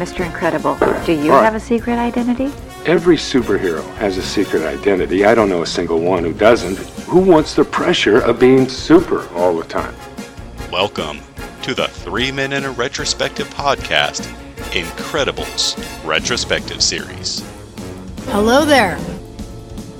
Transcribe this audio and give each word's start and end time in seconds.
Mr. 0.00 0.24
Incredible, 0.24 0.76
do 1.04 1.12
you 1.12 1.30
What? 1.30 1.44
have 1.44 1.54
a 1.54 1.60
secret 1.60 1.98
identity? 1.98 2.50
Every 2.86 3.16
superhero 3.18 3.84
has 3.96 4.16
a 4.16 4.22
secret 4.22 4.62
identity. 4.62 5.26
I 5.26 5.34
don't 5.34 5.50
know 5.50 5.60
a 5.60 5.66
single 5.66 6.00
one 6.00 6.24
who 6.24 6.32
doesn't. 6.32 6.78
Who 7.06 7.18
wants 7.20 7.52
the 7.54 7.64
pressure 7.64 8.18
of 8.18 8.38
being 8.40 8.66
super 8.66 9.28
all 9.34 9.54
the 9.58 9.64
time? 9.64 9.94
Welcome 10.72 11.18
to 11.64 11.74
the 11.74 11.86
Three 11.88 12.32
Men 12.32 12.54
in 12.54 12.64
a 12.64 12.70
Retrospective 12.70 13.48
podcast, 13.50 14.22
Incredibles 14.72 15.76
Retrospective 16.06 16.80
Series. 16.82 17.44
Hello 18.28 18.64
there. 18.64 18.98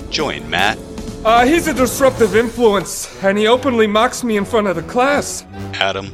Join 0.09 0.49
Matt, 0.49 0.79
Uh, 1.23 1.45
he's 1.45 1.67
a 1.67 1.73
disruptive 1.75 2.35
influence, 2.35 3.07
and 3.23 3.37
he 3.37 3.45
openly 3.45 3.85
mocks 3.85 4.23
me 4.23 4.35
in 4.37 4.45
front 4.45 4.65
of 4.65 4.75
the 4.75 4.81
class. 4.81 5.45
Adam, 5.75 6.11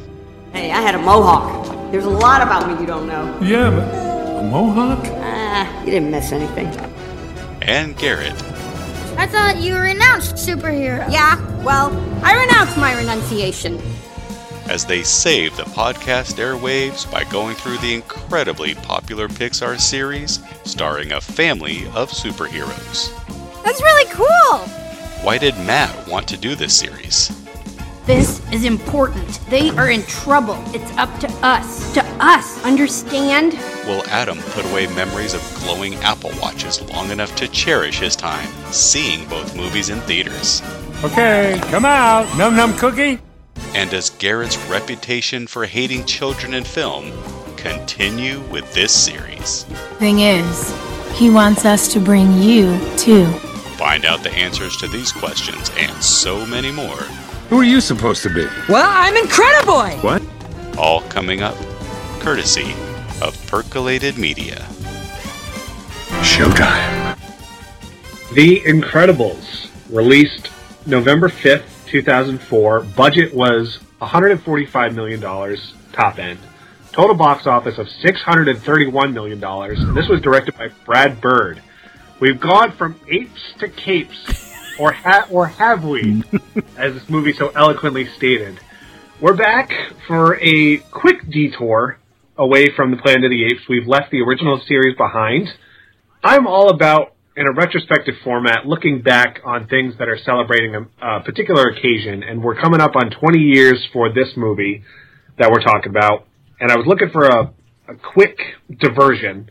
Hey, 0.51 0.71
I 0.73 0.81
had 0.81 0.95
a 0.95 0.97
mohawk. 0.97 1.65
There's 1.91 2.05
a 2.05 2.09
lot 2.09 2.41
about 2.41 2.67
me 2.67 2.79
you 2.81 2.85
don't 2.87 3.07
know. 3.07 3.37
Yeah, 3.41 3.69
but 3.69 4.39
a 4.39 4.43
mohawk? 4.43 4.99
Ah, 5.19 5.79
you 5.83 5.91
didn't 5.91 6.11
miss 6.11 6.31
anything. 6.31 6.67
and 7.61 7.97
Garrett 7.97 8.35
I 9.17 9.25
thought 9.25 9.57
you 9.57 9.75
renounced 9.77 10.35
superhero. 10.35 11.09
Yeah, 11.11 11.39
well, 11.63 11.89
I 12.23 12.39
renounce 12.39 12.77
my 12.77 12.95
renunciation. 12.95 13.81
as 14.69 14.85
they 14.85 15.01
save 15.01 15.55
the 15.57 15.63
podcast 15.63 16.35
airwaves 16.35 17.09
by 17.11 17.23
going 17.25 17.55
through 17.55 17.77
the 17.79 17.93
incredibly 17.95 18.75
popular 18.75 19.27
Pixar 19.27 19.79
series 19.79 20.39
starring 20.65 21.13
a 21.13 21.21
family 21.21 21.85
of 21.95 22.11
superheroes. 22.11 23.11
That's 23.63 23.81
really 23.81 24.11
cool. 24.13 24.59
Why 25.23 25.37
did 25.39 25.55
Matt 25.65 26.07
want 26.07 26.27
to 26.27 26.37
do 26.37 26.53
this 26.53 26.77
series? 26.77 27.31
This 28.07 28.41
is 28.53 28.63
important. 28.63 29.41
They 29.49 29.69
are 29.71 29.91
in 29.91 30.01
trouble. 30.03 30.55
It's 30.67 30.89
up 30.95 31.19
to 31.19 31.27
us. 31.45 31.93
To 31.93 32.01
us. 32.21 32.63
Understand? 32.63 33.51
Will 33.85 34.01
Adam 34.07 34.37
put 34.37 34.63
away 34.71 34.87
memories 34.95 35.33
of 35.33 35.41
glowing 35.59 35.95
Apple 35.95 36.31
Watches 36.41 36.81
long 36.83 37.11
enough 37.11 37.35
to 37.35 37.49
cherish 37.49 37.99
his 37.99 38.15
time 38.15 38.47
seeing 38.71 39.27
both 39.27 39.57
movies 39.57 39.89
in 39.89 39.99
theaters? 40.01 40.61
Okay, 41.03 41.59
come 41.63 41.83
out. 41.83 42.25
Num 42.37 42.55
num 42.55 42.77
cookie. 42.77 43.19
And 43.75 43.89
does 43.89 44.09
Garrett's 44.11 44.57
reputation 44.69 45.45
for 45.45 45.65
hating 45.65 46.05
children 46.05 46.53
in 46.53 46.63
film 46.63 47.11
continue 47.57 48.39
with 48.43 48.73
this 48.73 48.93
series? 48.93 49.63
Thing 49.99 50.19
is, 50.19 50.73
he 51.11 51.29
wants 51.29 51.65
us 51.65 51.91
to 51.91 51.99
bring 51.99 52.41
you 52.41 52.79
too. 52.95 53.25
Find 53.75 54.05
out 54.05 54.23
the 54.23 54.31
answers 54.31 54.77
to 54.77 54.87
these 54.87 55.11
questions 55.11 55.69
and 55.77 55.91
so 56.01 56.45
many 56.45 56.71
more, 56.71 57.03
Who 57.49 57.59
are 57.59 57.63
you 57.63 57.79
supposed 57.79 58.23
to 58.23 58.29
be? 58.29 58.45
Well, 58.67 58.89
I'm 58.89 59.15
Incrediboy! 59.15 60.03
What? 60.03 60.21
all 60.77 61.01
coming 61.03 61.41
up 61.41 61.55
courtesy 62.19 62.73
of 63.21 63.35
Percolated 63.47 64.17
Media. 64.17 64.57
Showtime. 66.21 67.17
The 68.33 68.61
Incredibles, 68.61 69.69
released 69.89 70.49
November 70.85 71.29
5th, 71.29 71.87
2004. 71.87 72.81
Budget 72.81 73.33
was 73.33 73.79
$145 74.01 74.93
million, 74.93 75.21
top 75.93 76.19
end. 76.19 76.39
Total 76.91 77.15
box 77.15 77.47
office 77.47 77.77
of 77.77 77.87
$631 77.87 79.13
million. 79.13 79.43
And 79.43 79.97
this 79.97 80.09
was 80.09 80.21
directed 80.21 80.57
by 80.57 80.69
Brad 80.85 81.21
Bird. 81.21 81.61
We've 82.19 82.39
gone 82.39 82.71
from 82.71 82.99
apes 83.07 83.53
to 83.59 83.69
capes, 83.69 84.46
or, 84.79 84.91
ha- 84.91 85.27
or 85.31 85.47
have 85.47 85.83
we, 85.83 86.23
as 86.77 86.93
this 86.93 87.09
movie 87.09 87.33
so 87.33 87.49
eloquently 87.49 88.07
stated. 88.17 88.59
We're 89.21 89.35
back 89.35 89.71
for 90.07 90.39
a 90.41 90.77
quick 90.77 91.29
detour 91.29 91.99
away 92.37 92.67
from 92.75 92.91
the 92.91 92.97
Planet 92.97 93.25
of 93.25 93.31
the 93.31 93.45
Apes. 93.45 93.63
We've 93.67 93.87
left 93.87 94.11
the 94.11 94.21
original 94.21 94.61
series 94.67 94.95
behind. 94.95 95.49
I'm 96.23 96.45
all 96.45 96.69
about, 96.69 97.13
in 97.35 97.47
a 97.47 97.51
retrospective 97.51 98.15
format, 98.23 98.65
looking 98.65 99.01
back 99.01 99.39
on 99.43 99.67
things 99.67 99.95
that 99.97 100.07
are 100.07 100.17
celebrating 100.17 100.75
a, 100.75 100.81
a 101.01 101.23
particular 101.23 101.69
occasion, 101.69 102.23
and 102.23 102.43
we're 102.43 102.59
coming 102.59 102.79
up 102.79 102.95
on 102.95 103.09
20 103.09 103.39
years 103.39 103.87
for 103.91 104.13
this 104.13 104.29
movie 104.35 104.83
that 105.39 105.49
we're 105.51 105.63
talking 105.63 105.89
about. 105.89 106.27
And 106.59 106.71
I 106.71 106.77
was 106.77 106.85
looking 106.85 107.09
for 107.09 107.25
a, 107.25 107.53
a 107.87 107.95
quick 108.13 108.37
diversion 108.79 109.49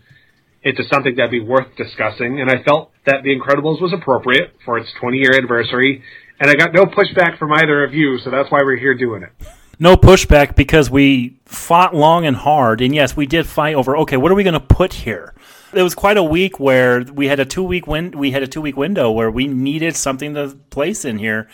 into 0.66 0.82
something 0.92 1.14
that'd 1.16 1.30
be 1.30 1.40
worth 1.40 1.68
discussing, 1.76 2.40
and 2.40 2.50
I 2.50 2.62
felt 2.64 2.90
that 3.06 3.22
The 3.22 3.30
Incredibles 3.30 3.80
was 3.80 3.92
appropriate 3.92 4.52
for 4.64 4.76
its 4.78 4.90
20 5.00 5.16
year 5.16 5.32
anniversary, 5.32 6.02
and 6.40 6.50
I 6.50 6.54
got 6.54 6.74
no 6.74 6.84
pushback 6.84 7.38
from 7.38 7.52
either 7.52 7.84
of 7.84 7.94
you, 7.94 8.18
so 8.18 8.30
that's 8.30 8.50
why 8.50 8.58
we're 8.62 8.76
here 8.76 8.94
doing 8.94 9.22
it. 9.22 9.30
no 9.78 9.96
pushback 9.96 10.56
because 10.56 10.90
we 10.90 11.36
fought 11.44 11.94
long 11.94 12.24
and 12.26 12.36
hard 12.36 12.80
and 12.80 12.94
yes 12.94 13.14
we 13.14 13.26
did 13.26 13.46
fight 13.46 13.74
over 13.74 13.96
okay 13.96 14.16
what 14.16 14.32
are 14.32 14.34
we 14.34 14.42
going 14.42 14.54
to 14.54 14.68
put 14.80 14.92
here 14.94 15.34
it 15.74 15.82
was 15.82 15.94
quite 15.94 16.16
a 16.16 16.22
week 16.22 16.58
where 16.58 17.02
we 17.02 17.28
had 17.28 17.38
a 17.38 17.44
two 17.44 17.62
week 17.62 17.86
win 17.86 18.10
we 18.12 18.30
had 18.30 18.42
a 18.42 18.46
two 18.46 18.62
week 18.62 18.76
window 18.76 19.10
where 19.10 19.30
we 19.30 19.46
needed 19.46 19.94
something 19.94 20.32
to 20.34 20.56
place 20.70 21.04
in 21.04 21.18
here 21.18 21.46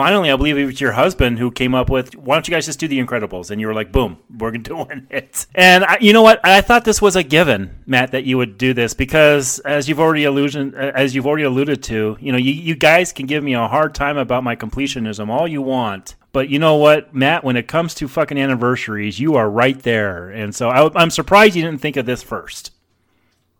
finally 0.00 0.30
i 0.30 0.36
believe 0.36 0.56
it 0.56 0.64
was 0.64 0.80
your 0.80 0.92
husband 0.92 1.38
who 1.38 1.50
came 1.50 1.74
up 1.74 1.90
with 1.90 2.16
why 2.16 2.34
don't 2.34 2.48
you 2.48 2.52
guys 2.52 2.64
just 2.64 2.80
do 2.80 2.88
the 2.88 2.98
incredibles 2.98 3.50
and 3.50 3.60
you 3.60 3.66
were 3.66 3.74
like 3.74 3.92
boom 3.92 4.16
we're 4.38 4.50
doing 4.72 5.06
it 5.10 5.44
and 5.54 5.84
I, 5.84 5.98
you 6.00 6.14
know 6.14 6.22
what 6.22 6.40
i 6.42 6.62
thought 6.62 6.86
this 6.86 7.02
was 7.02 7.16
a 7.16 7.22
given 7.22 7.82
matt 7.84 8.12
that 8.12 8.24
you 8.24 8.38
would 8.38 8.56
do 8.56 8.72
this 8.72 8.94
because 8.94 9.58
as 9.58 9.90
you've 9.90 10.00
already 10.00 10.24
alluded 10.24 10.74
as 10.74 11.14
you've 11.14 11.26
already 11.26 11.44
alluded 11.44 11.82
to 11.82 12.16
you 12.18 12.32
know 12.32 12.38
you, 12.38 12.50
you 12.50 12.74
guys 12.74 13.12
can 13.12 13.26
give 13.26 13.44
me 13.44 13.52
a 13.52 13.68
hard 13.68 13.94
time 13.94 14.16
about 14.16 14.42
my 14.42 14.56
completionism 14.56 15.28
all 15.28 15.46
you 15.46 15.60
want 15.60 16.14
but 16.32 16.48
you 16.48 16.60
know 16.60 16.76
what, 16.76 17.12
Matt? 17.12 17.42
When 17.42 17.56
it 17.56 17.66
comes 17.66 17.92
to 17.94 18.06
fucking 18.06 18.38
anniversaries, 18.38 19.18
you 19.18 19.34
are 19.34 19.50
right 19.50 19.76
there, 19.82 20.30
and 20.30 20.54
so 20.54 20.68
I, 20.68 20.88
I'm 20.94 21.10
surprised 21.10 21.56
you 21.56 21.62
didn't 21.62 21.80
think 21.80 21.96
of 21.96 22.06
this 22.06 22.22
first. 22.22 22.70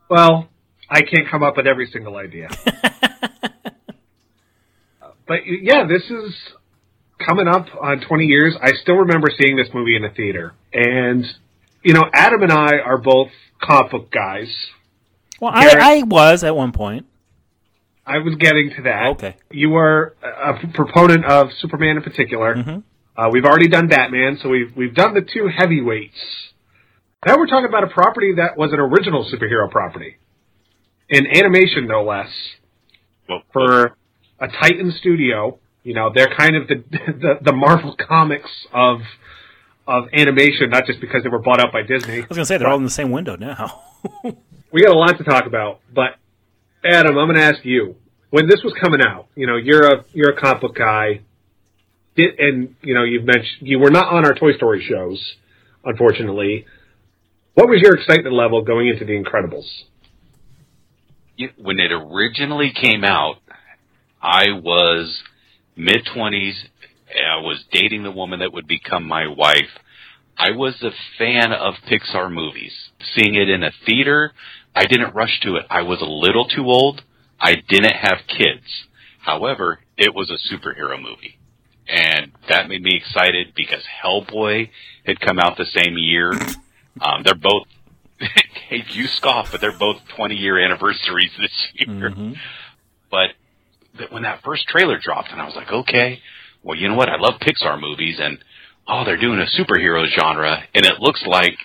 Well, 0.09 0.49
I 0.89 1.03
can't 1.03 1.29
come 1.29 1.43
up 1.43 1.57
with 1.57 1.67
every 1.67 1.89
single 1.89 2.17
idea. 2.17 2.49
but 5.31 5.43
yeah, 5.47 5.85
this 5.87 6.03
is 6.11 6.35
coming 7.25 7.47
up 7.47 7.67
on 7.81 8.01
20 8.01 8.25
years. 8.25 8.57
I 8.61 8.73
still 8.83 8.97
remember 8.97 9.29
seeing 9.41 9.55
this 9.57 9.69
movie 9.73 9.95
in 9.95 10.03
the 10.03 10.09
theater. 10.09 10.55
And, 10.73 11.25
you 11.85 11.93
know, 11.95 12.03
Adam 12.13 12.43
and 12.43 12.51
I 12.51 12.79
are 12.85 12.99
both 12.99 13.29
comic 13.63 13.93
book 13.93 14.11
guys. 14.11 14.49
Well, 15.41 15.53
Garrett- 15.53 15.79
I, 15.81 16.01
I 16.01 16.03
was 16.03 16.43
at 16.43 16.57
one 16.57 16.73
point. 16.73 17.07
I 18.05 18.19
was 18.19 18.35
getting 18.41 18.73
to 18.77 18.83
that. 18.83 19.07
Okay. 19.13 19.37
You 19.53 19.71
were 19.71 20.17
a 20.21 20.55
a 20.55 20.73
proponent 20.75 21.25
of 21.25 21.51
Superman 21.61 21.99
in 21.99 22.03
particular. 22.03 22.57
Mhm. 22.57 22.83
Uh, 23.17 23.29
we've 23.31 23.45
already 23.45 23.69
done 23.69 23.87
Batman, 23.87 24.37
so 24.43 24.49
we've 24.49 24.73
we've 24.77 24.95
done 24.97 25.15
the 25.15 25.21
two 25.21 25.47
heavyweights. 25.47 26.19
Now 27.25 27.37
we're 27.39 27.47
talking 27.47 27.69
about 27.69 27.85
a 27.85 27.87
property 27.87 28.35
that 28.35 28.57
was 28.57 28.73
an 28.73 28.81
original 28.81 29.31
superhero 29.31 29.71
property, 29.71 30.17
in 31.09 31.25
animation 31.29 31.87
no 31.87 32.03
less, 32.03 32.31
Well, 33.29 33.43
for 33.53 33.97
a 34.41 34.49
Titan 34.49 34.93
studio. 34.93 35.59
You 35.83 35.95
know, 35.95 36.11
they're 36.15 36.35
kind 36.37 36.57
of 36.57 36.69
the 36.69 36.85
the, 36.91 37.39
the 37.43 37.53
Marvel 37.53 37.97
comics 37.97 38.51
of 38.73 39.01
of 39.87 40.05
animation, 40.13 40.71
not 40.71 40.87
just 40.87 41.01
because 41.01 41.23
they 41.23 41.29
were 41.29 41.41
bought 41.41 41.61
out 41.61 41.73
by 41.73 41.83
Disney. 41.83 42.19
I 42.23 42.27
was 42.29 42.37
gonna 42.37 42.47
say 42.47 42.59
they're 42.59 42.69
all 42.69 42.79
in 42.79 42.85
the 42.85 42.91
same 42.91 43.11
window 43.11 43.37
now. 43.37 43.83
we 44.73 44.83
got 44.83 44.95
a 44.95 44.99
lot 44.99 45.19
to 45.19 45.25
talk 45.25 45.47
about, 45.47 45.81
but 45.93 46.17
Adam, 46.85 47.19
I'm 47.19 47.27
going 47.27 47.37
to 47.37 47.45
ask 47.45 47.65
you 47.65 47.97
when 48.31 48.49
this 48.49 48.63
was 48.63 48.73
coming 48.81 49.01
out. 49.07 49.27
You 49.35 49.47
know, 49.47 49.57
you're 49.57 49.87
a 49.87 50.05
you're 50.13 50.31
a 50.31 50.41
comic 50.41 50.63
book 50.63 50.77
guy, 50.77 51.21
did, 52.17 52.39
and 52.39 52.75
you 52.83 52.95
know 52.95 53.05
you've 53.05 53.25
mentioned 53.25 53.69
you 53.69 53.79
were 53.79 53.91
not 53.91 54.13
on 54.13 54.25
our 54.25 54.35
Toy 54.35 54.53
Story 54.55 54.85
shows, 54.89 55.35
unfortunately. 55.85 56.67
What 57.55 57.69
was 57.69 57.81
your 57.83 57.97
excitement 57.97 58.35
level 58.35 58.63
going 58.63 58.89
into 58.89 59.05
The 59.05 59.13
Incredibles? 59.13 59.67
when 61.57 61.81
it 61.81 61.91
originally 61.91 62.71
came 62.71 63.03
out, 63.03 63.37
I 64.21 64.47
was 64.53 65.23
mid 65.77 66.07
twenties. 66.13 66.57
I 67.11 67.41
was 67.41 67.65
dating 67.73 68.03
the 68.05 68.11
woman 68.11 68.41
that 68.41 68.53
would 68.53 68.69
become 68.69 69.07
my 69.07 69.27
wife. 69.27 69.79
I 70.37 70.53
was 70.53 70.83
a 70.83 70.91
fan 71.19 71.53
of 71.53 71.75
Pixar 71.89 72.33
movies. 72.33 72.73
Seeing 73.15 73.35
it 73.35 73.49
in 73.49 73.63
a 73.63 73.73
theater, 73.85 74.33
I 74.75 74.87
didn't 74.87 75.15
rush 75.15 75.41
to 75.41 75.57
it. 75.57 75.67
I 75.69 75.83
was 75.83 76.01
a 76.01 76.07
little 76.07 76.47
too 76.47 76.65
old. 76.67 77.03
I 77.41 77.57
didn't 77.69 77.97
have 77.97 78.21
kids. 78.29 78.87
However, 79.21 79.81
it 79.97 80.15
was 80.15 80.31
a 80.31 80.39
superhero 80.55 81.01
movie. 81.01 81.39
And 81.89 82.33
that 82.49 82.69
made 82.69 82.83
me 82.83 82.93
excited 82.97 83.53
because 83.57 83.83
Hellboy 84.03 84.71
had 85.05 85.21
come 85.21 85.39
out 85.41 85.57
the 85.57 85.67
same 85.67 85.97
year. 85.99 86.33
Um, 87.01 87.23
they're 87.25 87.35
both, 87.35 87.67
hey, 88.69 88.85
you 88.91 89.07
scoff, 89.09 89.51
but 89.51 89.61
they're 89.61 89.77
both 89.77 89.97
20 90.17 90.37
year 90.37 90.59
anniversaries 90.65 91.33
this 91.39 91.69
year. 91.75 92.11
But 93.11 93.31
th- 94.01 94.11
when 94.11 94.25
that 94.25 94.43
first 94.43 94.67
trailer 94.67 94.99
dropped, 94.99 95.31
and 95.31 95.41
I 95.41 95.47
was 95.47 95.55
like, 95.57 95.71
okay, 95.71 96.19
well, 96.63 96.77
you 96.77 96.89
know 96.89 96.97
what? 96.97 97.09
I 97.09 97.17
love 97.17 97.41
Pixar 97.41 97.81
movies, 97.81 98.19
and 98.21 98.39
oh, 98.89 99.05
they're 99.05 99.17
doing 99.21 99.39
a 99.41 99.47
superhero 99.61 100.05
genre, 100.09 100.59
and 100.75 100.85
it 100.85 101.01
looks 101.01 101.23
like 101.27 101.57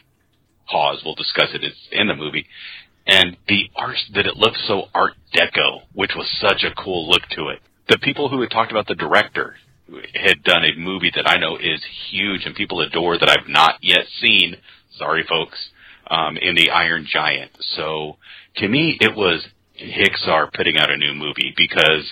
Pause. 0.67 1.01
We'll 1.05 1.15
discuss 1.15 1.49
it. 1.53 1.61
In 1.91 2.07
the 2.07 2.15
movie, 2.15 2.45
and 3.05 3.37
the 3.47 3.69
art 3.75 3.97
that 4.15 4.25
it 4.25 4.35
looked 4.35 4.57
so 4.67 4.85
Art 4.95 5.13
Deco, 5.35 5.81
which 5.93 6.11
was 6.15 6.27
such 6.41 6.63
a 6.63 6.73
cool 6.73 7.07
look 7.07 7.21
to 7.35 7.49
it. 7.49 7.59
The 7.87 7.99
people 7.99 8.29
who 8.29 8.41
had 8.41 8.49
talked 8.49 8.71
about 8.71 8.87
the 8.87 8.95
director 8.95 9.55
had 10.15 10.41
done 10.43 10.63
a 10.65 10.75
movie 10.79 11.11
that 11.15 11.29
I 11.29 11.37
know 11.37 11.57
is 11.57 11.79
huge 12.09 12.45
and 12.45 12.55
people 12.55 12.81
adore 12.81 13.19
that 13.19 13.29
I've 13.29 13.47
not 13.47 13.75
yet 13.83 14.05
seen. 14.19 14.55
Sorry, 14.97 15.23
folks. 15.29 15.57
um, 16.09 16.37
in 16.37 16.55
the 16.55 16.69
Iron 16.71 17.05
Giant. 17.11 17.51
So 17.75 18.17
to 18.57 18.67
me, 18.67 18.97
it 18.99 19.15
was 19.15 19.45
Pixar 19.79 20.51
putting 20.53 20.77
out 20.77 20.89
a 20.91 20.97
new 20.97 21.13
movie 21.13 21.53
because 21.55 22.11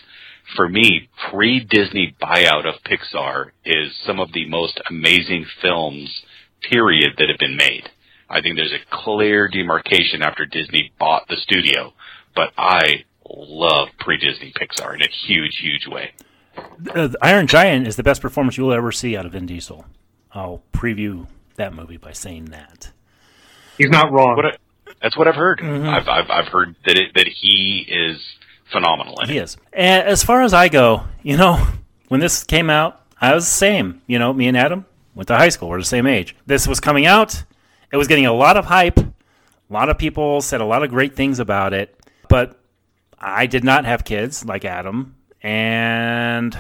for 0.55 0.67
me, 0.69 1.09
pre-Disney 1.31 2.15
buyout 2.21 2.65
of 2.67 2.81
Pixar 2.83 3.51
is 3.65 3.91
some 4.05 4.19
of 4.19 4.31
the 4.33 4.47
most 4.47 4.79
amazing 4.89 5.45
films, 5.61 6.23
period, 6.69 7.13
that 7.17 7.29
have 7.29 7.39
been 7.39 7.57
made. 7.57 7.89
I 8.29 8.41
think 8.41 8.55
there's 8.55 8.73
a 8.73 8.85
clear 9.03 9.47
demarcation 9.47 10.21
after 10.21 10.45
Disney 10.45 10.91
bought 10.99 11.27
the 11.27 11.35
studio, 11.37 11.93
but 12.35 12.51
I 12.57 13.03
love 13.29 13.89
pre-Disney 13.99 14.53
Pixar 14.53 14.95
in 14.95 15.01
a 15.01 15.07
huge, 15.09 15.57
huge 15.57 15.87
way. 15.87 16.11
Uh, 16.93 17.09
Iron 17.21 17.47
Giant 17.47 17.87
is 17.87 17.95
the 17.95 18.03
best 18.03 18.21
performance 18.21 18.57
you'll 18.57 18.73
ever 18.73 18.91
see 18.91 19.17
out 19.17 19.25
of 19.25 19.31
Vin 19.31 19.45
Diesel. 19.45 19.85
I'll 20.33 20.63
preview 20.71 21.27
that 21.55 21.73
movie 21.73 21.97
by 21.97 22.11
saying 22.11 22.45
that. 22.45 22.91
He's 23.77 23.89
not 23.89 24.11
wrong. 24.11 24.35
What 24.35 24.45
I, 24.45 24.51
that's 25.01 25.17
what 25.17 25.27
I've 25.27 25.35
heard. 25.35 25.59
Mhm. 25.59 25.87
I've, 25.87 26.07
I've 26.07 26.29
I've 26.29 26.47
heard 26.47 26.75
that 26.85 26.97
it, 26.97 27.13
that 27.15 27.27
he 27.27 27.85
is 27.87 28.21
phenomenal 28.65 29.17
He 29.25 29.37
it. 29.37 29.43
is. 29.43 29.57
And 29.71 30.07
as 30.07 30.23
far 30.23 30.41
as 30.41 30.53
I 30.53 30.69
go, 30.69 31.03
you 31.21 31.37
know, 31.37 31.65
when 32.07 32.19
this 32.19 32.43
came 32.43 32.69
out, 32.69 33.01
I 33.19 33.33
was 33.33 33.45
the 33.45 33.51
same. 33.51 34.01
You 34.07 34.19
know, 34.19 34.33
me 34.33 34.47
and 34.47 34.57
Adam 34.57 34.85
went 35.15 35.27
to 35.27 35.37
high 35.37 35.49
school. 35.49 35.69
We're 35.69 35.79
the 35.79 35.85
same 35.85 36.07
age. 36.07 36.35
This 36.45 36.67
was 36.67 36.79
coming 36.79 37.05
out. 37.05 37.43
It 37.91 37.97
was 37.97 38.07
getting 38.07 38.25
a 38.25 38.33
lot 38.33 38.57
of 38.57 38.65
hype. 38.65 38.97
A 38.99 39.13
lot 39.69 39.89
of 39.89 39.97
people 39.97 40.41
said 40.41 40.61
a 40.61 40.65
lot 40.65 40.83
of 40.83 40.89
great 40.89 41.15
things 41.15 41.39
about 41.39 41.73
it. 41.73 41.97
But 42.27 42.59
I 43.19 43.45
did 43.45 43.63
not 43.63 43.85
have 43.85 44.03
kids 44.03 44.43
like 44.43 44.65
Adam. 44.65 45.15
And 45.41 46.57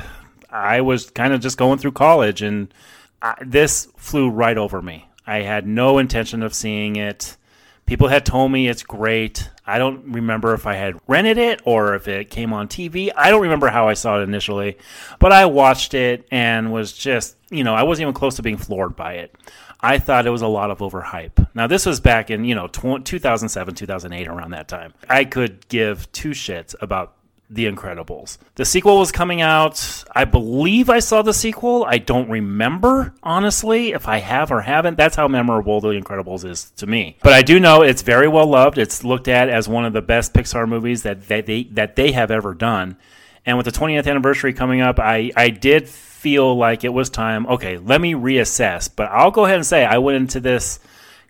I 0.49 0.81
was 0.81 1.09
kind 1.09 1.33
of 1.33 1.41
just 1.41 1.57
going 1.57 1.79
through 1.79 1.93
college. 1.93 2.41
And 2.41 2.73
I, 3.21 3.35
this 3.45 3.87
flew 3.97 4.29
right 4.29 4.57
over 4.57 4.81
me. 4.81 5.09
I 5.25 5.41
had 5.41 5.65
no 5.65 5.97
intention 5.97 6.43
of 6.43 6.53
seeing 6.53 6.95
it. 6.95 7.37
People 7.85 8.07
had 8.09 8.25
told 8.25 8.51
me 8.51 8.67
it's 8.67 8.83
great. 8.83 9.49
I 9.65 9.77
don't 9.77 10.11
remember 10.11 10.53
if 10.53 10.67
I 10.67 10.75
had 10.75 10.99
rented 11.07 11.37
it 11.37 11.61
or 11.63 11.95
if 11.95 12.07
it 12.07 12.29
came 12.29 12.51
on 12.51 12.67
TV. 12.67 13.11
I 13.15 13.29
don't 13.29 13.43
remember 13.43 13.69
how 13.69 13.87
I 13.87 13.93
saw 13.93 14.19
it 14.19 14.23
initially, 14.23 14.77
but 15.19 15.31
I 15.31 15.45
watched 15.45 15.93
it 15.93 16.27
and 16.31 16.73
was 16.73 16.91
just, 16.91 17.37
you 17.49 17.63
know, 17.63 17.73
I 17.73 17.83
wasn't 17.83 18.03
even 18.03 18.13
close 18.13 18.35
to 18.35 18.41
being 18.41 18.57
floored 18.57 18.95
by 18.95 19.13
it. 19.13 19.35
I 19.79 19.99
thought 19.99 20.25
it 20.25 20.31
was 20.31 20.41
a 20.41 20.47
lot 20.47 20.71
of 20.71 20.79
overhype. 20.79 21.47
Now, 21.53 21.67
this 21.67 21.85
was 21.85 21.99
back 21.99 22.29
in, 22.29 22.45
you 22.45 22.55
know, 22.55 22.67
tw- 22.67 23.05
2007, 23.05 23.75
2008, 23.75 24.27
around 24.27 24.51
that 24.51 24.67
time. 24.67 24.93
I 25.09 25.25
could 25.25 25.67
give 25.67 26.09
two 26.13 26.31
shits 26.31 26.73
about 26.81 27.15
the 27.53 27.65
Incredibles. 27.65 28.37
The 28.55 28.65
sequel 28.65 28.97
was 28.97 29.11
coming 29.11 29.41
out. 29.41 30.03
I 30.15 30.25
believe 30.25 30.89
I 30.89 30.99
saw 30.99 31.21
the 31.21 31.33
sequel. 31.33 31.85
I 31.87 31.99
don't 31.99 32.29
remember, 32.29 33.13
honestly, 33.21 33.91
if 33.91 34.07
I 34.07 34.17
have 34.17 34.51
or 34.51 34.61
haven't. 34.61 34.97
That's 34.97 35.15
how 35.15 35.27
memorable 35.27 35.79
The 35.79 35.89
Incredibles 35.89 36.45
is 36.45 36.71
to 36.77 36.87
me. 36.87 37.17
But 37.21 37.33
I 37.33 37.41
do 37.41 37.59
know 37.59 37.83
it's 37.83 38.01
very 38.01 38.27
well 38.27 38.47
loved. 38.47 38.77
It's 38.77 39.03
looked 39.03 39.27
at 39.27 39.49
as 39.49 39.69
one 39.69 39.85
of 39.85 39.93
the 39.93 40.01
best 40.01 40.33
Pixar 40.33 40.67
movies 40.67 41.03
that, 41.03 41.27
they 41.27 41.63
that 41.71 41.95
they 41.95 42.11
have 42.11 42.31
ever 42.31 42.53
done. 42.53 42.97
And 43.45 43.57
with 43.57 43.65
the 43.65 43.71
20th 43.71 44.07
anniversary 44.07 44.53
coming 44.53 44.81
up, 44.81 44.99
I, 44.99 45.31
I 45.35 45.49
did 45.49 45.87
feel 45.89 46.55
like 46.55 46.83
it 46.83 46.93
was 46.93 47.09
time, 47.09 47.45
okay, 47.47 47.77
let 47.77 47.99
me 47.99 48.13
reassess. 48.13 48.89
But 48.93 49.11
I'll 49.11 49.31
go 49.31 49.45
ahead 49.45 49.57
and 49.57 49.65
say 49.65 49.85
I 49.85 49.97
went 49.97 50.15
into 50.15 50.39
this 50.39 50.79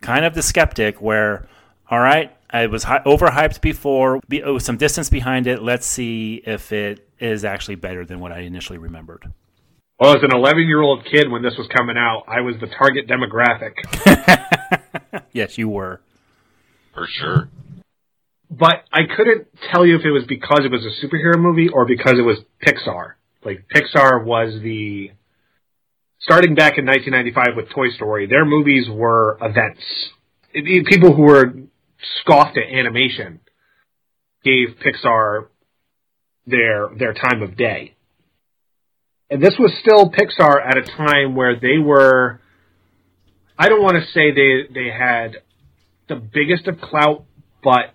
kind 0.01 0.23
of 0.23 0.35
the 0.35 0.43
skeptic 0.43 1.01
where, 1.01 1.47
all 1.89 1.99
right, 1.99 2.31
I 2.53 2.67
was 2.67 2.83
hi- 2.83 3.01
overhyped 3.03 3.61
before, 3.61 4.21
be, 4.29 4.43
oh, 4.43 4.59
some 4.59 4.77
distance 4.77 5.09
behind 5.09 5.47
it. 5.47 5.63
Let's 5.63 5.87
see 5.87 6.41
if 6.45 6.71
it 6.71 7.09
is 7.19 7.43
actually 7.43 7.75
better 7.75 8.05
than 8.05 8.19
what 8.19 8.31
I 8.31 8.41
initially 8.41 8.77
remembered. 8.77 9.25
Well, 9.99 10.15
as 10.15 10.21
an 10.23 10.31
11 10.33 10.67
year 10.67 10.81
old 10.81 11.03
kid 11.05 11.31
when 11.31 11.41
this 11.41 11.55
was 11.57 11.67
coming 11.75 11.97
out, 11.97 12.25
I 12.27 12.41
was 12.41 12.55
the 12.61 12.67
target 12.67 13.07
demographic. 13.07 13.73
yes, 15.31 15.57
you 15.57 15.67
were. 15.67 16.01
For 16.93 17.07
sure. 17.07 17.49
But 18.51 18.83
I 18.91 19.01
couldn't 19.15 19.47
tell 19.71 19.83
you 19.85 19.95
if 19.97 20.05
it 20.05 20.11
was 20.11 20.25
because 20.27 20.59
it 20.63 20.71
was 20.71 20.85
a 20.85 21.05
superhero 21.05 21.39
movie 21.39 21.69
or 21.69 21.85
because 21.85 22.13
it 22.19 22.21
was 22.21 22.37
Pixar. 22.63 23.13
Like, 23.43 23.65
Pixar 23.73 24.23
was 24.23 24.61
the. 24.61 25.11
Starting 26.19 26.53
back 26.55 26.77
in 26.77 26.85
1995 26.85 27.55
with 27.57 27.69
Toy 27.71 27.89
Story, 27.95 28.27
their 28.27 28.45
movies 28.45 28.87
were 28.89 29.37
events. 29.41 29.81
It- 30.53 30.67
it- 30.67 30.85
people 30.85 31.13
who 31.15 31.23
were 31.23 31.53
scoffed 32.21 32.57
at 32.57 32.63
animation 32.63 33.39
gave 34.43 34.77
Pixar 34.85 35.47
their 36.45 36.89
their 36.97 37.13
time 37.13 37.41
of 37.41 37.55
day. 37.55 37.95
And 39.29 39.41
this 39.41 39.55
was 39.57 39.71
still 39.81 40.11
Pixar 40.11 40.65
at 40.65 40.77
a 40.77 40.83
time 40.83 41.35
where 41.35 41.59
they 41.59 41.77
were 41.77 42.41
I 43.57 43.69
don't 43.69 43.81
want 43.81 43.97
to 43.97 44.11
say 44.11 44.31
they 44.31 44.73
they 44.73 44.89
had 44.89 45.37
the 46.09 46.15
biggest 46.15 46.67
of 46.67 46.81
clout, 46.81 47.25
but 47.63 47.93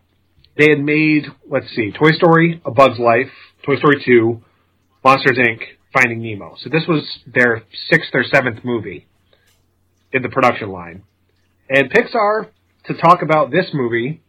they 0.56 0.70
had 0.70 0.80
made 0.80 1.26
let's 1.48 1.68
see, 1.74 1.92
Toy 1.92 2.12
Story, 2.12 2.60
A 2.64 2.70
Bug's 2.70 2.98
Life, 2.98 3.30
Toy 3.64 3.76
Story 3.76 4.02
2, 4.04 4.42
Monsters 5.04 5.38
Inc., 5.38 5.60
Finding 5.92 6.22
Nemo. 6.22 6.56
So 6.58 6.70
this 6.70 6.84
was 6.88 7.02
their 7.26 7.64
sixth 7.90 8.10
or 8.14 8.24
seventh 8.24 8.64
movie 8.64 9.06
in 10.12 10.22
the 10.22 10.28
production 10.28 10.70
line. 10.70 11.02
And 11.68 11.90
Pixar, 11.90 12.48
to 12.88 12.94
talk 12.94 13.22
about 13.22 13.50
this 13.50 13.66
movie, 13.72 14.20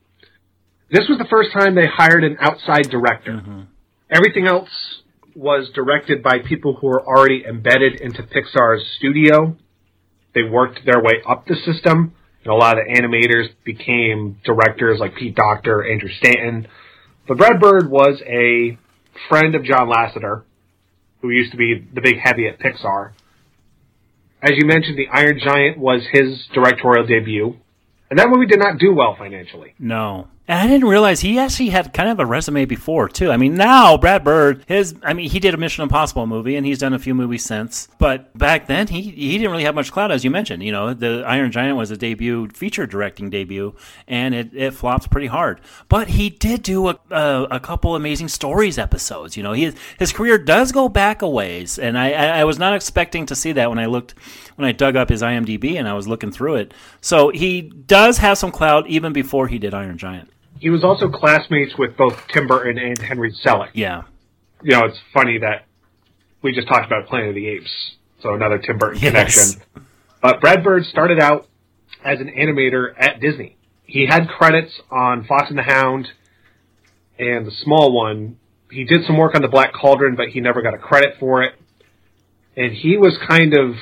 this 0.91 1.07
was 1.09 1.17
the 1.17 1.27
first 1.29 1.51
time 1.51 1.75
they 1.75 1.87
hired 1.87 2.23
an 2.23 2.37
outside 2.39 2.89
director. 2.89 3.33
Mm-hmm. 3.33 3.61
Everything 4.09 4.47
else 4.47 4.69
was 5.35 5.69
directed 5.73 6.23
by 6.23 6.39
people 6.39 6.75
who 6.75 6.87
were 6.87 7.05
already 7.05 7.43
embedded 7.47 8.01
into 8.01 8.23
Pixar's 8.23 8.83
studio. 8.97 9.55
They 10.33 10.43
worked 10.43 10.79
their 10.85 11.01
way 11.01 11.21
up 11.27 11.45
the 11.45 11.55
system, 11.55 12.13
and 12.43 12.53
a 12.53 12.55
lot 12.55 12.77
of 12.77 12.85
the 12.85 12.93
animators 12.93 13.49
became 13.63 14.39
directors 14.43 14.99
like 14.99 15.15
Pete 15.15 15.35
Docter, 15.35 15.83
Andrew 15.89 16.09
Stanton. 16.09 16.67
But 17.27 17.37
Brad 17.37 17.59
Bird 17.59 17.89
was 17.89 18.21
a 18.25 18.77
friend 19.29 19.55
of 19.55 19.63
John 19.63 19.89
Lasseter, 19.89 20.43
who 21.21 21.29
used 21.29 21.51
to 21.51 21.57
be 21.57 21.87
the 21.93 22.01
big 22.01 22.17
heavy 22.17 22.47
at 22.47 22.59
Pixar. 22.59 23.11
As 24.41 24.51
you 24.55 24.65
mentioned, 24.65 24.97
The 24.97 25.09
Iron 25.11 25.39
Giant 25.43 25.77
was 25.77 26.01
his 26.11 26.47
directorial 26.53 27.05
debut, 27.05 27.57
and 28.09 28.19
that 28.19 28.29
movie 28.29 28.45
did 28.45 28.59
not 28.59 28.77
do 28.79 28.93
well 28.93 29.15
financially. 29.17 29.73
No. 29.79 30.27
And 30.49 30.57
I 30.57 30.65
didn't 30.65 30.87
realize 30.87 31.19
he 31.19 31.37
actually 31.37 31.69
had 31.69 31.93
kind 31.93 32.09
of 32.09 32.19
a 32.19 32.25
resume 32.25 32.65
before 32.65 33.07
too. 33.07 33.31
I 33.31 33.37
mean, 33.37 33.53
now 33.53 33.95
Brad 33.97 34.23
Bird, 34.23 34.63
his 34.67 34.95
I 35.03 35.13
mean, 35.13 35.29
he 35.29 35.39
did 35.39 35.53
a 35.53 35.57
Mission 35.57 35.83
Impossible 35.83 36.25
movie 36.25 36.55
and 36.55 36.65
he's 36.65 36.79
done 36.79 36.91
a 36.91 36.97
few 36.97 37.13
movies 37.13 37.45
since. 37.45 37.87
But 37.99 38.35
back 38.35 38.65
then, 38.65 38.87
he 38.87 39.03
he 39.03 39.37
didn't 39.37 39.51
really 39.51 39.65
have 39.65 39.75
much 39.75 39.91
clout, 39.91 40.11
as 40.11 40.23
you 40.23 40.31
mentioned. 40.31 40.63
You 40.63 40.71
know, 40.71 40.95
the 40.95 41.23
Iron 41.27 41.51
Giant 41.51 41.77
was 41.77 41.91
a 41.91 41.97
debut 41.97 42.49
feature 42.49 42.87
directing 42.87 43.29
debut, 43.29 43.75
and 44.07 44.33
it, 44.33 44.49
it 44.55 44.73
flopped 44.73 45.11
pretty 45.11 45.27
hard. 45.27 45.61
But 45.87 46.07
he 46.07 46.31
did 46.31 46.63
do 46.63 46.87
a, 46.87 46.99
a, 47.11 47.47
a 47.51 47.59
couple 47.59 47.95
amazing 47.95 48.29
stories 48.29 48.79
episodes. 48.79 49.37
You 49.37 49.43
know, 49.43 49.53
he 49.53 49.71
his 49.99 50.11
career 50.11 50.39
does 50.39 50.71
go 50.71 50.89
back 50.89 51.21
a 51.21 51.29
ways, 51.29 51.77
and 51.77 51.95
I, 51.95 52.39
I 52.39 52.43
was 52.43 52.57
not 52.57 52.73
expecting 52.73 53.27
to 53.27 53.35
see 53.35 53.51
that 53.51 53.69
when 53.69 53.77
I 53.77 53.85
looked 53.85 54.15
when 54.55 54.67
I 54.67 54.71
dug 54.71 54.95
up 54.95 55.09
his 55.09 55.21
IMDb 55.21 55.77
and 55.77 55.87
I 55.87 55.93
was 55.93 56.07
looking 56.07 56.31
through 56.31 56.55
it. 56.55 56.73
So 57.01 57.29
he 57.29 57.61
does 57.61 58.17
have 58.17 58.39
some 58.39 58.51
clout 58.51 58.87
even 58.87 59.13
before 59.13 59.47
he 59.47 59.59
did 59.59 59.75
Iron 59.75 59.99
Giant. 59.99 60.27
He 60.59 60.69
was 60.69 60.83
also 60.83 61.09
classmates 61.09 61.77
with 61.77 61.95
both 61.97 62.27
Tim 62.27 62.47
Burton 62.47 62.77
and 62.77 62.97
Henry 62.97 63.33
Selick. 63.45 63.69
Yeah. 63.73 64.03
You 64.61 64.71
know, 64.71 64.85
it's 64.85 64.99
funny 65.13 65.37
that 65.39 65.65
we 66.41 66.53
just 66.53 66.67
talked 66.67 66.85
about 66.85 67.07
Planet 67.07 67.29
of 67.29 67.35
the 67.35 67.47
Apes, 67.47 67.71
so 68.21 68.33
another 68.33 68.57
Tim 68.57 68.77
Burton 68.77 68.99
Yes. 69.01 69.11
connection. 69.11 69.61
But 70.21 70.41
Brad 70.41 70.63
Bird 70.63 70.85
started 70.85 71.19
out 71.19 71.47
as 72.03 72.19
an 72.19 72.27
animator 72.27 72.93
at 72.97 73.21
Disney. 73.21 73.55
He 73.85 74.05
had 74.05 74.27
credits 74.27 74.79
on 74.91 75.23
Fox 75.25 75.49
and 75.49 75.57
the 75.57 75.63
Hound 75.63 76.09
and 77.17 77.45
the 77.47 77.51
small 77.63 77.91
one. 77.93 78.37
He 78.69 78.83
did 78.83 79.05
some 79.05 79.17
work 79.17 79.35
on 79.35 79.41
the 79.41 79.47
Black 79.47 79.73
Cauldron, 79.73 80.15
but 80.15 80.27
he 80.29 80.41
never 80.41 80.61
got 80.61 80.73
a 80.73 80.77
credit 80.77 81.15
for 81.19 81.43
it. 81.43 81.53
And 82.55 82.73
he 82.73 82.97
was 82.97 83.17
kind 83.27 83.53
of 83.53 83.75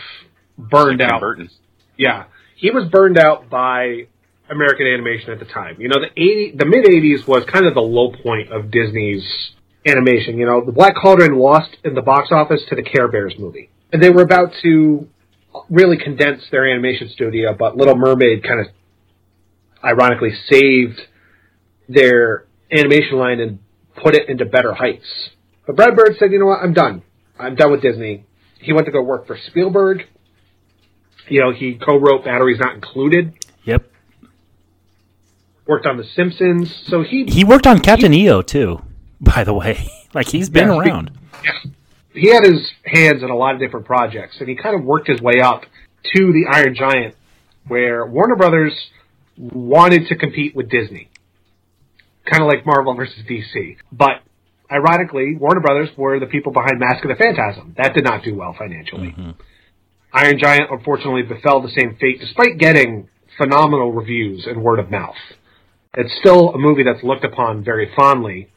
burned 0.57 1.00
Tim 1.00 1.10
out. 1.10 1.19
Burton. 1.22 1.50
Yeah, 1.98 2.25
he 2.55 2.69
was 2.72 2.86
burned 2.89 3.17
out 3.17 3.50
by 3.50 4.07
American 4.50 4.88
animation 4.88 5.32
at 5.32 5.39
the 5.39 5.46
time. 5.46 5.80
You 5.80 5.89
know, 5.89 6.00
the 6.00 6.12
eighty, 6.22 6.54
the 6.56 6.66
mid 6.66 6.86
'80s 6.86 7.27
was 7.27 7.44
kind 7.51 7.66
of 7.66 7.74
the 7.74 7.82
low 7.82 8.12
point 8.12 8.51
of 8.51 8.72
Disney's 8.72 9.51
animation. 9.86 10.38
You 10.38 10.46
know, 10.46 10.66
the 10.66 10.72
Black 10.72 10.96
Cauldron 10.96 11.38
lost 11.38 11.75
in 11.84 11.94
the 11.94 12.01
box 12.01 12.30
office 12.32 12.62
to 12.70 12.75
the 12.75 12.84
Care 12.84 13.08
Bears 13.08 13.36
movie, 13.38 13.70
and 13.92 14.01
they 14.01 14.10
were 14.10 14.22
about 14.22 14.54
to 14.63 15.08
really 15.70 15.98
condense 15.98 16.44
their 16.51 16.70
animation 16.70 17.10
studio, 17.10 17.56
but 17.58 17.75
Little 17.75 17.96
Mermaid 17.96 18.44
kind 18.44 18.60
of 18.60 18.68
ironically 19.84 20.34
saved 20.50 21.00
their 21.89 22.46
animation 22.72 23.18
line 23.18 23.39
and 23.39 23.60
put 23.96 24.16
it 24.16 24.30
into 24.30 24.46
better 24.46 24.74
heights. 24.74 25.30
But 25.66 25.75
Brad 25.75 25.96
Bird 25.96 26.16
said, 26.20 26.32
"You 26.32 26.39
know 26.39 26.48
what? 26.48 26.62
I'm 26.62 26.74
done. 26.74 27.04
I'm 27.39 27.56
done 27.56 27.72
with 27.72 27.82
Disney." 27.82 28.25
He 28.60 28.74
went 28.74 28.86
to 28.86 28.92
go 28.92 29.01
work 29.01 29.27
for 29.27 29.38
Spielberg. 29.48 30.04
You 31.27 31.42
know, 31.42 31.51
he 31.51 31.75
co-wrote 31.75 32.24
Batteries 32.24 32.60
Not 32.60 32.75
Included. 32.75 33.34
Worked 35.67 35.86
on 35.86 35.97
The 35.97 36.03
Simpsons. 36.15 36.74
So 36.88 37.03
he 37.03 37.25
He 37.25 37.43
worked 37.43 37.67
on 37.67 37.79
Captain 37.79 38.13
EO 38.13 38.41
too, 38.41 38.81
by 39.19 39.43
the 39.43 39.53
way. 39.53 39.89
Like 40.13 40.29
he's 40.29 40.50
been 40.50 40.69
Yeah, 40.69 40.74
he- 40.83 40.89
around. 40.89 41.12
he 42.13 42.29
had 42.29 42.43
his 42.43 42.71
hands 42.86 43.21
in 43.21 43.29
a 43.29 43.36
lot 43.36 43.53
of 43.53 43.59
different 43.59 43.86
projects, 43.86 44.38
and 44.39 44.47
he 44.50 44.55
kind 44.55 44.74
of 44.75 44.83
worked 44.83 45.07
his 45.09 45.21
way 45.21 45.41
up 45.41 45.63
to 46.15 46.31
the 46.31 46.45
Iron 46.50 46.74
Giant, 46.74 47.13
where 47.67 48.05
Warner 48.05 48.38
Brothers 48.38 48.74
wanted 49.38 50.07
to 50.07 50.15
compete 50.15 50.55
with 50.55 50.69
Disney, 50.69 51.09
kind 52.25 52.41
of 52.41 52.47
like 52.47 52.65
Marvel 52.65 52.95
versus 52.95 53.21
DC. 53.29 53.75
But 53.91 54.21
ironically, 54.71 55.36
Warner 55.36 55.59
Brothers 55.59 55.89
were 55.97 56.19
the 56.19 56.25
people 56.25 56.53
behind 56.53 56.79
Mask 56.79 57.03
of 57.03 57.09
the 57.09 57.15
Phantasm. 57.15 57.75
That 57.77 57.93
did 57.93 58.05
not 58.05 58.24
do 58.24 58.33
well 58.33 58.55
financially. 58.57 59.09
Mm-hmm. 59.09 59.31
Iron 60.13 60.39
Giant 60.39 60.71
unfortunately 60.71 61.24
befell 61.24 61.62
the 61.62 61.69
same 61.77 61.97
fate, 62.00 62.21
despite 62.21 62.57
getting 62.57 63.09
phenomenal 63.38 63.91
reviews 63.91 64.47
and 64.47 64.63
word 64.63 64.79
of 64.79 64.89
mouth. 64.89 65.15
It's 66.00 66.13
still 66.20 66.51
a 66.51 66.60
movie 66.60 66.84
that's 66.84 67.04
looked 67.04 67.24
upon 67.24 67.63
very 67.63 67.92
fondly 67.96 68.50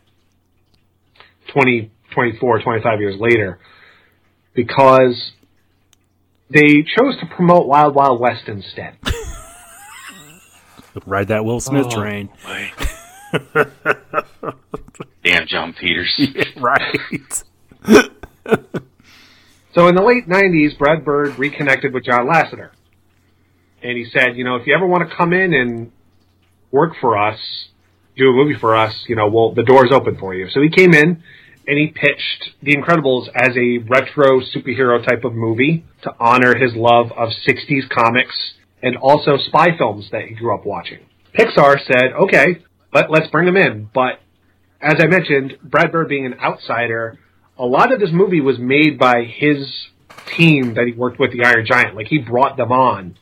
20, 1.54 1.90
24, 2.12 2.60
25 2.60 3.00
years 3.00 3.18
later 3.18 3.58
because 4.54 5.32
they 6.50 6.82
chose 6.82 7.16
to 7.20 7.26
promote 7.34 7.66
Wild 7.66 7.94
Wild 7.94 8.20
West 8.20 8.46
instead. 8.46 8.98
Ride 11.06 11.28
that 11.28 11.46
Will 11.46 11.60
Smith 11.60 11.86
Oh, 11.86 11.90
train. 11.98 12.28
Damn 15.24 15.46
Jon 15.46 15.72
Peters. 15.72 16.14
right. 16.58 17.42
So 19.72 19.88
in 19.88 19.94
the 19.94 20.02
late 20.02 20.28
90s, 20.28 20.76
Brad 20.76 21.06
Bird 21.06 21.38
reconnected 21.38 21.94
with 21.94 22.04
John 22.04 22.26
Lasseter. 22.26 22.68
And 23.82 23.96
he 23.96 24.04
said, 24.12 24.36
you 24.36 24.44
know, 24.44 24.56
if 24.56 24.66
you 24.66 24.74
ever 24.74 24.86
want 24.86 25.08
to 25.08 25.16
come 25.16 25.32
in 25.32 25.54
and 25.54 25.90
work 26.70 26.94
for 27.00 27.16
us, 27.18 27.38
do 28.16 28.28
a 28.28 28.32
movie 28.32 28.58
for 28.58 28.76
us, 28.76 29.04
you 29.08 29.16
know, 29.16 29.28
well, 29.28 29.52
the 29.52 29.62
door's 29.62 29.90
open 29.92 30.16
for 30.18 30.34
you. 30.34 30.48
So 30.50 30.60
he 30.60 30.68
came 30.68 30.94
in 30.94 31.22
and 31.66 31.78
he 31.78 31.88
pitched 31.88 32.50
The 32.62 32.76
Incredibles 32.76 33.28
as 33.34 33.56
a 33.56 33.78
retro 33.78 34.40
superhero 34.40 35.04
type 35.06 35.24
of 35.24 35.34
movie 35.34 35.84
to 36.02 36.14
honor 36.18 36.56
his 36.56 36.74
love 36.74 37.12
of 37.12 37.30
60s 37.46 37.88
comics 37.88 38.34
and 38.82 38.96
also 38.96 39.36
spy 39.36 39.76
films 39.76 40.08
that 40.12 40.22
he 40.24 40.34
grew 40.34 40.54
up 40.54 40.64
watching. 40.64 41.00
Pixar 41.38 41.84
said, 41.86 42.12
okay, 42.22 42.64
let, 42.92 43.10
let's 43.10 43.30
bring 43.30 43.46
him 43.46 43.56
in. 43.56 43.88
But 43.94 44.20
as 44.80 44.94
I 44.98 45.06
mentioned, 45.06 45.58
Brad 45.62 45.92
Bird 45.92 46.08
being 46.08 46.26
an 46.26 46.34
outsider, 46.40 47.18
a 47.58 47.66
lot 47.66 47.92
of 47.92 48.00
this 48.00 48.10
movie 48.12 48.40
was 48.40 48.58
made 48.58 48.98
by 48.98 49.24
his 49.24 49.88
team 50.36 50.74
that 50.74 50.86
he 50.86 50.92
worked 50.92 51.18
with, 51.18 51.32
the 51.32 51.44
Iron 51.44 51.66
Giant. 51.66 51.94
Like 51.94 52.08
he 52.08 52.18
brought 52.18 52.56
them 52.56 52.72
on, 52.72 53.16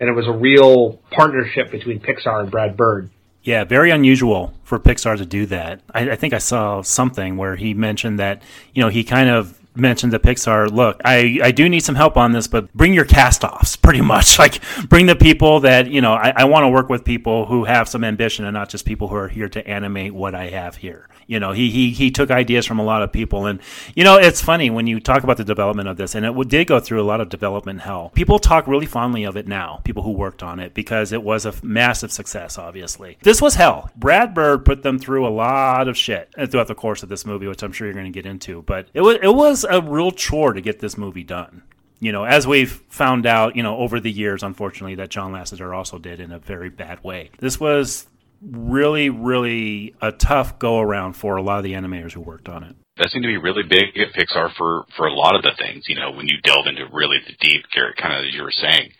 and 0.00 0.08
it 0.08 0.12
was 0.12 0.26
a 0.26 0.32
real 0.32 0.94
partnership 1.10 1.70
between 1.70 2.00
Pixar 2.00 2.40
and 2.40 2.50
Brad 2.50 2.76
Bird. 2.76 3.10
Yeah, 3.42 3.64
very 3.64 3.90
unusual 3.90 4.52
for 4.62 4.78
Pixar 4.78 5.16
to 5.16 5.24
do 5.24 5.46
that. 5.46 5.80
I, 5.94 6.10
I 6.10 6.16
think 6.16 6.34
I 6.34 6.38
saw 6.38 6.82
something 6.82 7.36
where 7.36 7.56
he 7.56 7.72
mentioned 7.72 8.18
that, 8.18 8.42
you 8.74 8.82
know, 8.82 8.88
he 8.88 9.04
kind 9.04 9.28
of 9.28 9.58
mentioned 9.78 10.12
to 10.12 10.18
Pixar, 10.18 10.70
look, 10.70 11.00
I, 11.04 11.38
I 11.42 11.52
do 11.52 11.68
need 11.68 11.80
some 11.80 11.94
help 11.94 12.16
on 12.16 12.32
this, 12.32 12.46
but 12.46 12.72
bring 12.74 12.92
your 12.92 13.04
cast 13.04 13.44
offs 13.44 13.76
pretty 13.88 14.00
much. 14.00 14.38
Like, 14.38 14.60
bring 14.88 15.06
the 15.06 15.16
people 15.16 15.60
that, 15.60 15.90
you 15.90 16.00
know, 16.00 16.14
I, 16.14 16.32
I 16.36 16.44
want 16.44 16.64
to 16.64 16.68
work 16.68 16.88
with 16.88 17.04
people 17.04 17.46
who 17.46 17.64
have 17.64 17.88
some 17.88 18.04
ambition 18.04 18.44
and 18.44 18.54
not 18.54 18.68
just 18.68 18.84
people 18.84 19.08
who 19.08 19.16
are 19.16 19.28
here 19.28 19.48
to 19.48 19.66
animate 19.66 20.14
what 20.14 20.34
I 20.34 20.48
have 20.48 20.76
here. 20.76 21.08
You 21.28 21.38
know, 21.38 21.52
he, 21.52 21.70
he, 21.70 21.90
he 21.90 22.10
took 22.10 22.30
ideas 22.30 22.64
from 22.64 22.78
a 22.78 22.84
lot 22.84 23.02
of 23.02 23.12
people. 23.12 23.44
And, 23.44 23.60
you 23.94 24.02
know, 24.02 24.16
it's 24.16 24.40
funny 24.40 24.70
when 24.70 24.86
you 24.86 24.98
talk 24.98 25.22
about 25.22 25.36
the 25.36 25.44
development 25.44 25.86
of 25.86 25.98
this, 25.98 26.14
and 26.14 26.24
it 26.24 26.48
did 26.48 26.66
go 26.66 26.80
through 26.80 27.02
a 27.02 27.04
lot 27.04 27.20
of 27.20 27.28
development 27.28 27.82
hell. 27.82 28.10
People 28.14 28.38
talk 28.38 28.66
really 28.66 28.86
fondly 28.86 29.24
of 29.24 29.36
it 29.36 29.46
now, 29.46 29.82
people 29.84 30.02
who 30.02 30.12
worked 30.12 30.42
on 30.42 30.58
it, 30.58 30.72
because 30.72 31.12
it 31.12 31.22
was 31.22 31.44
a 31.44 31.54
massive 31.62 32.10
success, 32.10 32.56
obviously. 32.56 33.18
This 33.22 33.42
was 33.42 33.56
hell. 33.56 33.90
Brad 33.94 34.32
Bird 34.32 34.64
put 34.64 34.82
them 34.82 34.98
through 34.98 35.26
a 35.26 35.28
lot 35.28 35.86
of 35.86 35.98
shit 35.98 36.32
throughout 36.48 36.66
the 36.66 36.74
course 36.74 37.02
of 37.02 37.10
this 37.10 37.26
movie, 37.26 37.46
which 37.46 37.62
I'm 37.62 37.72
sure 37.72 37.86
you're 37.86 37.92
going 37.92 38.10
to 38.10 38.10
get 38.10 38.24
into. 38.24 38.62
But 38.62 38.88
it 38.94 39.02
was, 39.02 39.18
it 39.22 39.34
was 39.34 39.66
a 39.68 39.82
real 39.82 40.10
chore 40.10 40.54
to 40.54 40.62
get 40.62 40.80
this 40.80 40.96
movie 40.96 41.24
done. 41.24 41.62
You 42.00 42.12
know, 42.12 42.24
as 42.24 42.46
we've 42.46 42.72
found 42.88 43.26
out, 43.26 43.54
you 43.54 43.62
know, 43.62 43.76
over 43.76 44.00
the 44.00 44.10
years, 44.10 44.42
unfortunately, 44.42 44.94
that 44.94 45.10
John 45.10 45.32
Lasseter 45.32 45.76
also 45.76 45.98
did 45.98 46.20
in 46.20 46.32
a 46.32 46.38
very 46.38 46.70
bad 46.70 47.04
way. 47.04 47.30
This 47.38 47.60
was 47.60 48.06
really, 48.42 49.10
really 49.10 49.94
a 50.00 50.12
tough 50.12 50.58
go 50.58 50.78
around 50.80 51.14
for 51.14 51.36
a 51.36 51.42
lot 51.42 51.58
of 51.58 51.64
the 51.64 51.72
animators 51.72 52.12
who 52.12 52.20
worked 52.20 52.48
on 52.48 52.62
it. 52.64 52.76
That 52.96 53.10
seemed 53.10 53.22
to 53.22 53.28
be 53.28 53.36
really 53.36 53.62
big 53.62 53.96
at 53.96 54.12
Pixar 54.12 54.52
for 54.56 54.84
for 54.96 55.06
a 55.06 55.14
lot 55.14 55.36
of 55.36 55.42
the 55.42 55.52
things. 55.56 55.84
You 55.86 55.96
know, 55.96 56.10
when 56.10 56.26
you 56.26 56.40
delve 56.42 56.66
into 56.66 56.86
really 56.92 57.18
the 57.26 57.34
deep, 57.40 57.64
kind 57.72 58.14
of 58.14 58.24
as 58.26 58.34
you 58.34 58.42
were 58.42 58.50
saying, 58.50 58.90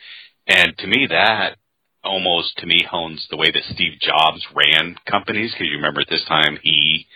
and 0.47 0.77
to 0.79 0.87
me 0.87 1.07
that 1.11 1.57
almost 2.05 2.57
to 2.59 2.67
me 2.67 2.85
hones 2.89 3.27
the 3.31 3.37
way 3.37 3.51
that 3.51 3.63
Steve 3.75 3.99
Jobs 4.01 4.47
ran 4.55 4.97
companies 5.05 5.53
because 5.53 5.67
you 5.67 5.77
remember 5.77 6.01
at 6.01 6.09
this 6.09 6.25
time 6.27 6.59
he 6.63 7.07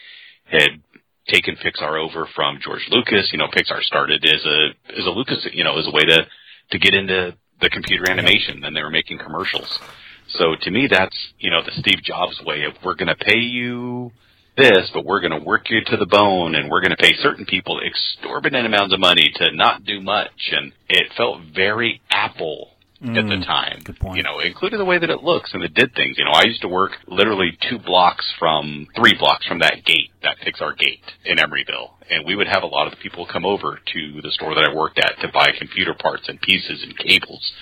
had 0.44 0.82
taken 1.28 1.56
Pixar 1.56 2.02
over 2.02 2.26
from 2.34 2.58
George 2.60 2.86
Lucas. 2.90 3.30
You 3.32 3.38
know, 3.38 3.46
Pixar 3.46 3.80
started 3.82 4.24
as 4.24 4.44
a 4.44 4.98
as 4.98 5.06
a 5.06 5.10
Lucas, 5.10 5.46
you 5.52 5.64
know, 5.64 5.78
as 5.78 5.86
a 5.86 5.92
way 5.92 6.02
to 6.02 6.26
to 6.72 6.78
get 6.78 6.94
into 6.94 7.36
the 7.60 7.70
computer 7.70 8.10
animation. 8.10 8.60
Then 8.60 8.74
they 8.74 8.82
were 8.82 8.90
making 8.90 9.18
commercials. 9.18 9.78
So 10.38 10.54
to 10.60 10.70
me, 10.70 10.88
that's 10.90 11.16
you 11.38 11.50
know 11.50 11.62
the 11.64 11.72
Steve 11.80 12.02
Jobs 12.02 12.40
way 12.44 12.64
of 12.64 12.74
we're 12.84 12.94
going 12.94 13.08
to 13.08 13.16
pay 13.16 13.38
you 13.38 14.12
this, 14.56 14.90
but 14.92 15.04
we're 15.04 15.20
going 15.20 15.38
to 15.38 15.44
work 15.46 15.70
you 15.70 15.80
to 15.84 15.96
the 15.96 16.06
bone, 16.06 16.54
and 16.54 16.70
we're 16.70 16.80
going 16.80 16.90
to 16.90 16.96
pay 16.96 17.14
certain 17.22 17.46
people 17.46 17.80
exorbitant 17.80 18.66
amounts 18.66 18.92
of 18.94 19.00
money 19.00 19.32
to 19.36 19.50
not 19.52 19.84
do 19.84 20.00
much. 20.00 20.52
And 20.52 20.72
it 20.88 21.12
felt 21.16 21.40
very 21.54 22.00
Apple 22.10 22.68
at 23.02 23.14
the 23.14 23.20
Mm, 23.34 23.44
time. 23.46 23.80
good 23.82 23.98
point. 23.98 24.16
You 24.18 24.22
know, 24.22 24.38
including 24.38 24.78
the 24.78 24.84
way 24.84 24.96
that 24.98 25.10
it 25.10 25.24
looks 25.24 25.52
and 25.54 25.64
it 25.64 25.74
did 25.74 25.92
things. 25.94 26.16
You 26.18 26.24
know, 26.24 26.30
I 26.30 26.44
used 26.44 26.60
to 26.62 26.68
work 26.68 26.92
literally 27.08 27.58
two 27.68 27.78
blocks 27.80 28.30
from, 28.38 28.86
three 28.94 29.14
blocks 29.18 29.44
from 29.46 29.58
that 29.58 29.84
gate, 29.84 30.10
that 30.22 30.36
Pixar 30.38 30.78
gate 30.78 31.02
in 31.24 31.38
Emeryville. 31.38 31.90
And 32.10 32.24
we 32.24 32.36
would 32.36 32.46
have 32.46 32.62
a 32.62 32.66
lot 32.66 32.86
of 32.86 32.92
the 32.92 32.98
people 33.02 33.26
come 33.26 33.44
over 33.44 33.80
to 33.92 34.20
the 34.22 34.30
store 34.30 34.54
that 34.54 34.68
I 34.70 34.72
worked 34.72 35.00
at 35.00 35.18
to 35.20 35.28
buy 35.32 35.48
computer 35.58 35.94
parts 35.94 36.28
and 36.28 36.40
pieces 36.40 36.84
and 36.84 36.96
cables 36.96 37.52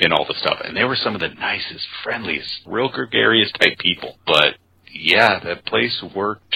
and 0.00 0.12
all 0.12 0.24
the 0.26 0.34
stuff. 0.40 0.58
And 0.64 0.76
they 0.76 0.84
were 0.84 0.96
some 0.96 1.14
of 1.14 1.20
the 1.20 1.28
nicest, 1.28 1.86
friendliest, 2.02 2.62
real 2.66 2.88
gregarious 2.88 3.50
type 3.52 3.78
people. 3.78 4.16
But 4.26 4.56
yeah, 4.92 5.40
that 5.44 5.64
place 5.66 6.02
worked. 6.14 6.54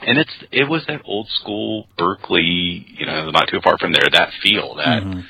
And 0.00 0.18
it's, 0.18 0.34
it 0.50 0.68
was 0.68 0.82
that 0.88 1.02
old 1.04 1.28
school 1.28 1.86
Berkeley, 1.96 2.86
you 2.98 3.06
know, 3.06 3.30
not 3.30 3.48
too 3.48 3.60
far 3.62 3.78
from 3.78 3.92
there, 3.92 4.08
that 4.12 4.30
feel, 4.42 4.74
that, 4.76 5.02
Mm-hmm. 5.04 5.20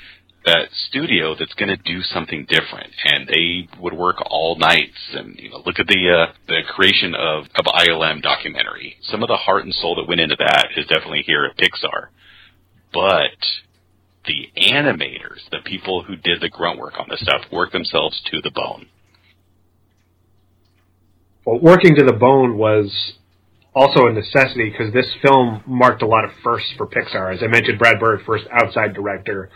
that 0.46 0.68
studio 0.88 1.34
that's 1.38 1.52
going 1.54 1.68
to 1.68 1.76
do 1.76 2.00
something 2.02 2.46
different, 2.48 2.90
and 3.04 3.28
they 3.28 3.68
would 3.78 3.92
work 3.92 4.16
all 4.30 4.56
nights. 4.58 4.96
And 5.12 5.38
you 5.38 5.50
know, 5.50 5.62
look 5.66 5.78
at 5.78 5.86
the 5.86 6.10
uh, 6.10 6.32
the 6.48 6.62
creation 6.74 7.14
of 7.14 7.44
of 7.54 7.64
ILM 7.66 8.22
documentary. 8.22 8.96
Some 9.02 9.22
of 9.22 9.28
the 9.28 9.36
heart 9.36 9.64
and 9.64 9.74
soul 9.74 9.94
that 9.96 10.08
went 10.08 10.20
into 10.20 10.36
that 10.38 10.68
is 10.76 10.86
definitely 10.86 11.22
here 11.26 11.44
at 11.44 11.56
Pixar, 11.58 12.08
but 12.92 13.38
the 14.24 14.48
animators, 14.56 15.40
the 15.50 15.58
people 15.64 16.04
who 16.04 16.16
did 16.16 16.40
the 16.40 16.48
grunt 16.48 16.78
work 16.78 16.94
on 16.98 17.06
this 17.08 17.20
stuff, 17.20 17.42
worked 17.50 17.72
themselves 17.72 18.20
to 18.30 18.40
the 18.40 18.50
bone. 18.50 18.86
Well, 21.44 21.58
working 21.60 21.96
to 21.96 22.04
the 22.04 22.12
bone 22.12 22.56
was 22.56 23.14
also 23.74 24.06
a 24.06 24.12
necessity 24.12 24.70
because 24.70 24.92
this 24.92 25.06
film 25.22 25.62
marked 25.66 26.02
a 26.02 26.06
lot 26.06 26.24
of 26.24 26.30
firsts 26.44 26.72
for 26.76 26.86
Pixar. 26.86 27.34
As 27.34 27.42
I 27.42 27.48
mentioned, 27.48 27.78
Brad 27.78 27.98
Bird, 27.98 28.20
first 28.24 28.44
outside 28.52 28.94
director. 28.94 29.50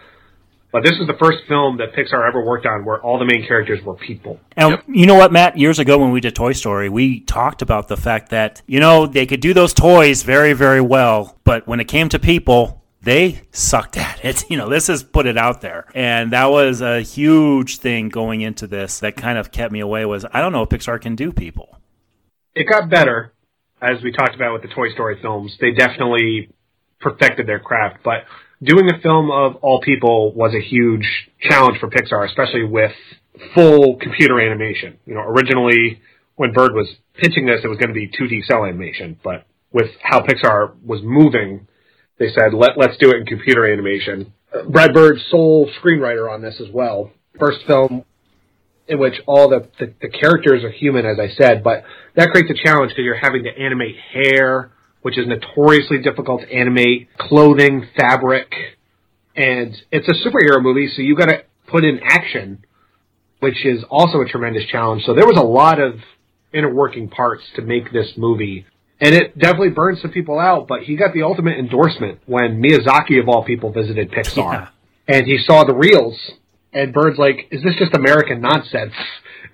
But 0.73 0.83
this 0.83 0.99
is 1.01 1.07
the 1.07 1.17
first 1.19 1.39
film 1.49 1.79
that 1.79 1.95
Pixar 1.95 2.29
ever 2.29 2.45
worked 2.45 2.67
on 2.67 2.85
where 2.85 3.01
all 3.01 3.19
the 3.19 3.25
main 3.25 3.47
characters 3.47 3.83
were 3.85 3.95
people. 3.95 4.41
And 4.57 4.79
you 4.89 5.07
know 5.07 5.15
what, 5.15 5.33
Matt? 5.33 5.57
Years 5.57 5.79
ago 5.79 5.97
when 5.97 6.11
we 6.11 6.21
did 6.21 6.35
Toy 6.35 6.53
Story, 6.53 6.89
we 6.89 7.21
talked 7.21 7.63
about 7.63 7.89
the 7.89 7.97
fact 7.97 8.31
that, 8.31 8.63
you 8.67 8.81
know, 8.81 9.07
they 9.07 9.27
could 9.27 9.41
do 9.41 9.55
those 9.55 9.73
toys 9.73 10.23
very, 10.23 10.55
very 10.55 10.81
well, 10.81 11.39
but 11.45 11.67
when 11.69 11.79
it 11.79 11.87
came 11.87 12.09
to 12.09 12.19
people, 12.19 12.83
they 13.07 13.43
sucked 13.53 13.97
at 13.97 14.23
it. 14.25 14.45
You 14.51 14.57
know, 14.59 14.67
let's 14.67 14.87
just 14.87 15.13
put 15.13 15.27
it 15.27 15.39
out 15.39 15.61
there. 15.61 15.87
And 15.95 16.33
that 16.33 16.47
was 16.47 16.81
a 16.81 17.01
huge 17.01 17.79
thing 17.79 18.09
going 18.09 18.43
into 18.43 18.67
this 18.67 19.01
that 19.01 19.17
kind 19.17 19.39
of 19.39 19.51
kept 19.51 19.73
me 19.73 19.81
away 19.81 20.05
was 20.05 20.25
I 20.31 20.41
don't 20.41 20.53
know 20.53 20.63
if 20.63 20.69
Pixar 20.69 21.01
can 21.01 21.17
do 21.17 21.33
people. 21.33 21.79
It 22.55 22.65
got 22.69 22.91
better, 22.91 23.33
as 23.81 24.03
we 24.03 24.13
talked 24.13 24.35
about 24.35 24.53
with 24.53 24.63
the 24.63 24.69
Toy 24.69 24.91
Story 24.91 25.19
films. 25.21 25.57
They 25.61 25.73
definitely 25.73 26.51
perfected 27.01 27.47
their 27.47 27.61
craft, 27.61 27.99
but 28.05 28.25
doing 28.63 28.89
a 28.89 29.01
film 29.01 29.31
of 29.31 29.57
all 29.57 29.81
people 29.81 30.33
was 30.33 30.55
a 30.55 30.61
huge 30.61 31.07
challenge 31.41 31.79
for 31.79 31.89
Pixar, 31.89 32.27
especially 32.27 32.65
with 32.65 32.93
full 33.55 33.97
computer 33.97 34.41
animation. 34.41 34.99
You 35.07 35.15
know, 35.15 35.23
originally 35.23 36.01
when 36.37 36.53
Bird 36.53 36.73
was 36.73 36.89
pitching 37.15 37.47
this, 37.47 37.61
it 37.63 37.69
was 37.69 37.79
going 37.79 37.89
to 37.89 37.95
be 37.95 38.09
2D 38.09 38.45
cell 38.47 38.65
animation, 38.65 39.19
but 39.23 39.47
with 39.73 39.91
how 40.03 40.21
Pixar 40.21 40.75
was 40.85 41.01
moving, 41.03 41.67
they 42.19 42.29
said, 42.31 42.55
Let, 42.55 42.79
let's 42.79 42.97
do 42.99 43.11
it 43.11 43.17
in 43.17 43.27
computer 43.27 43.71
animation. 43.71 44.33
Brad 44.69 44.95
Bird's 44.95 45.25
sole 45.31 45.71
screenwriter 45.83 46.33
on 46.33 46.43
this 46.43 46.61
as 46.61 46.73
well. 46.73 47.11
First 47.39 47.59
film 47.67 48.05
in 48.89 48.99
which 48.99 49.15
all 49.27 49.49
the, 49.49 49.69
the, 49.79 49.93
the 50.01 50.09
characters 50.09 50.63
are 50.63 50.71
human, 50.71 51.05
as 51.05 51.19
I 51.19 51.29
said, 51.29 51.65
but 51.65 51.83
that 52.15 52.31
creates 52.31 52.51
a 52.51 52.65
challenge 52.65 52.91
because 52.91 53.05
you're 53.05 53.17
having 53.17 53.45
to 53.45 53.51
animate 53.51 53.97
hair, 54.13 54.71
which 55.03 55.19
is 55.19 55.27
notoriously 55.27 55.99
difficult 55.99 56.43
to 56.43 56.53
animate, 56.53 57.09
clothing, 57.19 57.89
fabric, 57.97 58.53
and 59.35 59.77
it's 59.91 60.09
a 60.09 60.29
superhero 60.29 60.63
movie, 60.63 60.91
so 60.95 61.03
you've 61.03 61.19
got 61.19 61.27
to 61.27 61.43
put 61.67 61.85
in 61.85 62.01
action, 62.03 62.65
which 63.41 63.67
is 63.67 63.85
also 63.91 64.21
a 64.21 64.27
tremendous 64.27 64.65
challenge. 64.71 65.03
So 65.05 65.15
there 65.15 65.27
was 65.27 65.37
a 65.37 65.45
lot 65.45 65.81
of 65.81 65.95
inner 66.53 66.73
working 66.73 67.09
parts 67.09 67.43
to 67.57 67.63
make 67.63 67.93
this 67.93 68.13
movie. 68.17 68.67
And 69.00 69.15
it 69.15 69.38
definitely 69.38 69.71
burned 69.71 69.99
some 69.99 70.11
people 70.11 70.38
out, 70.38 70.69
but 70.69 70.83
he 70.83 70.97
got 70.97 71.12
the 71.12 71.23
ultimate 71.23 71.59
endorsement 71.59 72.21
when 72.26 72.62
Miyazaki, 72.62 73.21
of 73.21 73.29
all 73.29 73.45
people, 73.45 73.71
visited 73.71 74.11
Pixar. 74.11 74.71
And 75.07 75.26
he 75.26 75.38
saw 75.38 75.65
the 75.65 75.75
reels 75.75 76.19
And 76.73 76.93
Bird's 76.93 77.19
like, 77.19 77.49
"Is 77.50 77.62
this 77.62 77.75
just 77.76 77.95
American 77.95 78.41
nonsense?" 78.41 78.93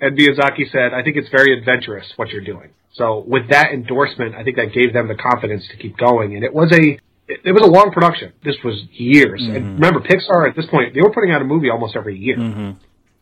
And 0.00 0.18
Miyazaki 0.18 0.70
said, 0.72 0.92
"I 0.92 1.02
think 1.02 1.16
it's 1.16 1.28
very 1.28 1.56
adventurous 1.56 2.12
what 2.16 2.30
you're 2.30 2.44
doing." 2.44 2.70
So 2.94 3.24
with 3.26 3.48
that 3.50 3.72
endorsement, 3.72 4.34
I 4.34 4.42
think 4.44 4.56
that 4.56 4.72
gave 4.72 4.92
them 4.92 5.08
the 5.08 5.14
confidence 5.14 5.66
to 5.68 5.76
keep 5.76 5.96
going. 5.96 6.34
And 6.34 6.44
it 6.44 6.52
was 6.52 6.72
a 6.72 6.98
it, 7.28 7.40
it 7.44 7.52
was 7.52 7.62
a 7.62 7.70
long 7.70 7.92
production. 7.92 8.32
This 8.44 8.56
was 8.64 8.82
years. 8.92 9.40
Mm-hmm. 9.40 9.56
And 9.56 9.64
remember, 9.74 10.00
Pixar 10.00 10.48
at 10.48 10.56
this 10.56 10.66
point 10.66 10.94
they 10.94 11.00
were 11.00 11.12
putting 11.12 11.30
out 11.30 11.42
a 11.42 11.44
movie 11.44 11.70
almost 11.70 11.94
every 11.96 12.18
year. 12.18 12.36
Mm-hmm. 12.36 12.70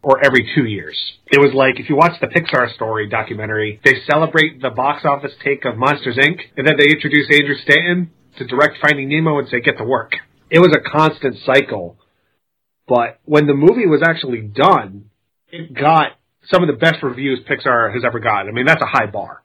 Or 0.02 0.24
every 0.24 0.50
two 0.54 0.64
years. 0.64 0.96
It 1.26 1.38
was 1.38 1.52
like 1.52 1.78
if 1.78 1.90
you 1.90 1.96
watch 1.96 2.18
the 2.20 2.26
Pixar 2.26 2.74
story 2.74 3.08
documentary, 3.08 3.80
they 3.84 3.96
celebrate 4.10 4.62
the 4.62 4.70
box 4.70 5.04
office 5.04 5.32
take 5.44 5.66
of 5.66 5.76
Monsters 5.76 6.16
Inc. 6.16 6.40
and 6.56 6.66
then 6.66 6.76
they 6.78 6.86
introduce 6.88 7.26
Andrew 7.30 7.54
Stanton 7.62 8.10
to 8.38 8.46
direct 8.46 8.78
Finding 8.80 9.10
Nemo 9.10 9.38
and 9.38 9.48
say, 9.48 9.60
get 9.60 9.76
to 9.76 9.84
work. 9.84 10.12
It 10.48 10.58
was 10.58 10.74
a 10.74 10.80
constant 10.90 11.36
cycle. 11.44 11.98
But 12.88 13.20
when 13.24 13.46
the 13.46 13.54
movie 13.54 13.86
was 13.86 14.02
actually 14.02 14.40
done, 14.40 15.10
it 15.52 15.74
got 15.74 16.12
some 16.50 16.62
of 16.62 16.68
the 16.68 16.74
best 16.80 17.02
reviews 17.02 17.40
Pixar 17.48 17.92
has 17.92 18.02
ever 18.04 18.20
gotten. 18.20 18.48
I 18.48 18.52
mean, 18.52 18.66
that's 18.66 18.82
a 18.82 18.86
high 18.86 19.06
bar. 19.06 19.42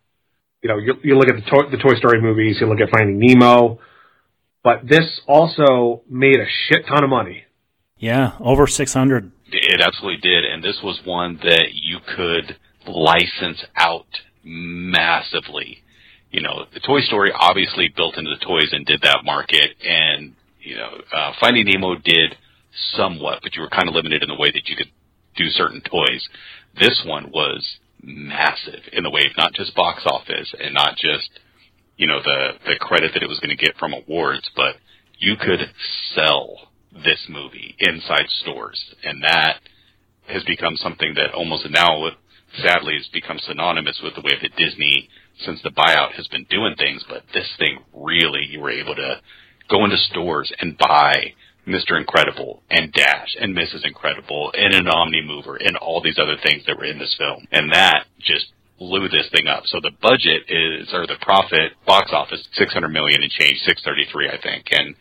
You 0.63 0.69
know, 0.69 0.77
you, 0.77 0.93
you 1.03 1.17
look 1.17 1.27
at 1.27 1.35
the, 1.35 1.41
to- 1.41 1.69
the 1.69 1.77
Toy 1.77 1.95
Story 1.97 2.21
movies, 2.21 2.57
you 2.59 2.67
look 2.67 2.79
at 2.79 2.89
Finding 2.89 3.19
Nemo, 3.19 3.79
but 4.63 4.87
this 4.87 5.05
also 5.27 6.01
made 6.09 6.39
a 6.39 6.45
shit 6.67 6.87
ton 6.87 7.03
of 7.03 7.09
money. 7.09 7.43
Yeah, 7.97 8.31
over 8.39 8.65
600. 8.65 9.31
It 9.51 9.81
absolutely 9.81 10.21
did, 10.21 10.45
and 10.45 10.63
this 10.63 10.79
was 10.83 10.99
one 11.05 11.37
that 11.43 11.69
you 11.73 11.99
could 12.15 12.57
license 12.87 13.63
out 13.75 14.07
massively. 14.43 15.83
You 16.31 16.41
know, 16.41 16.65
the 16.73 16.79
Toy 16.79 17.01
Story 17.01 17.31
obviously 17.33 17.93
built 17.95 18.17
into 18.17 18.31
the 18.31 18.45
toys 18.45 18.69
and 18.71 18.85
did 18.85 19.01
that 19.01 19.23
market, 19.23 19.71
and 19.83 20.33
you 20.59 20.75
know, 20.75 20.89
uh, 21.15 21.33
Finding 21.39 21.65
Nemo 21.65 21.95
did 21.95 22.35
somewhat, 22.95 23.39
but 23.43 23.55
you 23.55 23.61
were 23.61 23.69
kind 23.69 23.87
of 23.87 23.95
limited 23.95 24.23
in 24.23 24.29
the 24.29 24.35
way 24.35 24.51
that 24.51 24.67
you 24.67 24.75
could 24.75 24.91
do 25.37 25.45
certain 25.49 25.81
toys. 25.81 26.27
This 26.79 27.03
one 27.05 27.31
was 27.31 27.77
massive 28.01 28.81
in 28.91 29.03
the 29.03 29.09
way 29.09 29.21
of 29.25 29.37
not 29.37 29.53
just 29.53 29.75
box 29.75 30.03
office 30.05 30.53
and 30.59 30.73
not 30.73 30.95
just 30.97 31.29
you 31.97 32.07
know 32.07 32.21
the 32.21 32.51
the 32.65 32.75
credit 32.79 33.11
that 33.13 33.23
it 33.23 33.29
was 33.29 33.39
going 33.39 33.55
to 33.55 33.63
get 33.63 33.77
from 33.77 33.93
awards, 33.93 34.49
but 34.55 34.75
you 35.17 35.35
could 35.39 35.59
sell 36.13 36.64
this 37.03 37.25
movie 37.29 37.75
inside 37.79 38.27
stores, 38.29 38.95
and 39.03 39.23
that 39.23 39.59
has 40.27 40.43
become 40.43 40.75
something 40.77 41.13
that 41.15 41.33
almost 41.33 41.69
now, 41.69 42.09
sadly, 42.61 42.95
has 42.97 43.07
become 43.13 43.39
synonymous 43.39 43.99
with 44.03 44.15
the 44.15 44.21
way 44.21 44.33
that 44.41 44.55
Disney, 44.55 45.09
since 45.45 45.61
the 45.61 45.69
buyout, 45.69 46.13
has 46.13 46.27
been 46.27 46.45
doing 46.49 46.75
things. 46.77 47.03
But 47.07 47.23
this 47.33 47.49
thing 47.59 47.79
really, 47.93 48.45
you 48.49 48.59
were 48.61 48.71
able 48.71 48.95
to 48.95 49.21
go 49.69 49.83
into 49.83 49.97
stores 49.97 50.51
and 50.59 50.77
buy 50.77 51.33
Mr. 51.67 51.97
Incredible 51.99 52.61
and 52.69 52.91
Dash 52.93 53.35
and 53.39 53.55
Mrs. 53.55 53.85
Incredible 53.85 54.51
and 54.53 54.73
an 54.73 54.87
Omni 54.87 55.23
Mover 55.25 55.55
and 55.55 55.75
all 55.77 56.01
these 56.01 56.19
other 56.19 56.37
things 56.43 56.63
that 56.65 56.77
were 56.77 56.85
in 56.85 56.99
this 56.99 57.15
film, 57.17 57.47
and 57.51 57.71
that 57.71 58.05
just 58.19 58.47
blew 58.77 59.07
this 59.09 59.29
thing 59.31 59.47
up. 59.47 59.63
So 59.65 59.79
the 59.81 59.91
budget 60.01 60.43
is, 60.49 60.93
or 60.93 61.07
the 61.07 61.17
profit, 61.21 61.73
box 61.85 62.11
office, 62.13 62.47
600 62.53 62.87
million 62.89 63.23
and 63.23 63.31
change, 63.31 63.59
633, 63.65 64.29
I 64.29 64.41
think, 64.41 64.65
and 64.71 64.95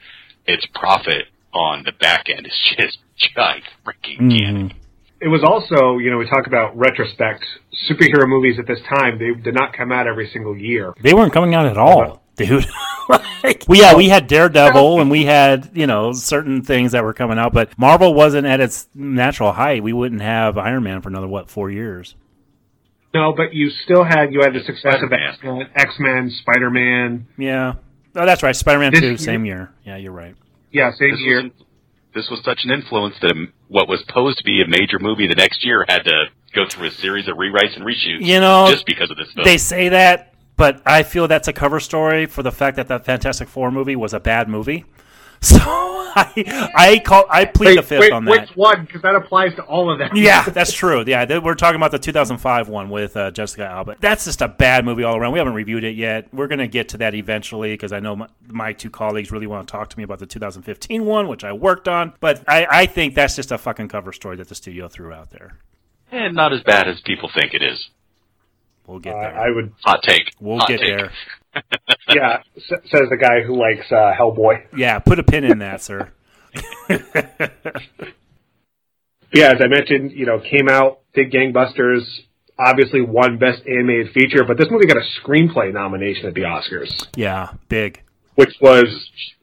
its 0.47 0.67
profit 0.75 1.27
on 1.54 1.84
the 1.84 1.92
back 1.92 2.26
end 2.28 2.46
is 2.46 2.52
just 2.76 2.99
giant 3.37 3.64
freaking 3.87 4.20
Mm-hmm. 4.20 4.78
It 5.20 5.28
was 5.28 5.42
also, 5.42 5.96
you 5.99 6.11
know, 6.11 6.18
we 6.18 6.28
talk 6.28 6.46
about 6.46 6.76
retrospect. 6.76 7.44
Superhero 7.88 8.28
movies 8.28 8.58
at 8.58 8.66
this 8.66 8.80
time, 8.94 9.18
they 9.18 9.32
did 9.32 9.54
not 9.54 9.73
come 9.73 9.90
out 9.90 10.06
every 10.06 10.28
single 10.30 10.54
year. 10.56 10.93
They 11.02 11.14
weren't 11.14 11.32
coming 11.32 11.54
out 11.54 11.64
at 11.64 11.78
all, 11.78 12.23
dude. 12.36 12.67
like, 13.43 13.64
we, 13.67 13.80
yeah, 13.80 13.95
we 13.95 14.10
had 14.10 14.26
Daredevil 14.26 15.00
and 15.00 15.10
we 15.10 15.25
had, 15.25 15.71
you 15.73 15.86
know, 15.86 16.12
certain 16.12 16.62
things 16.62 16.93
that 16.93 17.04
were 17.04 17.14
coming 17.14 17.38
out, 17.38 17.54
but 17.54 17.78
Marvel 17.78 18.12
wasn't 18.12 18.47
at 18.47 18.60
its 18.60 18.86
natural 18.95 19.52
height. 19.52 19.82
We 19.82 19.95
wouldn't 19.95 20.21
have 20.21 20.58
Iron 20.58 20.82
Man 20.82 21.00
for 21.00 21.08
another, 21.08 21.28
what, 21.28 21.49
four 21.49 21.71
years? 21.71 22.17
No, 23.14 23.32
but 23.32 23.54
you 23.54 23.71
still 23.71 24.04
had 24.04 24.32
you 24.32 24.40
had 24.43 24.52
the 24.52 24.64
success 24.64 24.97
of 25.02 25.10
X 25.12 25.38
Men, 25.43 25.69
X 25.75 25.95
Men, 26.00 26.30
Spider 26.40 26.69
Man. 26.69 27.28
Yeah. 27.38 27.75
Oh, 28.17 28.26
that's 28.26 28.43
right. 28.43 28.54
Spider 28.54 28.80
Man 28.80 28.93
This 28.93 29.00
2, 29.00 29.06
year- 29.06 29.17
same 29.17 29.45
year. 29.47 29.73
Yeah, 29.84 29.97
you're 29.97 30.12
right. 30.12 30.34
Yeah, 30.75 30.91
same 30.91 31.13
This 31.13 31.21
year. 31.21 31.43
was, 31.45 31.52
this 32.15 32.28
was 32.28 32.43
such 32.45 32.65
an 32.65 32.73
influence 32.73 33.15
that 33.23 33.30
a, 33.30 33.47
what 33.69 33.89
was 33.89 34.02
posed 34.08 34.39
to 34.39 34.45
be 34.45 34.60
a 34.60 34.69
major 34.69 34.99
movie 34.99 35.28
the 35.28 35.37
next 35.37 35.65
year 35.65 35.84
had 35.89 36.02
to 36.02 36.25
go 36.52 36.69
through 36.69 36.89
a 36.89 36.91
series 36.91 37.28
of 37.28 37.37
rewrites 37.37 37.76
and 37.76 37.87
reshoots. 37.87 38.26
You 38.26 38.41
know, 38.41 38.67
just 38.69 38.84
because 38.84 39.10
of 39.10 39.17
this 39.17 39.32
film. 39.32 39.45
They 39.45 39.56
say 39.56 39.89
that, 39.91 40.34
but 40.56 40.82
I 40.84 41.04
feel 41.04 41.28
that's 41.28 41.47
a 41.47 41.52
cover 41.52 41.78
story 41.78 42.26
for 42.26 42.43
the 42.43 42.50
fact 42.50 42.76
that 42.76 42.89
that 42.89 43.04
Fantastic 43.04 43.49
Four 43.49 43.71
movie 43.71 43.95
was 43.95 44.13
a 44.13 44.21
bad 44.21 44.49
movie. 44.49 44.84
So 45.45 45.59
I, 46.17 46.71
I 46.76 46.99
call, 47.04 47.25
I 47.28 47.45
plead 47.45 47.67
wait, 47.71 47.76
the 47.76 47.83
fifth 47.83 48.00
wait, 48.00 48.13
on 48.13 48.25
that. 48.26 48.30
Which 48.49 48.57
one? 48.57 48.85
Because 48.85 49.02
that 49.02 49.17
applies 49.17 49.54
to 49.57 49.63
all 49.65 49.91
of 49.93 49.99
them. 49.99 50.11
Yeah, 50.15 50.45
that's 50.49 50.73
true. 50.73 51.02
Yeah, 51.07 51.25
th- 51.25 51.43
we're 51.43 51.54
talking 51.57 51.76
about 51.76 51.91
the 51.91 51.99
2005 51.99 52.69
one 52.69 52.89
with 52.89 53.17
uh, 53.17 53.30
Jessica 53.33 53.65
Alba. 53.67 53.97
That's 54.00 54.25
just 54.25 54.41
a 54.41 54.47
bad 54.49 54.85
movie 54.85 55.02
all 55.02 55.17
around. 55.17 55.33
We 55.33 55.39
haven't 55.39 55.54
reviewed 55.54 55.83
it 55.83 55.97
yet. 55.97 56.33
We're 56.33 56.47
going 56.47 56.61
to 56.61 56.69
get 56.69 56.89
to 56.91 56.99
that 56.99 57.15
eventually 57.15 57.73
because 57.75 57.93
I 57.93 57.99
know 58.00 58.15
my, 58.15 58.28
my 58.47 58.73
two 58.73 58.91
colleagues 58.91 59.33
really 59.33 59.49
want 59.49 59.67
to 59.67 59.73
talk 59.73 59.91
to 59.91 59.99
me 59.99 60.04
about 60.04 60.21
the 60.21 60.26
2015 60.26 61.04
one, 61.04 61.26
which 61.26 61.43
I 61.43 61.52
worked 61.52 61.89
on. 61.89 62.15
But 62.21 62.45
I, 62.49 62.67
I 62.71 62.87
think 62.87 63.15
that's 63.17 63.35
just 63.35 63.50
a 63.50 63.59
fucking 63.59 63.89
cover 63.89 64.13
story 64.13 64.37
that 64.37 64.49
the 64.49 64.54
studio 64.54 64.87
threw 64.89 65.13
out 65.13 65.30
there. 65.30 65.59
and 66.13 66.35
not 66.37 66.52
as 66.52 66.63
bad 66.63 66.87
as 66.89 67.00
people 67.00 67.28
think 67.35 67.54
it 67.54 67.63
is. 67.63 67.89
We'll 68.87 69.00
get 69.00 69.15
Uh, 69.17 69.21
there. 69.21 69.39
I 69.41 69.50
would. 69.50 69.73
Hot 69.85 70.00
take. 70.07 70.30
We'll 70.41 70.59
Hot 70.59 70.69
get 70.69 70.78
take. 70.80 70.97
there. 70.97 71.11
Yeah, 72.12 72.43
s- 72.56 72.80
says 72.90 73.08
the 73.10 73.17
guy 73.17 73.43
who 73.43 73.54
likes 73.56 73.90
uh, 73.90 74.12
Hellboy. 74.19 74.67
Yeah, 74.76 74.99
put 74.99 75.19
a 75.19 75.23
pin 75.23 75.45
in 75.45 75.58
that, 75.60 75.80
sir. 75.82 76.10
Yeah, 79.32 79.47
as 79.50 79.60
I 79.60 79.67
mentioned, 79.67 80.12
you 80.12 80.26
know, 80.26 80.38
came 80.38 80.69
out, 80.69 81.00
did 81.12 81.32
gangbusters. 81.32 82.02
Obviously, 82.56 83.00
won 83.02 83.36
Best 83.38 83.62
Animated 83.67 84.12
Feature, 84.12 84.45
but 84.47 84.56
this 84.56 84.69
movie 84.71 84.86
got 84.86 84.97
a 84.97 85.02
screenplay 85.21 85.73
nomination 85.73 86.26
at 86.26 86.34
the 86.34 86.43
Oscars, 86.43 87.06
Yeah, 87.17 87.49
big. 87.69 88.00
which 88.36 88.54
was 88.60 88.84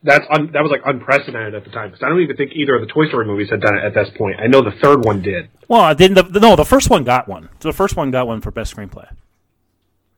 that's 0.01 0.23
un, 0.29 0.49
that 0.53 0.61
was 0.61 0.71
like 0.71 0.79
unprecedented 0.85 1.55
at 1.55 1.65
the 1.65 1.71
time 1.71 1.89
because 1.89 2.01
I 2.03 2.07
don't 2.07 2.21
even 2.21 2.37
think 2.37 2.51
either 2.53 2.75
of 2.75 2.81
the 2.81 2.87
Toy 2.87 3.07
Story 3.09 3.25
movies 3.25 3.49
had 3.49 3.59
done 3.59 3.77
it 3.77 3.83
at 3.83 3.93
this 3.93 4.07
point. 4.17 4.37
I 4.39 4.47
know 4.47 4.61
the 4.61 4.71
third 4.81 5.03
one 5.03 5.21
did. 5.21 5.49
Well, 5.67 5.81
I 5.81 5.93
didn't. 5.93 6.31
The, 6.31 6.39
no, 6.39 6.55
the 6.55 6.63
first 6.63 6.89
one 6.89 7.03
got 7.03 7.27
one. 7.27 7.49
The 7.59 7.73
first 7.73 7.97
one 7.97 8.11
got 8.11 8.27
one 8.27 8.39
for 8.39 8.49
best 8.51 8.73
screenplay. 8.73 9.09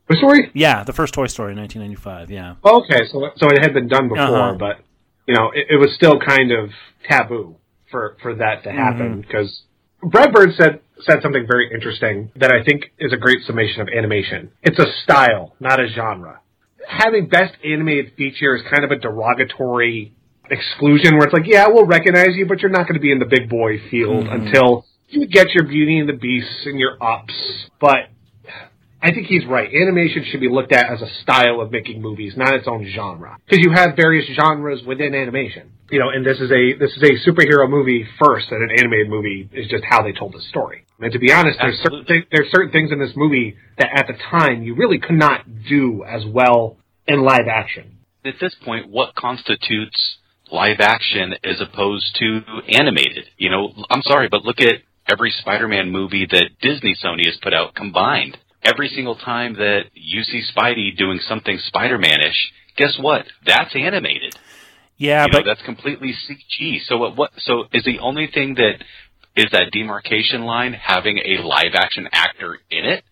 Toy 0.10 0.16
Story? 0.18 0.52
Yeah, 0.54 0.84
the 0.84 0.94
first 0.94 1.13
Toy 1.13 1.28
Story, 1.28 1.54
in 1.54 1.60
1995. 1.60 2.30
Yeah. 2.32 2.56
Okay, 2.63 3.08
so 3.12 3.30
so 3.38 3.48
it 3.50 3.62
had 3.62 3.74
been 3.74 3.88
done 3.88 4.10
before, 4.10 4.24
Uh-huh. 4.24 4.56
but 4.56 4.80
you 5.28 5.34
know, 5.34 5.52
it, 5.54 5.68
it 5.70 5.78
was 5.78 5.94
still 5.96 6.20
kind 6.20 6.52
of 6.52 6.70
taboo 7.08 7.56
for 7.89 8.18
for 8.22 8.36
that 8.36 8.63
to 8.63 8.72
happen 8.72 9.22
because 9.22 9.63
Brad 10.02 10.34
Bird 10.34 10.50
said 10.58 10.82
said 11.08 11.22
something 11.22 11.46
very 11.48 11.72
interesting 11.74 12.32
that 12.36 12.52
I 12.52 12.63
think 12.63 12.92
is 13.00 13.13
a 13.13 13.18
great 13.18 13.39
summation 13.46 13.82
of 13.82 13.88
animation. 13.96 14.52
It's 14.62 14.80
a 14.80 14.86
style, 15.04 15.56
not 15.60 15.80
a 15.80 15.88
genre. 15.88 16.39
Having 16.88 17.28
best 17.30 17.54
animated 17.63 18.13
feature 18.18 18.56
is 18.56 18.62
kind 18.70 18.84
of 18.84 18.92
a 18.92 18.98
derogatory 18.98 20.13
exclusion 20.52 21.16
where 21.16 21.24
it's 21.26 21.34
like, 21.34 21.48
yeah, 21.48 21.68
we'll 21.68 21.86
recognize 21.86 22.36
you, 22.36 22.46
but 22.46 22.60
you're 22.62 22.72
not 22.72 22.84
going 22.88 22.96
to 22.96 23.00
be 23.00 23.12
in 23.12 23.20
the 23.20 23.26
big 23.26 23.50
boy 23.50 23.80
field 23.89 24.26
Mhm. 24.28 24.34
until 24.34 24.86
you 25.08 25.26
get 25.28 25.54
your 25.54 25.63
Beauty 25.66 25.98
and 26.00 26.10
the 26.10 26.13
Beasts 26.13 26.66
and 26.66 26.78
your 26.80 26.98
ups. 27.02 27.34
But 27.80 28.10
I 29.04 29.12
think 29.12 29.28
he's 29.28 29.46
right. 29.46 29.70
Animation 29.70 30.24
should 30.32 30.39
be 30.39 30.48
looked 30.48 30.72
at 30.72 30.89
as 30.89 31.02
a 31.02 31.10
style 31.24 31.60
of 31.60 31.72
making 31.72 32.02
movies, 32.02 32.36
not 32.38 32.54
its 32.54 32.70
own 32.70 32.89
genre. 32.96 33.38
Because 33.46 33.62
you 33.62 33.72
have 33.72 33.98
various 33.98 34.26
genres 34.34 34.82
within 34.88 35.13
animation. 35.13 35.74
You 35.92 36.00
know, 36.00 36.08
and 36.10 36.26
this 36.26 36.39
is 36.39 36.50
a 36.50 36.74
this 36.80 36.92
is 36.96 37.04
a 37.04 37.30
superhero 37.30 37.70
movie 37.70 38.08
first, 38.18 38.48
and 38.50 38.63
an 38.63 38.80
animated 38.80 39.10
movie 39.10 39.50
is 39.52 39.68
just 39.68 39.84
how 39.84 40.04
they 40.04 40.13
told 40.13 40.34
the 40.34 40.42
story. 40.50 40.86
And 41.02 41.12
to 41.12 41.20
be 41.20 41.34
honest, 41.34 41.60
there's 41.62 41.80
certain 41.84 42.06
thi- 42.06 42.28
there's 42.32 42.50
certain 42.50 42.72
things 42.72 42.94
in 42.94 43.00
this 43.00 43.12
movie 43.16 43.58
that 43.78 43.89
at 43.94 44.08
the 44.08 44.13
time 44.32 44.63
you 44.63 44.74
really 44.74 45.00
could 45.00 45.20
not 45.20 45.42
do 45.68 46.06
as 46.06 46.26
well 46.26 46.78
in 47.06 47.24
live 47.24 47.48
action. 47.52 47.98
At 48.24 48.36
this 48.39 48.56
point, 48.63 48.89
what 48.89 49.16
constitutes 49.16 50.18
live 50.50 50.80
action 50.80 51.34
as 51.44 51.60
opposed 51.60 52.16
to 52.20 52.39
animated? 52.70 53.26
You 53.38 53.50
know, 53.50 53.74
I'm 53.89 54.02
sorry, 54.04 54.30
but 54.32 54.46
look 54.46 54.62
at 54.62 54.76
every 55.12 55.32
Spider-Man 55.42 55.92
movie 55.92 56.26
that 56.32 56.52
Disney 56.62 56.96
Sony 57.04 57.26
has 57.26 57.38
put 57.42 57.54
out 57.54 57.76
combined. 57.76 58.38
Every 58.63 58.89
single 58.89 59.15
time 59.15 59.56
that 59.56 59.86
you 59.93 60.23
see 60.23 60.41
Spidey 60.56 60.95
doing 60.97 61.19
something 61.28 61.60
Spider-Man-ish, 61.67 62.54
guess 62.78 62.97
what? 62.99 63.26
That's 63.45 63.76
animated. 63.76 64.36
Yeah, 64.97 65.26
you 65.26 65.32
know, 65.32 65.39
but 65.39 65.45
that's 65.45 65.62
completely 65.63 66.13
CG. 66.13 66.80
So 66.88 66.97
what, 66.97 67.17
what? 67.17 67.32
So 67.39 67.65
is 67.73 67.84
the 67.84 67.99
only 67.99 68.28
thing 68.28 68.56
that 68.56 68.76
is 69.36 69.47
that 69.52 69.71
demarcation 69.71 70.43
line 70.43 70.73
having 70.73 71.17
a 71.17 71.41
live 71.41 71.73
action 71.73 72.08
actor 72.12 72.60
in 72.69 72.86
it? 72.86 73.04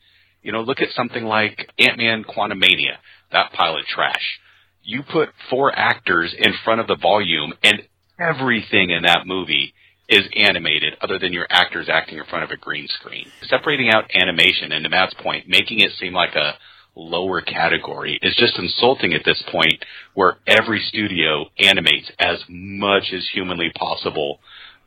You 0.44 0.52
know, 0.52 0.62
look 0.62 0.80
at 0.80 0.90
something 0.96 1.24
like 1.24 1.70
Ant 1.80 1.98
Man 1.98 2.24
Quantumania, 2.24 2.98
that 3.32 3.52
pile 3.54 3.78
of 3.78 3.86
trash. 3.86 4.40
You 4.84 5.04
put 5.04 5.30
four 5.50 5.78
actors 5.78 6.34
in 6.38 6.54
front 6.64 6.82
of 6.82 6.88
the 6.88 6.96
volume, 6.96 7.54
and 7.64 7.82
everything 8.20 8.92
in 8.92 9.04
that 9.04 9.26
movie 9.26 9.74
is 10.12 10.28
animated, 10.36 10.94
other 11.02 11.18
than 11.18 11.34
your 11.34 11.48
actors 11.50 11.90
acting 11.90 12.18
in 12.18 12.26
front 12.26 12.44
of 12.44 12.52
a 12.52 12.58
green 12.58 12.88
screen. 12.88 13.26
Separating 13.44 13.90
out 13.90 14.12
animation, 14.14 14.72
and 14.72 14.84
to 14.84 14.90
Matt's 14.90 15.16
point, 15.16 15.48
making 15.48 15.80
it 15.80 15.92
seem 15.98 16.14
like 16.14 16.36
a 16.36 16.56
lower 16.96 17.40
category 17.42 18.20
is 18.22 18.36
just 18.36 18.60
insulting 18.60 19.14
at 19.14 19.24
this 19.24 19.42
point 19.50 19.86
where 20.14 20.38
every 20.46 20.82
studio 20.82 21.46
animates 21.58 22.12
as 22.20 22.44
much 22.50 23.14
as 23.14 23.30
humanly 23.34 23.72
possible 23.74 24.40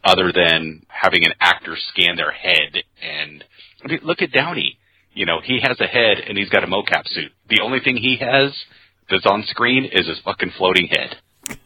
other 0.05 0.31
than 0.31 0.85
having 0.89 1.25
an 1.25 1.33
actor 1.41 1.77
scan 1.89 2.17
their 2.17 2.31
head. 2.31 2.83
And 3.03 3.43
I 3.83 3.89
mean, 3.89 4.01
look 4.03 4.21
at 4.21 4.33
Downey. 4.33 4.79
You 5.15 5.25
know, 5.25 5.41
he 5.43 5.61
has 5.63 5.81
a 5.81 5.87
head 5.87 6.19
and 6.29 6.37
he's 6.37 6.51
got 6.51 6.65
a 6.65 6.67
mocap 6.67 7.09
suit. 7.09 7.33
The 7.49 7.63
only 7.63 7.81
thing 7.81 7.97
he 7.97 8.19
has 8.21 8.53
that's 9.09 9.27
on 9.27 9.45
screen 9.47 9.89
is 9.91 10.07
his 10.07 10.21
fucking 10.25 10.53
floating 10.59 10.89
head. 10.89 11.17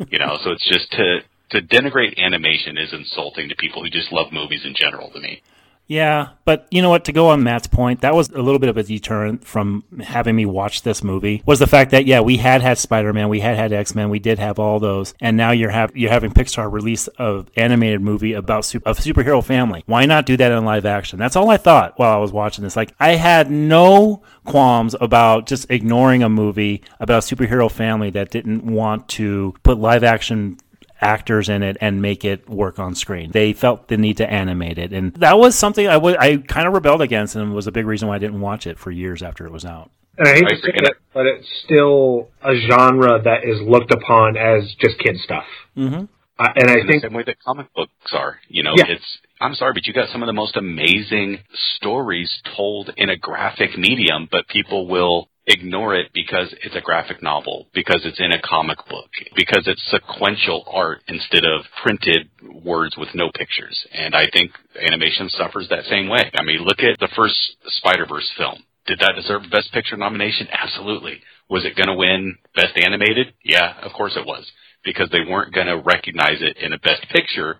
You 0.08 0.18
know, 0.18 0.38
so 0.44 0.50
it's 0.52 0.68
just 0.68 0.92
to 0.92 1.20
to 1.50 1.62
denigrate 1.62 2.18
animation 2.18 2.76
is 2.78 2.92
insulting 2.92 3.48
to 3.48 3.56
people 3.56 3.82
who 3.82 3.90
just 3.90 4.12
love 4.12 4.32
movies 4.32 4.64
in 4.64 4.74
general 4.74 5.11
to 5.11 5.20
me. 5.20 5.42
Yeah, 5.88 6.28
but 6.44 6.66
you 6.70 6.82
know 6.82 6.90
what? 6.90 7.06
To 7.06 7.12
go 7.12 7.30
on 7.30 7.42
Matt's 7.42 7.66
point, 7.66 8.02
that 8.02 8.14
was 8.14 8.28
a 8.28 8.42
little 8.42 8.58
bit 8.58 8.68
of 8.68 8.76
a 8.76 8.82
deterrent 8.82 9.46
from 9.46 9.84
having 10.02 10.37
me 10.37 10.44
watch 10.44 10.82
this 10.82 11.02
movie. 11.02 11.42
Was 11.46 11.61
the 11.61 11.66
fact 11.66 11.92
that 11.92 12.04
yeah, 12.04 12.20
we 12.20 12.37
had 12.37 12.61
had 12.61 12.76
Spider 12.76 13.14
Man, 13.14 13.30
we 13.30 13.40
had 13.40 13.56
had 13.56 13.72
X 13.72 13.94
Men, 13.94 14.11
we 14.11 14.18
did 14.18 14.38
have 14.38 14.58
all 14.58 14.80
those, 14.80 15.14
and 15.18 15.34
now 15.34 15.50
you're 15.50 15.70
have 15.70 15.96
you're 15.96 16.11
having 16.11 16.30
Pixar 16.30 16.70
release 16.70 17.08
a 17.18 17.46
animated 17.56 18.02
movie 18.02 18.34
about 18.34 18.66
super, 18.66 18.90
a 18.90 18.92
superhero 18.92 19.42
family. 19.42 19.82
Why 19.87 20.04
not 20.04 20.26
do 20.26 20.37
that 20.37 20.52
in 20.52 20.62
live 20.66 20.84
action? 20.84 21.18
That's 21.18 21.37
all 21.37 21.48
I 21.48 21.56
thought 21.56 21.98
while 21.98 22.12
I 22.12 22.18
was 22.18 22.32
watching 22.32 22.64
this. 22.64 22.76
Like 22.76 22.92
I 23.00 23.14
had 23.14 23.50
no 23.50 24.22
qualms 24.44 24.94
about 25.00 25.46
just 25.46 25.70
ignoring 25.70 26.22
a 26.22 26.28
movie 26.28 26.82
about 27.00 27.24
a 27.24 27.34
superhero 27.34 27.70
family 27.70 28.11
that 28.11 28.30
didn't 28.30 28.62
want 28.62 29.08
to 29.08 29.54
put 29.62 29.78
live 29.78 30.04
action 30.04 30.58
actors 31.00 31.48
in 31.48 31.62
it 31.62 31.76
and 31.80 32.02
make 32.02 32.24
it 32.24 32.48
work 32.48 32.78
on 32.78 32.94
screen. 32.94 33.30
They 33.32 33.52
felt 33.52 33.88
the 33.88 33.96
need 33.96 34.16
to 34.18 34.30
animate 34.30 34.78
it, 34.78 34.92
and 34.92 35.14
that 35.14 35.38
was 35.38 35.54
something 35.54 35.87
I 35.87 35.96
I 35.96 36.37
kind 36.38 36.66
of 36.66 36.74
rebelled 36.74 37.02
against, 37.02 37.37
and 37.37 37.54
was 37.54 37.66
a 37.66 37.72
big 37.72 37.87
reason 37.87 38.08
why 38.08 38.16
I 38.16 38.18
didn't 38.18 38.40
watch 38.40 38.66
it 38.66 38.78
for 38.78 38.90
years 38.90 39.22
after 39.22 39.46
it 39.46 39.52
was 39.52 39.64
out. 39.64 39.90
And 40.16 40.26
I 40.26 40.32
hate 40.34 40.48
to 40.48 40.56
say 40.56 40.72
it, 40.74 40.96
but 41.14 41.26
it's 41.26 41.46
still 41.64 42.28
a 42.42 42.54
genre 42.68 43.22
that 43.22 43.44
is 43.44 43.61
looked 43.62 43.92
upon 43.92 44.37
as 44.37 44.74
just 44.80 44.98
kid 44.98 45.16
stuff. 45.22 45.44
Mm-hmm. 45.76 46.04
Uh, 46.40 46.48
and 46.54 46.70
I 46.70 46.74
in 46.80 46.87
think 46.87 47.02
the 47.02 47.08
same 47.08 47.14
way 47.16 47.22
that 47.24 47.37
comic 47.44 47.72
books 47.74 47.92
are. 48.12 48.38
You 48.48 48.62
know, 48.64 48.72
Yeah. 48.76 48.84
it's 48.88 49.18
I'm 49.40 49.54
sorry, 49.54 49.72
but 49.74 49.87
you 49.87 49.92
got 49.92 50.08
some 50.11 50.22
of 50.22 50.26
the 50.26 50.32
most 50.32 50.56
amazing 50.56 51.38
stories 51.76 52.30
told 52.56 52.90
in 52.96 53.11
a 53.11 53.16
graphic 53.16 53.78
medium, 53.78 54.28
but 54.30 54.48
people 54.48 54.88
will 54.88 55.28
ignore 55.48 55.96
it 55.96 56.11
because 56.12 56.54
it's 56.62 56.76
a 56.76 56.80
graphic 56.80 57.22
novel, 57.22 57.66
because 57.74 58.02
it's 58.04 58.20
in 58.20 58.32
a 58.32 58.40
comic 58.40 58.78
book, 58.88 59.11
because 59.34 59.64
it's 59.66 59.82
sequential 59.90 60.64
art 60.70 61.02
instead 61.08 61.44
of 61.44 61.64
printed 61.82 62.28
words 62.62 62.96
with 62.96 63.08
no 63.14 63.30
pictures. 63.34 63.76
And 63.92 64.14
I 64.14 64.26
think 64.32 64.52
animation 64.78 65.28
suffers 65.30 65.68
that 65.70 65.84
same 65.90 66.08
way. 66.08 66.30
I 66.38 66.44
mean, 66.44 66.61
look 66.61 66.80
at 66.80 67.00
the 67.00 67.08
first 67.16 67.34
Spider-Verse 67.66 68.30
film. 68.37 68.62
Did 68.87 69.00
that 69.00 69.14
deserve 69.16 69.42
Best 69.50 69.72
Picture 69.72 69.96
nomination? 69.96 70.48
Absolutely. 70.52 71.20
Was 71.50 71.64
it 71.64 71.76
going 71.76 71.88
to 71.88 71.94
win 71.94 72.37
Best 72.54 72.76
Animated? 72.76 73.34
Yeah, 73.42 73.74
of 73.82 73.92
course 73.92 74.16
it 74.16 74.26
was. 74.26 74.50
Because 74.84 75.08
they 75.11 75.20
weren't 75.28 75.54
going 75.54 75.66
to 75.66 75.82
recognize 75.84 76.40
it 76.40 76.56
in 76.58 76.72
a 76.72 76.78
Best 76.78 77.06
Picture 77.11 77.56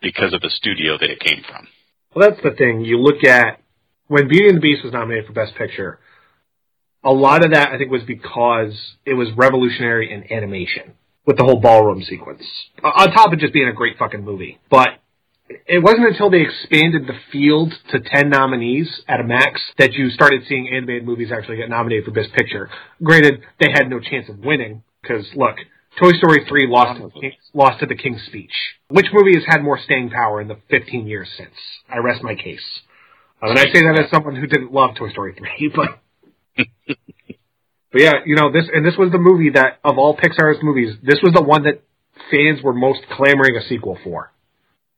because 0.00 0.32
of 0.32 0.40
the 0.40 0.50
studio 0.50 0.96
that 0.98 1.10
it 1.10 1.20
came 1.20 1.42
from. 1.48 1.66
Well, 2.14 2.30
that's 2.30 2.42
the 2.42 2.50
thing. 2.56 2.84
You 2.84 2.98
look 2.98 3.24
at 3.24 3.60
when 4.06 4.28
Beauty 4.28 4.48
and 4.48 4.56
the 4.56 4.60
Beast 4.60 4.84
was 4.84 4.92
nominated 4.92 5.26
for 5.26 5.32
Best 5.32 5.54
Picture. 5.56 5.98
A 7.04 7.10
lot 7.10 7.44
of 7.44 7.52
that, 7.52 7.70
I 7.72 7.78
think, 7.78 7.90
was 7.90 8.02
because 8.06 8.74
it 9.04 9.14
was 9.14 9.28
revolutionary 9.36 10.12
in 10.12 10.32
animation 10.32 10.94
with 11.26 11.36
the 11.36 11.44
whole 11.44 11.60
ballroom 11.60 12.02
sequence. 12.02 12.42
On 12.82 13.12
top 13.12 13.32
of 13.32 13.38
just 13.38 13.52
being 13.52 13.68
a 13.68 13.72
great 13.72 13.98
fucking 13.98 14.24
movie, 14.24 14.58
but 14.70 14.88
it 15.66 15.82
wasn't 15.82 16.06
until 16.06 16.30
they 16.30 16.40
expanded 16.40 17.06
the 17.06 17.18
field 17.30 17.72
to 17.90 18.00
ten 18.00 18.30
nominees 18.30 19.02
at 19.08 19.20
a 19.20 19.24
max 19.24 19.60
that 19.78 19.92
you 19.92 20.10
started 20.10 20.42
seeing 20.48 20.68
animated 20.68 21.04
movies 21.04 21.30
actually 21.32 21.56
get 21.56 21.68
nominated 21.68 22.04
for 22.04 22.12
Best 22.12 22.32
Picture. 22.32 22.70
Granted, 23.02 23.42
they 23.60 23.70
had 23.70 23.90
no 23.90 24.00
chance 24.00 24.28
of 24.28 24.38
winning 24.38 24.82
because 25.02 25.26
look, 25.34 25.56
Toy 26.00 26.12
Story 26.12 26.44
three 26.48 26.66
lost 26.66 27.00
to, 27.00 27.10
King, 27.20 27.32
lost 27.52 27.80
to 27.80 27.86
the 27.86 27.94
King's 27.94 28.22
Speech. 28.26 28.52
Which 28.88 29.06
movie 29.12 29.34
has 29.34 29.44
had 29.46 29.62
more 29.62 29.78
staying 29.78 30.10
power 30.10 30.40
in 30.40 30.48
the 30.48 30.58
15 30.70 31.06
years 31.06 31.28
since? 31.36 31.54
I 31.88 31.98
rest 31.98 32.22
my 32.22 32.34
case. 32.34 32.64
Uh, 33.42 33.50
and 33.50 33.58
I 33.58 33.64
say 33.64 33.82
that 33.82 33.98
as 34.04 34.10
someone 34.10 34.36
who 34.36 34.46
didn't 34.46 34.72
love 34.72 34.94
Toy 34.96 35.10
Story 35.10 35.34
3, 35.36 35.72
but 35.76 35.98
but 37.92 38.00
yeah, 38.00 38.12
you 38.24 38.36
know 38.36 38.50
this, 38.52 38.64
and 38.72 38.84
this 38.84 38.96
was 38.96 39.10
the 39.12 39.18
movie 39.18 39.50
that 39.50 39.78
of 39.84 39.98
all 39.98 40.16
Pixar's 40.16 40.62
movies, 40.62 40.96
this 41.02 41.18
was 41.22 41.32
the 41.34 41.42
one 41.42 41.64
that 41.64 41.82
fans 42.30 42.62
were 42.62 42.72
most 42.72 43.00
clamoring 43.10 43.56
a 43.56 43.62
sequel 43.68 43.98
for. 44.02 44.32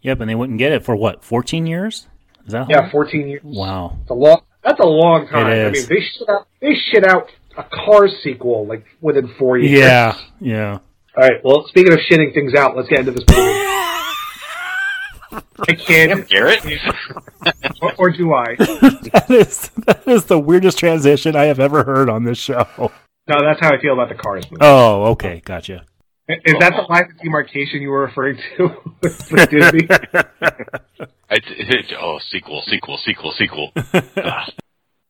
Yep, 0.02 0.20
and 0.20 0.30
they 0.30 0.35
wouldn't 0.35 0.59
get 0.59 0.72
it 0.72 0.85
for 0.85 0.94
what, 0.94 1.24
14 1.24 1.66
years? 1.66 2.07
Is 2.46 2.52
that 2.52 2.68
Yeah, 2.68 2.83
how- 2.83 2.90
14 2.90 3.28
years. 3.28 3.40
Wow. 3.42 3.96
It's 4.02 4.11
a 4.11 4.14
long. 4.14 4.42
That's 4.62 4.80
a 4.80 4.87
long 4.87 5.26
time. 5.28 5.52
It 5.52 5.66
I 5.66 5.70
mean, 5.70 5.87
they 5.88 6.00
shit 6.00 6.28
out. 6.28 6.46
They 6.61 6.74
shit 6.74 7.04
out 7.07 7.28
a 7.57 7.64
Cars 7.64 8.12
sequel 8.22 8.66
like 8.66 8.85
within 9.00 9.28
four 9.38 9.59
years. 9.59 9.78
Yeah, 9.80 10.16
yeah. 10.40 10.78
All 11.16 11.22
right. 11.22 11.42
Well, 11.44 11.66
speaking 11.68 11.92
of 11.92 11.98
shitting 12.11 12.33
things 12.35 12.54
out, 12.54 12.76
let's 12.76 12.88
get 12.88 13.00
into 13.00 13.12
this 13.12 13.24
movie. 13.28 13.40
I 15.68 15.75
can't, 15.75 16.29
Garrett? 16.29 16.64
or, 17.83 17.94
or 17.99 18.11
do 18.11 18.33
I? 18.35 18.55
that 18.57 19.27
is 19.29 19.70
that 19.87 20.03
is 20.07 20.25
the 20.27 20.38
weirdest 20.38 20.79
transition 20.79 21.37
I 21.37 21.44
have 21.44 21.61
ever 21.61 21.85
heard 21.85 22.09
on 22.09 22.25
this 22.25 22.38
show. 22.38 22.66
No, 22.79 23.37
that's 23.40 23.61
how 23.61 23.70
I 23.75 23.81
feel 23.81 23.94
about 23.94 24.11
the 24.11 24.16
Cars 24.16 24.44
movie. 24.51 24.61
Oh, 24.61 25.05
okay, 25.12 25.40
gotcha. 25.44 25.87
Is 26.29 26.55
that 26.59 26.73
the 26.73 26.87
line 26.88 27.11
of 27.11 27.18
demarcation 27.23 27.83
you 27.83 27.90
were 27.90 28.03
referring 28.03 28.38
to 28.57 28.68
with 29.03 29.51
Disney? 29.51 29.88
It's, 31.31 31.47
it's, 31.49 31.92
oh, 31.99 32.20
sequel, 32.31 32.62
sequel, 32.64 32.99
sequel, 32.99 33.33
sequel. 33.37 33.73
Ah. 34.18 34.47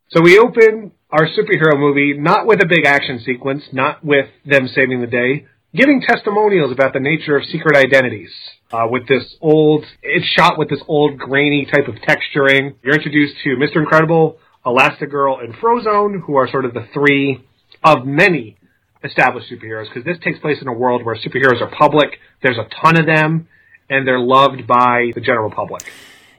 So 0.08 0.22
we 0.22 0.38
open 0.38 0.92
our 1.10 1.26
superhero 1.26 1.78
movie 1.78 2.16
not 2.16 2.46
with 2.46 2.62
a 2.62 2.66
big 2.66 2.86
action 2.86 3.20
sequence, 3.26 3.64
not 3.72 4.02
with 4.04 4.26
them 4.46 4.68
saving 4.68 5.00
the 5.00 5.06
day, 5.06 5.46
giving 5.74 6.00
testimonials 6.00 6.72
about 6.72 6.92
the 6.94 7.00
nature 7.00 7.36
of 7.36 7.44
secret 7.44 7.76
identities. 7.76 8.30
Uh, 8.74 8.88
with 8.88 9.06
this 9.06 9.36
old, 9.40 9.86
it's 10.02 10.26
shot 10.26 10.58
with 10.58 10.68
this 10.68 10.80
old 10.88 11.16
grainy 11.16 11.64
type 11.64 11.86
of 11.86 11.94
texturing. 11.94 12.74
You're 12.82 12.96
introduced 12.96 13.36
to 13.44 13.50
Mr. 13.50 13.76
Incredible, 13.76 14.38
Elastigirl, 14.66 15.44
and 15.44 15.54
Frozone, 15.54 16.20
who 16.22 16.34
are 16.34 16.50
sort 16.50 16.64
of 16.64 16.74
the 16.74 16.84
three 16.92 17.44
of 17.84 18.04
many 18.04 18.56
established 19.04 19.48
superheroes, 19.48 19.84
because 19.84 20.02
this 20.02 20.18
takes 20.24 20.40
place 20.40 20.60
in 20.60 20.66
a 20.66 20.72
world 20.72 21.04
where 21.04 21.14
superheroes 21.14 21.60
are 21.60 21.70
public, 21.70 22.18
there's 22.42 22.58
a 22.58 22.66
ton 22.82 22.98
of 22.98 23.06
them, 23.06 23.46
and 23.88 24.08
they're 24.08 24.18
loved 24.18 24.66
by 24.66 25.12
the 25.14 25.20
general 25.20 25.52
public. 25.52 25.82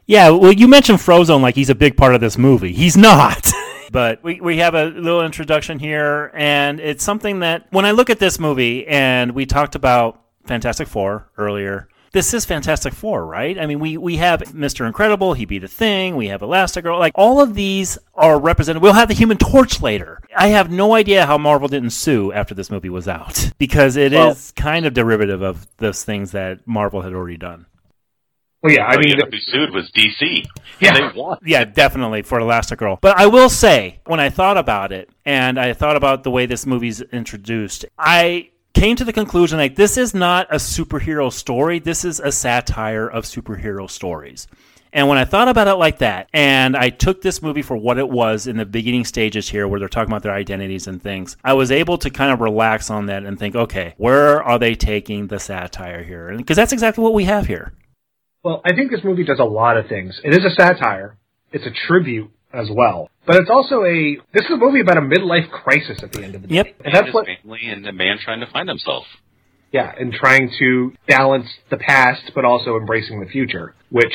Yeah, 0.06 0.32
well, 0.32 0.52
you 0.52 0.67
mentioned 0.67 0.98
Frozone 0.98 1.41
like 1.41 1.56
he's 1.56 1.69
a 1.69 1.76
big 1.76 1.95
part 1.95 2.15
of 2.15 2.19
this 2.19 2.38
movie. 2.38 2.74
He's 2.74 2.98
not. 2.98 3.50
but 3.93 4.21
we, 4.26 4.41
we 4.41 4.58
have 4.58 4.76
a 4.76 4.88
little 4.88 5.24
introduction 5.24 5.80
here, 5.80 6.32
and 6.34 6.82
it's 6.82 7.04
something 7.04 7.39
that 7.39 7.67
when 7.71 7.86
I 7.86 7.91
look 7.91 8.10
at 8.10 8.19
this 8.19 8.41
movie, 8.41 8.86
and 8.88 9.32
we 9.32 9.45
talked 9.45 9.76
about 9.76 10.21
Fantastic 10.43 10.89
Four 10.89 11.30
earlier. 11.38 11.88
This 12.15 12.34
is 12.34 12.45
Fantastic 12.45 12.93
Four, 12.93 13.25
right? 13.25 13.60
I 13.60 13.65
mean, 13.65 13.80
we, 13.82 13.97
we 13.97 14.15
have 14.15 14.39
Mr. 14.54 14.88
Incredible, 14.88 15.34
he 15.34 15.43
be 15.43 15.60
the 15.60 15.67
thing, 15.67 16.15
we 16.15 16.30
have 16.30 16.39
Elastigirl, 16.39 16.97
like 16.97 17.12
all 17.13 17.41
of 17.41 17.56
these 17.56 17.97
are 18.13 18.39
represented. 18.39 18.82
We'll 18.82 18.93
have 18.93 19.10
the 19.10 19.13
Human 19.13 19.38
Torch 19.38 19.82
later. 19.82 20.21
I 20.34 20.47
have 20.47 20.71
no 20.71 20.93
idea 20.95 21.25
how 21.25 21.38
Marvel 21.38 21.67
didn't 21.67 21.89
sue 21.89 22.32
after 22.32 22.56
this 22.56 22.71
movie 22.71 22.88
was 22.88 23.10
out 23.10 23.51
because 23.58 23.97
it 23.97 24.13
is 24.13 24.17
Well- 24.17 24.36
kind 24.56 24.86
of 24.86 24.93
derivative 24.93 25.41
of 25.41 25.67
those 25.75 26.06
things 26.06 26.32
that 26.32 26.65
Marvel 26.65 27.01
had 27.01 27.12
already 27.12 27.36
done. 27.36 27.65
Well, 28.63 28.73
yeah, 28.73 28.86
I 28.86 28.95
Oh, 28.95 28.99
mean, 28.99 29.10
you 29.10 29.17
know 29.17 29.25
who 29.30 29.38
sued 29.38 29.73
was 29.73 29.91
DC. 29.91 30.45
Yeah. 30.80 30.93
They 31.12 31.19
won. 31.19 31.38
Yeah, 31.45 31.65
definitely 31.65 32.21
for 32.21 32.39
Elastigirl. 32.39 33.01
But 33.01 33.17
I 33.19 33.25
will 33.28 33.49
say, 33.49 33.99
when 34.06 34.21
I 34.21 34.30
thought 34.30 34.58
about 34.58 34.93
it, 34.93 35.10
and 35.25 35.60
I 35.60 35.73
thought 35.73 35.97
about 35.97 36.23
the 36.23 36.32
way 36.32 36.45
this 36.45 36.65
movie's 36.65 37.01
introduced, 37.01 37.84
I 37.99 38.51
came 38.75 38.97
to 38.97 39.05
the 39.05 39.13
conclusion 39.13 39.57
like 39.57 39.75
this 39.75 39.97
is 39.97 40.13
not 40.13 40.47
a 40.51 40.57
superhero 40.57 41.31
story. 41.31 41.79
This 41.79 42.05
is 42.05 42.19
a 42.19 42.31
satire 42.31 43.07
of 43.07 43.23
superhero 43.23 43.89
stories. 43.89 44.47
And 44.91 45.09
when 45.09 45.17
I 45.17 45.25
thought 45.25 45.47
about 45.47 45.67
it 45.67 45.75
like 45.75 45.99
that, 45.99 46.29
and 46.33 46.75
I 46.75 46.89
took 46.89 47.21
this 47.21 47.41
movie 47.41 47.61
for 47.61 47.75
what 47.75 47.97
it 47.97 48.07
was 48.07 48.47
in 48.47 48.57
the 48.57 48.65
beginning 48.65 49.03
stages 49.03 49.49
here, 49.49 49.67
where 49.67 49.79
they're 49.79 49.89
talking 49.89 50.11
about 50.11 50.23
their 50.23 50.33
identities 50.33 50.88
and 50.88 51.01
things, 51.01 51.35
I 51.43 51.53
was 51.53 51.71
able 51.71 51.97
to 51.97 52.09
kind 52.09 52.31
of 52.31 52.39
relax 52.39 52.89
on 52.89 53.07
that 53.07 53.23
and 53.23 53.39
think, 53.39 53.55
okay, 53.55 53.93
where 53.97 54.43
are 54.43 54.59
they 54.59 54.75
taking 54.75 55.27
the 55.27 55.39
satire 55.39 56.03
here? 56.03 56.33
Because 56.38 56.55
that's 56.55 56.71
exactly 56.71 57.03
what 57.03 57.13
we 57.13 57.25
have 57.25 57.47
here. 57.47 57.73
Well, 58.43 58.61
I 58.63 58.73
think 58.73 58.91
this 58.91 59.03
movie 59.03 59.25
does 59.25 59.39
a 59.39 59.45
lot 59.45 59.77
of 59.77 59.88
things. 59.88 60.19
It 60.23 60.33
is 60.33 60.45
a 60.45 60.53
satire. 60.55 61.17
It's 61.51 61.65
a 61.65 61.88
tribute 61.88 62.31
as 62.53 62.69
well. 62.71 63.10
But 63.25 63.38
it's 63.38 63.49
also 63.49 63.84
a, 63.84 64.17
this 64.34 64.45
is 64.45 64.51
a 64.51 64.58
movie 64.58 64.79
about 64.81 64.97
a 64.97 65.01
midlife 65.01 65.49
crisis 65.51 66.01
at 66.03 66.12
the 66.12 66.23
end 66.23 66.36
of 66.36 66.41
the 66.43 66.47
day. 66.47 66.55
Yep. 66.55 66.65
And 66.77 66.86
And 66.86 66.95
that's 66.95 67.05
his 67.08 67.13
what, 67.13 67.25
family 67.25 67.62
and 67.67 67.86
a 67.88 67.91
man 67.93 68.17
trying 68.23 68.39
to 68.41 68.47
find 68.47 68.69
himself. 68.69 69.05
yeah, 69.71 69.91
and 69.99 70.13
trying 70.13 70.51
to 70.60 70.93
balance 71.08 71.47
the 71.69 71.77
past, 71.77 72.31
but 72.34 72.45
also 72.45 72.77
embracing 72.77 73.19
the 73.19 73.25
future, 73.25 73.75
which, 73.89 74.13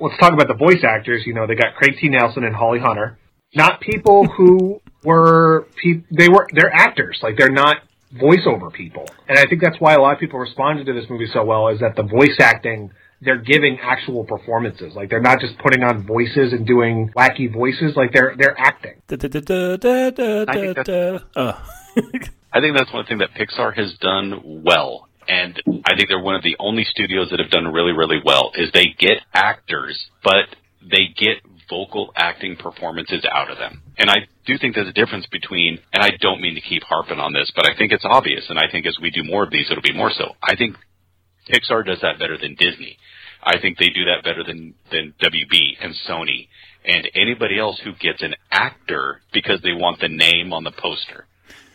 let's 0.00 0.16
talk 0.18 0.32
about 0.32 0.48
the 0.48 0.54
voice 0.54 0.82
actors. 0.84 1.24
You 1.26 1.34
know, 1.34 1.46
they 1.46 1.54
got 1.54 1.74
Craig 1.74 1.96
T. 2.00 2.08
Nelson 2.08 2.44
and 2.44 2.54
Holly 2.54 2.78
Hunter. 2.78 3.18
Not 3.54 3.80
people 3.80 4.26
who 4.36 4.80
were, 5.04 5.66
pe- 5.82 6.02
they 6.10 6.28
were, 6.28 6.46
they're 6.52 6.72
actors. 6.74 7.18
Like, 7.22 7.36
they're 7.36 7.50
not 7.50 7.78
voiceover 8.14 8.72
people. 8.72 9.04
And 9.28 9.38
I 9.38 9.44
think 9.46 9.60
that's 9.60 9.78
why 9.80 9.94
a 9.94 10.00
lot 10.00 10.14
of 10.14 10.20
people 10.20 10.38
responded 10.38 10.86
to 10.86 10.92
this 10.94 11.10
movie 11.10 11.26
so 11.32 11.44
well 11.44 11.68
is 11.68 11.80
that 11.80 11.96
the 11.96 12.04
voice 12.04 12.36
acting 12.40 12.90
they're 13.20 13.38
giving 13.42 13.78
actual 13.82 14.24
performances. 14.24 14.94
Like 14.94 15.10
they're 15.10 15.20
not 15.20 15.40
just 15.40 15.58
putting 15.58 15.82
on 15.82 16.06
voices 16.06 16.52
and 16.52 16.66
doing 16.66 17.10
wacky 17.16 17.52
voices. 17.52 17.94
Like 17.96 18.12
they're 18.12 18.34
they're 18.38 18.58
acting. 18.58 19.02
Da, 19.08 19.16
da, 19.16 19.28
da, 19.28 19.40
da, 19.40 19.76
da, 19.76 20.10
da, 20.10 20.44
I 20.48 20.54
think 20.54 20.76
that's- 20.76 21.22
da. 21.34 21.60
I 22.52 22.60
think 22.60 22.74
that's 22.76 22.92
one 22.92 23.04
thing 23.04 23.18
that 23.18 23.30
Pixar 23.34 23.74
has 23.76 23.94
done 24.00 24.62
well 24.64 25.08
and 25.28 25.60
I 25.84 25.96
think 25.96 26.08
they're 26.08 26.20
one 26.20 26.34
of 26.36 26.42
the 26.42 26.56
only 26.58 26.84
studios 26.84 27.30
that 27.30 27.40
have 27.40 27.50
done 27.50 27.66
really, 27.72 27.92
really 27.92 28.20
well. 28.24 28.52
Is 28.54 28.70
they 28.72 28.94
get 28.98 29.18
actors, 29.34 29.98
but 30.22 30.46
they 30.80 31.08
get 31.16 31.42
vocal 31.68 32.12
acting 32.14 32.56
performances 32.56 33.24
out 33.30 33.50
of 33.50 33.58
them. 33.58 33.82
And 33.98 34.08
I 34.08 34.28
do 34.46 34.56
think 34.58 34.74
there's 34.74 34.88
a 34.88 34.92
difference 34.92 35.26
between, 35.26 35.80
and 35.92 36.02
I 36.02 36.10
don't 36.20 36.40
mean 36.40 36.54
to 36.54 36.60
keep 36.60 36.84
harping 36.84 37.18
on 37.18 37.32
this, 37.32 37.50
but 37.56 37.68
I 37.68 37.76
think 37.76 37.92
it's 37.92 38.04
obvious, 38.04 38.44
and 38.48 38.58
I 38.58 38.70
think 38.70 38.86
as 38.86 38.96
we 39.02 39.10
do 39.10 39.24
more 39.24 39.42
of 39.42 39.50
these, 39.50 39.66
it'll 39.70 39.82
be 39.82 39.92
more 39.92 40.12
so. 40.16 40.36
I 40.42 40.54
think 40.54 40.76
Pixar 41.48 41.86
does 41.86 42.00
that 42.02 42.18
better 42.18 42.36
than 42.38 42.54
Disney. 42.54 42.98
I 43.42 43.60
think 43.60 43.78
they 43.78 43.88
do 43.88 44.06
that 44.06 44.24
better 44.24 44.42
than, 44.42 44.74
than 44.90 45.14
WB 45.22 45.76
and 45.80 45.94
Sony 46.08 46.48
and 46.84 47.08
anybody 47.14 47.58
else 47.58 47.80
who 47.84 47.92
gets 47.94 48.22
an 48.22 48.34
actor 48.50 49.20
because 49.32 49.60
they 49.62 49.72
want 49.72 50.00
the 50.00 50.08
name 50.08 50.52
on 50.52 50.64
the 50.64 50.72
poster. 50.72 51.26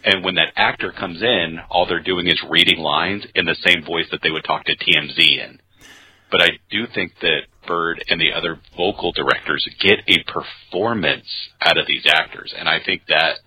And 0.04 0.24
when 0.24 0.36
that 0.36 0.54
actor 0.56 0.92
comes 0.92 1.22
in, 1.22 1.60
all 1.70 1.86
they're 1.86 2.02
doing 2.02 2.28
is 2.28 2.42
reading 2.50 2.80
lines 2.80 3.26
in 3.36 3.46
the 3.46 3.56
same 3.66 3.86
voice 3.86 4.08
that 4.12 4.22
they 4.24 4.32
would 4.32 4.44
talk 4.44 4.66
to 4.66 4.76
TMZ 4.76 5.20
in. 5.20 5.60
But 6.32 6.42
I 6.42 6.50
do 6.70 6.88
think 6.94 7.14
that 7.22 7.42
Bird 7.68 8.04
and 8.08 8.20
the 8.20 8.32
other 8.34 8.60
vocal 8.76 9.12
directors 9.12 9.68
get 9.80 10.00
a 10.08 10.24
performance 10.32 11.28
out 11.62 11.78
of 11.78 11.86
these 11.88 12.06
actors. 12.08 12.54
And 12.58 12.68
I 12.68 12.80
think 12.84 13.04
that 13.08 13.40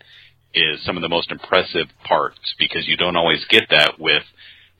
is 0.54 0.84
some 0.84 0.96
of 0.96 1.02
the 1.02 1.08
most 1.08 1.32
impressive 1.32 1.88
parts 2.04 2.54
because 2.58 2.86
you 2.86 2.96
don't 2.96 3.16
always 3.16 3.44
get 3.48 3.64
that 3.70 3.94
with 3.98 4.22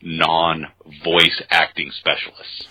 non 0.05 0.69
voice 1.03 1.43
acting 1.51 1.91
specialists. 1.91 2.69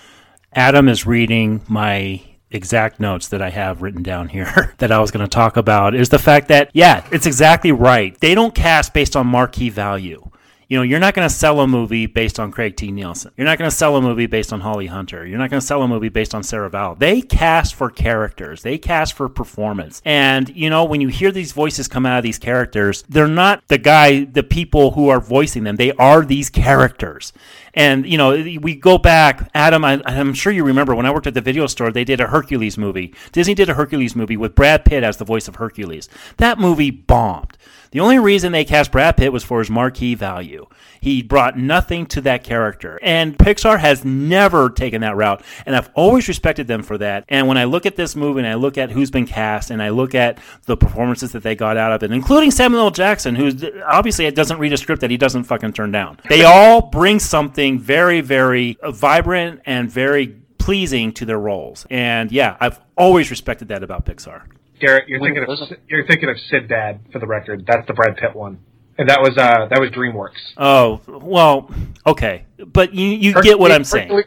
Adam 0.54 0.88
is 0.88 1.06
reading 1.06 1.62
my 1.68 2.22
exact 2.52 3.00
notes 3.00 3.28
that 3.30 3.42
I 3.42 3.50
have 3.50 3.82
written 3.82 4.04
down 4.04 4.30
here 4.30 4.76
that 4.78 4.92
I 4.92 5.00
was 5.00 5.12
going 5.12 5.26
to 5.26 5.30
talk 5.30 5.58
about 5.58 5.96
is 5.96 6.10
the 6.10 6.20
fact 6.20 6.48
that, 6.50 6.70
yeah, 6.74 7.06
it's 7.12 7.26
exactly 7.26 7.72
right. 7.72 8.18
They 8.20 8.36
don't 8.36 8.54
cast 8.54 8.94
based 8.94 9.16
on 9.16 9.28
marquee 9.28 9.70
value. 9.70 10.30
You 10.74 10.80
know, 10.80 10.84
you're 10.84 11.00
not 11.00 11.14
going 11.14 11.30
to 11.30 11.36
sell 11.36 11.60
a 11.60 11.68
movie 11.68 12.08
based 12.08 12.40
on 12.40 12.52
Craig 12.52 12.76
T. 12.76 12.92
Nelson. 12.92 13.32
You're 13.38 13.46
not 13.46 13.60
going 13.60 13.70
to 13.70 13.76
sell 13.76 13.96
a 13.96 14.02
movie 14.02 14.26
based 14.26 14.52
on 14.52 14.60
Holly 14.62 14.88
Hunter. 14.88 15.24
You're 15.24 15.38
not 15.38 15.52
going 15.52 15.60
to 15.60 15.66
sell 15.68 15.84
a 15.84 15.88
movie 15.88 16.10
based 16.10 16.34
on 16.34 16.42
Sarah 16.42 16.68
Vowell. 16.68 16.98
They 16.98 17.22
cast 17.22 17.76
for 17.76 17.92
characters. 17.92 18.64
They 18.64 18.80
cast 18.80 19.14
for 19.14 19.30
performance. 19.30 20.02
And, 20.04 20.50
you 20.50 20.72
know, 20.72 20.84
when 20.84 21.00
you 21.00 21.10
hear 21.10 21.32
these 21.32 21.52
voices 21.52 21.88
come 21.88 22.08
out 22.08 22.18
of 22.18 22.24
these 22.24 22.40
characters, 22.40 23.04
they're 23.08 23.28
not 23.28 23.64
the 23.68 23.78
guy, 23.78 24.24
the 24.24 24.42
people 24.42 24.90
who 24.94 25.10
are 25.10 25.20
voicing 25.20 25.64
them. 25.64 25.76
They 25.76 25.92
are 25.92 26.26
these 26.26 26.50
characters. 26.50 27.34
And, 27.76 28.08
you 28.08 28.18
know, 28.18 28.32
we 28.32 28.76
go 28.76 28.98
back, 28.98 29.50
Adam, 29.54 29.86
I, 29.86 30.02
am 30.08 30.34
sure 30.34 30.52
you 30.52 30.64
remember 30.64 30.94
when 30.96 31.06
I 31.06 31.12
worked 31.12 31.28
at 31.28 31.34
the 31.36 31.42
video 31.42 31.66
store, 31.68 31.92
they 31.92 32.04
did 32.04 32.20
a 32.20 32.28
Hercules 32.28 32.80
movie. 32.80 33.14
Disney 33.32 33.54
did 33.56 33.70
a 33.70 33.74
Hercules 33.74 34.16
movie 34.16 34.38
with 34.38 34.54
Brad 34.56 34.86
Pitt 34.86 35.04
as 35.04 35.18
the 35.18 35.26
voice 35.26 35.48
of 35.48 35.56
Hercules. 35.56 36.10
That 36.38 36.60
movie 36.60 36.92
bombed. 36.92 37.58
The 37.94 38.00
only 38.00 38.18
reason 38.18 38.52
they 38.52 38.66
cast 38.66 38.92
Brad 38.92 39.18
Pitt 39.18 39.32
was 39.32 39.44
for 39.44 39.60
his 39.60 39.70
marquee 39.70 40.16
value. 40.16 40.66
He 41.00 41.22
brought 41.22 41.60
nothing 41.60 42.08
to 42.08 42.22
that 42.22 42.44
character. 42.44 43.00
And 43.04 43.38
Pixar 43.38 43.78
has 43.78 44.04
never 44.04 44.72
taken 44.72 45.02
that 45.02 45.16
route. 45.16 45.44
And 45.68 45.76
I've 45.76 45.92
always 45.94 46.28
respected 46.28 46.66
them 46.66 46.82
for 46.82 46.98
that. 46.98 47.24
And 47.30 47.48
when 47.48 47.60
I 47.60 47.66
look 47.66 47.86
at 47.86 47.96
this 47.96 48.16
movie 48.16 48.40
and 48.40 48.48
I 48.48 48.56
look 48.56 48.80
at 48.80 48.90
who's 48.90 49.12
been 49.12 49.28
cast 49.28 49.70
and 49.70 49.80
I 49.80 49.90
look 49.90 50.16
at 50.16 50.40
the 50.66 50.76
performances 50.76 51.34
that 51.34 51.44
they 51.44 51.54
got 51.54 51.78
out 51.78 51.92
of 51.92 52.02
it, 52.02 52.12
including 52.12 52.50
Samuel 52.50 52.86
L. 52.86 52.90
Jackson, 52.90 53.36
who 53.36 53.52
obviously 53.86 54.30
doesn't 54.32 54.58
read 54.58 54.74
a 54.74 54.78
script 54.78 55.02
that 55.02 55.12
he 55.12 55.18
doesn't 55.18 55.44
fucking 55.44 55.74
turn 55.74 55.92
down. 55.92 56.18
They 56.28 56.44
all 56.44 56.82
bring 56.82 57.20
something 57.20 57.78
very, 57.78 58.22
very 58.22 58.76
vibrant 58.84 59.62
and 59.68 59.88
very 59.88 60.30
pleasing 60.58 61.12
to 61.12 61.26
their 61.26 61.40
roles. 61.40 61.86
And 61.92 62.32
yeah, 62.32 62.58
I've 62.60 62.80
always 62.98 63.30
respected 63.30 63.68
that 63.68 63.84
about 63.84 64.08
Pixar. 64.08 64.48
Garrett, 64.84 65.08
you're 65.08 65.20
thinking 65.20 65.44
of 65.48 65.78
you're 65.88 66.06
thinking 66.06 66.30
of 66.30 66.36
Sinbad 66.50 67.00
for 67.12 67.20
the 67.20 67.28
record. 67.28 67.66
That's 67.66 67.88
the 67.88 67.94
Brad 67.94 68.18
Pitt 68.18 68.36
one, 68.36 68.60
and 68.98 69.10
that 69.10 69.22
was 69.22 69.38
uh 69.38 69.68
that 69.70 69.80
was 69.80 69.90
DreamWorks. 69.92 70.54
Oh 70.58 71.02
well, 71.08 71.72
okay, 72.06 72.46
but 72.68 72.94
you 72.94 73.08
you 73.08 73.42
get 73.42 73.58
what 73.60 73.72
I'm 73.72 73.84
saying. 73.84 74.24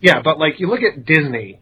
Yeah, 0.00 0.20
but 0.22 0.38
like 0.38 0.60
you 0.60 0.68
look 0.68 0.82
at 0.82 1.04
Disney, 1.04 1.60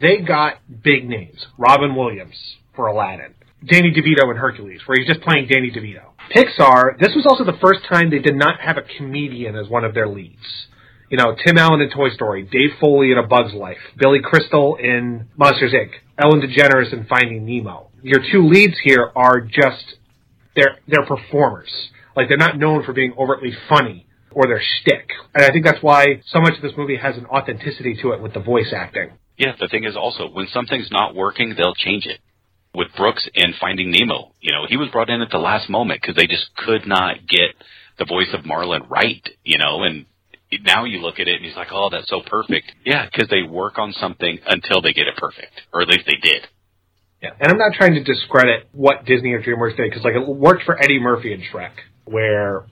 they 0.00 0.18
got 0.18 0.56
big 0.82 1.08
names. 1.08 1.46
Robin 1.56 1.94
Williams 1.96 2.34
for 2.76 2.86
Aladdin, 2.86 3.34
Danny 3.66 3.92
DeVito 3.92 4.30
in 4.30 4.36
Hercules, 4.36 4.80
where 4.86 4.96
he's 4.98 5.08
just 5.08 5.22
playing 5.22 5.48
Danny 5.48 5.70
DeVito. 5.70 6.12
Pixar, 6.34 6.98
this 6.98 7.12
was 7.14 7.26
also 7.26 7.44
the 7.44 7.58
first 7.58 7.80
time 7.88 8.10
they 8.10 8.18
did 8.18 8.36
not 8.36 8.60
have 8.60 8.76
a 8.76 8.82
comedian 8.82 9.56
as 9.56 9.68
one 9.68 9.84
of 9.84 9.94
their 9.94 10.08
leads. 10.08 10.66
You 11.10 11.18
know, 11.18 11.36
Tim 11.44 11.58
Allen 11.58 11.80
in 11.80 11.90
Toy 11.90 12.08
Story, 12.08 12.42
Dave 12.42 12.70
Foley 12.80 13.12
in 13.12 13.18
A 13.18 13.26
Bug's 13.26 13.52
Life, 13.52 13.76
Billy 13.98 14.20
Crystal 14.22 14.76
in 14.76 15.28
Monsters 15.36 15.74
Inc., 15.74 15.90
Ellen 16.22 16.40
DeGeneres 16.40 16.92
in 16.92 17.06
Finding 17.06 17.44
Nemo. 17.44 17.88
Your 18.02 18.20
two 18.30 18.46
leads 18.48 18.74
here 18.82 19.10
are 19.16 19.40
just 19.40 19.96
they're 20.54 20.78
they're 20.86 21.06
performers. 21.06 21.70
Like 22.16 22.28
they're 22.28 22.36
not 22.36 22.58
known 22.58 22.84
for 22.84 22.92
being 22.92 23.14
overtly 23.18 23.52
funny 23.68 24.06
or 24.30 24.46
their 24.46 24.62
shtick. 24.62 25.10
And 25.34 25.44
I 25.44 25.50
think 25.50 25.64
that's 25.64 25.82
why 25.82 26.22
so 26.26 26.40
much 26.40 26.54
of 26.56 26.62
this 26.62 26.72
movie 26.76 26.96
has 26.96 27.16
an 27.16 27.26
authenticity 27.26 27.98
to 28.02 28.12
it 28.12 28.22
with 28.22 28.34
the 28.34 28.40
voice 28.40 28.72
acting. 28.74 29.10
Yeah, 29.36 29.52
the 29.58 29.68
thing 29.68 29.84
is 29.84 29.96
also 29.96 30.28
when 30.30 30.46
something's 30.52 30.90
not 30.90 31.14
working, 31.14 31.54
they'll 31.56 31.74
change 31.74 32.06
it. 32.06 32.20
With 32.74 32.88
Brooks 32.96 33.28
in 33.34 33.52
Finding 33.60 33.90
Nemo, 33.90 34.32
you 34.40 34.52
know, 34.52 34.64
he 34.66 34.78
was 34.78 34.88
brought 34.90 35.10
in 35.10 35.20
at 35.20 35.30
the 35.30 35.38
last 35.38 35.68
moment 35.68 36.00
because 36.00 36.16
they 36.16 36.26
just 36.26 36.54
could 36.56 36.86
not 36.86 37.16
get 37.28 37.50
the 37.98 38.06
voice 38.06 38.32
of 38.32 38.46
Marlin 38.46 38.82
right, 38.88 39.22
you 39.44 39.58
know, 39.58 39.82
and 39.82 40.06
now 40.64 40.84
you 40.84 40.98
look 40.98 41.18
at 41.18 41.28
it 41.28 41.36
and 41.36 41.44
he's 41.44 41.56
like, 41.56 41.68
oh, 41.72 41.88
that's 41.90 42.08
so 42.08 42.20
perfect. 42.24 42.72
Yeah, 42.84 43.06
because 43.06 43.28
they 43.28 43.42
work 43.42 43.78
on 43.78 43.92
something 43.92 44.38
until 44.46 44.82
they 44.82 44.92
get 44.92 45.06
it 45.06 45.16
perfect, 45.16 45.52
or 45.72 45.82
at 45.82 45.88
least 45.88 46.04
they 46.06 46.16
did. 46.16 46.46
Yeah, 47.22 47.30
and 47.38 47.52
I'm 47.52 47.58
not 47.58 47.74
trying 47.74 47.94
to 47.94 48.02
discredit 48.02 48.68
what 48.72 49.04
Disney 49.04 49.32
or 49.32 49.42
DreamWorks 49.42 49.76
did 49.76 49.90
because 49.90 50.02
like 50.04 50.14
it 50.14 50.26
worked 50.26 50.64
for 50.64 50.82
Eddie 50.82 50.98
Murphy 50.98 51.32
and 51.32 51.42
Shrek, 51.42 51.72
where 52.04 52.64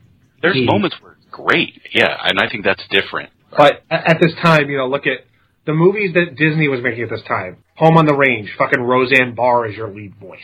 there's 0.42 0.56
he, 0.56 0.66
moments 0.66 0.96
where 1.00 1.12
it's 1.12 1.26
great. 1.30 1.80
Yeah, 1.92 2.16
and 2.24 2.40
I 2.40 2.50
think 2.50 2.64
that's 2.64 2.82
different. 2.90 3.30
But 3.56 3.82
at 3.90 4.18
this 4.20 4.32
time, 4.42 4.68
you 4.68 4.78
know, 4.78 4.88
look 4.88 5.06
at 5.06 5.24
the 5.66 5.74
movies 5.74 6.14
that 6.14 6.36
Disney 6.36 6.68
was 6.68 6.80
making 6.82 7.04
at 7.04 7.10
this 7.10 7.22
time. 7.26 7.58
Home 7.76 7.96
on 7.96 8.06
the 8.06 8.14
Range, 8.14 8.50
fucking 8.58 8.80
Roseanne 8.80 9.34
Barr 9.34 9.66
is 9.66 9.76
your 9.76 9.88
lead 9.88 10.14
voice. 10.16 10.40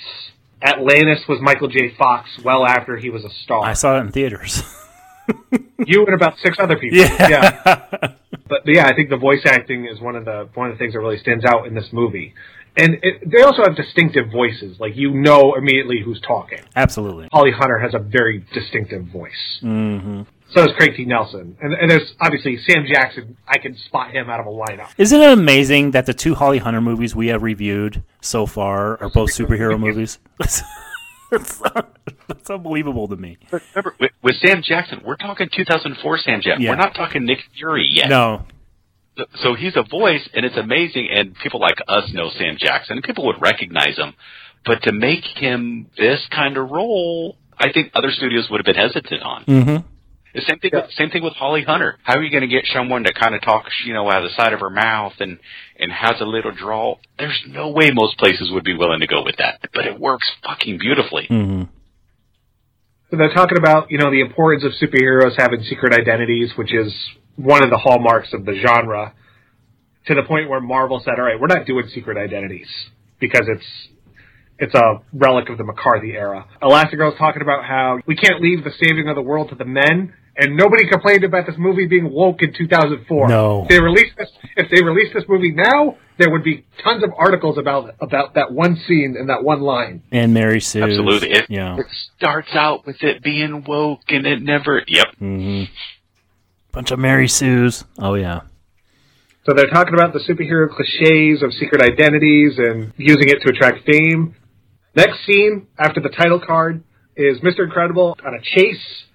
Atlantis 0.62 1.20
was 1.28 1.38
Michael 1.42 1.68
J. 1.68 1.94
Fox 1.98 2.28
well 2.44 2.64
after 2.64 2.96
he 2.96 3.10
was 3.10 3.24
a 3.24 3.30
star. 3.44 3.64
I 3.64 3.74
saw 3.74 3.98
it 3.98 4.00
in 4.00 4.12
theaters. 4.12 4.62
you 5.86 6.04
and 6.04 6.14
about 6.14 6.38
six 6.38 6.56
other 6.58 6.76
people. 6.76 6.98
Yeah. 6.98 7.28
yeah. 7.28 8.14
But 8.48 8.62
yeah, 8.66 8.86
I 8.86 8.94
think 8.94 9.10
the 9.10 9.16
voice 9.16 9.40
acting 9.44 9.86
is 9.86 10.00
one 10.00 10.16
of 10.16 10.24
the 10.24 10.48
one 10.54 10.70
of 10.70 10.74
the 10.74 10.78
things 10.78 10.92
that 10.92 11.00
really 11.00 11.18
stands 11.18 11.44
out 11.44 11.66
in 11.66 11.74
this 11.74 11.88
movie. 11.92 12.34
And 12.76 12.98
it, 13.02 13.28
they 13.28 13.42
also 13.42 13.62
have 13.62 13.74
distinctive 13.74 14.30
voices. 14.30 14.78
Like 14.78 14.96
you 14.96 15.10
know 15.10 15.54
immediately 15.56 16.00
who's 16.04 16.20
talking. 16.20 16.60
Absolutely. 16.74 17.28
Holly 17.32 17.50
Hunter 17.50 17.78
has 17.78 17.94
a 17.94 17.98
very 17.98 18.44
distinctive 18.52 19.06
voice. 19.06 19.60
Mm-hmm. 19.62 20.22
So 20.50 20.64
does 20.64 20.76
Craig 20.76 20.92
T. 20.96 21.04
Nelson. 21.04 21.56
And, 21.60 21.74
and, 21.74 21.90
there's 21.90 22.14
obviously 22.20 22.56
Sam 22.56 22.86
Jackson. 22.86 23.36
I 23.48 23.58
can 23.58 23.76
spot 23.76 24.12
him 24.12 24.30
out 24.30 24.38
of 24.38 24.46
a 24.46 24.50
lineup. 24.50 24.90
Isn't 24.96 25.20
it 25.20 25.32
amazing 25.32 25.90
that 25.90 26.06
the 26.06 26.14
two 26.14 26.36
Holly 26.36 26.58
Hunter 26.58 26.80
movies 26.80 27.16
we 27.16 27.28
have 27.28 27.42
reviewed 27.42 28.04
so 28.20 28.46
far 28.46 28.96
are 29.02 29.10
both 29.10 29.30
superhero 29.30 29.78
movies? 29.78 30.18
that's, 31.30 31.62
that's 32.28 32.50
unbelievable 32.50 33.08
to 33.08 33.16
me. 33.16 33.38
Remember, 33.50 33.94
with, 33.98 34.12
with, 34.22 34.36
Sam 34.36 34.62
Jackson, 34.62 35.02
we're 35.04 35.16
talking 35.16 35.48
2004 35.54 36.18
Sam 36.18 36.40
Jackson. 36.40 36.62
Yeah. 36.62 36.70
We're 36.70 36.76
not 36.76 36.94
talking 36.94 37.24
Nick 37.24 37.38
Fury 37.56 37.88
yet. 37.90 38.08
No. 38.08 38.44
So, 39.16 39.24
so 39.42 39.54
he's 39.54 39.76
a 39.76 39.82
voice, 39.82 40.28
and 40.34 40.44
it's 40.44 40.56
amazing, 40.56 41.08
and 41.10 41.34
people 41.42 41.60
like 41.60 41.78
us 41.88 42.10
know 42.12 42.30
Sam 42.30 42.56
Jackson, 42.58 43.00
people 43.02 43.26
would 43.26 43.40
recognize 43.40 43.96
him. 43.96 44.14
But 44.64 44.82
to 44.82 44.92
make 44.92 45.24
him 45.24 45.88
this 45.96 46.26
kind 46.30 46.56
of 46.56 46.70
role, 46.70 47.36
I 47.58 47.72
think 47.72 47.92
other 47.94 48.10
studios 48.10 48.48
would 48.50 48.58
have 48.58 48.66
been 48.66 48.74
hesitant 48.74 49.22
on. 49.22 49.44
Mm-hmm. 49.44 49.95
The 50.36 50.42
same 50.42 50.58
thing. 50.58 50.70
Yeah. 50.74 50.82
With, 50.82 50.90
same 50.92 51.08
thing 51.08 51.22
with 51.22 51.32
Holly 51.32 51.64
Hunter. 51.64 51.98
How 52.02 52.18
are 52.18 52.22
you 52.22 52.30
going 52.30 52.42
to 52.42 52.54
get 52.54 52.66
someone 52.72 53.04
that 53.04 53.14
kind 53.14 53.34
of 53.34 53.40
talks, 53.40 53.72
you 53.86 53.94
know, 53.94 54.10
out 54.10 54.22
of 54.22 54.30
the 54.30 54.36
side 54.36 54.52
of 54.52 54.60
her 54.60 54.68
mouth 54.68 55.14
and 55.18 55.38
and 55.78 55.90
has 55.90 56.20
a 56.20 56.26
little 56.26 56.52
drawl? 56.52 57.00
There's 57.18 57.42
no 57.48 57.70
way 57.70 57.90
most 57.90 58.18
places 58.18 58.50
would 58.52 58.64
be 58.64 58.76
willing 58.76 59.00
to 59.00 59.06
go 59.06 59.24
with 59.24 59.36
that, 59.38 59.60
but 59.72 59.86
it 59.86 59.98
works 59.98 60.30
fucking 60.44 60.78
beautifully. 60.78 61.26
Mm-hmm. 61.30 61.62
So 63.10 63.16
they're 63.16 63.32
talking 63.32 63.56
about 63.56 63.90
you 63.90 63.96
know 63.96 64.10
the 64.10 64.20
importance 64.20 64.62
of 64.64 64.72
superheroes 64.72 65.38
having 65.38 65.62
secret 65.62 65.94
identities, 65.94 66.52
which 66.56 66.74
is 66.74 66.92
one 67.36 67.64
of 67.64 67.70
the 67.70 67.78
hallmarks 67.78 68.34
of 68.34 68.44
the 68.44 68.60
genre. 68.60 69.14
To 70.08 70.14
the 70.14 70.22
point 70.22 70.50
where 70.50 70.60
Marvel 70.60 71.00
said, 71.02 71.14
"All 71.18 71.24
right, 71.24 71.40
we're 71.40 71.48
not 71.48 71.66
doing 71.66 71.88
secret 71.94 72.18
identities 72.18 72.68
because 73.18 73.48
it's 73.48 73.66
it's 74.58 74.74
a 74.74 75.02
relic 75.12 75.48
of 75.48 75.58
the 75.58 75.64
McCarthy 75.64 76.12
era. 76.12 76.46
Elastigirl's 76.62 77.18
talking 77.18 77.42
about 77.42 77.64
how 77.64 77.98
we 78.06 78.16
can't 78.16 78.40
leave 78.40 78.64
the 78.64 78.70
saving 78.82 79.08
of 79.08 79.16
the 79.16 79.22
world 79.22 79.50
to 79.50 79.54
the 79.54 79.64
men, 79.64 80.14
and 80.38 80.56
nobody 80.56 80.86
complained 80.86 81.24
about 81.24 81.46
this 81.46 81.56
movie 81.58 81.86
being 81.86 82.12
woke 82.12 82.42
in 82.42 82.52
2004. 82.52 83.28
No, 83.28 83.62
if 83.62 83.68
they 83.68 83.80
released 83.80 84.16
this. 84.18 84.30
If 84.56 84.70
they 84.70 84.84
released 84.84 85.14
this 85.14 85.24
movie 85.28 85.52
now, 85.52 85.96
there 86.18 86.30
would 86.30 86.44
be 86.44 86.66
tons 86.82 87.02
of 87.02 87.10
articles 87.16 87.58
about 87.58 87.94
about 88.00 88.34
that 88.34 88.52
one 88.52 88.76
scene 88.86 89.16
and 89.18 89.28
that 89.28 89.42
one 89.42 89.60
line. 89.60 90.02
And 90.12 90.34
Mary 90.34 90.60
Sue. 90.60 90.82
Absolutely. 90.82 91.32
It, 91.32 91.46
yeah. 91.48 91.76
it 91.78 91.86
starts 92.16 92.54
out 92.54 92.86
with 92.86 93.02
it 93.02 93.22
being 93.22 93.64
woke, 93.66 94.02
and 94.08 94.26
it 94.26 94.42
never. 94.42 94.82
Yep. 94.86 95.06
Mm-hmm. 95.20 95.72
Bunch 96.72 96.90
of 96.90 96.98
Mary 96.98 97.28
Sues. 97.28 97.84
Oh 97.98 98.14
yeah. 98.14 98.40
So 99.46 99.54
they're 99.54 99.70
talking 99.70 99.94
about 99.94 100.12
the 100.12 100.18
superhero 100.18 100.68
cliches 100.68 101.42
of 101.42 101.52
secret 101.52 101.80
identities 101.80 102.58
and 102.58 102.92
using 102.96 103.28
it 103.28 103.38
to 103.42 103.50
attract 103.50 103.86
fame. 103.86 104.34
Next 104.96 105.24
scene 105.24 105.68
after 105.78 106.00
the 106.00 106.08
title 106.08 106.40
card 106.44 106.82
is 107.14 107.38
Mr. 107.40 107.64
Incredible 107.64 108.16
on 108.26 108.34
a 108.34 108.40
chase 108.40 109.05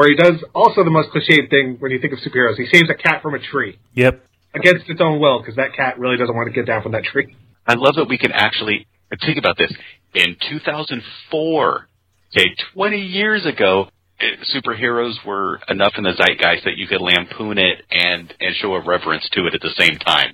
where 0.00 0.08
he 0.08 0.14
does 0.14 0.42
also 0.54 0.82
the 0.82 0.90
most 0.90 1.10
cliched 1.10 1.50
thing 1.50 1.76
when 1.78 1.90
you 1.90 1.98
think 1.98 2.14
of 2.14 2.20
superheroes. 2.20 2.56
He 2.56 2.64
saves 2.72 2.88
a 2.88 2.94
cat 2.94 3.20
from 3.20 3.34
a 3.34 3.38
tree 3.38 3.78
Yep. 3.92 4.24
against 4.54 4.88
its 4.88 4.98
own 4.98 5.20
will 5.20 5.40
because 5.40 5.56
that 5.56 5.74
cat 5.76 5.98
really 5.98 6.16
doesn't 6.16 6.34
want 6.34 6.48
to 6.48 6.54
get 6.54 6.64
down 6.64 6.82
from 6.82 6.92
that 6.92 7.04
tree. 7.04 7.36
I 7.66 7.74
love 7.74 7.96
that 7.96 8.08
we 8.08 8.16
can 8.16 8.32
actually 8.32 8.86
think 9.20 9.36
about 9.36 9.58
this. 9.58 9.70
In 10.14 10.36
2004, 10.48 11.88
okay, 12.34 12.54
20 12.72 12.98
years 12.98 13.44
ago, 13.44 13.90
eh, 14.20 14.36
superheroes 14.56 15.22
were 15.26 15.60
enough 15.68 15.92
in 15.98 16.04
the 16.04 16.14
zeitgeist 16.14 16.64
that 16.64 16.78
you 16.78 16.86
could 16.86 17.02
lampoon 17.02 17.58
it 17.58 17.84
and 17.90 18.32
and 18.40 18.56
show 18.56 18.72
a 18.76 18.80
reverence 18.80 19.28
to 19.32 19.46
it 19.48 19.54
at 19.54 19.60
the 19.60 19.74
same 19.76 19.98
time. 19.98 20.32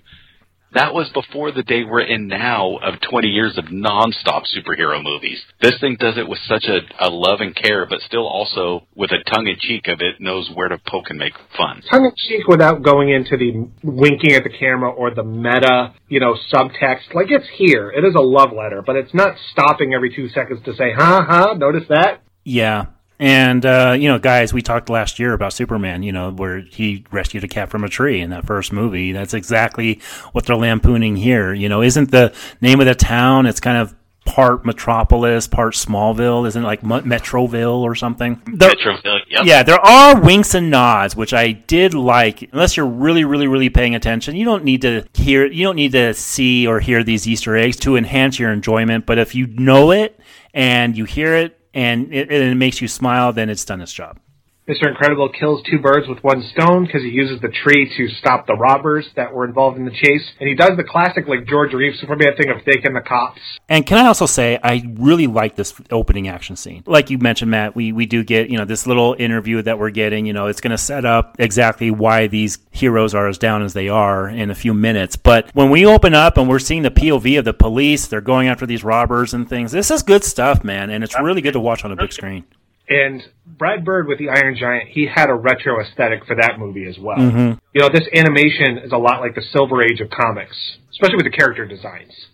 That 0.75 0.93
was 0.93 1.09
before 1.15 1.53
the 1.53 1.63
day 1.63 1.85
we're 1.85 2.01
in 2.01 2.27
now 2.29 2.77
of 2.77 3.01
20 3.01 3.29
years 3.29 3.57
of 3.57 3.67
nonstop 3.67 4.43
superhero 4.55 5.03
movies. 5.03 5.41
This 5.63 5.79
thing 5.81 5.97
does 5.99 6.19
it 6.19 6.29
with 6.29 6.39
such 6.47 6.65
a, 6.65 6.81
a 7.07 7.09
love 7.09 7.41
and 7.41 7.55
care, 7.55 7.87
but 7.87 8.01
still 8.01 8.27
also 8.27 8.87
with 8.95 9.11
a 9.13 9.23
tongue 9.31 9.47
in 9.47 9.57
cheek 9.59 9.89
of 9.89 10.01
it 10.01 10.21
knows 10.21 10.51
where 10.53 10.69
to 10.69 10.79
poke 10.87 11.07
and 11.09 11.19
make 11.19 11.35
fun. 11.57 11.83
Tongue 11.91 12.05
in 12.05 12.13
cheek 12.17 12.47
without 12.49 12.83
going 12.83 13.11
into 13.11 13.37
the 13.37 13.69
winking 13.83 14.33
at 14.33 14.43
the 14.43 14.51
camera 14.51 14.91
or 14.91 15.15
the 15.15 15.25
meta, 15.25 15.95
you 16.09 16.21
know, 16.21 16.37
subtext. 16.53 17.15
Like 17.15 17.31
it's 17.31 17.49
here. 17.55 17.91
It 17.91 18.05
is 18.05 18.15
a 18.15 18.23
love 18.23 18.53
letter, 18.53 18.83
but 18.85 18.97
it's 18.97 19.15
not 19.15 19.37
stopping 19.53 19.95
every 19.95 20.15
two 20.15 20.29
seconds 20.29 20.61
to 20.65 20.75
say, 20.75 20.93
huh, 20.97 21.23
huh, 21.27 21.55
notice 21.57 21.85
that? 21.89 22.23
Yeah. 22.45 22.87
And, 23.19 23.65
uh, 23.65 23.97
you 23.99 24.09
know, 24.09 24.19
guys, 24.19 24.53
we 24.53 24.61
talked 24.63 24.91
last 24.91 25.19
year 25.19 25.33
about 25.33 25.53
Superman, 25.53 26.03
you 26.03 26.13
know, 26.13 26.31
where 26.31 26.61
he 26.61 27.05
rescued 27.11 27.45
a 27.45 27.49
cat 27.49 27.71
from 27.71 27.83
a 27.85 27.89
tree 27.89 28.21
in 28.21 28.31
that 28.31 28.45
first 28.47 28.73
movie. 28.73 29.13
That's 29.13 29.33
exactly 29.35 30.01
what 30.33 30.45
they're 30.45 30.57
lampooning 30.57 31.17
here. 31.17 31.55
You 31.55 31.69
know, 31.69 31.83
isn't 31.83 32.11
the 32.11 32.35
name 32.61 32.81
of 32.81 32.87
the 32.87 32.95
town, 32.95 33.47
it's 33.47 33.61
kind 33.61 33.79
of 33.79 33.95
part 34.27 34.67
Metropolis, 34.67 35.47
part 35.47 35.73
Smallville, 35.75 36.47
isn't 36.49 36.63
it 36.63 36.67
like 36.67 36.83
Metroville 36.83 37.79
or 37.79 37.95
something? 37.95 38.43
There- 38.45 38.71
Metroville, 38.71 39.21
yep. 39.31 39.45
Yeah, 39.47 39.63
there 39.63 39.79
are 39.79 40.21
winks 40.21 40.53
and 40.55 40.69
nods, 40.69 41.17
which 41.17 41.33
I 41.33 41.53
did 41.53 41.95
like. 41.95 42.51
Unless 42.53 42.77
you're 42.77 42.87
really, 42.87 43.25
really, 43.25 43.47
really 43.47 43.71
paying 43.71 43.95
attention, 43.95 44.37
you 44.37 44.45
don't 44.45 44.65
need 44.65 44.83
to 44.83 45.05
hear, 45.15 45.47
you 45.47 45.65
don't 45.65 45.77
need 45.77 45.93
to 45.93 46.13
see 46.13 46.67
or 46.67 46.81
hear 46.81 47.03
these 47.05 47.27
Easter 47.27 47.57
eggs 47.57 47.77
to 47.79 47.97
enhance 47.97 48.39
your 48.39 48.53
enjoyment. 48.53 49.07
But 49.07 49.19
if 49.19 49.35
you 49.35 49.47
know 49.47 49.93
it 49.93 50.19
and 50.53 50.97
you 50.99 51.05
hear 51.05 51.35
it 51.37 51.59
and 51.77 52.13
it, 52.13 52.33
it 52.33 52.57
makes 52.57 52.81
you 52.81 52.89
smile, 52.89 53.35
then 53.35 53.51
it's 53.51 53.65
done 53.65 53.83
its 53.83 53.93
job. 53.93 54.19
Mr. 54.69 54.89
Incredible 54.89 55.29
kills 55.29 55.63
two 55.63 55.79
birds 55.79 56.09
with 56.09 56.25
one 56.25 56.43
stone 56.43 56.85
because 56.85 57.03
he 57.03 57.09
uses 57.09 57.41
the 57.41 57.49
tree 57.49 57.89
to 57.97 58.09
stop 58.09 58.49
the 58.49 58.55
robbers 58.55 59.07
that 59.15 59.33
were 59.33 59.45
involved 59.45 59.79
in 59.79 59.85
the 59.85 59.93
chase. 59.93 60.33
And 60.41 60.49
he 60.49 60.57
does 60.57 60.77
the 60.77 60.83
classic, 60.83 61.29
like, 61.29 61.47
George 61.47 61.73
Reeves 61.73 62.01
Superman 62.01 62.35
thing 62.37 62.51
of 62.51 62.63
thanking 62.65 62.95
the 62.95 63.01
cops. 63.01 63.41
And 63.69 63.87
can 63.87 63.99
I 63.99 64.09
also 64.09 64.27
say 64.27 64.59
I 64.65 64.83
really 64.99 65.29
like 65.29 65.55
this 65.55 65.73
opening 65.93 66.27
action 66.27 66.57
scene. 66.57 66.83
Like 66.85 67.11
you 67.11 67.19
mentioned, 67.19 67.53
Matt, 67.53 67.77
we, 67.77 67.93
we 67.93 68.07
do 68.07 68.25
get, 68.25 68.51
you 68.51 68.59
know, 68.59 68.65
this 68.65 68.89
little 68.89 69.15
interview 69.17 69.63
that 69.63 69.79
we're 69.79 69.91
getting, 69.91 70.27
you 70.27 70.33
know, 70.33 70.49
it's 70.49 70.61
gonna 70.61 70.79
set 70.79 71.05
up 71.05 71.37
exactly 71.39 71.93
why 71.93 72.27
these 72.27 72.59
heroes 72.73 73.15
are 73.15 73.29
as 73.29 73.39
down 73.39 73.63
as 73.63 73.73
they 73.73 73.89
are 73.89 74.29
in 74.29 74.51
a 74.51 74.55
few 74.57 74.75
minutes. 74.75 75.15
But 75.15 75.49
when 75.55 75.71
we 75.71 75.87
open 75.87 76.13
up 76.13 76.37
and 76.39 76.49
we're 76.49 76.59
seeing 76.59 76.83
the 76.83 76.91
POV 76.91 77.39
of 77.39 77.45
the 77.45 77.55
police, 77.55 78.09
they're 78.09 78.21
going 78.21 78.49
after 78.49 78.67
these 78.67 78.83
robbers 78.83 79.33
and 79.33 79.49
things, 79.49 79.71
this 79.71 79.93
is 79.93 80.03
good 80.03 80.25
stuff, 80.25 80.65
man, 80.65 80.91
and 80.91 81.05
it's 81.05 81.17
really 81.21 81.41
good 81.41 81.53
to 81.53 81.61
watch 81.61 81.85
on 81.85 81.93
a 81.93 81.97
big 81.97 82.13
screen. 82.13 82.45
And 82.89 83.23
Brad 83.45 83.85
Bird 83.85 84.07
with 84.07 84.19
the 84.19 84.29
Iron 84.29 84.57
Giant, 84.57 84.89
he 84.91 85.07
had 85.13 85.29
a 85.29 85.35
retro 85.35 85.81
aesthetic 85.81 86.25
for 86.27 86.37
that 86.37 86.59
movie 86.59 86.87
as 86.87 86.97
well. 86.99 87.17
Mhm. 87.19 87.59
You 87.75 87.81
know, 87.83 87.89
this 87.89 88.07
animation 88.15 88.79
is 88.79 88.93
a 88.93 88.97
lot 88.97 89.21
like 89.21 89.35
the 89.35 89.43
Silver 89.43 89.83
Age 89.83 90.01
of 90.01 90.09
comics, 90.11 90.57
especially 90.91 91.17
with 91.17 91.25
the 91.25 91.31
character 91.37 91.67
designs. 91.67 92.29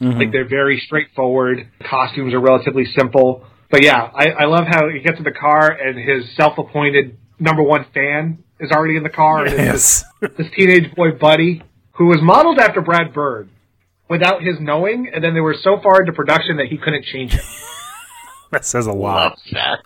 Mhm. 0.00 0.18
Like 0.18 0.32
they're 0.32 0.44
very 0.48 0.78
straightforward. 0.80 1.66
Costumes 1.82 2.34
are 2.34 2.40
relatively 2.40 2.84
simple. 2.84 3.44
But 3.70 3.82
yeah, 3.82 4.10
I, 4.14 4.30
I 4.30 4.44
love 4.46 4.66
how 4.68 4.88
he 4.88 5.00
gets 5.00 5.18
in 5.18 5.24
the 5.24 5.30
car 5.30 5.70
and 5.70 5.96
his 5.98 6.34
self-appointed 6.36 7.16
number 7.38 7.62
one 7.62 7.84
fan 7.94 8.38
is 8.58 8.70
already 8.72 8.96
in 8.96 9.02
the 9.04 9.08
car. 9.10 9.44
And 9.46 9.56
Yes. 9.56 10.04
this, 10.20 10.30
this 10.36 10.46
teenage 10.54 10.94
boy 10.94 11.12
buddy 11.12 11.62
who 11.92 12.06
was 12.06 12.18
modeled 12.20 12.58
after 12.58 12.80
Brad 12.82 13.12
Bird 13.14 13.48
without 14.08 14.42
his 14.42 14.58
knowing, 14.60 15.08
and 15.14 15.22
then 15.22 15.34
they 15.34 15.40
were 15.40 15.54
so 15.54 15.78
far 15.82 16.00
into 16.00 16.12
production 16.12 16.56
that 16.58 16.66
he 16.66 16.76
couldn't 16.76 17.04
change 17.04 17.34
it. 17.34 17.40
That 18.52 18.64
says 18.64 18.86
a 18.86 18.92
lot 18.92 19.38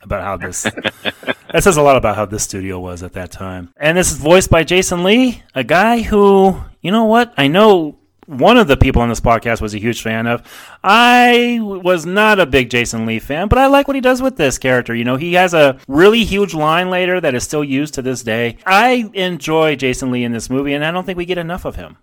about 0.02 0.22
how 0.22 0.36
this. 0.38 0.62
that 1.52 1.62
says 1.62 1.76
a 1.76 1.82
lot 1.82 1.96
about 1.96 2.16
how 2.16 2.24
this 2.24 2.44
studio 2.44 2.80
was 2.80 3.02
at 3.02 3.12
that 3.12 3.30
time. 3.30 3.74
And 3.76 3.98
this 3.98 4.10
is 4.10 4.16
voiced 4.16 4.48
by 4.48 4.64
Jason 4.64 5.04
Lee, 5.04 5.42
a 5.54 5.62
guy 5.62 6.00
who, 6.00 6.58
you 6.80 6.90
know 6.90 7.04
what? 7.04 7.34
I 7.36 7.46
know 7.48 7.98
one 8.26 8.56
of 8.56 8.66
the 8.66 8.76
people 8.78 9.02
on 9.02 9.10
this 9.10 9.20
podcast 9.20 9.60
was 9.60 9.74
a 9.74 9.78
huge 9.78 10.02
fan 10.02 10.26
of. 10.26 10.42
I 10.82 11.58
was 11.60 12.06
not 12.06 12.40
a 12.40 12.46
big 12.46 12.70
Jason 12.70 13.04
Lee 13.04 13.18
fan, 13.18 13.48
but 13.48 13.58
I 13.58 13.66
like 13.66 13.86
what 13.86 13.96
he 13.96 14.00
does 14.00 14.22
with 14.22 14.36
this 14.36 14.56
character. 14.56 14.94
You 14.94 15.04
know, 15.04 15.16
he 15.16 15.34
has 15.34 15.52
a 15.52 15.78
really 15.86 16.24
huge 16.24 16.54
line 16.54 16.88
later 16.88 17.20
that 17.20 17.34
is 17.34 17.44
still 17.44 17.64
used 17.64 17.94
to 17.94 18.02
this 18.02 18.22
day. 18.22 18.56
I 18.64 19.10
enjoy 19.12 19.76
Jason 19.76 20.10
Lee 20.10 20.24
in 20.24 20.32
this 20.32 20.48
movie, 20.48 20.72
and 20.72 20.84
I 20.84 20.90
don't 20.90 21.04
think 21.04 21.18
we 21.18 21.26
get 21.26 21.38
enough 21.38 21.64
of 21.64 21.76
him. 21.76 21.98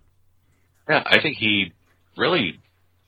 Yeah, 0.88 1.02
I 1.06 1.20
think 1.20 1.38
he 1.38 1.72
really 2.16 2.60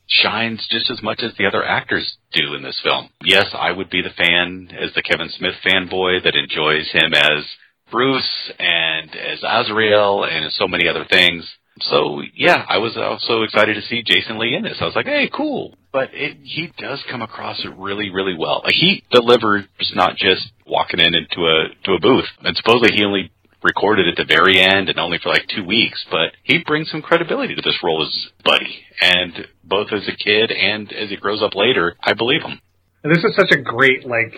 shines 0.06 0.66
just 0.70 0.90
as 0.90 1.02
much 1.02 1.20
as 1.22 1.32
the 1.38 1.46
other 1.46 1.64
actors 1.64 2.16
do 2.32 2.54
in 2.54 2.62
this 2.62 2.78
film. 2.82 3.08
Yes, 3.22 3.46
I 3.54 3.72
would 3.72 3.90
be 3.90 4.02
the 4.02 4.10
fan 4.10 4.68
as 4.78 4.92
the 4.94 5.02
Kevin 5.02 5.30
Smith 5.30 5.54
fanboy 5.64 6.24
that 6.24 6.36
enjoys 6.36 6.90
him 6.92 7.14
as 7.14 7.44
Bruce 7.90 8.52
and 8.58 9.14
as 9.14 9.40
Azrael 9.42 10.24
and 10.24 10.44
as 10.44 10.54
so 10.56 10.68
many 10.68 10.88
other 10.88 11.04
things. 11.04 11.48
So 11.80 12.22
yeah, 12.34 12.64
I 12.68 12.78
was 12.78 12.96
also 12.96 13.42
excited 13.42 13.74
to 13.74 13.82
see 13.82 14.02
Jason 14.04 14.38
Lee 14.38 14.54
in 14.54 14.62
this. 14.62 14.78
I 14.80 14.84
was 14.84 14.94
like, 14.94 15.06
hey, 15.06 15.28
cool. 15.32 15.74
But 15.92 16.10
it, 16.12 16.38
he 16.42 16.72
does 16.78 17.02
come 17.10 17.22
across 17.22 17.64
really, 17.76 18.10
really 18.10 18.36
well. 18.38 18.62
He 18.66 19.04
delivers 19.10 19.64
not 19.94 20.16
just 20.16 20.52
walking 20.66 21.00
in 21.00 21.14
into 21.14 21.46
a 21.46 21.68
to 21.84 21.92
a 21.92 22.00
booth. 22.00 22.26
And 22.42 22.56
supposedly 22.56 22.96
he 22.96 23.04
only 23.04 23.30
recorded 23.64 24.06
at 24.06 24.16
the 24.16 24.24
very 24.24 24.60
end 24.60 24.88
and 24.88 24.98
only 24.98 25.18
for 25.18 25.30
like 25.30 25.48
two 25.48 25.64
weeks, 25.64 26.04
but 26.10 26.36
he 26.42 26.62
brings 26.64 26.90
some 26.90 27.02
credibility 27.02 27.56
to 27.56 27.62
this 27.62 27.78
role 27.82 28.06
as 28.06 28.28
Buddy. 28.44 28.84
And 29.00 29.48
both 29.64 29.88
as 29.92 30.06
a 30.06 30.16
kid 30.16 30.52
and 30.52 30.92
as 30.92 31.08
he 31.08 31.16
grows 31.16 31.42
up 31.42 31.54
later, 31.54 31.96
I 32.02 32.12
believe 32.12 32.42
him. 32.42 32.60
This 33.02 33.24
is 33.24 33.34
such 33.36 33.50
a 33.50 33.60
great, 33.60 34.06
like, 34.06 34.34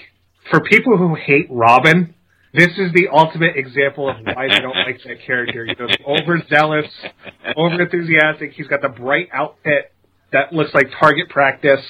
for 0.51 0.61
people 0.61 0.97
who 0.97 1.15
hate 1.15 1.47
Robin, 1.51 2.15
this 2.55 2.71
is 2.79 2.93
the 2.95 3.09
ultimate 3.13 3.57
example 3.57 4.09
of 4.09 4.17
why 4.25 4.49
they 4.49 4.61
don't 4.61 4.77
like 4.77 5.01
that 5.05 5.19
character. 5.27 5.67
You 5.67 5.75
know, 5.79 5.89
overzealous, 6.07 6.87
over 7.57 7.83
enthusiastic. 7.83 8.53
He's 8.53 8.67
got 8.67 8.81
the 8.81 8.89
bright 8.89 9.29
outfit 9.33 9.93
that 10.33 10.53
looks 10.53 10.73
like 10.73 10.87
target 10.99 11.29
practice. 11.29 11.85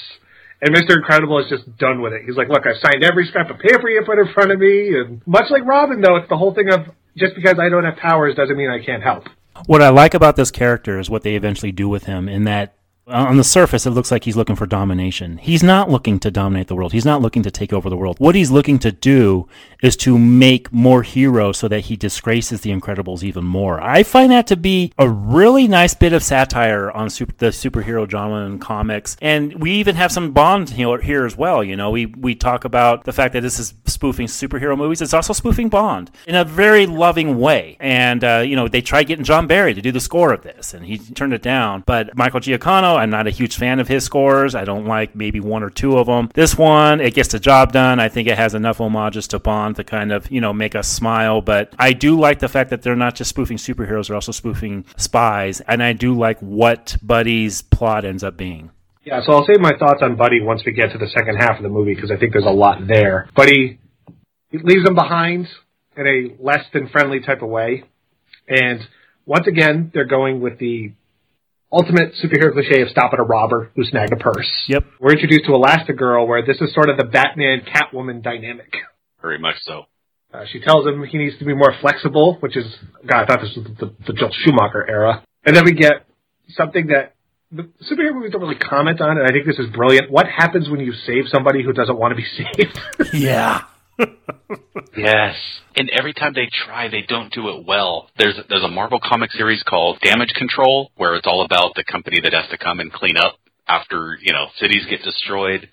And 0.60 0.74
Mr. 0.74 0.96
Incredible 0.96 1.38
is 1.38 1.50
just 1.50 1.76
done 1.78 2.00
with 2.00 2.14
it. 2.14 2.22
He's 2.26 2.36
like, 2.36 2.48
look, 2.48 2.66
I've 2.66 2.80
signed 2.80 3.04
every 3.04 3.26
scrap 3.26 3.50
of 3.50 3.58
paper 3.58 3.88
you 3.88 4.02
put 4.04 4.18
in 4.18 4.32
front 4.32 4.50
of 4.50 4.58
me. 4.58 4.88
And 4.98 5.22
much 5.26 5.50
like 5.50 5.64
Robin, 5.64 6.00
though, 6.00 6.16
it's 6.16 6.28
the 6.28 6.36
whole 6.36 6.54
thing 6.54 6.70
of 6.72 6.80
just 7.16 7.34
because 7.34 7.58
I 7.58 7.68
don't 7.68 7.84
have 7.84 7.96
powers 7.96 8.34
doesn't 8.34 8.56
mean 8.56 8.70
I 8.70 8.84
can't 8.84 9.02
help. 9.02 9.28
What 9.66 9.82
I 9.82 9.88
like 9.88 10.14
about 10.14 10.36
this 10.36 10.50
character 10.50 10.98
is 10.98 11.08
what 11.08 11.22
they 11.22 11.34
eventually 11.34 11.72
do 11.72 11.88
with 11.88 12.04
him 12.04 12.28
in 12.28 12.44
that 12.44 12.75
on 13.08 13.36
the 13.36 13.44
surface 13.44 13.86
it 13.86 13.90
looks 13.90 14.10
like 14.10 14.24
he's 14.24 14.36
looking 14.36 14.56
for 14.56 14.66
domination. 14.66 15.38
He's 15.38 15.62
not 15.62 15.88
looking 15.88 16.18
to 16.20 16.30
dominate 16.30 16.66
the 16.66 16.74
world. 16.74 16.92
He's 16.92 17.04
not 17.04 17.22
looking 17.22 17.42
to 17.44 17.50
take 17.50 17.72
over 17.72 17.88
the 17.88 17.96
world. 17.96 18.18
What 18.18 18.34
he's 18.34 18.50
looking 18.50 18.78
to 18.80 18.90
do 18.90 19.48
is 19.80 19.96
to 19.98 20.18
make 20.18 20.72
more 20.72 21.02
heroes 21.02 21.58
so 21.58 21.68
that 21.68 21.80
he 21.80 21.96
disgraces 21.96 22.62
the 22.62 22.70
Incredibles 22.70 23.22
even 23.22 23.44
more. 23.44 23.80
I 23.80 24.02
find 24.02 24.32
that 24.32 24.46
to 24.48 24.56
be 24.56 24.92
a 24.98 25.08
really 25.08 25.68
nice 25.68 25.94
bit 25.94 26.12
of 26.12 26.22
satire 26.22 26.90
on 26.90 27.10
super, 27.10 27.32
the 27.38 27.46
superhero 27.46 28.10
genre 28.10 28.44
and 28.44 28.60
comics. 28.60 29.16
And 29.20 29.54
we 29.54 29.72
even 29.72 29.94
have 29.94 30.10
some 30.10 30.32
Bond 30.32 30.70
here, 30.70 30.98
here 31.00 31.24
as 31.24 31.36
well. 31.36 31.62
You 31.62 31.76
know, 31.76 31.90
we, 31.90 32.06
we 32.06 32.34
talk 32.34 32.64
about 32.64 33.04
the 33.04 33.12
fact 33.12 33.34
that 33.34 33.42
this 33.42 33.60
is 33.60 33.74
spoofing 33.84 34.26
superhero 34.26 34.76
movies. 34.76 35.00
It's 35.00 35.14
also 35.14 35.32
spoofing 35.32 35.68
Bond 35.68 36.10
in 36.26 36.34
a 36.34 36.44
very 36.44 36.86
loving 36.86 37.38
way. 37.38 37.76
And, 37.78 38.24
uh, 38.24 38.42
you 38.44 38.56
know, 38.56 38.66
they 38.66 38.80
tried 38.80 39.04
getting 39.04 39.24
John 39.24 39.46
Barry 39.46 39.74
to 39.74 39.80
do 39.80 39.92
the 39.92 40.00
score 40.00 40.32
of 40.32 40.42
this, 40.42 40.74
and 40.74 40.84
he 40.84 40.98
turned 40.98 41.32
it 41.32 41.42
down. 41.42 41.84
But 41.86 42.16
Michael 42.16 42.40
Giacchino, 42.40 42.95
I'm 42.96 43.10
not 43.10 43.26
a 43.26 43.30
huge 43.30 43.56
fan 43.56 43.80
of 43.80 43.88
his 43.88 44.04
scores. 44.04 44.54
I 44.54 44.64
don't 44.64 44.86
like 44.86 45.14
maybe 45.14 45.40
one 45.40 45.62
or 45.62 45.70
two 45.70 45.98
of 45.98 46.06
them. 46.06 46.30
This 46.34 46.56
one, 46.56 47.00
it 47.00 47.14
gets 47.14 47.30
the 47.30 47.38
job 47.38 47.72
done. 47.72 48.00
I 48.00 48.08
think 48.08 48.28
it 48.28 48.36
has 48.36 48.54
enough 48.54 48.78
homages 48.78 49.28
to 49.28 49.38
Bond 49.38 49.76
to 49.76 49.84
kind 49.84 50.12
of, 50.12 50.30
you 50.30 50.40
know, 50.40 50.52
make 50.52 50.74
us 50.74 50.88
smile. 50.88 51.40
But 51.40 51.74
I 51.78 51.92
do 51.92 52.18
like 52.18 52.38
the 52.38 52.48
fact 52.48 52.70
that 52.70 52.82
they're 52.82 52.96
not 52.96 53.14
just 53.14 53.30
spoofing 53.30 53.56
superheroes, 53.56 54.08
they're 54.08 54.16
also 54.16 54.32
spoofing 54.32 54.84
spies. 54.96 55.60
And 55.62 55.82
I 55.82 55.92
do 55.92 56.16
like 56.16 56.38
what 56.40 56.96
Buddy's 57.02 57.62
plot 57.62 58.04
ends 58.04 58.24
up 58.24 58.36
being. 58.36 58.70
Yeah, 59.04 59.20
so 59.24 59.34
I'll 59.34 59.46
save 59.46 59.60
my 59.60 59.72
thoughts 59.78 60.00
on 60.02 60.16
Buddy 60.16 60.40
once 60.40 60.62
we 60.66 60.72
get 60.72 60.90
to 60.90 60.98
the 60.98 61.08
second 61.08 61.36
half 61.36 61.58
of 61.58 61.62
the 61.62 61.68
movie 61.68 61.94
because 61.94 62.10
I 62.10 62.16
think 62.16 62.32
there's 62.32 62.44
a 62.44 62.50
lot 62.50 62.88
there. 62.88 63.28
Buddy 63.36 63.78
leaves 64.52 64.86
him 64.86 64.96
behind 64.96 65.46
in 65.96 66.06
a 66.06 66.42
less 66.42 66.64
than 66.72 66.88
friendly 66.88 67.20
type 67.20 67.42
of 67.42 67.48
way. 67.48 67.84
And 68.48 68.80
once 69.24 69.46
again, 69.46 69.90
they're 69.94 70.06
going 70.06 70.40
with 70.40 70.58
the 70.58 70.92
ultimate 71.76 72.14
superhero 72.22 72.52
cliche 72.52 72.82
of 72.82 72.88
stopping 72.88 73.20
a 73.20 73.22
robber 73.22 73.70
who 73.76 73.84
snagged 73.84 74.12
a 74.12 74.16
purse. 74.16 74.50
Yep. 74.68 74.84
We're 74.98 75.12
introduced 75.12 75.44
to 75.44 75.52
Elastigirl 75.52 76.26
where 76.26 76.44
this 76.44 76.60
is 76.60 76.72
sort 76.72 76.88
of 76.88 76.96
the 76.96 77.04
Batman 77.04 77.60
Catwoman 77.60 78.22
dynamic. 78.22 78.74
Very 79.20 79.38
much 79.38 79.56
so. 79.62 79.84
Uh, 80.32 80.44
she 80.50 80.60
tells 80.60 80.86
him 80.86 81.04
he 81.04 81.18
needs 81.18 81.38
to 81.38 81.44
be 81.44 81.54
more 81.54 81.72
flexible, 81.80 82.36
which 82.40 82.56
is, 82.56 82.66
God, 83.06 83.22
I 83.22 83.26
thought 83.26 83.40
this 83.40 83.56
was 83.56 83.66
the, 83.78 83.94
the 84.06 84.12
Joel 84.12 84.30
Schumacher 84.32 84.84
era. 84.88 85.24
And 85.44 85.54
then 85.54 85.64
we 85.64 85.72
get 85.72 86.06
something 86.48 86.88
that 86.88 87.14
the 87.52 87.62
superhero 87.90 88.14
movies 88.14 88.32
don't 88.32 88.42
really 88.42 88.58
comment 88.58 89.00
on, 89.00 89.18
and 89.18 89.26
I 89.26 89.32
think 89.32 89.46
this 89.46 89.58
is 89.58 89.70
brilliant. 89.70 90.10
What 90.10 90.26
happens 90.26 90.68
when 90.68 90.80
you 90.80 90.92
save 90.92 91.28
somebody 91.28 91.62
who 91.62 91.72
doesn't 91.72 91.96
want 91.96 92.12
to 92.12 92.16
be 92.16 92.26
saved? 92.36 93.14
Yeah. 93.14 93.62
Yes, 94.96 95.36
and 95.76 95.90
every 95.90 96.14
time 96.14 96.32
they 96.34 96.48
try, 96.64 96.88
they 96.88 97.02
don't 97.06 97.32
do 97.32 97.50
it 97.50 97.66
well. 97.66 98.08
There's 98.18 98.38
there's 98.48 98.64
a 98.64 98.68
Marvel 98.68 98.98
comic 99.02 99.30
series 99.32 99.62
called 99.62 100.00
Damage 100.00 100.32
Control, 100.34 100.90
where 100.96 101.16
it's 101.16 101.26
all 101.26 101.44
about 101.44 101.74
the 101.74 101.84
company 101.84 102.18
that 102.22 102.32
has 102.32 102.48
to 102.50 102.56
come 102.56 102.80
and 102.80 102.90
clean 102.90 103.16
up 103.18 103.36
after 103.68 104.16
you 104.22 104.32
know 104.32 104.46
cities 104.58 104.86
get 104.88 105.02
destroyed. 105.02 105.68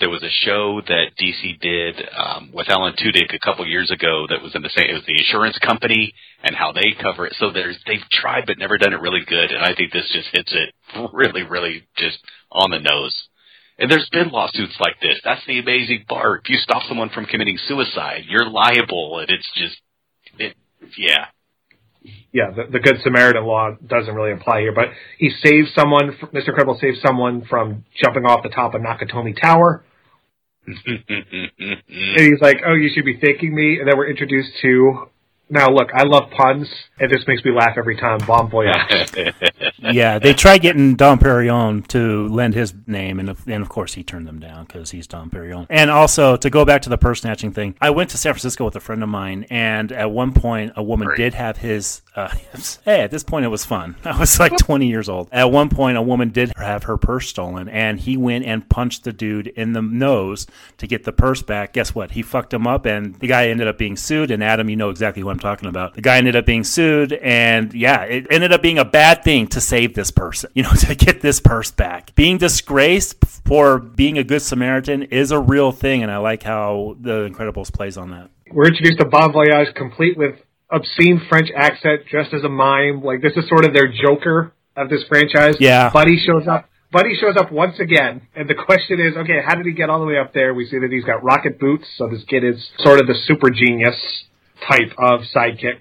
There 0.00 0.08
was 0.08 0.22
a 0.22 0.46
show 0.46 0.80
that 0.80 1.12
DC 1.20 1.60
did 1.60 2.02
um, 2.16 2.50
with 2.54 2.70
Alan 2.70 2.94
Tudyk 2.94 3.34
a 3.34 3.38
couple 3.38 3.66
years 3.68 3.90
ago 3.90 4.26
that 4.30 4.42
was 4.42 4.54
in 4.54 4.62
the 4.62 4.70
same. 4.74 4.88
It 4.88 4.94
was 4.94 5.06
the 5.06 5.18
insurance 5.18 5.58
company 5.58 6.14
and 6.42 6.56
how 6.56 6.72
they 6.72 6.96
cover 7.00 7.26
it. 7.26 7.36
So 7.38 7.52
there's 7.52 7.76
they've 7.86 8.08
tried 8.10 8.46
but 8.46 8.58
never 8.58 8.78
done 8.78 8.94
it 8.94 9.00
really 9.02 9.24
good, 9.26 9.50
and 9.50 9.62
I 9.62 9.74
think 9.74 9.92
this 9.92 10.10
just 10.12 10.28
hits 10.32 10.52
it 10.52 10.74
really, 11.12 11.42
really 11.42 11.86
just 11.98 12.18
on 12.50 12.70
the 12.70 12.80
nose. 12.80 13.28
And 13.78 13.90
there's 13.90 14.08
been 14.12 14.28
lawsuits 14.28 14.76
like 14.80 15.00
this. 15.00 15.20
That's 15.24 15.44
the 15.46 15.58
amazing 15.58 16.04
part. 16.08 16.42
If 16.44 16.50
you 16.50 16.56
stop 16.58 16.82
someone 16.88 17.08
from 17.08 17.26
committing 17.26 17.58
suicide, 17.66 18.24
you're 18.28 18.48
liable, 18.48 19.18
and 19.18 19.30
it's 19.30 19.50
just, 19.56 19.76
it, 20.38 20.54
yeah. 20.96 21.26
Yeah, 22.32 22.50
the, 22.50 22.64
the 22.70 22.80
Good 22.80 22.96
Samaritan 23.02 23.44
law 23.44 23.76
doesn't 23.86 24.14
really 24.14 24.32
apply 24.32 24.60
here, 24.60 24.72
but 24.72 24.88
he 25.18 25.30
saves 25.30 25.72
someone. 25.74 26.16
Mr. 26.32 26.48
Incredible 26.48 26.78
saves 26.80 27.00
someone 27.00 27.44
from 27.48 27.84
jumping 28.02 28.24
off 28.24 28.42
the 28.42 28.48
top 28.48 28.74
of 28.74 28.80
Nakatomi 28.80 29.40
Tower. 29.40 29.84
and 30.66 31.82
he's 31.88 32.40
like, 32.40 32.58
"Oh, 32.66 32.74
you 32.74 32.90
should 32.94 33.04
be 33.04 33.18
thanking 33.18 33.54
me." 33.54 33.78
And 33.78 33.88
then 33.88 33.96
we're 33.96 34.08
introduced 34.08 34.50
to. 34.62 35.08
Now, 35.52 35.68
look, 35.68 35.90
I 35.92 36.04
love 36.04 36.30
puns, 36.30 36.66
and 36.98 37.10
this 37.10 37.26
makes 37.26 37.44
me 37.44 37.52
laugh 37.52 37.74
every 37.76 37.94
time. 37.94 38.20
Bomb 38.26 38.48
Voyage. 38.48 38.74
yeah, 39.78 40.18
they 40.18 40.32
tried 40.32 40.62
getting 40.62 40.94
Dom 40.94 41.18
Perignon 41.18 41.86
to 41.88 42.26
lend 42.28 42.54
his 42.54 42.72
name, 42.86 43.20
and 43.20 43.28
of, 43.28 43.46
and 43.46 43.62
of 43.62 43.68
course 43.68 43.92
he 43.92 44.02
turned 44.02 44.26
them 44.26 44.40
down 44.40 44.64
because 44.64 44.92
he's 44.92 45.06
Dom 45.06 45.28
Perignon. 45.28 45.66
And 45.68 45.90
also 45.90 46.38
to 46.38 46.48
go 46.48 46.64
back 46.64 46.80
to 46.82 46.88
the 46.88 46.96
purse 46.96 47.20
snatching 47.20 47.52
thing, 47.52 47.74
I 47.82 47.90
went 47.90 48.08
to 48.10 48.16
San 48.16 48.32
Francisco 48.32 48.64
with 48.64 48.76
a 48.76 48.80
friend 48.80 49.02
of 49.02 49.10
mine, 49.10 49.44
and 49.50 49.92
at 49.92 50.10
one 50.10 50.32
point 50.32 50.72
a 50.74 50.82
woman 50.82 51.10
did 51.16 51.34
have 51.34 51.58
his. 51.58 52.00
Uh, 52.16 52.28
hey, 52.86 53.02
at 53.02 53.10
this 53.10 53.22
point 53.22 53.44
it 53.44 53.48
was 53.48 53.66
fun. 53.66 53.94
I 54.04 54.18
was 54.18 54.40
like 54.40 54.56
20 54.56 54.86
years 54.86 55.10
old. 55.10 55.28
At 55.32 55.50
one 55.50 55.68
point, 55.68 55.98
a 55.98 56.02
woman 56.02 56.30
did 56.30 56.52
have 56.56 56.84
her 56.84 56.96
purse 56.96 57.28
stolen, 57.28 57.68
and 57.68 58.00
he 58.00 58.16
went 58.16 58.46
and 58.46 58.66
punched 58.70 59.04
the 59.04 59.12
dude 59.12 59.48
in 59.48 59.74
the 59.74 59.82
nose 59.82 60.46
to 60.78 60.86
get 60.86 61.04
the 61.04 61.12
purse 61.12 61.42
back. 61.42 61.74
Guess 61.74 61.94
what? 61.94 62.12
He 62.12 62.22
fucked 62.22 62.54
him 62.54 62.66
up, 62.66 62.86
and 62.86 63.16
the 63.16 63.26
guy 63.26 63.48
ended 63.48 63.68
up 63.68 63.76
being 63.76 63.96
sued. 63.96 64.30
And 64.30 64.42
Adam, 64.42 64.70
you 64.70 64.76
know 64.76 64.88
exactly 64.88 65.20
who 65.20 65.28
I'm 65.28 65.41
talking 65.42 65.68
about. 65.68 65.94
The 65.94 66.00
guy 66.00 66.16
ended 66.16 66.36
up 66.36 66.46
being 66.46 66.64
sued, 66.64 67.12
and 67.12 67.74
yeah, 67.74 68.02
it 68.04 68.26
ended 68.30 68.52
up 68.52 68.62
being 68.62 68.78
a 68.78 68.84
bad 68.84 69.22
thing 69.22 69.46
to 69.48 69.60
save 69.60 69.94
this 69.94 70.10
person, 70.10 70.50
you 70.54 70.62
know, 70.62 70.72
to 70.72 70.94
get 70.94 71.20
this 71.20 71.40
purse 71.40 71.70
back. 71.70 72.14
Being 72.14 72.38
disgraced 72.38 73.22
for 73.44 73.78
being 73.78 74.16
a 74.16 74.24
good 74.24 74.42
Samaritan 74.42 75.02
is 75.04 75.30
a 75.30 75.38
real 75.38 75.72
thing, 75.72 76.02
and 76.02 76.10
I 76.10 76.18
like 76.18 76.42
how 76.42 76.96
The 77.00 77.28
Incredibles 77.28 77.72
plays 77.72 77.96
on 77.96 78.10
that. 78.12 78.30
We're 78.50 78.68
introduced 78.68 78.98
to 78.98 79.06
Bomb 79.06 79.32
Voyage 79.32 79.74
complete 79.74 80.16
with 80.16 80.36
obscene 80.70 81.20
French 81.28 81.48
accent, 81.54 82.06
dressed 82.10 82.32
as 82.34 82.44
a 82.44 82.48
mime. 82.48 83.02
Like 83.02 83.20
this 83.20 83.32
is 83.36 83.48
sort 83.48 83.64
of 83.64 83.74
their 83.74 83.88
Joker 83.88 84.52
of 84.76 84.88
this 84.88 85.04
franchise. 85.08 85.56
Yeah. 85.60 85.90
Buddy 85.90 86.16
shows 86.24 86.46
up. 86.48 86.68
Buddy 86.90 87.16
shows 87.18 87.36
up 87.38 87.50
once 87.50 87.80
again, 87.80 88.28
and 88.36 88.50
the 88.50 88.54
question 88.54 89.00
is, 89.00 89.16
okay, 89.16 89.40
how 89.42 89.54
did 89.54 89.64
he 89.64 89.72
get 89.72 89.88
all 89.88 89.98
the 89.98 90.04
way 90.04 90.18
up 90.18 90.34
there? 90.34 90.52
We 90.52 90.66
see 90.66 90.78
that 90.78 90.92
he's 90.92 91.04
got 91.04 91.24
rocket 91.24 91.58
boots, 91.58 91.86
so 91.96 92.06
this 92.06 92.22
kid 92.28 92.44
is 92.44 92.68
sort 92.80 93.00
of 93.00 93.06
the 93.06 93.14
super 93.14 93.48
genius 93.48 93.96
type 94.68 94.92
of 94.98 95.20
sidekick. 95.34 95.80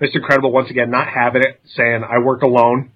Mr. 0.00 0.16
Incredible 0.16 0.52
once 0.52 0.70
again 0.70 0.90
not 0.90 1.08
having 1.08 1.42
it, 1.42 1.60
saying, 1.76 2.02
I 2.08 2.18
work 2.24 2.42
alone. 2.42 2.92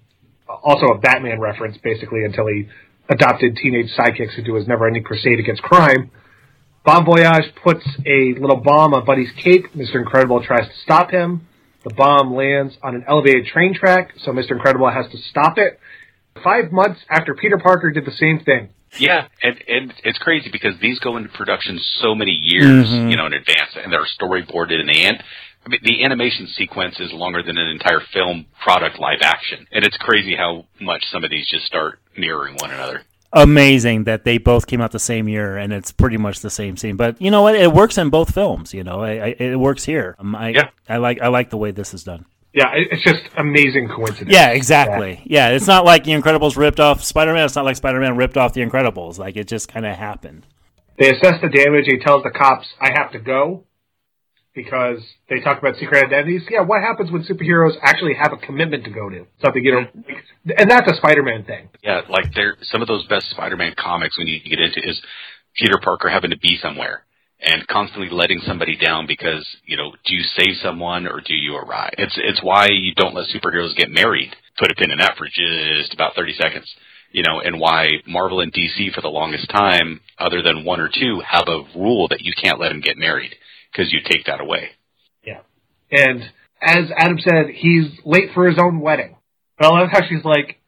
Also 0.47 0.87
a 0.87 0.97
Batman 0.99 1.39
reference, 1.39 1.77
basically, 1.83 2.23
until 2.23 2.47
he 2.47 2.67
adopted 3.09 3.57
teenage 3.57 3.91
sidekicks 3.97 4.37
into 4.37 4.55
his 4.55 4.67
never-ending 4.67 5.03
crusade 5.03 5.39
against 5.39 5.61
crime. 5.61 6.11
Bomb 6.83 7.05
Voyage 7.05 7.53
puts 7.63 7.85
a 8.05 8.39
little 8.39 8.57
bomb 8.57 8.93
on 8.93 9.05
Buddy's 9.05 9.31
cape. 9.43 9.73
Mr. 9.75 9.95
Incredible 9.95 10.43
tries 10.43 10.67
to 10.67 10.75
stop 10.83 11.11
him. 11.11 11.47
The 11.83 11.93
bomb 11.93 12.33
lands 12.33 12.75
on 12.81 12.95
an 12.95 13.05
elevated 13.07 13.45
train 13.45 13.75
track, 13.75 14.13
so 14.23 14.31
Mr. 14.31 14.51
Incredible 14.51 14.89
has 14.89 15.05
to 15.11 15.17
stop 15.29 15.57
it. 15.57 15.79
Five 16.43 16.71
months 16.71 17.01
after 17.09 17.33
Peter 17.33 17.57
Parker 17.57 17.91
did 17.91 18.05
the 18.05 18.11
same 18.11 18.39
thing. 18.39 18.69
Yeah, 18.97 19.27
and 19.43 19.61
and 19.67 19.93
it's 20.03 20.17
crazy 20.19 20.49
because 20.49 20.73
these 20.81 20.99
go 20.99 21.17
into 21.17 21.29
production 21.29 21.79
so 22.01 22.15
many 22.15 22.31
years, 22.31 22.87
Mhm. 22.89 23.09
you 23.11 23.17
know, 23.17 23.25
in 23.25 23.33
advance, 23.33 23.75
and 23.81 23.91
they're 23.91 24.05
storyboarded 24.19 24.79
in 24.79 24.87
the 24.87 25.03
end. 25.03 25.23
I 25.65 25.69
mean, 25.69 25.79
the 25.83 26.03
animation 26.03 26.47
sequence 26.47 26.99
is 26.99 27.11
longer 27.11 27.41
than 27.41 27.57
an 27.57 27.67
entire 27.69 27.99
film 27.99 28.45
product 28.61 28.99
live 28.99 29.19
action, 29.23 29.65
and 29.71 29.83
it's 29.83 29.97
crazy 29.97 30.35
how 30.35 30.65
much 30.79 31.03
some 31.11 31.23
of 31.23 31.31
these 31.31 31.47
just 31.49 31.65
start 31.65 31.99
mirroring 32.15 32.55
one 32.59 32.71
another. 32.71 33.01
Amazing 33.33 34.05
that 34.05 34.23
they 34.23 34.37
both 34.37 34.65
came 34.67 34.79
out 34.79 34.91
the 34.91 34.99
same 34.99 35.27
year, 35.27 35.57
and 35.57 35.73
it's 35.73 35.91
pretty 35.91 36.15
much 36.17 36.39
the 36.39 36.49
same 36.49 36.77
scene. 36.77 36.95
But 36.95 37.21
you 37.21 37.31
know 37.31 37.41
what? 37.41 37.55
It 37.55 37.73
works 37.73 37.97
in 37.97 38.09
both 38.09 38.33
films. 38.33 38.73
You 38.73 38.83
know, 38.83 39.01
I, 39.01 39.09
I, 39.09 39.35
it 39.39 39.59
works 39.59 39.83
here. 39.83 40.15
Um, 40.19 40.35
I, 40.35 40.49
Yeah. 40.49 40.69
I 40.87 40.97
like 40.97 41.21
I 41.21 41.27
like 41.27 41.49
the 41.49 41.57
way 41.57 41.71
this 41.71 41.93
is 41.93 42.03
done. 42.03 42.25
Yeah, 42.55 42.71
it's 42.73 43.03
just 43.03 43.21
amazing 43.37 43.89
coincidence. 43.89 44.31
Yeah, 44.31 44.51
exactly. 44.51 45.21
Yeah, 45.25 45.49
it's 45.49 45.67
not 45.67 45.83
like 45.83 46.05
The 46.05 46.13
Incredibles 46.13 46.55
ripped 46.55 46.79
off 46.79 47.03
Spider 47.03 47.33
Man. 47.33 47.43
It's 47.43 47.55
not 47.57 47.65
like 47.65 47.75
Spider 47.75 47.99
Man 47.99 48.15
ripped 48.15 48.37
off 48.37 48.53
The 48.53 48.61
Incredibles. 48.61 49.17
Like 49.17 49.35
it 49.35 49.49
just 49.49 49.67
kind 49.67 49.85
of 49.85 49.93
happened. 49.97 50.45
They 50.97 51.09
assess 51.09 51.41
the 51.41 51.49
damage. 51.49 51.83
He 51.85 51.99
tells 51.99 52.23
the 52.23 52.31
cops, 52.31 52.65
"I 52.79 52.91
have 52.97 53.11
to 53.11 53.19
go," 53.19 53.65
because 54.53 54.99
they 55.29 55.41
talk 55.41 55.59
about 55.59 55.75
secret 55.75 56.05
identities. 56.05 56.43
Yeah, 56.49 56.61
what 56.61 56.81
happens 56.81 57.11
when 57.11 57.25
superheroes 57.25 57.75
actually 57.81 58.13
have 58.13 58.31
a 58.31 58.37
commitment 58.37 58.85
to 58.85 58.89
go 58.89 59.09
to 59.09 59.27
something? 59.43 59.61
You 59.61 59.71
know, 59.73 59.87
and 60.57 60.71
that's 60.71 60.89
a 60.89 60.95
Spider-Man 60.95 61.43
thing. 61.43 61.67
Yeah, 61.83 62.03
like 62.07 62.33
there, 62.33 62.55
some 62.61 62.81
of 62.81 62.87
those 62.87 63.05
best 63.07 63.29
Spider-Man 63.31 63.75
comics 63.77 64.17
when 64.17 64.27
you 64.27 64.39
get 64.39 64.61
into 64.61 64.79
is 64.79 65.01
Peter 65.57 65.77
Parker 65.83 66.07
having 66.07 66.29
to 66.29 66.37
be 66.37 66.55
somewhere 66.55 67.03
and 67.41 67.67
constantly 67.67 68.09
letting 68.09 68.39
somebody 68.45 68.77
down 68.77 69.05
because 69.07 69.45
you 69.65 69.77
know, 69.77 69.91
do 70.05 70.15
you 70.15 70.23
save 70.37 70.57
someone 70.61 71.07
or 71.07 71.21
do 71.21 71.33
you 71.35 71.55
arrive? 71.55 71.93
It's 71.97 72.17
it's 72.17 72.41
why 72.41 72.67
you 72.69 72.93
don't 72.95 73.15
let 73.15 73.27
superheroes 73.27 73.75
get 73.75 73.89
married. 73.89 74.31
Put 74.57 74.71
a 74.71 74.75
pin 74.75 74.91
in 74.91 74.99
that 74.99 75.17
for 75.17 75.27
just 75.27 75.93
about 75.93 76.15
thirty 76.15 76.33
seconds. 76.33 76.73
You 77.11 77.23
know, 77.23 77.39
and 77.39 77.59
why 77.59 77.87
Marvel 78.05 78.41
and 78.41 78.51
DC 78.51 78.93
for 78.93 79.01
the 79.01 79.07
longest 79.07 79.49
time, 79.49 80.01
other 80.19 80.41
than 80.41 80.65
one 80.65 80.81
or 80.81 80.89
two, 80.93 81.21
have 81.25 81.47
a 81.47 81.63
rule 81.77 82.09
that 82.09 82.21
you 82.21 82.33
can't 82.41 82.59
let 82.59 82.69
them 82.69 82.81
get 82.81 82.97
married 82.97 83.33
because 83.71 83.93
you 83.93 83.99
take 84.03 84.25
that 84.25 84.41
away. 84.41 84.69
Yeah. 85.25 85.39
And 85.91 86.23
as 86.61 86.91
Adam 86.97 87.17
said, 87.19 87.51
he's 87.53 87.85
late 88.03 88.31
for 88.33 88.49
his 88.49 88.59
own 88.59 88.81
wedding. 88.81 89.15
But 89.57 89.67
I 89.67 89.79
love 89.79 89.89
how 89.91 90.01
she's 90.07 90.25
like, 90.25 90.59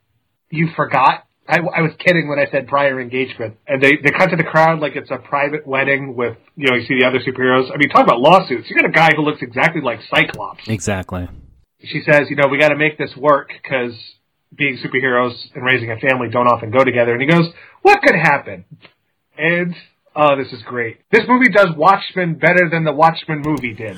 "You 0.49 0.69
forgot." 0.75 1.26
I, 1.47 1.59
I 1.59 1.81
was 1.81 1.91
kidding 1.99 2.27
when 2.27 2.39
I 2.39 2.49
said 2.51 2.67
prior 2.67 2.99
engagement, 2.99 3.55
and 3.67 3.81
they 3.81 3.97
they 4.03 4.11
cut 4.11 4.29
to 4.31 4.35
the 4.35 4.43
crowd 4.43 4.79
like 4.79 4.95
it's 4.95 5.11
a 5.11 5.17
private 5.17 5.65
wedding 5.65 6.15
with 6.15 6.37
you 6.55 6.67
know 6.69 6.75
you 6.75 6.85
see 6.85 6.99
the 6.99 7.05
other 7.05 7.19
superheroes. 7.19 7.71
I 7.73 7.77
mean, 7.77 7.89
talk 7.89 8.03
about 8.03 8.19
lawsuits. 8.19 8.69
You 8.69 8.75
got 8.75 8.85
a 8.85 8.91
guy 8.91 9.11
who 9.15 9.21
looks 9.23 9.41
exactly 9.41 9.81
like 9.81 9.99
Cyclops. 10.09 10.63
Exactly. 10.67 11.27
she 11.79 12.01
says, 12.09 12.27
you 12.29 12.35
know, 12.35 12.47
we 12.49 12.59
got 12.59 12.69
to 12.69 12.75
make 12.75 12.97
this 12.97 13.15
work 13.15 13.49
because 13.61 13.93
being 14.55 14.77
superheroes 14.77 15.33
and 15.55 15.63
raising 15.63 15.91
a 15.91 15.97
family 15.97 16.29
don't 16.29 16.47
often 16.47 16.71
go 16.71 16.83
together. 16.83 17.13
And 17.13 17.21
he 17.21 17.27
goes, 17.27 17.47
what 17.81 18.01
could 18.01 18.15
happen? 18.15 18.65
And 19.37 19.75
oh, 20.15 20.35
this 20.35 20.51
is 20.51 20.61
great. 20.63 20.99
This 21.11 21.23
movie 21.27 21.49
does 21.49 21.69
Watchmen 21.75 22.35
better 22.35 22.69
than 22.69 22.83
the 22.83 22.93
Watchmen 22.93 23.41
movie 23.45 23.73
did. 23.73 23.97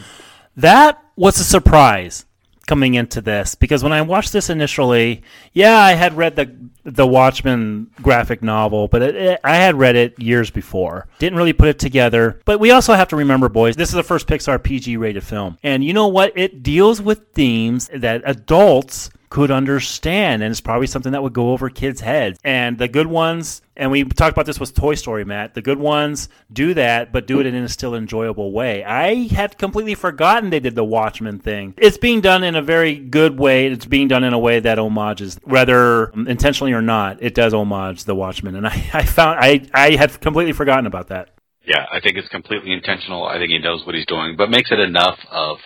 That 0.56 1.02
was 1.16 1.40
a 1.40 1.44
surprise 1.44 2.26
coming 2.70 2.94
into 2.94 3.20
this 3.20 3.56
because 3.56 3.84
when 3.84 3.92
I 3.92 4.04
watched 4.04 4.32
this 4.32 4.48
initially, 4.48 5.24
yeah, 5.54 5.76
I 5.76 5.94
had 5.94 6.16
read 6.16 6.36
the 6.36 6.56
the 6.84 7.06
Watchmen 7.06 7.90
graphic 8.02 8.44
novel, 8.44 8.88
but 8.88 9.02
it, 9.02 9.16
it, 9.16 9.40
I 9.44 9.56
had 9.56 9.76
read 9.76 9.96
it 9.96 10.20
years 10.20 10.52
before. 10.52 11.08
Didn't 11.18 11.38
really 11.38 11.54
put 11.54 11.68
it 11.68 11.80
together. 11.80 12.40
But 12.46 12.60
we 12.60 12.72
also 12.72 12.94
have 12.94 13.10
to 13.10 13.16
remember, 13.16 13.50
boys, 13.50 13.76
this 13.76 13.90
is 13.90 13.96
the 13.96 14.04
first 14.04 14.28
Pixar 14.28 14.62
PG 14.62 14.98
rated 14.98 15.24
film, 15.24 15.58
and 15.64 15.84
you 15.84 15.94
know 15.94 16.08
what? 16.08 16.32
It 16.36 16.62
deals 16.62 17.02
with 17.02 17.34
themes 17.34 17.90
that 17.92 18.22
adults 18.24 19.10
could 19.30 19.52
understand, 19.52 20.42
and 20.42 20.52
it's 20.52 20.62
probably 20.62 20.88
something 20.88 21.12
that 21.12 21.22
would 21.22 21.34
go 21.34 21.52
over 21.52 21.70
kids' 21.70 22.02
heads. 22.02 22.40
And 22.44 22.78
the 22.78 22.88
good 22.88 23.08
ones, 23.08 23.62
and 23.76 23.92
we 23.92 24.04
talked 24.04 24.34
about 24.34 24.48
this 24.48 24.60
with 24.60 24.74
Toy 24.74 24.96
Story, 24.96 25.24
Matt. 25.24 25.54
The 25.54 25.62
good 25.62 25.78
ones 25.78 26.30
do 26.52 26.74
that, 26.74 27.12
but 27.12 27.28
do 27.28 27.40
it 27.40 27.46
in 27.46 27.56
a 27.56 27.70
still 27.70 27.94
enjoyable 27.94 28.52
way. 28.52 28.84
I 28.84 29.28
had 29.28 29.58
completely 29.58 29.94
forgotten 29.94 30.50
they 30.50 30.60
did 30.60 30.76
the 30.76 30.84
Watchmen 30.84 31.40
thing. 31.40 31.76
It's 31.78 31.98
being 31.98 32.22
done 32.22 32.44
in 32.44 32.56
a 32.56 32.62
very 32.62 32.96
good 32.96 33.40
way. 33.40 33.68
It's 33.68 33.86
being 33.86 34.08
done 34.08 34.24
in 34.24 34.34
a 34.34 34.40
way 34.40 34.60
that 34.62 34.80
homages, 34.80 35.40
whether 35.44 36.10
intentionally 36.10 36.74
or 36.74 36.82
not, 36.82 37.22
it 37.22 37.36
does 37.36 37.54
homage 37.54 38.06
the 38.06 38.16
Watchmen. 38.16 38.56
And 38.56 38.68
I, 38.68 38.90
I 38.94 39.06
found 39.06 39.40
I 39.40 39.62
I 39.74 39.96
had 39.96 40.20
completely 40.22 40.54
forgotten 40.54 40.88
about 40.88 41.10
that. 41.10 41.30
Yeah, 41.66 41.86
I 41.92 42.00
think 42.00 42.18
it's 42.18 42.30
completely 42.30 42.72
intentional. 42.72 43.26
I 43.26 43.38
think 43.38 43.52
he 43.52 43.60
knows 43.60 43.86
what 43.86 43.94
he's 43.94 44.08
doing, 44.08 44.36
but 44.36 44.50
makes 44.50 44.72
it 44.72 44.80
enough 44.80 45.20
of 45.30 45.58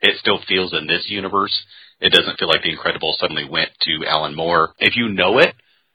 it 0.00 0.16
still 0.18 0.40
feels 0.48 0.72
in 0.72 0.88
this 0.88 1.06
universe. 1.08 1.64
It 2.02 2.12
doesn't 2.12 2.38
feel 2.38 2.48
like 2.48 2.62
The 2.62 2.76
Incredibles 2.76 3.16
suddenly 3.18 3.48
went 3.48 3.70
to 3.82 4.04
Alan 4.06 4.34
Moore. 4.34 4.74
If 4.78 4.96
you 4.96 5.08
know 5.08 5.38
it, 5.38 5.54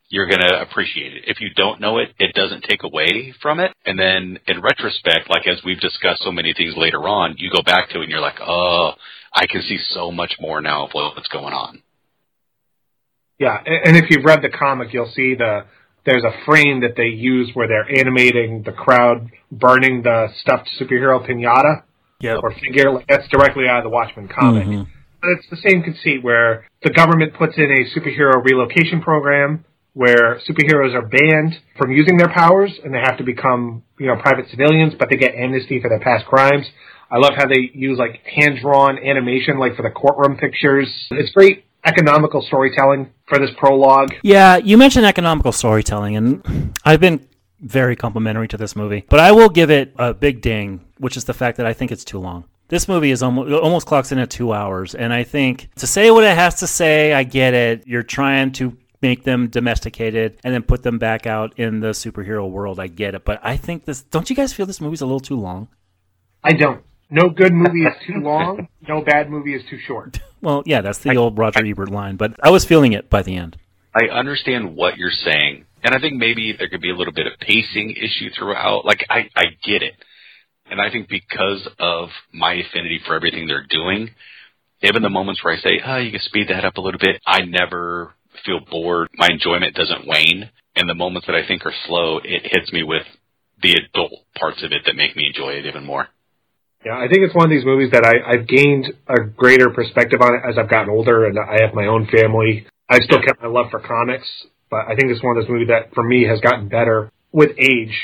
you're 0.09 0.25
going 0.27 0.39
to 0.39 0.61
appreciate 0.61 1.13
it. 1.13 1.23
If 1.27 1.41
you 1.41 1.49
don't 1.53 1.81
know 1.81 1.97
it, 1.97 2.13
it 2.17 2.33
doesn't 2.33 2.63
take 2.63 2.83
away 2.83 3.33
from 3.41 3.59
it. 3.59 3.73
And 3.85 3.99
then 3.99 4.39
in 4.47 4.61
retrospect, 4.61 5.29
like 5.29 5.45
as 5.47 5.61
we've 5.65 5.81
discussed 5.81 6.23
so 6.23 6.31
many 6.31 6.53
things 6.53 6.75
later 6.77 6.99
on, 7.09 7.35
you 7.37 7.51
go 7.51 7.61
back 7.61 7.89
to 7.89 7.99
it 7.99 8.03
and 8.03 8.09
you're 8.09 8.21
like, 8.21 8.39
oh, 8.39 8.93
I 9.33 9.47
can 9.47 9.61
see 9.63 9.77
so 9.89 10.09
much 10.09 10.35
more 10.39 10.61
now 10.61 10.85
of 10.85 10.91
what's 10.93 11.27
going 11.27 11.53
on. 11.53 11.83
Yeah, 13.37 13.57
and 13.65 13.89
and 13.89 13.97
if 13.97 14.09
you've 14.09 14.23
read 14.25 14.41
the 14.41 14.49
comic, 14.49 14.93
you'll 14.93 15.11
see 15.13 15.35
the 15.35 15.65
there's 16.05 16.23
a 16.23 16.31
frame 16.45 16.79
that 16.81 16.95
they 16.95 17.07
use 17.09 17.51
where 17.53 17.67
they're 17.67 17.99
animating 17.99 18.63
the 18.63 18.71
crowd 18.71 19.29
burning 19.51 20.01
the 20.03 20.29
stuffed 20.39 20.69
superhero 20.79 21.19
pinata 21.29 21.83
Yep. 22.21 22.39
or 22.41 22.51
figure. 22.53 22.91
Like, 22.91 23.05
that's 23.07 23.27
directly 23.27 23.67
out 23.69 23.79
of 23.79 23.83
the 23.83 23.89
Watchmen 23.89 24.27
comic. 24.27 24.65
Mhm. 24.65 24.87
It's 25.27 25.49
the 25.49 25.69
same 25.69 25.83
conceit 25.83 26.23
where 26.23 26.67
the 26.83 26.89
government 26.89 27.33
puts 27.33 27.57
in 27.57 27.69
a 27.71 27.99
superhero 27.99 28.43
relocation 28.43 29.01
program 29.01 29.65
where 29.93 30.39
superheroes 30.47 30.93
are 30.93 31.07
banned 31.07 31.59
from 31.75 31.91
using 31.91 32.17
their 32.17 32.29
powers 32.29 32.71
and 32.83 32.93
they 32.93 32.99
have 32.99 33.17
to 33.17 33.23
become, 33.23 33.81
you 33.99 34.05
know, 34.05 34.15
private 34.15 34.47
civilians, 34.49 34.93
but 34.97 35.09
they 35.09 35.17
get 35.17 35.33
amnesty 35.33 35.81
for 35.81 35.89
their 35.89 35.99
past 35.99 36.25
crimes. 36.27 36.67
I 37.09 37.17
love 37.17 37.33
how 37.35 37.47
they 37.47 37.71
use 37.73 37.97
like 37.97 38.21
hand 38.25 38.59
drawn 38.61 38.99
animation, 38.99 39.57
like 39.57 39.75
for 39.75 39.81
the 39.81 39.89
courtroom 39.89 40.37
pictures. 40.37 40.87
It's 41.11 41.31
great 41.31 41.65
economical 41.83 42.41
storytelling 42.41 43.09
for 43.27 43.39
this 43.39 43.49
prologue. 43.57 44.09
Yeah, 44.21 44.57
you 44.57 44.77
mentioned 44.77 45.05
economical 45.05 45.51
storytelling, 45.51 46.15
and 46.15 46.77
I've 46.85 46.99
been 46.99 47.27
very 47.59 47.95
complimentary 47.95 48.47
to 48.49 48.57
this 48.57 48.75
movie, 48.75 49.05
but 49.09 49.19
I 49.19 49.31
will 49.31 49.49
give 49.49 49.71
it 49.71 49.95
a 49.97 50.13
big 50.13 50.41
ding, 50.41 50.85
which 50.99 51.17
is 51.17 51.25
the 51.25 51.33
fact 51.33 51.57
that 51.57 51.65
I 51.65 51.73
think 51.73 51.91
it's 51.91 52.05
too 52.05 52.19
long. 52.19 52.45
This 52.69 52.87
movie 52.87 53.11
is 53.11 53.23
almost, 53.23 53.51
almost 53.51 53.87
clocks 53.87 54.11
in 54.11 54.17
at 54.17 54.29
two 54.29 54.51
hours, 54.51 54.93
and 54.93 55.13
I 55.13 55.23
think 55.23 55.69
to 55.75 55.87
say 55.87 56.11
what 56.11 56.25
it 56.25 56.35
has 56.35 56.55
to 56.55 56.67
say, 56.67 57.13
I 57.13 57.23
get 57.23 57.53
it. 57.53 57.87
You're 57.87 58.03
trying 58.03 58.51
to 58.53 58.75
make 59.01 59.23
them 59.23 59.47
domesticated 59.47 60.39
and 60.43 60.53
then 60.53 60.63
put 60.63 60.83
them 60.83 60.97
back 60.97 61.25
out 61.25 61.57
in 61.57 61.79
the 61.79 61.89
superhero 61.89 62.49
world. 62.49 62.79
I 62.79 62.87
get 62.87 63.15
it, 63.15 63.23
but 63.23 63.39
I 63.41 63.55
think 63.55 63.85
this. 63.85 64.01
Don't 64.01 64.29
you 64.29 64.35
guys 64.35 64.53
feel 64.53 64.65
this 64.65 64.81
movie's 64.81 65.01
a 65.01 65.05
little 65.05 65.21
too 65.21 65.39
long? 65.39 65.69
I 66.43 66.53
don't. 66.53 66.83
No 67.09 67.29
good 67.29 67.53
movie 67.53 67.85
is 67.85 67.93
too 68.05 68.19
long. 68.19 68.67
No 68.87 69.01
bad 69.01 69.29
movie 69.29 69.55
is 69.55 69.63
too 69.69 69.79
short. 69.79 70.19
Well, 70.39 70.61
yeah, 70.67 70.81
that's 70.81 70.99
the 70.99 71.15
old 71.15 71.35
Roger 71.35 71.65
Ebert 71.65 71.89
line, 71.89 72.15
but 72.15 72.35
I 72.43 72.51
was 72.51 72.63
feeling 72.63 72.93
it 72.93 73.09
by 73.09 73.23
the 73.23 73.35
end. 73.35 73.57
I 73.95 74.05
understand 74.05 74.75
what 74.75 74.95
you're 74.95 75.09
saying, 75.09 75.65
and 75.83 75.95
I 75.95 75.99
think 75.99 76.13
maybe 76.13 76.55
there 76.55 76.69
could 76.69 76.79
be 76.79 76.91
a 76.91 76.95
little 76.95 77.11
bit 77.11 77.25
of 77.25 77.39
pacing 77.39 77.95
issue 77.99 78.29
throughout. 78.37 78.85
Like 78.85 79.03
I, 79.09 79.29
I 79.35 79.45
get 79.63 79.81
it, 79.81 79.95
and 80.69 80.81
I 80.81 80.91
think 80.91 81.09
because 81.09 81.67
of 81.79 82.09
my 82.33 82.53
affinity 82.53 82.99
for 83.05 83.15
everything 83.15 83.47
they're 83.47 83.65
doing, 83.69 84.09
even 84.81 85.01
the 85.01 85.09
moments 85.09 85.43
where 85.43 85.53
I 85.53 85.57
say, 85.57 85.81
"Oh, 85.85 85.97
you 85.97 86.11
can 86.11 86.21
speed 86.21 86.49
that 86.49 86.65
up 86.65 86.77
a 86.77 86.81
little 86.81 86.99
bit," 86.99 87.21
I 87.25 87.41
never 87.41 88.13
feel 88.45 88.59
bored. 88.59 89.09
My 89.15 89.27
enjoyment 89.31 89.75
doesn't 89.75 90.05
wane, 90.05 90.49
and 90.75 90.89
the 90.89 90.95
moments 90.95 91.27
that 91.27 91.35
I 91.35 91.45
think 91.45 91.65
are 91.65 91.73
slow, 91.85 92.19
it 92.23 92.43
hits 92.43 92.71
me 92.71 92.83
with 92.83 93.05
the 93.61 93.73
adult 93.73 94.13
parts 94.35 94.61
of 94.63 94.71
it 94.71 94.83
that 94.85 94.95
make 94.95 95.15
me 95.15 95.27
enjoy 95.27 95.53
it 95.53 95.65
even 95.65 95.83
more. 95.83 96.07
Yeah, 96.85 96.95
I 96.97 97.07
think 97.07 97.23
it's 97.25 97.33
one 97.33 97.45
of 97.45 97.49
these 97.49 97.65
movies 97.65 97.91
that 97.91 98.05
I, 98.05 98.33
I've 98.33 98.47
gained 98.47 98.93
a 99.09 99.25
greater 99.25 99.71
perspective 99.71 100.21
on 100.21 100.35
it 100.35 100.41
as 100.47 100.57
I've 100.57 100.69
gotten 100.69 100.89
older 100.89 101.25
and 101.25 101.37
I 101.37 101.63
have 101.65 101.73
my 101.73 101.87
own 101.87 102.07
family. 102.07 102.67
I've 102.87 103.03
still 103.03 103.21
kept 103.21 103.41
my 103.41 103.49
love 103.49 103.71
for 103.71 103.79
comics, 103.79 104.27
but 104.69 104.85
I 104.87 104.95
think 104.95 105.11
it's 105.11 105.23
one 105.23 105.35
of 105.35 105.43
those 105.43 105.49
movies 105.49 105.69
that 105.69 105.93
for 105.93 106.03
me 106.03 106.25
has 106.29 106.39
gotten 106.39 106.69
better 106.69 107.11
with 107.31 107.51
age. 107.57 107.97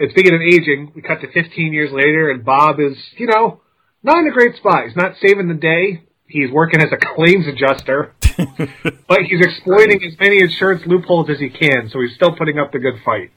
And 0.00 0.10
speaking 0.10 0.34
of 0.34 0.40
aging, 0.40 0.92
we 0.94 1.02
cut 1.02 1.20
to 1.20 1.30
15 1.30 1.74
years 1.74 1.92
later 1.92 2.30
and 2.30 2.42
Bob 2.42 2.80
is, 2.80 2.96
you 3.18 3.26
know, 3.26 3.60
not 4.02 4.18
in 4.18 4.26
a 4.26 4.30
great 4.30 4.56
spot. 4.56 4.86
He's 4.86 4.96
not 4.96 5.12
saving 5.20 5.48
the 5.48 5.54
day. 5.54 6.02
He's 6.26 6.50
working 6.50 6.80
as 6.80 6.90
a 6.90 6.96
claims 6.96 7.46
adjuster, 7.46 8.14
but 9.08 9.18
he's 9.22 9.44
exploiting 9.44 10.02
as 10.04 10.18
many 10.18 10.40
insurance 10.40 10.82
loopholes 10.86 11.28
as 11.28 11.40
he 11.40 11.50
can, 11.50 11.90
so 11.90 12.00
he's 12.00 12.14
still 12.14 12.34
putting 12.36 12.56
up 12.56 12.72
the 12.72 12.78
good 12.78 12.94
fight. 13.04 13.32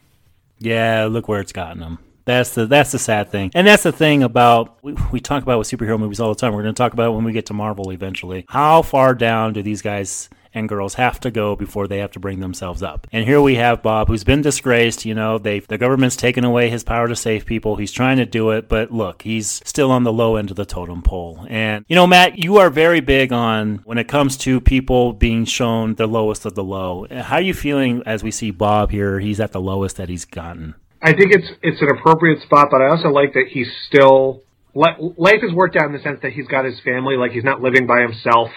Yeah, 0.60 1.08
look 1.10 1.28
where 1.28 1.42
it's 1.42 1.52
gotten 1.52 1.82
him. 1.82 1.98
That's 2.26 2.52
the 2.52 2.68
that's 2.68 2.92
the 2.92 3.00
sad 3.00 3.32
thing, 3.32 3.52
and 3.56 3.66
that's 3.66 3.82
the 3.82 3.92
thing 3.92 4.22
about 4.22 4.78
we, 4.84 4.96
we 5.12 5.20
talk 5.20 5.42
about 5.42 5.58
with 5.58 5.68
superhero 5.68 6.00
movies 6.00 6.20
all 6.20 6.30
the 6.30 6.40
time. 6.40 6.54
We're 6.54 6.62
going 6.62 6.76
to 6.76 6.78
talk 6.78 6.94
about 6.94 7.08
it 7.08 7.16
when 7.16 7.26
we 7.26 7.34
get 7.34 7.48
to 7.48 7.54
Marvel 7.54 7.90
eventually. 7.92 8.46
How 8.48 8.84
far 8.84 9.16
down 9.16 9.54
do 9.54 9.64
these 9.64 9.82
guys 9.82 10.30
and 10.54 10.70
girls 10.70 10.96
have 10.96 11.20
to 11.22 11.32
go 11.32 11.56
before 11.56 11.88
they 11.88 12.00
have 12.00 12.12
to 12.12 12.20
bring 12.20 12.40
themselves 12.40 12.84
up? 12.84 13.08
And 13.12 13.26
here 13.26 13.42
we 13.42 13.56
have 13.56 13.82
Bob, 13.82 14.08
who's 14.08 14.24
been 14.24 14.42
disgraced. 14.42 15.06
You 15.06 15.16
know, 15.16 15.38
they 15.38 15.60
the 15.60 15.78
government's 15.78 16.16
taken 16.16 16.44
away 16.44 16.70
his 16.70 16.84
power 16.84 17.08
to 17.08 17.16
save 17.16 17.46
people. 17.46 17.76
He's 17.76 17.92
trying 17.92 18.18
to 18.18 18.26
do 18.26 18.52
it, 18.52 18.68
but 18.70 18.92
look, 18.92 19.22
he's 19.22 19.62
still 19.66 19.92
on 19.92 20.04
the 20.04 20.14
low 20.14 20.36
end 20.36 20.52
of 20.52 20.58
the 20.58 20.66
totem 20.66 21.02
pole. 21.02 21.46
And 21.50 21.86
you 21.88 21.96
know, 21.96 22.08
Matt, 22.08 22.38
you 22.38 22.58
are 22.58 22.70
very 22.70 23.00
big 23.00 23.32
on 23.32 23.82
when 23.86 23.98
it 23.98 24.08
comes 24.08 24.38
to 24.38 24.60
people 24.62 25.14
being 25.14 25.46
shown 25.46 25.96
the 25.96 26.08
lowest 26.08 26.46
of 26.46 26.56
the 26.56 26.64
low. 26.64 27.08
How 27.10 27.38
are 27.38 27.42
you 27.42 27.54
feeling 27.54 28.04
as 28.06 28.24
we 28.24 28.32
see 28.32 28.52
Bob 28.52 28.92
here? 28.92 29.20
He's 29.20 29.40
at 29.40 29.52
the 29.52 29.62
lowest 29.62 29.98
that 29.98 30.10
he's 30.10 30.26
gotten. 30.26 30.76
I 31.02 31.12
think 31.12 31.34
it's 31.34 31.48
it's 31.62 31.82
an 31.82 31.90
appropriate 31.98 32.42
spot, 32.42 32.70
but 32.72 32.82
I 32.82 32.88
also 32.88 33.10
like 33.10 33.34
that 33.34 33.48
he's 33.50 33.68
still 33.88 34.44
life 34.74 35.42
has 35.42 35.54
worked 35.54 35.76
out 35.76 35.86
in 35.86 35.94
the 35.94 36.00
sense 36.00 36.20
that 36.24 36.32
he's 36.32 36.48
got 36.48 36.66
his 36.66 36.80
family, 36.80 37.16
like 37.16 37.32
he's 37.32 37.44
not 37.44 37.62
living 37.62 37.86
by 37.86 38.02
himself. 38.02 38.50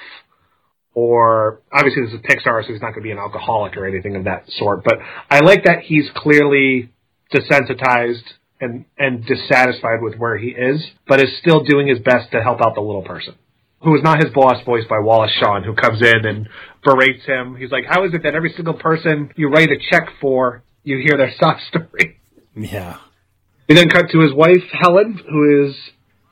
Or 0.96 1.60
obviously 1.70 2.06
this 2.06 2.14
is 2.14 2.20
Pixar, 2.20 2.62
so 2.62 2.72
he's 2.72 2.80
not 2.80 2.94
going 2.94 3.02
to 3.02 3.02
be 3.02 3.10
an 3.10 3.18
alcoholic 3.18 3.76
or 3.76 3.86
anything 3.86 4.16
of 4.16 4.24
that 4.24 4.44
sort. 4.48 4.82
But 4.82 4.94
I 5.30 5.40
like 5.40 5.64
that 5.64 5.80
he's 5.80 6.08
clearly 6.16 6.90
desensitized 7.30 8.22
and 8.62 8.86
and 8.96 9.22
dissatisfied 9.26 10.00
with 10.00 10.14
where 10.16 10.38
he 10.38 10.48
is, 10.48 10.82
but 11.06 11.20
is 11.20 11.36
still 11.38 11.62
doing 11.64 11.86
his 11.86 11.98
best 11.98 12.32
to 12.32 12.42
help 12.42 12.62
out 12.62 12.74
the 12.74 12.80
little 12.80 13.02
person. 13.02 13.34
Who 13.82 13.94
is 13.94 14.02
not 14.02 14.24
his 14.24 14.32
boss, 14.32 14.64
voiced 14.64 14.88
by 14.88 14.98
Wallace 15.00 15.32
Shawn, 15.38 15.64
who 15.64 15.74
comes 15.74 16.00
in 16.00 16.24
and 16.24 16.48
berates 16.82 17.26
him. 17.26 17.56
He's 17.56 17.70
like, 17.70 17.84
"How 17.86 18.04
is 18.06 18.14
it 18.14 18.22
that 18.22 18.34
every 18.34 18.54
single 18.56 18.72
person 18.72 19.30
you 19.36 19.50
write 19.50 19.68
a 19.68 19.76
check 19.90 20.08
for, 20.18 20.64
you 20.82 20.96
hear 20.96 21.18
their 21.18 21.34
sob 21.38 21.58
story?" 21.68 22.20
Yeah. 22.56 22.96
We 23.68 23.74
then 23.74 23.90
cut 23.90 24.08
to 24.12 24.20
his 24.20 24.32
wife, 24.32 24.64
Helen, 24.72 25.20
who 25.28 25.66
is 25.66 25.76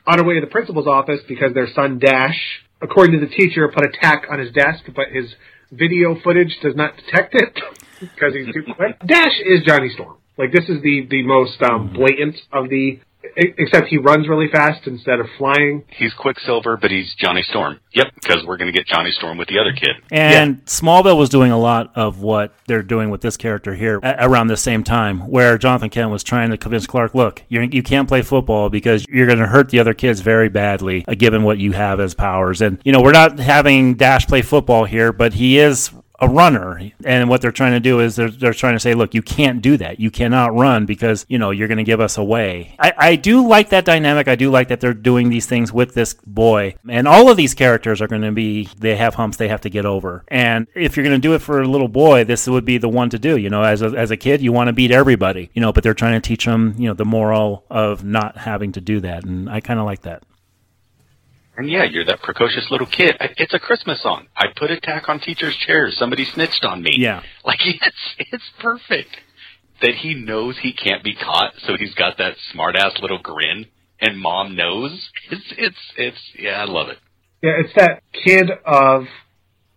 on 0.07 0.21
her 0.21 0.25
way 0.25 0.37
to 0.37 0.41
the 0.41 0.47
principal's 0.47 0.87
office 0.87 1.21
because 1.29 1.53
their 1.53 1.69
son, 1.75 1.99
Dash, 1.99 2.64
according 2.85 3.19
to 3.19 3.27
the 3.27 3.33
teacher, 3.33 3.67
put 3.69 3.85
a 3.85 3.91
tack 4.01 4.27
on 4.31 4.39
his 4.39 4.53
desk, 4.53 4.85
but 4.95 5.07
his 5.11 5.35
video 5.73 6.15
footage 6.23 6.57
does 6.63 6.77
not 6.77 6.97
detect 6.97 7.35
it 7.35 7.55
because 8.01 8.35
he's 8.35 8.53
too 8.55 8.63
quick. 8.77 8.99
Dash 9.05 9.41
is 9.45 9.65
Johnny 9.67 9.89
Storm. 9.89 10.19
Like, 10.37 10.53
this 10.53 10.69
is 10.69 10.83
the, 10.83 11.07
the 11.09 11.23
most 11.23 11.61
um, 11.63 11.93
blatant 11.93 12.37
of 12.53 12.69
the. 12.69 13.01
Except 13.37 13.89
he 13.89 13.99
runs 13.99 14.29
really 14.29 14.49
fast 14.49 14.87
instead 14.87 15.21
of 15.21 15.27
flying. 15.39 15.85
He's 15.89 16.13
Quicksilver, 16.15 16.77
but 16.77 16.91
he's 16.91 17.15
Johnny 17.15 17.43
Storm. 17.43 17.81
Yep, 17.93 18.07
because 18.15 18.45
we're 18.47 18.57
going 18.57 18.73
to 18.73 18.77
get 18.77 18.87
Johnny 18.87 19.11
Storm 19.11 19.39
with 19.39 19.49
the 19.49 19.59
other 19.59 19.73
kid. 19.73 19.97
And 20.11 20.65
Smallville 20.67 21.19
was 21.19 21.29
doing 21.29 21.51
a 21.51 21.59
lot 21.59 21.93
of 21.97 22.21
what 22.21 22.55
they're 22.67 22.83
doing 22.83 23.11
with 23.11 23.21
this 23.21 23.37
character 23.37 23.75
here 23.75 24.01
a- 24.03 24.29
around 24.29 24.49
the 24.49 24.57
same 24.57 24.85
time, 24.85 25.21
where 25.29 25.59
Jonathan 25.59 25.91
Kent 25.91 26.11
was 26.11 26.23
trying 26.23 26.51
to 26.51 26.57
convince 26.57 26.87
Clark, 26.87 27.15
look, 27.15 27.43
you're, 27.49 27.63
you 27.63 27.83
can't 27.83 28.09
play 28.09 28.23
football 28.23 28.69
because 28.69 29.07
you're 29.09 29.27
going 29.27 29.39
to 29.39 29.47
hurt 29.47 29.71
the 29.71 29.79
other 29.79 29.95
kids 29.95 30.21
very 30.21 30.49
badly, 30.49 31.05
uh, 31.09 31.15
given 31.15 31.43
what 31.43 31.59
you 31.59 31.73
have 31.73 32.01
as 32.01 32.15
powers. 32.15 32.61
And, 32.61 32.79
you 32.85 32.93
know, 32.93 33.01
we're 33.01 33.13
not 33.13 33.39
having 33.39 33.95
Dash 33.95 34.27
play 34.27 34.43
football 34.43 34.85
here, 34.85 35.13
but 35.13 35.35
he 35.35 35.59
is 35.59 35.91
a 36.21 36.29
runner. 36.29 36.91
And 37.05 37.29
what 37.29 37.41
they're 37.41 37.53
trying 37.53 37.73
to 37.73 37.81
do 37.81 38.01
is 38.01 38.17
they're, 38.17 38.31
they're 38.31 38.55
trying 38.55 38.75
to 38.75 38.81
say, 38.81 38.95
look, 38.95 39.15
you 39.15 39.23
can't 39.23 39.61
do 39.61 39.77
that. 39.79 39.99
You 39.99 40.11
cannot 40.11 40.55
run 40.55 40.87
because, 40.87 41.27
you 41.29 41.39
know, 41.39 41.51
you're 41.51 41.69
going 41.69 41.79
to 41.79 41.85
give 41.85 42.01
us 42.01 42.17
away. 42.17 42.77
I, 42.79 42.93
I 42.97 43.17
do 43.17 43.47
like 43.47 43.71
that 43.71 43.85
dynamic. 43.85 44.29
I 44.29 44.37
do 44.37 44.51
like 44.51 44.69
that 44.69 44.81
they're 44.81 44.95
doing 44.95 45.29
these 45.29 45.47
things 45.47 45.73
with 45.73 45.95
this 45.95 46.15
boy. 46.15 46.77
And 46.89 47.09
all 47.09 47.31
of 47.31 47.37
these 47.37 47.55
characters 47.55 48.01
are 48.01 48.09
going 48.09 48.23
to 48.23 48.33
be, 48.33 48.69
they 48.79 48.97
have 48.97 49.15
humps 49.15 49.37
they 49.37 49.49
have 49.49 49.63
to 49.63 49.71
get 49.71 49.85
over. 49.85 50.25
And 50.29 50.67
if 50.75 50.97
you're 50.97 51.05
going 51.05 51.21
to 51.21 51.29
do 51.29 51.35
it 51.35 51.41
for 51.41 51.61
a 51.61 51.69
little 51.69 51.89
boy, 51.89 52.25
this 52.25 52.47
would 52.47 52.65
be 52.65 52.79
the 52.79 52.89
one 52.89 53.11
to 53.11 53.19
do. 53.19 53.37
You 53.37 53.51
know, 53.51 53.63
as 53.63 53.83
a, 53.83 53.87
as 53.87 54.11
a 54.11 54.17
kid, 54.17 54.41
you 54.41 54.53
want 54.53 54.69
to 54.69 54.73
beat 54.73 54.91
everybody, 54.91 55.51
you 55.55 55.61
know, 55.61 55.73
but 55.73 55.83
they're 55.83 55.95
trying 55.95 56.21
to 56.21 56.27
teach 56.27 56.45
them, 56.45 56.75
you 56.79 56.89
know, 56.89 56.95
the 56.95 57.05
moral 57.05 57.65
of 57.71 58.05
not 58.05 58.37
having 58.37 58.73
to 58.73 58.81
do 58.81 59.01
that. 59.01 59.25
And 59.25 59.51
I 59.51 59.61
kind 59.61 59.81
of 59.81 59.87
like 59.87 60.03
that. 60.03 60.23
And 61.57 61.71
yeah, 61.71 61.85
you're 61.85 62.05
that 62.07 62.21
precocious 62.23 62.67
little 62.71 62.87
kid. 62.87 63.17
It's 63.37 63.55
a 63.55 63.59
Christmas 63.59 64.03
song. 64.03 64.27
I 64.37 64.47
put 64.57 64.71
a 64.71 64.81
tack 64.81 65.09
on 65.09 65.21
teacher's 65.21 65.57
chairs. 65.57 65.97
Somebody 65.97 66.25
snitched 66.25 66.65
on 66.65 66.83
me. 66.83 66.91
Yeah. 66.99 67.23
Like 67.45 67.61
it's 67.63 68.15
it's 68.19 68.51
perfect 68.59 69.17
that 69.83 69.95
he 69.97 70.15
knows 70.15 70.57
he 70.63 70.73
can't 70.73 71.05
be 71.05 71.15
caught, 71.15 71.53
so 71.67 71.77
he's 71.77 71.95
got 71.95 72.17
that 72.17 72.37
smart 72.53 72.75
ass 72.75 72.93
little 73.03 73.19
grin, 73.19 73.67
and 74.01 74.19
mom 74.19 74.57
knows. 74.57 75.11
It's 75.31 75.53
it's 75.59 75.77
it's 75.97 76.21
yeah, 76.39 76.63
I 76.63 76.65
love 76.65 76.89
it. 76.89 76.99
Yeah, 77.43 77.53
it's 77.59 77.75
that 77.77 78.03
kid 78.25 78.51
of 78.65 79.05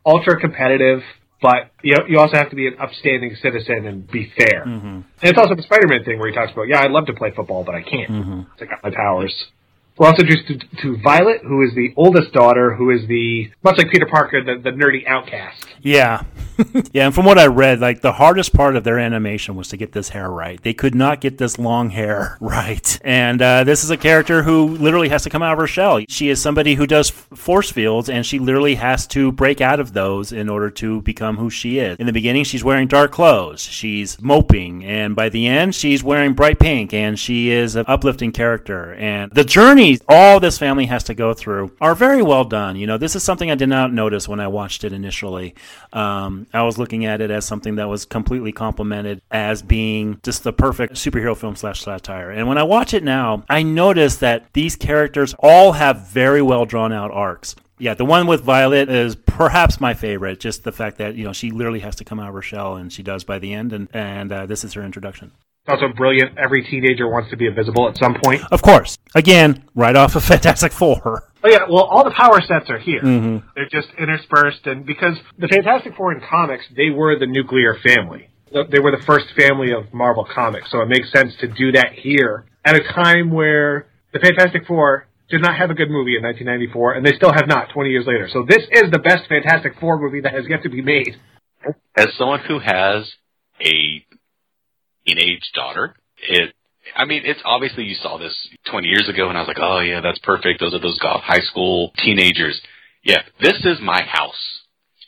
ultra 0.05 0.39
competitive, 0.39 1.01
but 1.41 1.71
you 1.83 1.95
know, 1.95 2.05
you 2.07 2.19
also 2.19 2.37
have 2.37 2.49
to 2.49 2.55
be 2.55 2.67
an 2.67 2.77
upstanding 2.79 3.35
citizen 3.41 3.85
and 3.85 4.09
be 4.09 4.31
fair. 4.37 4.63
Mm-hmm. 4.65 4.87
And 4.87 5.05
it's 5.21 5.37
also 5.37 5.55
the 5.55 5.63
Spider-Man 5.63 6.05
thing 6.05 6.19
where 6.19 6.29
he 6.29 6.35
talks 6.35 6.53
about, 6.53 6.67
yeah, 6.69 6.81
I'd 6.81 6.91
love 6.91 7.07
to 7.07 7.13
play 7.13 7.31
football, 7.35 7.63
but 7.63 7.75
I 7.75 7.81
can't. 7.81 8.09
Mm-hmm. 8.09 8.41
I 8.61 8.65
got 8.65 8.83
my 8.83 8.91
powers. 8.95 9.33
We're 9.97 10.07
also 10.07 10.21
introduced 10.21 10.47
to, 10.47 10.77
to 10.83 10.97
Violet, 11.01 11.41
who 11.41 11.63
is 11.63 11.73
the 11.73 11.93
oldest 11.95 12.31
daughter, 12.31 12.75
who 12.75 12.91
is 12.91 13.07
the 13.07 13.51
much 13.63 13.77
like 13.77 13.89
Peter 13.89 14.05
Parker, 14.05 14.43
the, 14.43 14.61
the 14.61 14.69
nerdy 14.69 15.07
outcast. 15.07 15.65
Yeah. 15.81 16.23
yeah, 16.91 17.05
and 17.05 17.15
from 17.15 17.25
what 17.25 17.37
I 17.37 17.45
read, 17.47 17.79
like 17.79 18.01
the 18.01 18.13
hardest 18.13 18.53
part 18.53 18.75
of 18.75 18.83
their 18.83 18.97
animation 18.97 19.55
was 19.55 19.67
to 19.69 19.77
get 19.77 19.91
this 19.91 20.09
hair 20.09 20.29
right. 20.29 20.61
They 20.61 20.73
could 20.73 20.95
not 20.95 21.21
get 21.21 21.37
this 21.37 21.59
long 21.59 21.91
hair 21.91 22.37
right. 22.41 22.99
And 23.03 23.41
uh, 23.41 23.63
this 23.63 23.83
is 23.83 23.89
a 23.89 23.97
character 23.97 24.43
who 24.43 24.67
literally 24.67 25.09
has 25.09 25.23
to 25.23 25.29
come 25.29 25.43
out 25.43 25.53
of 25.53 25.59
her 25.59 25.67
shell. 25.67 26.01
She 26.09 26.29
is 26.29 26.41
somebody 26.41 26.75
who 26.75 26.87
does 26.87 27.09
force 27.09 27.71
fields, 27.71 28.09
and 28.09 28.25
she 28.25 28.39
literally 28.39 28.75
has 28.75 29.07
to 29.07 29.31
break 29.31 29.61
out 29.61 29.79
of 29.79 29.93
those 29.93 30.31
in 30.31 30.49
order 30.49 30.69
to 30.71 31.01
become 31.01 31.37
who 31.37 31.49
she 31.49 31.79
is. 31.79 31.97
In 31.99 32.05
the 32.05 32.13
beginning, 32.13 32.43
she's 32.43 32.63
wearing 32.63 32.87
dark 32.87 33.11
clothes, 33.11 33.61
she's 33.61 34.21
moping, 34.21 34.83
and 34.83 35.15
by 35.15 35.29
the 35.29 35.47
end, 35.47 35.75
she's 35.75 36.03
wearing 36.03 36.33
bright 36.33 36.59
pink, 36.59 36.93
and 36.93 37.19
she 37.19 37.49
is 37.51 37.75
an 37.75 37.85
uplifting 37.87 38.31
character. 38.31 38.93
And 38.93 39.31
the 39.31 39.43
journey 39.43 39.86
journeys 39.87 40.01
all 40.07 40.39
this 40.39 40.57
family 40.57 40.85
has 40.85 41.03
to 41.05 41.13
go 41.13 41.33
through 41.33 41.71
are 41.81 41.95
very 41.95 42.21
well 42.21 42.43
done. 42.43 42.75
You 42.75 42.87
know, 42.87 42.97
this 42.97 43.15
is 43.15 43.23
something 43.23 43.49
I 43.49 43.55
did 43.55 43.69
not 43.69 43.93
notice 43.93 44.27
when 44.27 44.39
I 44.39 44.47
watched 44.47 44.83
it 44.83 44.93
initially. 44.93 45.55
Um, 45.93 46.47
I 46.53 46.63
was 46.63 46.77
looking 46.77 47.05
at 47.05 47.21
it 47.21 47.31
as 47.31 47.45
something 47.45 47.75
that 47.75 47.87
was 47.87 48.05
completely 48.05 48.51
complimented 48.51 49.21
as 49.31 49.61
being 49.61 50.19
just 50.23 50.43
the 50.43 50.53
perfect 50.53 50.93
superhero 50.93 51.35
film 51.35 51.55
slash 51.55 51.81
satire. 51.81 52.31
And 52.31 52.47
when 52.47 52.57
I 52.57 52.63
watch 52.63 52.93
it 52.93 53.03
now, 53.03 53.43
I 53.49 53.63
notice 53.63 54.17
that 54.17 54.51
these 54.53 54.75
characters 54.75 55.35
all 55.39 55.73
have 55.73 56.07
very 56.07 56.41
well 56.41 56.65
drawn 56.65 56.93
out 56.93 57.11
arcs. 57.11 57.55
Yeah, 57.79 57.93
the 57.93 58.05
one 58.05 58.25
with 58.25 58.41
Violet 58.41 58.89
is 58.89 59.15
perhaps 59.15 59.79
my 59.79 59.93
favorite. 59.93 60.39
Just 60.39 60.63
the 60.63 60.71
fact 60.71 60.97
that 60.97 61.15
you 61.15 61.23
know 61.23 61.33
she 61.33 61.51
literally 61.51 61.81
has 61.81 61.95
to 61.97 62.03
come 62.03 62.19
out 62.19 62.29
of 62.29 62.33
her 62.33 62.41
shell, 62.41 62.75
and 62.75 62.91
she 62.91 63.03
does 63.03 63.23
by 63.23 63.37
the 63.37 63.53
end, 63.53 63.71
and 63.71 63.87
and 63.93 64.31
uh, 64.31 64.45
this 64.47 64.63
is 64.63 64.73
her 64.73 64.81
introduction. 64.81 65.31
It's 65.67 65.81
also 65.81 65.93
brilliant. 65.93 66.37
Every 66.37 66.63
teenager 66.63 67.09
wants 67.09 67.29
to 67.31 67.37
be 67.37 67.45
invisible 67.45 67.89
at 67.89 67.97
some 67.97 68.15
point. 68.23 68.41
Of 68.51 68.61
course, 68.61 68.97
again, 69.13 69.63
right 69.75 69.95
off 69.95 70.15
of 70.15 70.23
Fantastic 70.33 70.71
Four. 70.71 71.23
Oh 71.43 71.49
yeah, 71.49 71.65
well, 71.69 71.83
all 71.83 72.05
the 72.05 72.11
power 72.15 72.39
sets 72.41 72.69
are 72.69 72.79
here. 72.79 73.01
Mhm. 73.01 73.43
They're 73.53 73.67
just 73.69 73.89
interspersed, 73.99 74.65
and 74.65 74.85
because 74.85 75.17
the 75.37 75.47
Fantastic 75.49 75.95
Four 75.95 76.13
in 76.13 76.21
comics, 76.21 76.63
they 76.75 76.89
were 76.89 77.19
the 77.19 77.25
nuclear 77.27 77.75
family. 77.83 78.29
They 78.53 78.79
were 78.79 78.91
the 78.91 79.03
first 79.05 79.25
family 79.37 79.73
of 79.73 79.93
Marvel 79.93 80.25
Comics, 80.33 80.71
so 80.71 80.79
it 80.81 80.87
makes 80.87 81.11
sense 81.11 81.35
to 81.41 81.47
do 81.47 81.73
that 81.73 81.91
here 81.93 82.45
at 82.63 82.75
a 82.75 82.83
time 82.93 83.29
where 83.31 83.87
the 84.13 84.19
Fantastic 84.19 84.65
Four 84.67 85.07
did 85.29 85.41
not 85.41 85.57
have 85.57 85.69
a 85.69 85.73
good 85.73 85.89
movie 85.89 86.15
in 86.15 86.23
1994, 86.23 86.93
and 86.93 87.05
they 87.05 87.11
still 87.13 87.33
have 87.33 87.45
not 87.49 87.69
20 87.73 87.89
years 87.89 88.05
later. 88.07 88.29
So 88.31 88.45
this 88.47 88.63
is 88.71 88.89
the 88.89 88.99
best 88.99 89.27
Fantastic 89.27 89.73
Four 89.81 89.99
movie 89.99 90.21
that 90.21 90.31
has 90.33 90.45
yet 90.47 90.63
to 90.63 90.69
be 90.69 90.81
made. 90.81 91.17
As 91.97 92.07
someone 92.17 92.39
who 92.47 92.59
has 92.59 93.11
a 93.59 94.05
teenage 95.07 95.51
daughter, 95.53 95.95
it. 96.17 96.53
I 96.95 97.05
mean, 97.05 97.23
it's 97.25 97.41
obviously 97.43 97.83
you 97.83 97.95
saw 97.95 98.17
this 98.17 98.33
20 98.71 98.87
years 98.87 99.09
ago, 99.09 99.29
and 99.29 99.37
I 99.37 99.41
was 99.41 99.47
like, 99.47 99.59
oh 99.59 99.79
yeah, 99.79 100.01
that's 100.01 100.19
perfect. 100.19 100.59
Those 100.59 100.73
are 100.73 100.79
those 100.79 100.99
golf 100.99 101.21
high 101.21 101.41
school 101.41 101.91
teenagers. 101.97 102.59
Yeah, 103.03 103.21
this 103.41 103.57
is 103.63 103.77
my 103.81 104.01
house. 104.03 104.59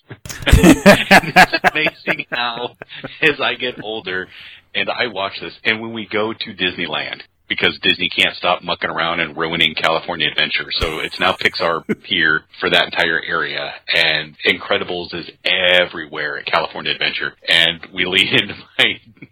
it's 0.48 1.72
amazing 1.72 2.26
how, 2.32 2.76
as 3.22 3.40
I 3.42 3.56
get 3.56 3.84
older, 3.84 4.28
and 4.74 4.90
I 4.90 5.08
watch 5.08 5.34
this, 5.42 5.54
and 5.64 5.82
when 5.82 5.94
we 5.94 6.08
go 6.12 6.34
to 6.34 6.54
Disneyland, 6.54 7.22
because 7.50 7.78
Disney 7.82 8.10
can't 8.10 8.36
stop 8.36 8.64
mucking 8.64 8.90
around 8.90 9.20
and 9.20 9.36
ruining 9.36 9.74
California 9.76 10.28
Adventure, 10.30 10.70
so 10.80 11.00
it's 11.00 11.20
now 11.20 11.34
Pixar 11.34 11.84
here 12.06 12.44
for 12.60 12.70
that 12.70 12.86
entire 12.86 13.20
area, 13.22 13.74
and 13.94 14.36
Incredibles 14.48 15.14
is 15.14 15.30
everywhere 15.44 16.38
at 16.38 16.46
California 16.46 16.92
Adventure, 16.94 17.34
and 17.48 17.86
we 17.94 18.06
lead 18.06 18.30
into 18.42 18.54
my 18.78 18.86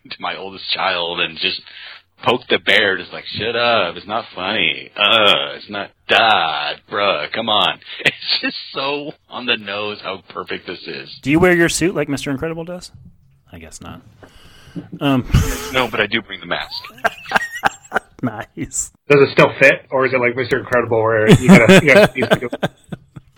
to 0.09 0.17
my 0.19 0.35
oldest 0.35 0.69
child 0.73 1.19
and 1.21 1.37
just 1.37 1.61
poke 2.25 2.41
the 2.49 2.57
bear, 2.57 2.97
just 2.97 3.13
like 3.13 3.25
shut 3.25 3.55
up, 3.55 3.95
it's 3.95 4.07
not 4.07 4.25
funny, 4.33 4.89
uh, 4.95 5.53
it's 5.55 5.69
not 5.69 5.91
dad, 6.09 6.81
bruh, 6.89 7.31
come 7.31 7.47
on, 7.47 7.79
it's 7.99 8.39
just 8.41 8.57
so 8.73 9.11
on 9.29 9.45
the 9.45 9.55
nose 9.55 9.99
how 10.01 10.23
perfect 10.29 10.65
this 10.65 10.81
is. 10.87 11.19
Do 11.21 11.29
you 11.29 11.39
wear 11.39 11.55
your 11.55 11.69
suit 11.69 11.93
like 11.93 12.07
Mr. 12.07 12.31
Incredible 12.31 12.63
does? 12.65 12.91
I 13.51 13.59
guess 13.59 13.79
not. 13.81 14.01
Um, 14.99 15.29
No, 15.73 15.87
but 15.89 15.99
I 15.99 16.07
do 16.07 16.21
bring 16.21 16.39
the 16.39 16.45
mask. 16.47 16.83
Nice. 18.27 18.91
Does 19.09 19.21
it 19.21 19.29
still 19.31 19.51
fit, 19.59 19.87
or 19.91 20.05
is 20.05 20.13
it 20.13 20.19
like 20.19 20.35
Mr. 20.35 20.59
Incredible 20.59 21.01
where 21.01 21.29
you 21.29 21.47
gotta, 21.47 21.85
you 21.85 21.93
gotta 21.93 22.11
sneeze 22.11 22.27
it? 22.31 22.71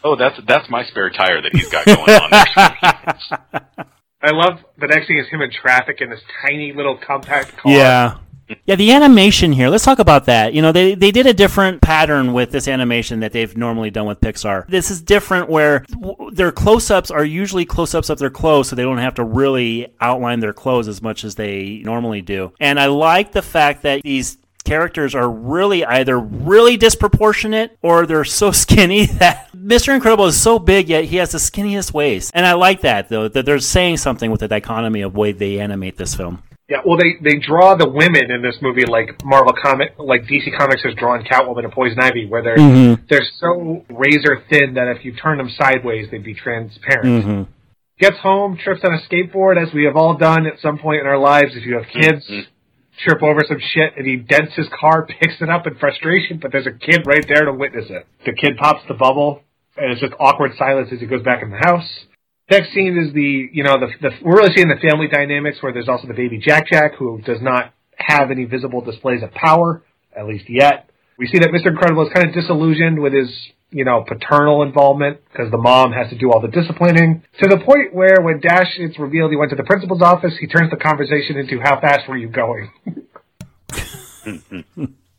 Oh, 0.04 0.16
that's 0.16 0.40
that's 0.48 0.70
my 0.70 0.86
spare 0.86 1.10
tire 1.10 1.42
that 1.42 1.54
he's 1.54 1.70
got 1.70 1.86
going 1.86 2.00
on. 2.00 2.32
There. 2.32 3.86
I 4.22 4.32
love 4.32 4.60
the 4.78 4.88
next 4.88 5.08
thing 5.08 5.18
is 5.18 5.28
him 5.28 5.42
in 5.42 5.52
traffic 5.52 6.02
in 6.02 6.10
this 6.10 6.22
tiny 6.42 6.74
little 6.74 6.98
compact 6.98 7.58
car. 7.58 7.72
Yeah. 7.72 8.18
Yeah, 8.66 8.76
the 8.76 8.92
animation 8.94 9.52
here. 9.52 9.70
Let's 9.70 9.86
talk 9.86 10.00
about 10.00 10.26
that. 10.26 10.56
You 10.56 10.64
know, 10.64 10.72
they 10.72 10.96
they 10.96 11.12
did 11.12 11.28
a 11.28 11.34
different 11.34 11.82
pattern 11.82 12.34
with 12.34 12.52
this 12.52 12.68
animation 12.68 13.20
that 13.20 13.32
they've 13.32 13.56
normally 13.56 13.92
done 13.92 14.08
with 14.08 14.20
Pixar. 14.22 14.68
This 14.68 14.90
is 14.90 15.02
different 15.02 15.50
where 15.50 15.86
their 16.32 16.52
close-ups 16.52 17.12
are 17.12 17.24
usually 17.24 17.66
close-ups 17.66 18.10
of 18.10 18.18
their 18.18 18.32
clothes 18.32 18.70
so 18.70 18.76
they 18.76 18.82
don't 18.82 18.98
have 18.98 19.14
to 19.16 19.24
really 19.24 19.94
outline 20.02 20.40
their 20.40 20.54
clothes 20.54 20.88
as 20.88 21.00
much 21.00 21.24
as 21.24 21.36
they 21.36 21.84
normally 21.86 22.24
do. 22.24 22.52
And 22.60 22.80
I 22.80 22.88
like 22.88 23.34
the 23.34 23.44
fact 23.44 23.84
that 23.84 24.02
these 24.02 24.40
characters 24.64 25.16
are 25.16 25.30
really 25.30 25.84
either 25.86 26.20
really 26.20 26.78
disproportionate 26.78 27.78
or 27.82 28.06
they're 28.06 28.24
so 28.24 28.52
skinny 28.64 29.06
that 29.06 29.52
Mr. 29.54 29.94
Incredible 29.96 30.26
is 30.26 30.40
so 30.40 30.60
big 30.60 30.90
yet 30.90 31.06
he 31.06 31.18
has 31.18 31.32
the 31.32 31.38
skinniest 31.38 31.94
waist. 31.94 32.32
And 32.34 32.46
I 32.46 32.54
like 32.54 32.82
that 32.82 33.10
though 33.10 33.28
that 33.28 33.46
they're 33.46 33.60
saying 33.60 33.98
something 33.98 34.32
with 34.32 34.40
the 34.42 34.48
dichotomy 34.48 35.02
of 35.02 35.16
way 35.16 35.32
they 35.32 35.60
animate 35.60 35.98
this 35.98 36.16
film. 36.16 36.44
Yeah, 36.68 36.82
well, 36.86 36.98
they 37.00 37.16
they 37.24 37.40
draw 37.40 37.74
the 37.74 37.90
women 37.90 38.30
in 38.30 38.44
this 38.44 38.58
movie 38.62 38.86
like 38.86 39.26
Marvel 39.26 39.54
comic, 39.60 39.94
like 39.98 40.26
DC 40.26 40.56
Comics 40.56 40.84
has 40.84 40.94
drawn 40.94 41.24
Catwoman 41.24 41.64
and 41.64 41.74
Poison 41.74 42.00
Ivy, 42.00 42.28
where 42.28 42.44
they're 42.44 42.58
Mhm. 42.58 43.08
they're 43.10 43.26
so 43.40 43.84
razor 43.90 44.44
thin 44.52 44.76
that 44.76 44.88
if 44.96 45.04
you 45.04 45.14
turn 45.14 45.40
them 45.40 45.50
sideways, 45.50 46.12
they'd 46.12 46.24
be 46.24 46.36
transparent. 46.36 47.26
Mm-hmm. 47.26 47.42
Gets 48.00 48.18
home, 48.20 48.56
trips 48.64 48.82
on 48.84 48.94
a 48.94 49.00
skateboard, 49.02 49.58
as 49.62 49.74
we 49.74 49.86
have 49.86 49.96
all 49.96 50.14
done 50.14 50.46
at 50.46 50.60
some 50.60 50.78
point 50.78 51.02
in 51.02 51.08
our 51.08 51.18
lives. 51.18 51.56
If 51.56 51.66
you 51.66 51.74
have 51.74 51.88
kids, 51.88 52.30
trip 53.04 53.22
over 53.24 53.42
some 53.48 53.60
shit, 53.60 53.94
and 53.98 54.06
he 54.06 54.18
dents 54.18 54.56
his 54.56 54.68
car, 54.80 55.06
picks 55.20 55.42
it 55.42 55.50
up 55.50 55.68
in 55.68 55.76
frustration, 55.76 56.40
but 56.42 56.52
there's 56.52 56.68
a 56.68 56.72
kid 56.72 57.04
right 57.06 57.26
there 57.28 57.46
to 57.46 57.54
witness 57.54 57.86
it. 57.90 58.08
The 58.26 58.34
kid 58.34 58.58
pops 58.58 58.82
the 58.88 58.94
bubble, 58.94 59.42
and 59.78 59.92
it's 59.92 60.02
just 60.02 60.14
awkward 60.20 60.52
silence 60.58 60.90
as 60.92 61.00
he 61.00 61.06
goes 61.06 61.24
back 61.24 61.44
in 61.44 61.52
the 61.52 61.58
house. 61.58 61.88
Next 62.50 62.74
scene 62.74 62.98
is 62.98 63.14
the, 63.14 63.50
you 63.54 63.64
know, 63.64 63.78
the, 63.80 63.88
the 64.02 64.10
we're 64.24 64.38
really 64.38 64.54
seeing 64.56 64.70
the 64.70 64.90
family 64.90 65.08
dynamics 65.08 65.58
where 65.62 65.72
there's 65.72 65.88
also 65.88 66.08
the 66.08 66.16
baby 66.16 66.40
Jack 66.40 66.68
Jack 66.68 66.96
who 66.98 67.22
does 67.22 67.42
not 67.42 67.74
have 67.96 68.32
any 68.32 68.46
visible 68.46 68.82
displays 68.82 69.22
of 69.22 69.32
power, 69.32 69.84
at 70.18 70.26
least 70.26 70.46
yet. 70.50 70.90
We 71.18 71.28
see 71.28 71.40
that 71.40 71.50
Mr. 71.50 71.68
Incredible 71.68 72.08
is 72.08 72.14
kind 72.14 72.28
of 72.28 72.34
disillusioned 72.34 73.00
with 73.00 73.14
his, 73.14 73.30
you 73.72 73.86
know, 73.86 74.04
paternal 74.08 74.64
involvement 74.64 75.20
because 75.32 75.52
the 75.52 75.58
mom 75.58 75.92
has 75.92 76.10
to 76.10 76.18
do 76.18 76.32
all 76.32 76.42
the 76.42 76.48
disciplining 76.48 77.24
to 77.40 77.48
the 77.48 77.58
point 77.58 77.94
where 77.94 78.22
when 78.22 78.40
Dash 78.40 78.68
it's 78.78 78.98
revealed 78.98 79.32
he 79.32 79.38
went 79.38 79.52
to 79.52 79.56
the 79.56 79.64
principal's 79.64 80.02
office, 80.02 80.34
he 80.40 80.48
turns 80.48 80.72
the 80.72 80.78
conversation 80.78 81.38
into 81.38 81.60
how 81.60 81.80
fast 81.80 82.10
were 82.10 82.18
you 82.18 82.30
going? 82.30 82.72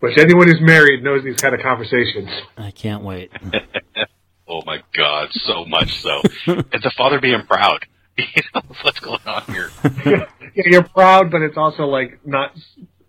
Which 0.01 0.17
anyone 0.19 0.49
who's 0.49 0.61
married 0.61 1.05
knows 1.05 1.23
these 1.23 1.37
kind 1.37 1.55
of 1.55 1.61
conversations. 1.61 2.31
I 2.57 2.71
can't 2.71 3.05
wait. 3.05 3.31
oh 4.49 4.63
my 4.65 4.83
god, 4.97 5.29
so 5.33 5.65
much 5.65 6.01
so. 6.01 6.23
it's 6.47 6.87
a 6.87 6.91
father 6.97 7.21
being 7.21 7.43
proud. 7.47 7.87
You 8.19 8.43
know 8.55 8.63
what's 8.83 9.01
going 9.01 9.21
on 9.25 9.45
here? 9.45 9.71
yeah, 10.05 10.27
you're 10.67 10.83
proud, 10.83 11.31
but 11.31 11.41
it's 11.41 11.57
also 11.57 11.85
like 11.85 12.19
not 12.27 12.53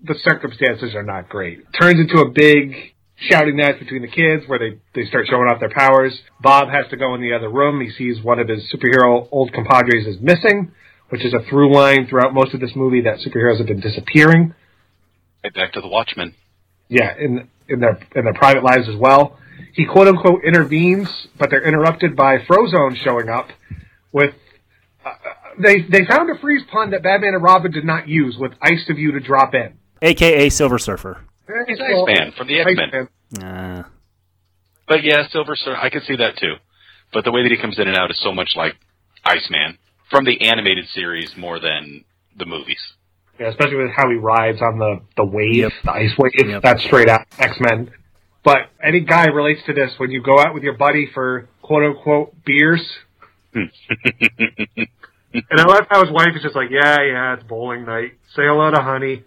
the 0.02 0.16
circumstances 0.24 0.96
are 0.96 1.04
not 1.04 1.28
great. 1.28 1.66
Turns 1.80 2.00
into 2.00 2.22
a 2.22 2.30
big 2.30 2.94
shouting 3.22 3.56
match 3.56 3.80
between 3.80 4.02
the 4.02 4.08
kids 4.08 4.44
where 4.48 4.60
they 4.60 4.80
they 4.96 5.08
start 5.08 5.28
showing 5.30 5.48
off 5.48 5.60
their 5.60 5.70
powers. 5.70 6.20
Bob 6.42 6.70
has 6.70 6.90
to 6.90 6.98
go 6.98 7.14
in 7.16 7.22
the 7.22 7.34
other 7.34 7.50
room. 7.50 7.80
He 7.82 7.90
sees 7.92 8.22
one 8.24 8.40
of 8.40 8.48
his 8.48 8.72
superhero 8.74 9.28
old 9.32 9.54
compadres 9.54 10.08
is 10.08 10.20
missing, 10.20 10.72
which 11.10 11.24
is 11.24 11.34
a 11.34 11.44
through 11.50 11.74
line 11.74 12.08
throughout 12.08 12.34
most 12.34 12.54
of 12.54 12.60
this 12.60 12.72
movie 12.76 13.02
that 13.02 13.20
superheroes 13.20 13.58
have 13.58 13.68
been 13.68 13.80
disappearing. 13.80 14.54
Right 15.44 15.54
back 15.54 15.74
to 15.74 15.82
the 15.82 15.88
Watchmen. 15.88 16.36
Yeah, 16.90 17.16
in 17.18 17.48
in 17.68 17.80
their 17.80 18.00
in 18.16 18.26
their 18.26 18.34
private 18.34 18.64
lives 18.64 18.90
as 18.90 18.96
well. 18.96 19.38
He 19.74 19.86
quote 19.86 20.08
unquote 20.08 20.44
intervenes, 20.44 21.08
but 21.38 21.50
they're 21.50 21.66
interrupted 21.66 22.16
by 22.16 22.40
Frozone 22.40 22.98
showing 22.98 23.30
up 23.30 23.50
with. 24.12 24.34
Uh, 25.06 25.12
they 25.62 25.82
they 25.82 26.06
found 26.06 26.30
a 26.30 26.40
freeze 26.40 26.64
pun 26.72 26.92
that 26.92 27.04
Batman 27.04 27.34
and 27.36 27.44
Robin 27.44 27.72
did 27.72 27.86
not 27.86 28.08
use 28.08 28.38
with 28.38 28.52
Ice 28.62 28.90
of 28.90 28.98
You 28.98 29.12
to 29.14 29.20
drop 29.20 29.54
in. 29.54 29.78
AKA 30.02 30.50
Silver 30.50 30.80
Surfer. 30.80 31.22
He's 31.68 31.80
Iceman 31.80 32.32
from 32.38 32.48
the 32.48 32.60
X-Men. 32.60 33.44
Uh, 33.44 33.84
But 34.88 35.04
yeah, 35.04 35.28
Silver 35.30 35.56
Surfer, 35.56 35.78
I 35.78 35.90
can 35.90 36.02
see 36.02 36.16
that 36.18 36.38
too. 36.38 36.56
But 37.14 37.24
the 37.26 37.32
way 37.32 37.44
that 37.44 37.52
he 37.52 37.58
comes 37.58 37.78
in 37.80 37.88
and 37.88 37.98
out 37.98 38.10
is 38.12 38.20
so 38.22 38.34
much 38.34 38.52
like 38.56 38.76
Iceman 39.26 39.78
from 40.10 40.26
the 40.26 40.42
animated 40.42 40.88
series 40.94 41.36
more 41.38 41.60
than 41.60 42.04
the 42.38 42.46
movies. 42.46 42.80
Yeah, 43.40 43.48
especially 43.48 43.78
with 43.78 43.92
how 43.96 44.10
he 44.10 44.16
rides 44.18 44.62
on 44.62 44.78
the 44.80 45.02
the 45.18 45.26
wave, 45.26 45.56
Yep. 45.56 45.72
the 45.84 45.92
ice 45.92 46.12
wave. 46.18 46.32
Yep. 46.36 46.62
That's 46.64 46.84
straight 46.84 47.10
out 47.10 47.26
X 47.40 47.58
Men. 47.60 47.92
But 48.44 48.70
any 48.84 49.02
guy 49.02 49.26
relates 49.28 49.62
to 49.66 49.74
this 49.74 49.94
when 49.98 50.10
you 50.12 50.22
go 50.22 50.40
out 50.40 50.54
with 50.54 50.64
your 50.64 50.74
buddy 50.78 51.08
for 51.14 51.48
quote 51.62 51.84
unquote 51.84 52.34
beers. 52.46 52.82
and 53.54 53.70
I 55.60 55.64
love 55.64 55.86
how 55.90 56.04
his 56.04 56.12
wife 56.12 56.30
is 56.36 56.42
just 56.44 56.56
like, 56.56 56.70
yeah, 56.70 56.98
yeah, 57.02 57.34
it's 57.36 57.44
bowling 57.44 57.86
night. 57.86 58.14
Say 58.36 58.44
hello 58.44 58.72
to 58.72 58.82
honey. 58.82 59.24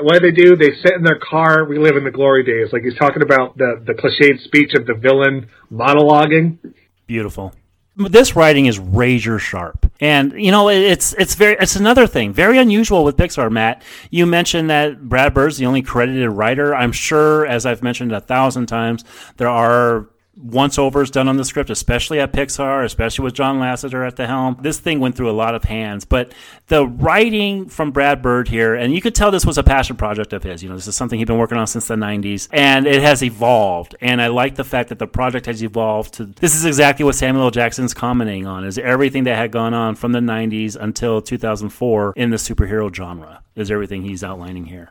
What 0.00 0.14
do 0.14 0.20
they 0.20 0.30
do? 0.32 0.56
They 0.56 0.72
sit 0.82 0.92
in 0.94 1.02
their 1.02 1.18
car. 1.18 1.64
We 1.64 1.78
live 1.78 1.96
in 1.96 2.04
the 2.04 2.10
glory 2.10 2.44
days. 2.44 2.72
Like 2.72 2.82
he's 2.82 2.96
talking 2.96 3.22
about 3.22 3.56
the 3.56 3.82
the 3.84 3.94
cliched 3.94 4.42
speech 4.44 4.74
of 4.74 4.86
the 4.86 4.94
villain 4.94 5.48
monologuing. 5.72 6.58
beautiful. 7.06 7.52
This 7.96 8.36
writing 8.36 8.66
is 8.66 8.78
razor 8.78 9.38
sharp, 9.38 9.90
and 10.00 10.32
you 10.32 10.50
know 10.50 10.68
it's 10.68 11.14
it's 11.14 11.34
very 11.34 11.56
it's 11.58 11.76
another 11.76 12.06
thing 12.06 12.34
very 12.34 12.58
unusual 12.58 13.04
with 13.04 13.16
Pixar. 13.16 13.50
Matt, 13.50 13.82
you 14.10 14.26
mentioned 14.26 14.68
that 14.68 15.08
Brad 15.08 15.32
Bird's 15.32 15.56
the 15.56 15.64
only 15.64 15.80
credited 15.80 16.28
writer. 16.28 16.74
I'm 16.74 16.92
sure, 16.92 17.46
as 17.46 17.64
I've 17.64 17.82
mentioned 17.82 18.12
a 18.12 18.20
thousand 18.20 18.66
times, 18.66 19.02
there 19.38 19.48
are 19.48 20.08
once 20.36 20.78
overs 20.78 21.10
done 21.10 21.28
on 21.28 21.38
the 21.38 21.44
script, 21.44 21.70
especially 21.70 22.20
at 22.20 22.30
Pixar, 22.32 22.84
especially 22.84 23.24
with 23.24 23.32
John 23.32 23.58
Lasseter 23.58 24.06
at 24.06 24.16
the 24.16 24.26
helm. 24.26 24.58
This 24.60 24.78
thing 24.78 25.00
went 25.00 25.16
through 25.16 25.30
a 25.30 25.32
lot 25.32 25.54
of 25.54 25.64
hands, 25.64 26.04
but 26.04 26.34
the 26.66 26.86
writing 26.86 27.68
from 27.68 27.90
Brad 27.90 28.20
Bird 28.20 28.48
here, 28.48 28.74
and 28.74 28.94
you 28.94 29.00
could 29.00 29.14
tell 29.14 29.30
this 29.30 29.46
was 29.46 29.56
a 29.56 29.62
passion 29.62 29.96
project 29.96 30.34
of 30.34 30.42
his. 30.42 30.62
You 30.62 30.68
know, 30.68 30.74
this 30.74 30.86
is 30.86 30.94
something 30.94 31.18
he'd 31.18 31.24
been 31.26 31.38
working 31.38 31.56
on 31.56 31.66
since 31.66 31.88
the 31.88 31.94
90s, 31.94 32.48
and 32.52 32.86
it 32.86 33.00
has 33.00 33.22
evolved. 33.22 33.94
And 34.02 34.20
I 34.20 34.26
like 34.26 34.56
the 34.56 34.64
fact 34.64 34.90
that 34.90 34.98
the 34.98 35.06
project 35.06 35.46
has 35.46 35.62
evolved 35.62 36.14
to 36.14 36.26
this 36.26 36.54
is 36.54 36.66
exactly 36.66 37.04
what 37.04 37.14
Samuel 37.14 37.44
L. 37.44 37.50
Jackson's 37.50 37.94
commenting 37.94 38.46
on 38.46 38.64
is 38.64 38.76
everything 38.78 39.24
that 39.24 39.36
had 39.36 39.50
gone 39.52 39.72
on 39.72 39.94
from 39.94 40.12
the 40.12 40.20
90s 40.20 40.76
until 40.76 41.22
2004 41.22 42.12
in 42.14 42.28
the 42.30 42.36
superhero 42.36 42.94
genre 42.94 43.42
is 43.54 43.70
everything 43.70 44.02
he's 44.02 44.22
outlining 44.22 44.66
here. 44.66 44.90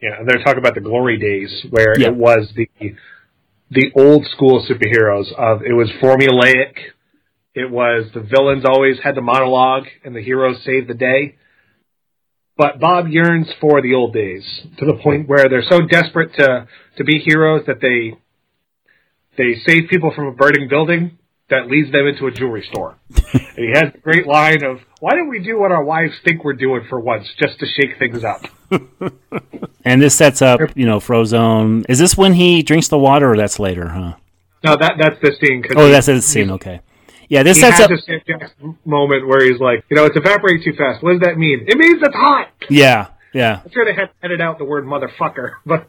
Yeah, 0.00 0.22
they're 0.24 0.42
talking 0.42 0.58
about 0.58 0.74
the 0.74 0.80
glory 0.80 1.16
days 1.16 1.66
where 1.70 1.98
Yeah. 1.98 2.08
it 2.08 2.14
was 2.14 2.52
the 2.54 2.68
the 3.72 3.90
old 3.96 4.26
school 4.26 4.66
superheroes 4.68 5.32
of 5.32 5.62
it 5.62 5.72
was 5.72 5.90
formulaic. 6.02 6.74
It 7.54 7.70
was 7.70 8.10
the 8.12 8.20
villains 8.20 8.64
always 8.66 8.98
had 9.02 9.14
the 9.14 9.22
monologue 9.22 9.84
and 10.04 10.14
the 10.14 10.22
heroes 10.22 10.62
saved 10.64 10.88
the 10.88 10.94
day. 10.94 11.36
But 12.56 12.80
Bob 12.80 13.08
yearns 13.08 13.48
for 13.60 13.80
the 13.80 13.94
old 13.94 14.12
days 14.12 14.44
to 14.78 14.84
the 14.84 14.98
point 15.02 15.26
where 15.26 15.48
they're 15.48 15.64
so 15.70 15.80
desperate 15.80 16.34
to 16.34 16.68
to 16.98 17.04
be 17.04 17.18
heroes 17.18 17.62
that 17.66 17.80
they 17.80 18.18
they 19.38 19.58
save 19.66 19.88
people 19.88 20.12
from 20.14 20.26
a 20.26 20.32
burning 20.32 20.68
building 20.68 21.18
that 21.48 21.68
leads 21.68 21.90
them 21.92 22.06
into 22.06 22.26
a 22.26 22.30
jewelry 22.30 22.66
store. 22.70 22.98
and 23.32 23.56
he 23.56 23.70
has 23.74 23.94
a 23.94 23.98
great 23.98 24.26
line 24.26 24.62
of, 24.64 24.80
"Why 25.00 25.12
don't 25.12 25.28
we 25.28 25.42
do 25.42 25.58
what 25.58 25.72
our 25.72 25.82
wives 25.82 26.14
think 26.24 26.44
we're 26.44 26.52
doing 26.54 26.82
for 26.90 27.00
once, 27.00 27.26
just 27.40 27.58
to 27.60 27.66
shake 27.66 27.98
things 27.98 28.22
up?" 28.22 28.42
And 29.84 30.00
this 30.00 30.14
sets 30.14 30.40
up, 30.42 30.60
you 30.76 30.86
know, 30.86 30.98
Frozone. 30.98 31.84
Is 31.88 31.98
this 31.98 32.16
when 32.16 32.34
he 32.34 32.62
drinks 32.62 32.88
the 32.88 32.98
water, 32.98 33.32
or 33.32 33.36
that's 33.36 33.58
later, 33.58 33.88
huh? 33.88 34.14
No, 34.64 34.76
that 34.76 34.94
that's 34.98 35.20
the 35.20 35.32
scene. 35.44 35.62
'cause 35.62 35.72
Oh, 35.76 35.86
he- 35.86 35.92
that's 35.92 36.06
the 36.06 36.22
scene. 36.22 36.50
Okay. 36.52 36.80
Yeah, 37.28 37.42
this 37.42 37.56
he 37.56 37.62
sets 37.62 37.78
has 37.78 37.86
up. 37.86 37.90
a 37.90 37.98
Sam 38.02 38.20
Jackson 38.26 38.78
moment 38.84 39.26
where 39.26 39.42
he's 39.44 39.58
like, 39.58 39.84
you 39.90 39.96
know, 39.96 40.04
it's 40.04 40.16
evaporating 40.16 40.62
too 40.64 40.76
fast. 40.76 41.02
What 41.02 41.12
does 41.12 41.20
that 41.20 41.38
mean? 41.38 41.64
It 41.66 41.78
means 41.78 42.00
it's 42.02 42.14
hot. 42.14 42.48
Yeah, 42.68 43.06
yeah. 43.32 43.60
I'm 43.64 43.70
sure 43.72 43.84
they 43.84 43.94
had 43.94 44.10
to 44.10 44.24
edit 44.24 44.40
out 44.40 44.58
the 44.58 44.64
word 44.64 44.84
motherfucker, 44.84 45.52
but 45.66 45.88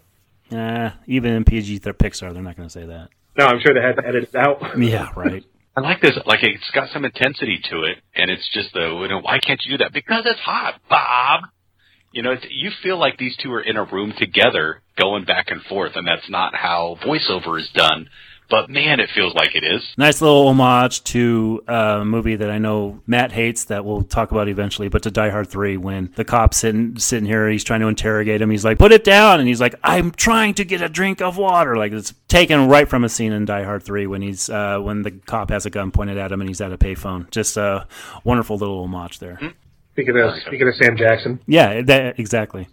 Uh, 0.52 0.92
even 1.08 1.34
in 1.34 1.44
PG 1.44 1.80
they're 1.80 1.94
Pixar, 1.94 2.34
they're 2.34 2.42
not 2.42 2.56
going 2.56 2.68
to 2.70 2.74
say 2.74 2.86
that. 2.86 3.10
no, 3.38 3.46
I'm 3.46 3.60
sure 3.60 3.74
they 3.74 3.82
had 3.82 3.98
to 3.98 4.08
edit 4.08 4.30
it 4.34 4.36
out. 4.36 4.78
Yeah, 4.80 5.10
right. 5.16 5.44
I 5.76 5.82
like 5.82 6.02
this. 6.02 6.18
Like 6.26 6.44
it's 6.44 6.70
got 6.72 6.90
some 6.94 7.04
intensity 7.04 7.60
to 7.72 7.84
it, 7.84 7.98
and 8.16 8.30
it's 8.32 8.48
just 8.54 8.74
the 8.74 8.82
you 9.02 9.08
know 9.08 9.20
why 9.22 9.40
can't 9.40 9.60
you 9.66 9.72
do 9.78 9.84
that? 9.84 9.92
Because 9.92 10.24
it's 10.26 10.40
hot, 10.40 10.76
Bob. 10.90 11.46
You 12.14 12.22
know, 12.22 12.32
it's, 12.32 12.46
you 12.50 12.70
feel 12.84 13.00
like 13.00 13.18
these 13.18 13.36
two 13.42 13.52
are 13.54 13.62
in 13.62 13.76
a 13.76 13.84
room 13.84 14.14
together, 14.18 14.82
going 14.98 15.26
back 15.26 15.48
and 15.50 15.62
forth, 15.64 15.94
and 15.96 16.08
that's 16.08 16.30
not 16.30 16.54
how 16.54 16.98
voiceover 17.04 17.60
is 17.60 17.70
done. 17.74 18.08
But 18.50 18.70
man, 18.70 19.00
it 19.00 19.10
feels 19.16 19.34
like 19.34 19.56
it 19.56 19.64
is. 19.64 19.82
Nice 19.98 20.22
little 20.22 20.48
homage 20.48 21.04
to 21.06 21.64
uh, 21.68 22.02
a 22.02 22.06
movie 22.06 22.36
that 22.36 22.52
I 22.52 22.60
know 22.60 23.02
Matt 23.08 23.32
hates 23.32 23.64
that 23.66 23.84
we'll 23.84 24.04
talk 24.04 24.32
about 24.32 24.48
eventually, 24.48 24.90
but 24.90 25.02
to 25.04 25.12
Die 25.12 25.30
Hard 25.30 25.50
3 25.50 25.78
when 25.78 26.14
the 26.16 26.24
cop's 26.24 26.58
sitting, 26.58 27.00
sitting 27.00 27.26
here, 27.26 27.50
he's 27.50 27.64
trying 27.64 27.80
to 27.80 27.88
interrogate 27.88 28.42
him. 28.42 28.52
He's 28.52 28.64
like, 28.64 28.78
put 28.78 28.92
it 28.92 29.04
down. 29.04 29.40
And 29.40 29.48
he's 29.48 29.62
like, 29.62 29.74
I'm 29.84 30.12
trying 30.12 30.54
to 30.56 30.66
get 30.66 30.84
a 30.84 30.90
drink 30.90 31.20
of 31.20 31.38
water. 31.38 31.76
Like 31.78 31.94
it's 31.94 32.14
taken 32.28 32.68
right 32.68 32.88
from 32.88 33.04
a 33.04 33.10
scene 33.10 33.32
in 33.32 33.46
Die 33.46 33.64
Hard 33.64 33.82
3 33.82 34.06
when 34.06 34.22
he's, 34.22 34.50
uh, 34.50 34.78
when 34.78 35.02
the 35.02 35.12
cop 35.12 35.50
has 35.50 35.66
a 35.66 35.72
gun 35.72 35.90
pointed 35.90 36.20
at 36.20 36.32
him 36.32 36.40
and 36.40 36.48
he's 36.48 36.62
at 36.62 36.72
a 36.72 36.78
payphone. 36.78 37.32
Just 37.32 37.58
a 37.58 37.88
wonderful 38.24 38.58
little 38.58 38.84
homage 38.84 39.18
there. 39.18 39.40
Speaking 39.94 40.18
of 40.20 40.34
speaking 40.48 40.68
of 40.68 40.76
Sam 40.76 40.98
Jackson, 40.98 41.40
Yeah, 41.48 41.82
that, 41.84 42.20
exactly. 42.20 42.68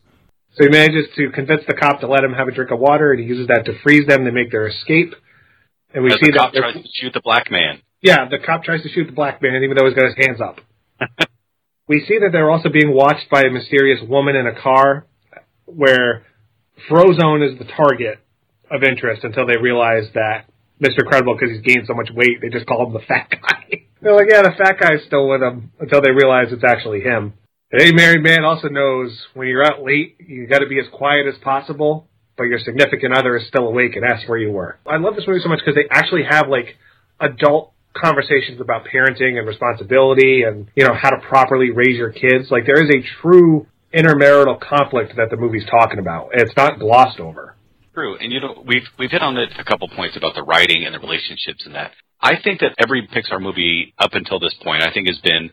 so 0.54 0.64
he 0.64 0.70
manages 0.70 1.06
to 1.16 1.30
convince 1.30 1.62
the 1.66 1.74
cop 1.74 2.00
to 2.00 2.06
let 2.06 2.24
him 2.24 2.32
have 2.32 2.48
a 2.48 2.50
drink 2.52 2.70
of 2.70 2.78
water, 2.78 3.12
and 3.12 3.20
he 3.20 3.26
uses 3.26 3.46
that 3.48 3.64
to 3.66 3.78
freeze 3.82 4.06
them 4.06 4.24
to 4.24 4.32
make 4.32 4.50
their 4.50 4.66
escape. 4.68 5.14
And 5.92 6.02
we 6.04 6.10
As 6.12 6.18
see 6.20 6.30
the 6.32 6.38
cop 6.38 6.52
that 6.54 6.60
tries 6.60 6.74
to 6.82 6.88
shoot 6.94 7.12
the 7.12 7.20
black 7.20 7.50
man. 7.50 7.80
Yeah, 8.00 8.28
the 8.28 8.38
cop 8.38 8.64
tries 8.64 8.82
to 8.84 8.88
shoot 8.88 9.04
the 9.06 9.12
black 9.12 9.42
man, 9.42 9.62
even 9.62 9.76
though 9.76 9.84
he's 9.86 9.94
got 9.94 10.06
his 10.06 10.14
hands 10.26 10.40
up. 10.40 10.60
we 11.88 12.04
see 12.08 12.18
that 12.20 12.30
they're 12.32 12.50
also 12.50 12.68
being 12.70 12.94
watched 12.94 13.28
by 13.30 13.42
a 13.42 13.50
mysterious 13.50 14.00
woman 14.08 14.34
in 14.36 14.46
a 14.46 14.54
car, 14.58 15.06
where 15.66 16.24
Frozone 16.88 17.42
is 17.52 17.58
the 17.58 17.66
target 17.66 18.18
of 18.70 18.82
interest 18.82 19.24
until 19.24 19.46
they 19.46 19.56
realize 19.60 20.04
that 20.14 20.46
Mr. 20.82 21.04
Credible, 21.06 21.36
because 21.38 21.54
he's 21.54 21.62
gained 21.74 21.86
so 21.86 21.92
much 21.92 22.08
weight, 22.14 22.40
they 22.40 22.48
just 22.48 22.66
call 22.66 22.86
him 22.86 22.94
the 22.94 23.00
fat 23.00 23.28
guy. 23.30 23.84
they're 24.00 24.14
like, 24.14 24.28
yeah, 24.30 24.42
the 24.42 24.52
fat 24.56 24.78
guy's 24.80 25.04
still 25.06 25.28
with 25.28 25.42
him, 25.42 25.72
until 25.78 26.00
they 26.00 26.10
realize 26.10 26.48
it's 26.50 26.64
actually 26.64 27.00
him. 27.00 27.34
And 27.72 27.80
any 27.80 27.92
married 27.92 28.22
man 28.22 28.44
also 28.44 28.68
knows 28.68 29.26
when 29.34 29.46
you're 29.46 29.64
out 29.64 29.82
late, 29.82 30.16
you 30.18 30.46
got 30.46 30.58
to 30.58 30.66
be 30.66 30.80
as 30.80 30.86
quiet 30.92 31.26
as 31.26 31.38
possible, 31.42 32.08
but 32.36 32.44
your 32.44 32.58
significant 32.58 33.16
other 33.16 33.36
is 33.36 33.46
still 33.46 33.68
awake 33.68 33.94
and 33.94 34.04
asks 34.04 34.28
where 34.28 34.38
you 34.38 34.50
were. 34.50 34.78
I 34.86 34.96
love 34.96 35.14
this 35.14 35.26
movie 35.26 35.40
so 35.42 35.48
much 35.48 35.60
because 35.60 35.76
they 35.76 35.88
actually 35.90 36.24
have 36.28 36.48
like 36.48 36.76
adult 37.20 37.72
conversations 37.94 38.60
about 38.60 38.86
parenting 38.92 39.38
and 39.38 39.46
responsibility 39.46 40.42
and 40.42 40.68
you 40.76 40.84
know 40.84 40.94
how 40.94 41.10
to 41.10 41.18
properly 41.28 41.70
raise 41.70 41.96
your 41.96 42.10
kids. 42.10 42.50
Like 42.50 42.66
there 42.66 42.82
is 42.82 42.90
a 42.90 43.02
true 43.20 43.66
intermarital 43.94 44.60
conflict 44.60 45.16
that 45.16 45.30
the 45.30 45.36
movie's 45.36 45.66
talking 45.66 45.98
about. 45.98 46.30
It's 46.32 46.56
not 46.56 46.78
glossed 46.78 47.20
over. 47.20 47.56
True, 47.94 48.16
and 48.16 48.32
you 48.32 48.40
know 48.40 48.62
we've 48.66 48.86
we've 48.98 49.10
hit 49.10 49.22
on 49.22 49.36
it 49.36 49.50
a 49.58 49.64
couple 49.64 49.88
points 49.88 50.16
about 50.16 50.34
the 50.34 50.42
writing 50.42 50.84
and 50.84 50.94
the 50.94 51.00
relationships 51.00 51.64
and 51.66 51.74
that. 51.74 51.92
I 52.22 52.34
think 52.42 52.60
that 52.60 52.74
every 52.78 53.06
Pixar 53.08 53.40
movie 53.40 53.94
up 53.98 54.10
until 54.12 54.38
this 54.38 54.54
point, 54.62 54.82
I 54.82 54.92
think, 54.92 55.08
has 55.08 55.18
been 55.18 55.50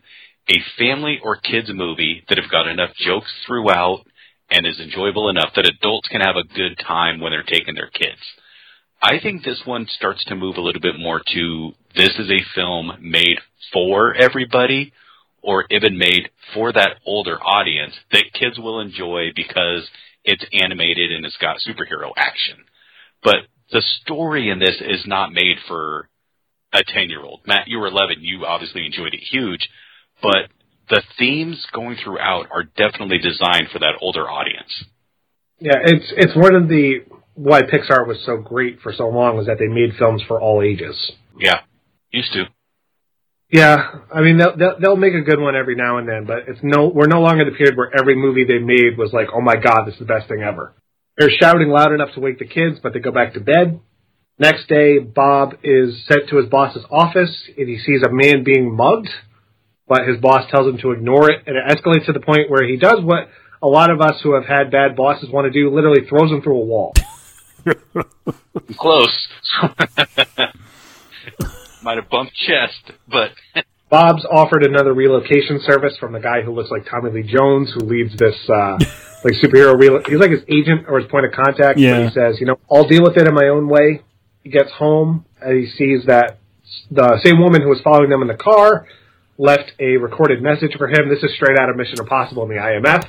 a 0.48 0.58
family 0.78 1.18
or 1.22 1.36
kids 1.36 1.70
movie 1.72 2.24
that 2.28 2.38
have 2.38 2.50
got 2.50 2.68
enough 2.68 2.90
jokes 2.96 3.32
throughout 3.46 4.04
and 4.50 4.66
is 4.66 4.80
enjoyable 4.80 5.28
enough 5.28 5.50
that 5.56 5.68
adults 5.68 6.08
can 6.08 6.20
have 6.20 6.36
a 6.36 6.54
good 6.54 6.78
time 6.86 7.20
when 7.20 7.32
they're 7.32 7.42
taking 7.42 7.74
their 7.74 7.90
kids. 7.90 8.20
I 9.02 9.18
think 9.22 9.44
this 9.44 9.62
one 9.64 9.86
starts 9.96 10.24
to 10.24 10.34
move 10.34 10.56
a 10.56 10.60
little 10.60 10.80
bit 10.80 10.98
more 10.98 11.22
to 11.34 11.72
this 11.94 12.10
is 12.18 12.30
a 12.30 12.54
film 12.54 12.92
made 13.00 13.38
for 13.72 14.14
everybody 14.14 14.92
or 15.42 15.66
even 15.70 15.98
made 15.98 16.30
for 16.52 16.72
that 16.72 16.96
older 17.06 17.38
audience 17.40 17.94
that 18.12 18.32
kids 18.32 18.58
will 18.58 18.80
enjoy 18.80 19.28
because 19.36 19.88
it's 20.24 20.44
animated 20.52 21.12
and 21.12 21.24
it's 21.24 21.36
got 21.36 21.58
superhero 21.66 22.10
action. 22.16 22.56
But 23.22 23.36
the 23.70 23.82
story 24.02 24.50
in 24.50 24.58
this 24.58 24.76
is 24.80 25.04
not 25.06 25.32
made 25.32 25.56
for 25.68 26.07
a 26.72 26.82
10 26.84 27.08
year 27.08 27.22
old. 27.22 27.40
Matt, 27.46 27.68
you 27.68 27.78
were 27.78 27.86
11. 27.86 28.16
You 28.20 28.44
obviously 28.44 28.84
enjoyed 28.84 29.14
it 29.14 29.20
huge, 29.30 29.68
but 30.22 30.50
the 30.90 31.02
themes 31.18 31.66
going 31.72 31.96
throughout 32.02 32.46
are 32.50 32.64
definitely 32.64 33.18
designed 33.18 33.68
for 33.72 33.78
that 33.78 33.94
older 34.00 34.28
audience. 34.28 34.84
Yeah, 35.60 35.76
it's 35.84 36.12
it's 36.16 36.36
one 36.36 36.54
of 36.54 36.68
the 36.68 37.00
why 37.34 37.62
Pixar 37.62 38.06
was 38.06 38.22
so 38.24 38.36
great 38.36 38.80
for 38.80 38.92
so 38.92 39.08
long 39.08 39.36
was 39.36 39.46
that 39.46 39.58
they 39.58 39.66
made 39.66 39.94
films 39.98 40.22
for 40.26 40.40
all 40.40 40.62
ages. 40.62 41.12
Yeah. 41.38 41.60
Used 42.10 42.32
to. 42.32 42.44
Yeah, 43.50 43.76
I 44.12 44.20
mean 44.20 44.38
they'll, 44.38 44.56
they'll 44.56 44.78
they'll 44.80 44.96
make 44.96 45.14
a 45.14 45.22
good 45.22 45.40
one 45.40 45.56
every 45.56 45.74
now 45.74 45.98
and 45.98 46.08
then, 46.08 46.26
but 46.26 46.48
it's 46.48 46.60
no 46.62 46.88
we're 46.88 47.06
no 47.06 47.20
longer 47.20 47.44
the 47.44 47.56
period 47.56 47.76
where 47.76 47.90
every 47.98 48.14
movie 48.14 48.44
they 48.44 48.58
made 48.58 48.98
was 48.98 49.12
like, 49.12 49.28
oh 49.34 49.40
my 49.40 49.56
god, 49.56 49.84
this 49.86 49.94
is 49.94 50.00
the 50.00 50.06
best 50.06 50.28
thing 50.28 50.42
ever. 50.42 50.74
They're 51.16 51.30
shouting 51.30 51.68
loud 51.68 51.92
enough 51.92 52.14
to 52.14 52.20
wake 52.20 52.38
the 52.38 52.46
kids, 52.46 52.78
but 52.82 52.92
they 52.92 53.00
go 53.00 53.10
back 53.10 53.34
to 53.34 53.40
bed. 53.40 53.80
Next 54.38 54.68
day, 54.68 54.98
Bob 54.98 55.54
is 55.64 56.04
sent 56.06 56.28
to 56.28 56.36
his 56.36 56.46
boss's 56.46 56.84
office 56.90 57.48
and 57.56 57.68
he 57.68 57.78
sees 57.78 58.02
a 58.02 58.10
man 58.10 58.44
being 58.44 58.74
mugged, 58.74 59.08
but 59.88 60.06
his 60.06 60.20
boss 60.20 60.48
tells 60.50 60.68
him 60.68 60.78
to 60.78 60.92
ignore 60.92 61.30
it, 61.30 61.42
and 61.46 61.56
it 61.56 61.64
escalates 61.66 62.06
to 62.06 62.12
the 62.12 62.20
point 62.20 62.48
where 62.48 62.64
he 62.66 62.76
does 62.76 63.00
what 63.02 63.28
a 63.60 63.66
lot 63.66 63.90
of 63.90 64.00
us 64.00 64.20
who 64.22 64.34
have 64.34 64.44
had 64.44 64.70
bad 64.70 64.94
bosses 64.94 65.28
want 65.30 65.46
to 65.46 65.50
do, 65.50 65.74
literally 65.74 66.06
throws 66.08 66.30
him 66.30 66.40
through 66.42 66.56
a 66.56 66.64
wall. 66.64 66.94
Close. 68.76 69.28
Might 71.82 71.96
have 71.96 72.08
bumped 72.08 72.34
chest, 72.34 72.92
but 73.08 73.32
Bob's 73.90 74.24
offered 74.30 74.64
another 74.64 74.92
relocation 74.92 75.60
service 75.64 75.96
from 75.98 76.12
the 76.12 76.20
guy 76.20 76.42
who 76.42 76.52
looks 76.52 76.70
like 76.70 76.86
Tommy 76.88 77.10
Lee 77.10 77.22
Jones, 77.22 77.72
who 77.72 77.80
leads 77.80 78.16
this 78.16 78.36
uh, 78.48 78.78
like 79.24 79.34
superhero. 79.42 79.74
Relo- 79.74 80.06
he's 80.06 80.18
like 80.18 80.30
his 80.30 80.42
agent 80.48 80.86
or 80.88 81.00
his 81.00 81.10
point 81.10 81.26
of 81.26 81.32
contact. 81.32 81.78
Yeah. 81.78 81.98
But 81.98 82.04
he 82.04 82.10
says, 82.14 82.36
you 82.40 82.46
know, 82.46 82.58
I'll 82.70 82.86
deal 82.86 83.02
with 83.02 83.16
it 83.16 83.26
in 83.26 83.34
my 83.34 83.48
own 83.48 83.68
way. 83.68 84.02
He 84.48 84.52
gets 84.52 84.72
home 84.72 85.26
and 85.42 85.58
he 85.58 85.66
sees 85.66 86.06
that 86.06 86.38
the 86.90 87.20
same 87.22 87.38
woman 87.38 87.60
who 87.60 87.68
was 87.68 87.82
following 87.84 88.08
them 88.08 88.22
in 88.22 88.28
the 88.28 88.34
car 88.34 88.86
left 89.36 89.72
a 89.78 89.98
recorded 89.98 90.42
message 90.42 90.74
for 90.78 90.88
him. 90.88 91.10
This 91.10 91.22
is 91.22 91.34
straight 91.34 91.58
out 91.58 91.68
of 91.68 91.76
Mission 91.76 92.00
Impossible 92.00 92.44
in 92.44 92.48
the 92.48 92.54
IMF. 92.54 93.06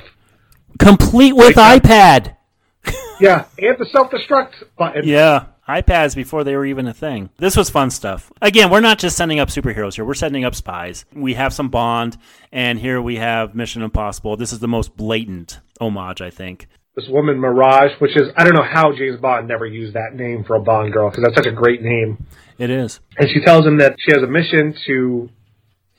Complete 0.78 1.32
with 1.32 1.56
iPad. 1.56 2.36
Yeah, 3.20 3.44
and 3.58 3.76
the 3.78 3.84
self 3.84 4.10
destruct 4.10 4.54
button. 4.78 5.02
Yeah, 5.04 5.46
iPads 5.68 6.16
before 6.16 6.42
they 6.42 6.56
were 6.56 6.64
even 6.64 6.86
a 6.86 6.94
thing. 6.94 7.28
This 7.36 7.54
was 7.54 7.68
fun 7.68 7.90
stuff. 7.90 8.32
Again, 8.40 8.70
we're 8.70 8.80
not 8.80 8.98
just 8.98 9.14
sending 9.14 9.38
up 9.38 9.50
superheroes 9.50 9.96
here. 9.96 10.06
We're 10.06 10.14
sending 10.14 10.42
up 10.42 10.54
spies. 10.54 11.04
We 11.12 11.34
have 11.34 11.52
some 11.52 11.68
Bond, 11.68 12.16
and 12.50 12.78
here 12.78 13.02
we 13.02 13.16
have 13.16 13.54
Mission 13.54 13.82
Impossible. 13.82 14.38
This 14.38 14.54
is 14.54 14.60
the 14.60 14.68
most 14.68 14.96
blatant 14.96 15.60
homage, 15.78 16.22
I 16.22 16.30
think. 16.30 16.66
This 17.00 17.08
woman 17.08 17.38
Mirage, 17.38 17.92
which 17.98 18.14
is 18.14 18.28
I 18.36 18.44
don't 18.44 18.54
know 18.54 18.66
how 18.68 18.92
James 18.92 19.18
Bond 19.20 19.48
never 19.48 19.64
used 19.64 19.94
that 19.94 20.14
name 20.14 20.44
for 20.44 20.56
a 20.56 20.60
Bond 20.60 20.92
girl 20.92 21.08
because 21.08 21.24
that's 21.24 21.36
such 21.36 21.46
a 21.46 21.54
great 21.54 21.80
name. 21.80 22.26
It 22.58 22.68
is. 22.68 23.00
And 23.16 23.28
she 23.30 23.40
tells 23.40 23.64
him 23.64 23.78
that 23.78 23.96
she 23.98 24.12
has 24.12 24.22
a 24.22 24.26
mission 24.26 24.74
to 24.86 25.30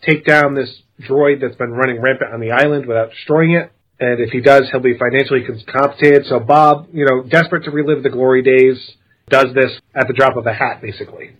take 0.08 0.26
down 0.26 0.54
this 0.54 0.70
droid 1.08 1.41
that's 1.41 1.56
been 1.56 1.72
running 1.72 2.02
rampant 2.02 2.34
on 2.34 2.39
the 2.39 2.52
island 2.52 2.86
without 2.86 3.10
destroying 3.10 3.52
it. 3.54 3.72
And 3.99 4.20
if 4.20 4.30
he 4.30 4.41
does, 4.41 4.70
he'll 4.72 4.80
be 4.80 4.95
financially 4.97 5.43
compensated. 5.72 6.28
So 6.28 6.39
Bob, 6.39 6.89
you 6.93 7.06
know, 7.06 7.24
desperate 7.24 7.64
to 7.64 7.72
relive 7.72 8.04
the 8.04 8.10
glory 8.10 8.43
days, 8.43 8.78
does 9.30 9.47
this 9.56 9.80
at 9.95 10.08
the 10.08 10.14
drop 10.14 10.38
of 10.38 10.45
a 10.45 10.54
hat, 10.54 10.82
basically. 10.82 11.32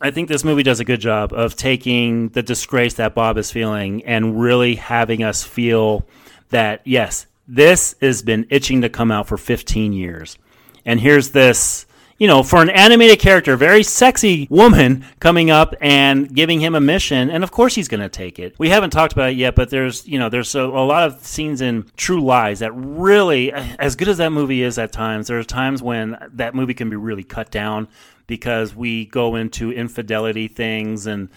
I 0.00 0.10
think 0.10 0.28
this 0.28 0.44
movie 0.44 0.62
does 0.62 0.80
a 0.80 0.84
good 0.84 1.00
job 1.00 1.32
of 1.34 1.56
taking 1.56 2.28
the 2.30 2.42
disgrace 2.42 2.94
that 2.94 3.14
Bob 3.14 3.36
is 3.36 3.50
feeling 3.50 4.04
and 4.04 4.40
really 4.40 4.76
having 4.76 5.22
us 5.22 5.42
feel 5.42 6.06
that, 6.50 6.80
yes, 6.84 7.26
this 7.48 7.94
has 8.00 8.22
been 8.22 8.46
itching 8.50 8.82
to 8.82 8.88
come 8.88 9.10
out 9.10 9.26
for 9.26 9.36
15 9.36 9.92
years. 9.92 10.38
And 10.84 11.00
here's 11.00 11.30
this, 11.30 11.86
you 12.18 12.26
know, 12.26 12.42
for 12.42 12.62
an 12.62 12.70
animated 12.70 13.18
character, 13.18 13.56
very 13.56 13.82
sexy 13.82 14.46
woman 14.50 15.04
coming 15.20 15.50
up 15.50 15.74
and 15.80 16.34
giving 16.34 16.60
him 16.60 16.74
a 16.74 16.80
mission. 16.80 17.28
And 17.28 17.44
of 17.44 17.50
course 17.50 17.74
he's 17.74 17.88
going 17.88 18.00
to 18.00 18.08
take 18.08 18.38
it. 18.38 18.54
We 18.58 18.70
haven't 18.70 18.90
talked 18.90 19.12
about 19.12 19.30
it 19.30 19.36
yet, 19.36 19.54
but 19.54 19.70
there's, 19.70 20.06
you 20.06 20.18
know, 20.18 20.28
there's 20.28 20.54
a, 20.54 20.62
a 20.62 20.86
lot 20.86 21.06
of 21.06 21.24
scenes 21.24 21.60
in 21.60 21.90
True 21.96 22.20
Lies 22.20 22.60
that 22.60 22.72
really, 22.72 23.52
as 23.52 23.96
good 23.96 24.08
as 24.08 24.18
that 24.18 24.30
movie 24.30 24.62
is 24.62 24.78
at 24.78 24.92
times, 24.92 25.26
there 25.26 25.38
are 25.38 25.44
times 25.44 25.82
when 25.82 26.16
that 26.32 26.54
movie 26.54 26.74
can 26.74 26.88
be 26.88 26.96
really 26.96 27.24
cut 27.24 27.50
down 27.50 27.88
because 28.26 28.74
we 28.74 29.06
go 29.06 29.36
into 29.36 29.70
infidelity 29.70 30.48
things 30.48 31.06
and 31.06 31.28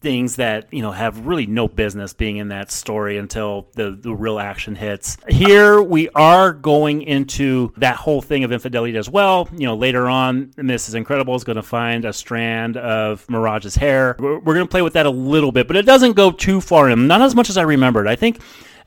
things 0.00 0.36
that 0.36 0.72
you 0.72 0.82
know 0.82 0.92
have 0.92 1.26
really 1.26 1.46
no 1.46 1.68
business 1.68 2.12
being 2.12 2.36
in 2.36 2.48
that 2.48 2.70
story 2.70 3.18
until 3.18 3.68
the, 3.74 3.90
the 3.90 4.14
real 4.14 4.38
action 4.38 4.74
hits. 4.74 5.16
Here 5.28 5.82
we 5.82 6.08
are 6.10 6.52
going 6.52 7.02
into 7.02 7.72
that 7.76 7.96
whole 7.96 8.22
thing 8.22 8.44
of 8.44 8.52
infidelity 8.52 8.96
as 8.96 9.08
well. 9.10 9.48
You 9.52 9.66
know, 9.66 9.76
later 9.76 10.08
on, 10.08 10.48
Mrs. 10.56 10.94
Incredible 10.94 11.34
is 11.34 11.44
going 11.44 11.56
to 11.56 11.62
find 11.62 12.04
a 12.04 12.12
strand 12.12 12.76
of 12.76 13.28
Mirage's 13.28 13.76
hair. 13.76 14.16
We're, 14.18 14.38
we're 14.38 14.54
going 14.54 14.66
to 14.66 14.70
play 14.70 14.82
with 14.82 14.92
that 14.94 15.06
a 15.06 15.10
little 15.10 15.52
bit, 15.52 15.66
but 15.66 15.76
it 15.76 15.86
doesn't 15.86 16.12
go 16.12 16.30
too 16.30 16.60
far 16.60 16.88
in. 16.88 17.06
Not 17.06 17.22
as 17.22 17.34
much 17.34 17.50
as 17.50 17.56
I 17.56 17.62
remembered. 17.62 18.06
I 18.06 18.16
think 18.16 18.40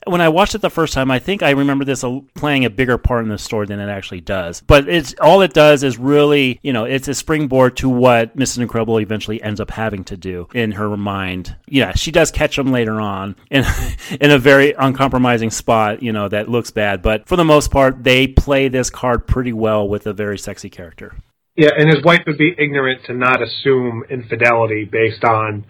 when 0.06 0.20
I 0.20 0.28
watched 0.28 0.54
it 0.54 0.60
the 0.60 0.70
first 0.70 0.94
time, 0.94 1.10
I 1.10 1.18
think 1.18 1.42
I 1.42 1.50
remember 1.50 1.84
this 1.84 2.04
playing 2.34 2.64
a 2.64 2.70
bigger 2.70 2.98
part 2.98 3.24
in 3.24 3.30
the 3.30 3.38
story 3.38 3.66
than 3.66 3.80
it 3.80 3.88
actually 3.88 4.20
does. 4.20 4.60
But 4.60 4.88
it's 4.88 5.14
all 5.20 5.42
it 5.42 5.52
does 5.52 5.82
is 5.82 5.98
really, 5.98 6.58
you 6.62 6.72
know, 6.72 6.84
it's 6.84 7.08
a 7.08 7.14
springboard 7.14 7.76
to 7.78 7.88
what 7.88 8.36
Mrs. 8.36 8.58
Incredible 8.58 8.98
eventually 9.00 9.42
ends 9.42 9.60
up 9.60 9.70
having 9.70 10.04
to 10.04 10.16
do 10.16 10.48
in 10.54 10.72
her 10.72 10.96
mind. 10.96 11.56
Yeah, 11.68 11.94
she 11.94 12.10
does 12.10 12.30
catch 12.30 12.58
him 12.58 12.72
later 12.72 13.00
on 13.00 13.36
in 13.50 13.64
in 14.20 14.30
a 14.30 14.38
very 14.38 14.72
uncompromising 14.72 15.50
spot, 15.50 16.02
you 16.02 16.12
know, 16.12 16.28
that 16.28 16.48
looks 16.48 16.70
bad. 16.70 17.02
But 17.02 17.26
for 17.26 17.36
the 17.36 17.44
most 17.44 17.70
part, 17.70 18.02
they 18.02 18.26
play 18.26 18.68
this 18.68 18.90
card 18.90 19.26
pretty 19.26 19.52
well 19.52 19.88
with 19.88 20.06
a 20.06 20.12
very 20.12 20.38
sexy 20.38 20.70
character. 20.70 21.14
Yeah, 21.56 21.70
and 21.76 21.94
his 21.94 22.02
wife 22.02 22.22
would 22.26 22.38
be 22.38 22.54
ignorant 22.56 23.04
to 23.06 23.12
not 23.12 23.42
assume 23.42 24.04
infidelity 24.08 24.84
based 24.90 25.22
on 25.22 25.66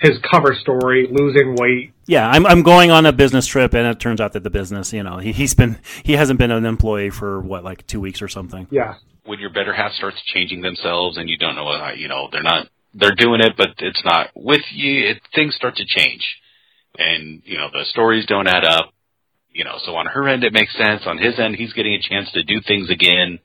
his 0.00 0.18
cover 0.30 0.54
story, 0.54 1.08
losing 1.10 1.54
weight. 1.56 1.92
Yeah, 2.06 2.28
I'm 2.28 2.46
I'm 2.46 2.62
going 2.62 2.90
on 2.90 3.06
a 3.06 3.12
business 3.12 3.46
trip, 3.46 3.74
and 3.74 3.86
it 3.86 4.00
turns 4.00 4.20
out 4.20 4.32
that 4.32 4.42
the 4.42 4.50
business, 4.50 4.92
you 4.92 5.02
know, 5.02 5.18
he, 5.18 5.32
he's 5.32 5.54
been 5.54 5.78
he 6.02 6.12
hasn't 6.12 6.38
been 6.38 6.50
an 6.50 6.64
employee 6.64 7.10
for 7.10 7.40
what 7.40 7.64
like 7.64 7.86
two 7.86 8.00
weeks 8.00 8.20
or 8.20 8.28
something. 8.28 8.66
Yeah. 8.70 8.94
When 9.24 9.38
your 9.38 9.50
better 9.50 9.72
half 9.72 9.92
starts 9.92 10.22
changing 10.26 10.60
themselves, 10.60 11.16
and 11.16 11.30
you 11.30 11.38
don't 11.38 11.54
know, 11.54 11.68
uh, 11.68 11.92
you 11.92 12.08
know, 12.08 12.28
they're 12.30 12.42
not 12.42 12.68
they're 12.92 13.14
doing 13.14 13.40
it, 13.40 13.54
but 13.56 13.70
it's 13.78 14.02
not 14.04 14.30
with 14.34 14.60
you. 14.70 15.10
It, 15.10 15.22
things 15.34 15.54
start 15.54 15.76
to 15.76 15.84
change, 15.86 16.22
and 16.98 17.42
you 17.44 17.56
know 17.56 17.68
the 17.72 17.84
stories 17.86 18.26
don't 18.26 18.46
add 18.46 18.64
up. 18.64 18.92
You 19.50 19.64
know, 19.64 19.78
so 19.84 19.94
on 19.94 20.06
her 20.06 20.28
end 20.28 20.44
it 20.44 20.52
makes 20.52 20.76
sense. 20.76 21.02
On 21.06 21.16
his 21.16 21.38
end, 21.38 21.56
he's 21.56 21.72
getting 21.72 21.94
a 21.94 22.02
chance 22.02 22.30
to 22.32 22.42
do 22.42 22.60
things 22.66 22.90
again 22.90 23.38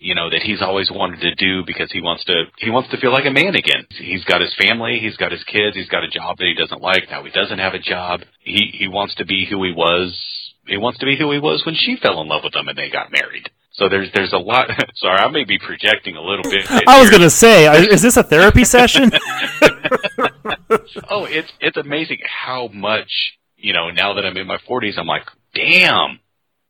you 0.00 0.14
know 0.14 0.30
that 0.30 0.42
he's 0.42 0.62
always 0.62 0.90
wanted 0.90 1.20
to 1.20 1.34
do 1.34 1.62
because 1.64 1.92
he 1.92 2.00
wants 2.00 2.24
to 2.24 2.44
he 2.58 2.70
wants 2.70 2.90
to 2.90 2.96
feel 2.96 3.12
like 3.12 3.26
a 3.26 3.30
man 3.30 3.54
again. 3.54 3.86
He's 3.90 4.24
got 4.24 4.40
his 4.40 4.54
family, 4.58 4.98
he's 5.00 5.16
got 5.16 5.30
his 5.30 5.44
kids, 5.44 5.76
he's 5.76 5.88
got 5.88 6.02
a 6.02 6.08
job 6.08 6.38
that 6.38 6.46
he 6.46 6.54
doesn't 6.54 6.80
like. 6.80 7.04
Now 7.10 7.22
he 7.22 7.30
doesn't 7.30 7.58
have 7.58 7.74
a 7.74 7.78
job. 7.78 8.22
He 8.40 8.72
he 8.72 8.88
wants 8.88 9.14
to 9.16 9.26
be 9.26 9.46
who 9.48 9.62
he 9.62 9.72
was. 9.72 10.16
He 10.66 10.76
wants 10.76 10.98
to 11.00 11.06
be 11.06 11.16
who 11.16 11.30
he 11.32 11.38
was 11.38 11.62
when 11.66 11.74
she 11.74 11.96
fell 12.00 12.20
in 12.20 12.28
love 12.28 12.42
with 12.44 12.54
him 12.54 12.68
and 12.68 12.76
they 12.76 12.90
got 12.90 13.12
married. 13.12 13.50
So 13.72 13.88
there's 13.88 14.08
there's 14.14 14.32
a 14.32 14.38
lot. 14.38 14.68
Sorry, 14.96 15.18
I 15.18 15.28
may 15.28 15.44
be 15.44 15.58
projecting 15.58 16.16
a 16.16 16.22
little 16.22 16.50
bit. 16.50 16.66
I 16.88 17.00
was 17.00 17.10
going 17.10 17.22
to 17.22 17.30
say, 17.30 17.66
is 17.86 18.02
this 18.02 18.16
a 18.16 18.22
therapy 18.22 18.64
session? 18.64 19.10
oh, 21.10 21.24
it's 21.24 21.50
it's 21.60 21.76
amazing 21.76 22.18
how 22.24 22.68
much 22.68 23.38
you 23.56 23.72
know. 23.72 23.90
Now 23.90 24.14
that 24.14 24.24
I'm 24.24 24.36
in 24.36 24.46
my 24.46 24.58
40s, 24.68 24.98
I'm 24.98 25.06
like, 25.06 25.24
damn. 25.54 26.20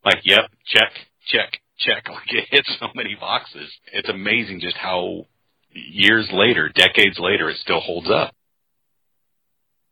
Like, 0.05 0.21
yep, 0.25 0.51
check, 0.65 0.93
check, 1.27 1.60
check. 1.81 2.05
Like 2.11 2.33
it 2.33 2.47
hits 2.51 2.77
so 2.79 2.89
many 2.95 3.17
boxes. 3.19 3.71
It's 3.93 4.09
amazing 4.09 4.61
just 4.61 4.77
how 4.77 5.27
years 5.73 6.29
later, 6.33 6.69
decades 6.69 7.19
later, 7.19 7.49
it 7.49 7.57
still 7.63 7.81
holds 7.81 8.11
up. 8.11 8.35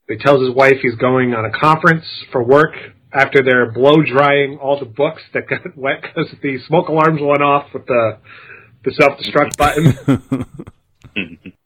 He 0.08 0.16
tells 0.16 0.46
his 0.46 0.54
wife 0.54 0.76
he's 0.82 0.96
going 0.96 1.34
on 1.34 1.44
a 1.44 1.50
conference 1.50 2.04
for 2.32 2.42
work 2.42 2.72
after 3.12 3.42
they're 3.42 3.70
blow 3.70 4.02
drying 4.02 4.58
all 4.60 4.78
the 4.78 4.86
books 4.86 5.22
that 5.34 5.48
got 5.48 5.60
wet 5.76 6.02
because 6.02 6.30
the 6.42 6.58
smoke 6.66 6.88
alarms 6.88 7.20
went 7.22 7.42
off 7.42 7.66
with 7.72 7.86
the 7.86 8.18
the 8.84 8.92
self 8.92 9.18
destruct 9.18 9.56
button. 9.56 11.52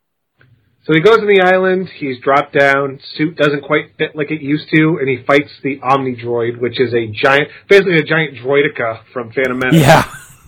so 0.85 0.95
he 0.95 1.01
goes 1.01 1.21
to 1.21 1.27
the 1.27 1.43
island. 1.45 1.89
He's 1.97 2.19
dropped 2.19 2.59
down. 2.59 2.99
Suit 3.17 3.37
doesn't 3.37 3.63
quite 3.63 3.97
fit 3.99 4.17
like 4.17 4.33
it 4.33 4.43
used 4.43 4.69
to, 4.75 4.99
and 5.01 5.09
he 5.09 5.25
fights 5.25 5.51
the 5.63 5.79
Omnidroid, 5.79 6.61
which 6.61 6.81
is 6.81 6.93
a 6.93 7.07
giant, 7.07 7.51
basically 7.69 7.99
a 7.99 8.03
giant 8.03 8.37
droideka 8.37 9.03
from 9.13 9.33
Phantom 9.33 9.59
Menace. 9.59 9.81
Yeah. 9.81 10.05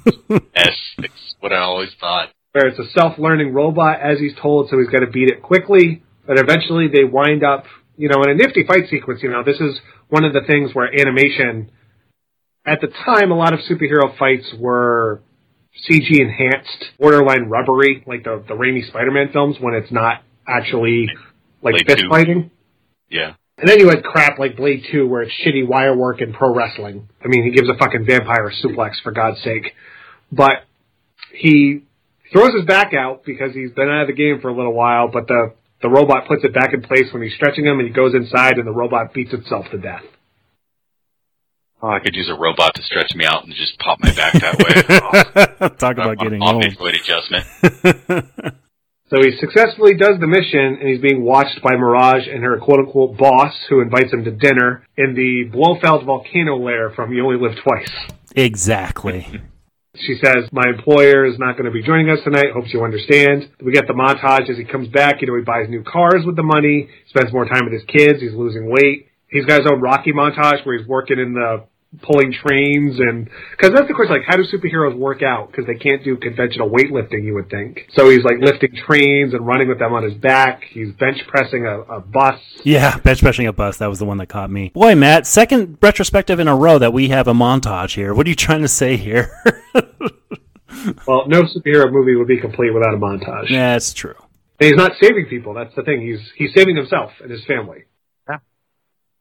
yes, 0.57 0.77
it's 0.99 1.35
what 1.39 1.53
I 1.53 1.59
always 1.59 1.91
thought. 2.01 2.31
Where 2.51 2.67
it's 2.67 2.79
a 2.79 2.91
self-learning 2.99 3.55
robot, 3.55 4.01
as 4.01 4.19
he's 4.19 4.35
told, 4.41 4.71
so 4.71 4.79
he's 4.79 4.89
got 4.89 5.01
to 5.01 5.11
beat 5.11 5.29
it 5.29 5.41
quickly. 5.41 6.03
But 6.27 6.39
eventually, 6.39 6.89
they 6.89 7.05
wind 7.05 7.45
up, 7.45 7.65
you 7.97 8.09
know, 8.09 8.23
in 8.25 8.31
a 8.31 8.35
nifty 8.35 8.65
fight 8.67 8.89
sequence. 8.91 9.23
You 9.23 9.31
know, 9.31 9.45
this 9.45 9.61
is 9.61 9.79
one 10.09 10.25
of 10.25 10.33
the 10.33 10.41
things 10.47 10.75
where 10.75 10.89
animation, 10.93 11.71
at 12.67 12.81
the 12.81 12.89
time, 12.89 13.31
a 13.31 13.37
lot 13.37 13.53
of 13.53 13.61
superhero 13.61 14.17
fights 14.19 14.53
were 14.59 15.23
CG 15.89 16.21
enhanced, 16.21 16.93
borderline 16.99 17.49
rubbery, 17.49 18.05
like 18.07 18.25
the 18.25 18.43
the 18.47 18.55
Raimi 18.55 18.87
Spider-Man 18.89 19.31
films, 19.33 19.57
when 19.61 19.75
it's 19.75 19.93
not 19.93 20.23
actually 20.47 21.09
like 21.63 21.73
Blade 21.73 21.87
fist 21.87 22.03
2. 22.03 22.09
fighting. 22.09 22.51
Yeah. 23.11 23.35
And 23.57 23.69
then 23.69 23.79
you 23.79 23.89
had 23.89 24.03
crap 24.03 24.39
like 24.39 24.57
Blade 24.57 24.85
2 24.91 25.07
where 25.07 25.23
it's 25.23 25.33
shitty 25.45 25.67
wire 25.67 25.97
work 25.97 26.21
and 26.21 26.35
pro 26.35 26.55
wrestling. 26.55 27.09
I 27.25 27.29
mean, 27.29 27.45
he 27.45 27.51
gives 27.51 27.69
a 27.69 27.75
fucking 27.77 28.05
vampire 28.05 28.49
a 28.49 28.53
suplex 28.53 28.95
for 29.03 29.13
God's 29.13 29.43
sake. 29.43 29.75
But 30.33 30.65
he 31.33 31.83
throws 32.33 32.55
his 32.55 32.65
back 32.65 32.93
out 32.95 33.25
because 33.25 33.55
he's 33.55 33.71
been 33.71 33.89
out 33.89 34.03
of 34.03 34.07
the 34.09 34.15
game 34.15 34.41
for 34.41 34.49
a 34.49 34.57
little 34.57 34.73
while, 34.73 35.09
but 35.09 35.29
the, 35.29 35.55
the 35.83 35.89
robot 35.89 36.27
puts 36.27 36.43
it 36.45 36.53
back 36.53 36.75
in 36.75 36.83
place 36.83 37.13
when 37.13 37.23
he's 37.23 37.35
stretching 37.35 37.65
him 37.65 37.79
and 37.79 37.87
he 37.87 37.95
goes 37.95 38.15
inside 38.15 38.59
and 38.59 38.67
the 38.67 38.73
robot 38.73 39.15
beats 39.15 39.33
itself 39.33 39.67
to 39.71 39.79
death. 39.79 40.03
Oh, 41.85 41.91
I 41.91 41.99
could 42.01 42.15
use 42.17 42.31
a 42.31 42.35
robot 42.41 42.75
to 42.77 42.83
stretch 42.83 43.13
me 43.15 43.27
out 43.27 43.45
and 43.45 43.53
just 43.55 43.79
pop 43.79 44.01
my 44.01 44.11
back 44.15 44.33
that 44.41 44.57
way. 44.59 45.51
Oh, 45.61 45.69
Talk 45.69 45.99
about 45.99 46.17
getting 46.19 46.41
obvious 46.43 46.75
old. 46.79 46.85
weight 46.87 46.95
adjustment. 46.95 47.45
So 49.11 49.21
he 49.23 49.37
successfully 49.39 49.95
does 49.95 50.19
the 50.19 50.27
mission, 50.27 50.79
and 50.81 50.89
he's 50.89 51.01
being 51.03 51.23
watched 51.25 51.61
by 51.63 51.73
Mirage 51.77 52.27
and 52.27 52.43
her 52.43 52.59
quote-unquote 52.59 53.19
boss, 53.19 53.53
who 53.69 53.83
invites 53.83 54.11
him 54.11 54.25
to 54.25 54.31
dinner 54.31 54.87
in 54.97 55.15
the 55.15 55.45
Blofeld 55.53 56.07
volcano 56.07 56.57
lair 56.57 56.91
from 56.97 57.13
You 57.13 57.27
Only 57.27 57.37
Live 57.39 57.59
Twice. 57.63 57.91
Exactly. 58.35 59.43
She 59.95 60.17
says, 60.25 60.49
my 60.53 60.65
employer 60.67 61.27
is 61.27 61.39
not 61.39 61.53
going 61.53 61.67
to 61.67 61.71
be 61.71 61.83
joining 61.83 62.09
us 62.09 62.19
tonight. 62.25 62.47
Hopes 62.55 62.73
you 62.73 62.83
understand. 62.83 63.51
We 63.63 63.73
get 63.73 63.87
the 63.87 63.93
montage 63.93 64.49
as 64.51 64.57
he 64.57 64.65
comes 64.65 64.89
back. 64.89 65.21
You 65.21 65.29
know, 65.29 65.37
he 65.37 65.43
buys 65.45 65.69
new 65.69 65.85
cars 65.85 66.25
with 66.25 66.35
the 66.37 66.43
money, 66.43 66.89
spends 67.11 67.31
more 67.33 67.45
time 67.45 67.65
with 67.65 67.75
his 67.75 67.85
kids. 67.87 68.21
He's 68.23 68.33
losing 68.35 68.71
weight. 68.71 69.09
He's 69.29 69.45
got 69.45 69.61
his 69.61 69.71
own 69.71 69.81
Rocky 69.83 70.13
montage 70.13 70.65
where 70.65 70.79
he's 70.79 70.89
working 70.89 71.19
in 71.19 71.35
the 71.35 71.67
pulling 72.03 72.33
trains 72.33 72.99
and 72.99 73.29
because 73.53 73.73
that's 73.75 73.87
the 73.89 73.95
question 73.95 74.17
like 74.17 74.25
how 74.27 74.37
do 74.37 74.45
superheroes 74.45 74.97
work 74.97 75.23
out 75.23 75.51
because 75.51 75.67
they 75.67 75.75
can't 75.75 76.03
do 76.05 76.17
conventional 76.17 76.69
weightlifting 76.69 77.25
you 77.25 77.35
would 77.35 77.49
think 77.49 77.87
so 77.95 78.09
he's 78.11 78.25
like 78.25 78.37
lifting 78.41 78.75
trains 78.87 79.33
and 79.33 79.47
running 79.47 79.69
with 79.69 79.79
them 79.79 79.93
on 79.93 80.03
his 80.03 80.15
back 80.15 80.65
he's 80.71 80.93
bench 80.95 81.19
pressing 81.29 81.67
a, 81.67 81.81
a 81.83 82.01
bus 82.01 82.41
Yeah, 82.65 82.99
bench 82.99 83.21
pressing 83.21 83.47
a 83.47 83.53
bus. 83.53 83.79
That 83.79 83.89
was 83.89 83.99
the 83.99 84.05
one 84.05 84.19
that 84.19 84.27
caught 84.29 84.51
me. 84.51 84.71
Boy, 84.71 84.95
Matt, 84.95 85.27
second 85.27 85.79
retrospective 85.81 86.41
in 86.41 86.49
a 86.49 86.57
row 86.57 86.79
that 86.79 86.93
we 86.93 87.09
have 87.09 87.29
a 87.29 87.33
montage 87.35 87.95
here. 87.95 88.15
What 88.15 88.27
are 88.27 88.31
you 88.31 88.37
trying 88.37 88.63
to 88.63 88.69
say 88.69 88.97
here? 88.97 89.31
well 91.07 91.27
no 91.29 91.43
superhero 91.43 91.91
movie 91.91 92.15
would 92.17 92.29
be 92.29 92.41
complete 92.41 92.73
without 92.73 92.95
a 92.95 92.99
montage 92.99 93.51
That's 93.51 93.93
true. 93.93 94.15
And 94.61 94.69
he's 94.69 94.77
not 94.77 94.93
saving 95.01 95.27
people. 95.27 95.55
That's 95.55 95.75
the 95.75 95.83
thing. 95.83 96.01
He's 96.01 96.21
he's 96.37 96.55
saving 96.55 96.77
himself 96.77 97.11
and 97.21 97.31
his 97.31 97.45
family. 97.45 97.85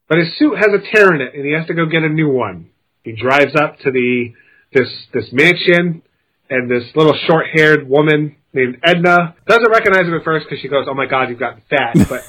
But 0.08 0.20
his 0.20 0.38
suit 0.38 0.58
has 0.58 0.68
a 0.68 0.96
tear 0.96 1.14
in 1.14 1.22
it, 1.22 1.34
and 1.34 1.46
he 1.46 1.54
has 1.54 1.66
to 1.68 1.74
go 1.74 1.86
get 1.86 2.04
a 2.04 2.10
new 2.10 2.30
one. 2.30 2.70
He 3.04 3.14
drives 3.14 3.56
up 3.56 3.80
to 3.80 3.92
the 3.92 4.34
this 4.74 4.90
this 5.14 5.32
mansion, 5.32 6.02
and 6.50 6.70
this 6.70 6.84
little 6.96 7.18
short-haired 7.28 7.88
woman 7.88 8.36
named 8.54 8.78
Edna 8.84 9.36
doesn't 9.48 9.70
recognize 9.70 10.02
him 10.02 10.14
at 10.14 10.24
first 10.24 10.46
because 10.48 10.62
she 10.62 10.68
goes, 10.68 10.86
"Oh 10.90 10.94
my 10.94 11.06
God, 11.06 11.30
you've 11.30 11.40
gotten 11.40 11.62
fat." 11.70 11.96
But 12.10 12.24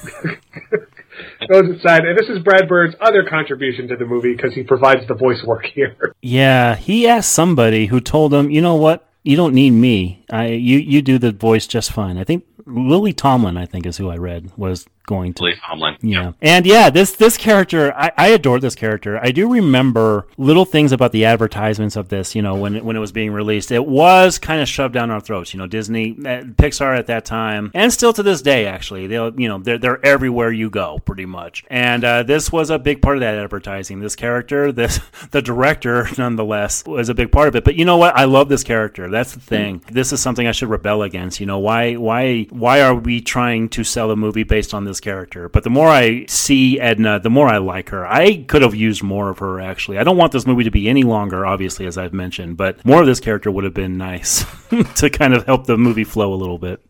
goes 1.51 1.69
inside, 1.69 2.05
and 2.05 2.17
this 2.17 2.29
is 2.29 2.39
Brad 2.43 2.67
Bird's 2.67 2.95
other 2.99 3.23
contribution 3.23 3.87
to 3.89 3.95
the 3.95 4.05
movie 4.05 4.35
because 4.35 4.53
he 4.53 4.63
provides 4.63 5.07
the 5.07 5.15
voice 5.15 5.43
work 5.43 5.65
here. 5.65 5.95
Yeah, 6.21 6.75
he 6.75 7.07
asked 7.07 7.31
somebody 7.31 7.85
who 7.85 7.99
told 7.99 8.33
him, 8.33 8.49
"You 8.49 8.61
know 8.61 8.75
what? 8.75 9.07
You 9.23 9.37
don't 9.37 9.53
need 9.53 9.71
me. 9.71 10.25
I 10.29 10.47
you 10.47 10.79
you 10.79 11.03
do 11.03 11.19
the 11.19 11.31
voice 11.31 11.67
just 11.67 11.91
fine." 11.91 12.17
I 12.17 12.23
think 12.23 12.45
Lily 12.65 13.13
Tomlin, 13.13 13.57
I 13.57 13.67
think, 13.67 13.85
is 13.85 13.97
who 13.97 14.09
I 14.09 14.17
read 14.17 14.51
was 14.57 14.87
going 15.05 15.33
to. 15.35 15.43
Lily 15.43 15.55
Tomlin. 15.65 15.97
Yeah. 16.01 16.33
And 16.41 16.65
yeah, 16.65 16.89
this 16.89 17.13
this 17.13 17.37
character, 17.37 17.93
I, 17.95 18.11
I 18.17 18.27
adore 18.29 18.59
this 18.59 18.75
character. 18.75 19.19
I 19.21 19.31
do 19.31 19.51
remember 19.51 20.27
little 20.37 20.65
things 20.65 20.91
about 20.91 21.11
the 21.11 21.25
advertisements 21.25 21.95
of 21.95 22.09
this. 22.09 22.35
You 22.35 22.41
know, 22.41 22.55
when 22.55 22.75
it, 22.75 22.85
when 22.85 22.95
it 22.95 22.99
was 22.99 23.11
being 23.11 23.31
released, 23.31 23.71
it 23.71 23.85
was 23.85 24.37
kind 24.37 24.61
of 24.61 24.67
shoved 24.67 24.93
down 24.93 25.11
our 25.11 25.21
throats. 25.21 25.53
You 25.53 25.59
know, 25.59 25.67
Disney, 25.67 26.11
uh, 26.11 26.43
Pixar 26.55 26.97
at 26.97 27.07
that 27.07 27.25
time, 27.25 27.71
and 27.73 27.91
still 27.91 28.13
to 28.13 28.23
this 28.23 28.41
day, 28.41 28.65
actually, 28.65 29.07
they 29.07 29.15
you 29.15 29.47
know 29.47 29.59
they're 29.59 29.77
they're 29.77 30.05
everywhere 30.05 30.51
you 30.51 30.69
go, 30.69 30.99
pretty 30.99 31.25
much. 31.25 31.63
And 31.69 32.03
uh, 32.03 32.23
this 32.23 32.51
was 32.51 32.69
a 32.69 32.79
big 32.79 33.01
part 33.01 33.17
of 33.17 33.21
that 33.21 33.35
advertising. 33.35 33.99
This 33.99 34.15
character, 34.15 34.71
this 34.71 34.99
the 35.31 35.41
director, 35.41 36.07
nonetheless, 36.17 36.85
was 36.85 37.09
a 37.09 37.13
big 37.13 37.31
part 37.31 37.47
of 37.47 37.55
it. 37.55 37.63
But 37.63 37.75
you 37.75 37.85
know 37.85 37.97
what? 37.97 38.15
I 38.15 38.25
love 38.25 38.49
this 38.49 38.63
character. 38.63 39.09
That's 39.09 39.33
the 39.33 39.39
thing. 39.39 39.83
This 39.91 40.11
is 40.11 40.21
something 40.21 40.47
I 40.47 40.51
should 40.51 40.69
rebel 40.69 41.03
against. 41.03 41.39
You 41.39 41.45
know, 41.45 41.59
why 41.59 41.95
why 41.95 42.43
why 42.49 42.81
are 42.81 42.95
we 42.95 43.21
trying 43.21 43.69
to 43.69 43.83
sell 43.83 44.11
a 44.11 44.15
movie 44.15 44.43
based 44.43 44.73
on 44.73 44.85
this 44.85 44.94
character? 44.99 45.49
But 45.49 45.63
the 45.63 45.69
more 45.69 45.87
I 45.87 46.25
see 46.27 46.79
Edna, 46.79 47.19
the 47.19 47.29
more 47.29 47.47
I 47.47 47.57
like 47.57 47.89
her. 47.89 48.05
I 48.05 48.43
could 48.47 48.61
have 48.61 48.75
used 48.75 49.03
more 49.03 49.29
of 49.29 49.39
her 49.39 49.59
actually. 49.61 49.97
I 49.97 50.03
don't 50.03 50.17
want 50.17 50.31
this 50.31 50.45
movie 50.45 50.63
to 50.65 50.71
be 50.71 50.87
any 50.89 51.03
longer, 51.03 51.45
obviously, 51.45 51.85
as 51.85 51.97
I've 51.97 52.13
mentioned, 52.13 52.57
but 52.57 52.83
more 52.85 53.01
of 53.01 53.07
this 53.07 53.19
character 53.19 53.51
would 53.51 53.63
have 53.63 53.73
been 53.73 53.97
nice 53.97 54.45
to 54.95 55.09
kind 55.09 55.33
of 55.33 55.45
help 55.45 55.65
the 55.65 55.77
movie 55.77 56.03
flow 56.03 56.33
a 56.33 56.35
little 56.35 56.57
bit. 56.57 56.81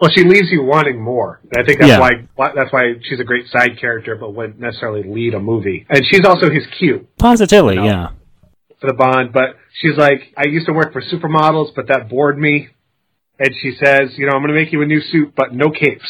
Well, 0.00 0.10
she 0.14 0.22
leaves 0.22 0.48
you 0.52 0.62
wanting 0.62 1.00
more. 1.02 1.40
And 1.50 1.62
I 1.62 1.66
think 1.66 1.80
that's 1.80 1.90
Yeah. 1.90 1.98
why 1.98 2.52
that's 2.54 2.72
why 2.72 2.94
she's 3.02 3.18
a 3.18 3.24
great 3.24 3.48
side 3.48 3.78
character, 3.80 4.14
but 4.14 4.32
wouldn't 4.34 4.60
necessarily 4.60 5.02
lead 5.02 5.34
a 5.34 5.40
movie. 5.40 5.86
And 5.90 6.04
she's 6.06 6.24
also 6.24 6.50
his 6.50 6.64
Q 6.78 7.08
Positively, 7.18 7.74
No. 7.76 7.84
yeah. 7.84 8.08
for 8.80 8.86
the 8.86 8.94
Bond. 8.94 9.32
But 9.32 9.56
she's 9.80 9.96
like, 9.96 10.32
I 10.36 10.46
used 10.46 10.66
to 10.66 10.72
work 10.72 10.92
for 10.92 11.00
supermodels, 11.02 11.74
but 11.74 11.88
that 11.88 12.08
bored 12.08 12.38
me. 12.38 12.68
And 13.40 13.50
she 13.60 13.72
says, 13.72 14.16
you 14.16 14.26
know, 14.26 14.32
I'm 14.32 14.42
going 14.42 14.52
to 14.52 14.60
make 14.60 14.72
you 14.72 14.82
a 14.82 14.86
new 14.86 15.00
suit, 15.00 15.32
but 15.36 15.52
no 15.54 15.70
capes. 15.70 16.08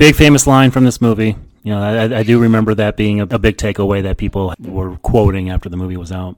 Big 0.00 0.16
famous 0.16 0.46
line 0.46 0.70
from 0.70 0.84
this 0.84 0.98
movie. 1.00 1.36
You 1.62 1.74
know, 1.74 1.80
I, 1.82 2.20
I 2.20 2.22
do 2.22 2.40
remember 2.40 2.74
that 2.74 2.96
being 2.96 3.20
a, 3.20 3.24
a 3.24 3.38
big 3.38 3.58
takeaway 3.58 4.02
that 4.04 4.16
people 4.16 4.54
were 4.58 4.96
quoting 4.96 5.50
after 5.50 5.68
the 5.68 5.76
movie 5.76 5.98
was 5.98 6.10
out. 6.10 6.36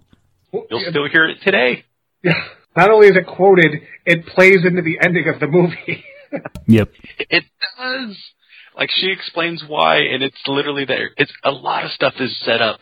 You'll 0.52 0.84
still 0.90 1.08
hear 1.08 1.26
it 1.28 1.38
today. 1.44 1.84
Yeah. 2.24 2.32
Not 2.76 2.90
only 2.90 3.06
is 3.06 3.16
it 3.16 3.24
quoted, 3.26 3.82
it 4.04 4.26
plays 4.26 4.64
into 4.64 4.82
the 4.82 4.98
ending 5.00 5.28
of 5.28 5.38
the 5.40 5.46
movie. 5.46 6.04
Yep. 6.66 6.90
It 7.28 7.44
does. 7.78 8.16
Like 8.74 8.88
she 8.90 9.10
explains 9.12 9.62
why, 9.68 9.96
and 9.98 10.22
it's 10.22 10.40
literally 10.46 10.86
there. 10.86 11.10
It's 11.18 11.30
a 11.44 11.50
lot 11.50 11.84
of 11.84 11.90
stuff 11.90 12.14
is 12.20 12.34
set 12.42 12.62
up. 12.62 12.80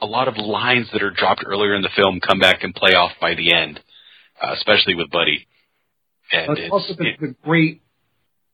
A 0.00 0.06
lot 0.06 0.26
of 0.26 0.38
lines 0.38 0.88
that 0.94 1.02
are 1.02 1.10
dropped 1.10 1.44
earlier 1.46 1.74
in 1.74 1.82
the 1.82 1.90
film 1.94 2.18
come 2.18 2.38
back 2.38 2.62
and 2.62 2.74
play 2.74 2.92
off 2.94 3.12
by 3.20 3.34
the 3.34 3.52
end, 3.52 3.80
uh, 4.42 4.54
especially 4.54 4.94
with 4.94 5.10
Buddy. 5.10 5.46
And 6.32 6.46
But 6.46 6.58
it's, 6.60 6.72
also 6.72 6.94
the, 6.96 7.08
it- 7.08 7.20
the 7.20 7.34
great, 7.44 7.82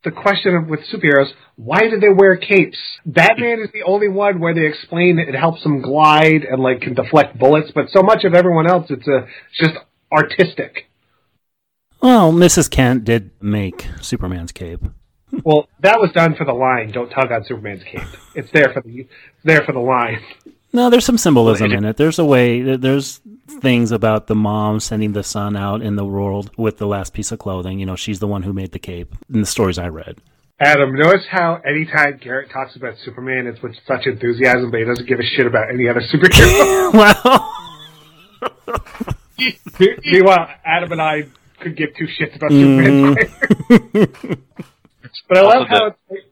the 0.04 0.10
question 0.10 0.54
of, 0.54 0.66
with 0.68 0.80
superheroes, 0.92 1.32
why 1.56 1.88
do 1.88 1.98
they 1.98 2.08
wear 2.08 2.36
capes? 2.36 2.78
Batman 3.04 3.60
is 3.60 3.70
the 3.72 3.82
only 3.82 4.08
one 4.08 4.40
where 4.40 4.54
they 4.54 4.66
explain 4.66 5.16
that 5.16 5.28
it 5.28 5.34
helps 5.34 5.62
them 5.62 5.82
glide 5.82 6.44
and 6.44 6.62
like 6.62 6.80
can 6.80 6.94
deflect 6.94 7.38
bullets, 7.38 7.70
but 7.74 7.90
so 7.90 8.02
much 8.02 8.24
of 8.24 8.34
everyone 8.34 8.68
else, 8.68 8.86
it's 8.90 9.06
a, 9.08 9.26
it's 9.26 9.58
just 9.58 9.74
artistic. 10.12 10.88
Well, 12.00 12.32
Mrs. 12.32 12.70
Kent 12.70 13.04
did 13.04 13.30
make 13.40 13.86
Superman's 14.00 14.52
cape. 14.52 14.80
Well, 15.44 15.68
that 15.80 15.98
was 15.98 16.12
done 16.12 16.36
for 16.36 16.44
the 16.44 16.52
line. 16.52 16.92
Don't 16.92 17.10
tug 17.10 17.32
on 17.32 17.42
Superman's 17.44 17.82
cape. 17.82 18.06
It's 18.36 18.52
there 18.52 18.72
for 18.72 18.80
the, 18.82 19.00
it's 19.00 19.10
there 19.42 19.64
for 19.64 19.72
the 19.72 19.80
line. 19.80 20.20
No, 20.72 20.90
there's 20.90 21.04
some 21.04 21.18
symbolism 21.18 21.72
in 21.72 21.84
it. 21.84 21.96
There's 21.96 22.20
a 22.20 22.24
way. 22.24 22.76
There's 22.76 23.20
things 23.46 23.92
about 23.92 24.26
the 24.26 24.34
mom 24.34 24.80
sending 24.80 25.12
the 25.12 25.22
son 25.22 25.56
out 25.56 25.82
in 25.82 25.96
the 25.96 26.04
world 26.04 26.50
with 26.56 26.78
the 26.78 26.86
last 26.86 27.12
piece 27.12 27.30
of 27.32 27.38
clothing. 27.38 27.78
You 27.78 27.86
know, 27.86 27.96
she's 27.96 28.18
the 28.20 28.26
one 28.26 28.42
who 28.42 28.52
made 28.52 28.72
the 28.72 28.78
cape 28.78 29.14
in 29.32 29.40
the 29.40 29.46
stories 29.46 29.78
I 29.78 29.88
read. 29.88 30.18
Adam, 30.60 30.94
notice 30.94 31.24
how 31.30 31.60
anytime 31.66 32.18
Garrett 32.22 32.50
talks 32.50 32.76
about 32.76 32.94
Superman, 33.04 33.46
it's 33.46 33.60
with 33.60 33.74
such 33.86 34.06
enthusiasm, 34.06 34.70
but 34.70 34.78
he 34.80 34.84
doesn't 34.86 35.06
give 35.08 35.18
a 35.18 35.24
shit 35.36 35.46
about 35.46 35.68
any 35.72 35.88
other 35.88 36.00
superhero. 36.00 36.92
well, 36.94 37.50
Me- 39.38 39.58
Meanwhile, 40.04 40.48
Adam 40.64 40.92
and 40.92 41.02
I 41.02 41.24
could 41.60 41.76
give 41.76 41.90
two 41.98 42.06
shits 42.06 42.36
about 42.36 42.50
Mhm. 42.52 43.16
Superman. 43.18 44.42
but 45.28 45.38
I 45.38 45.42
love 45.42 45.66
how 45.68 45.86
it's, 46.10 46.26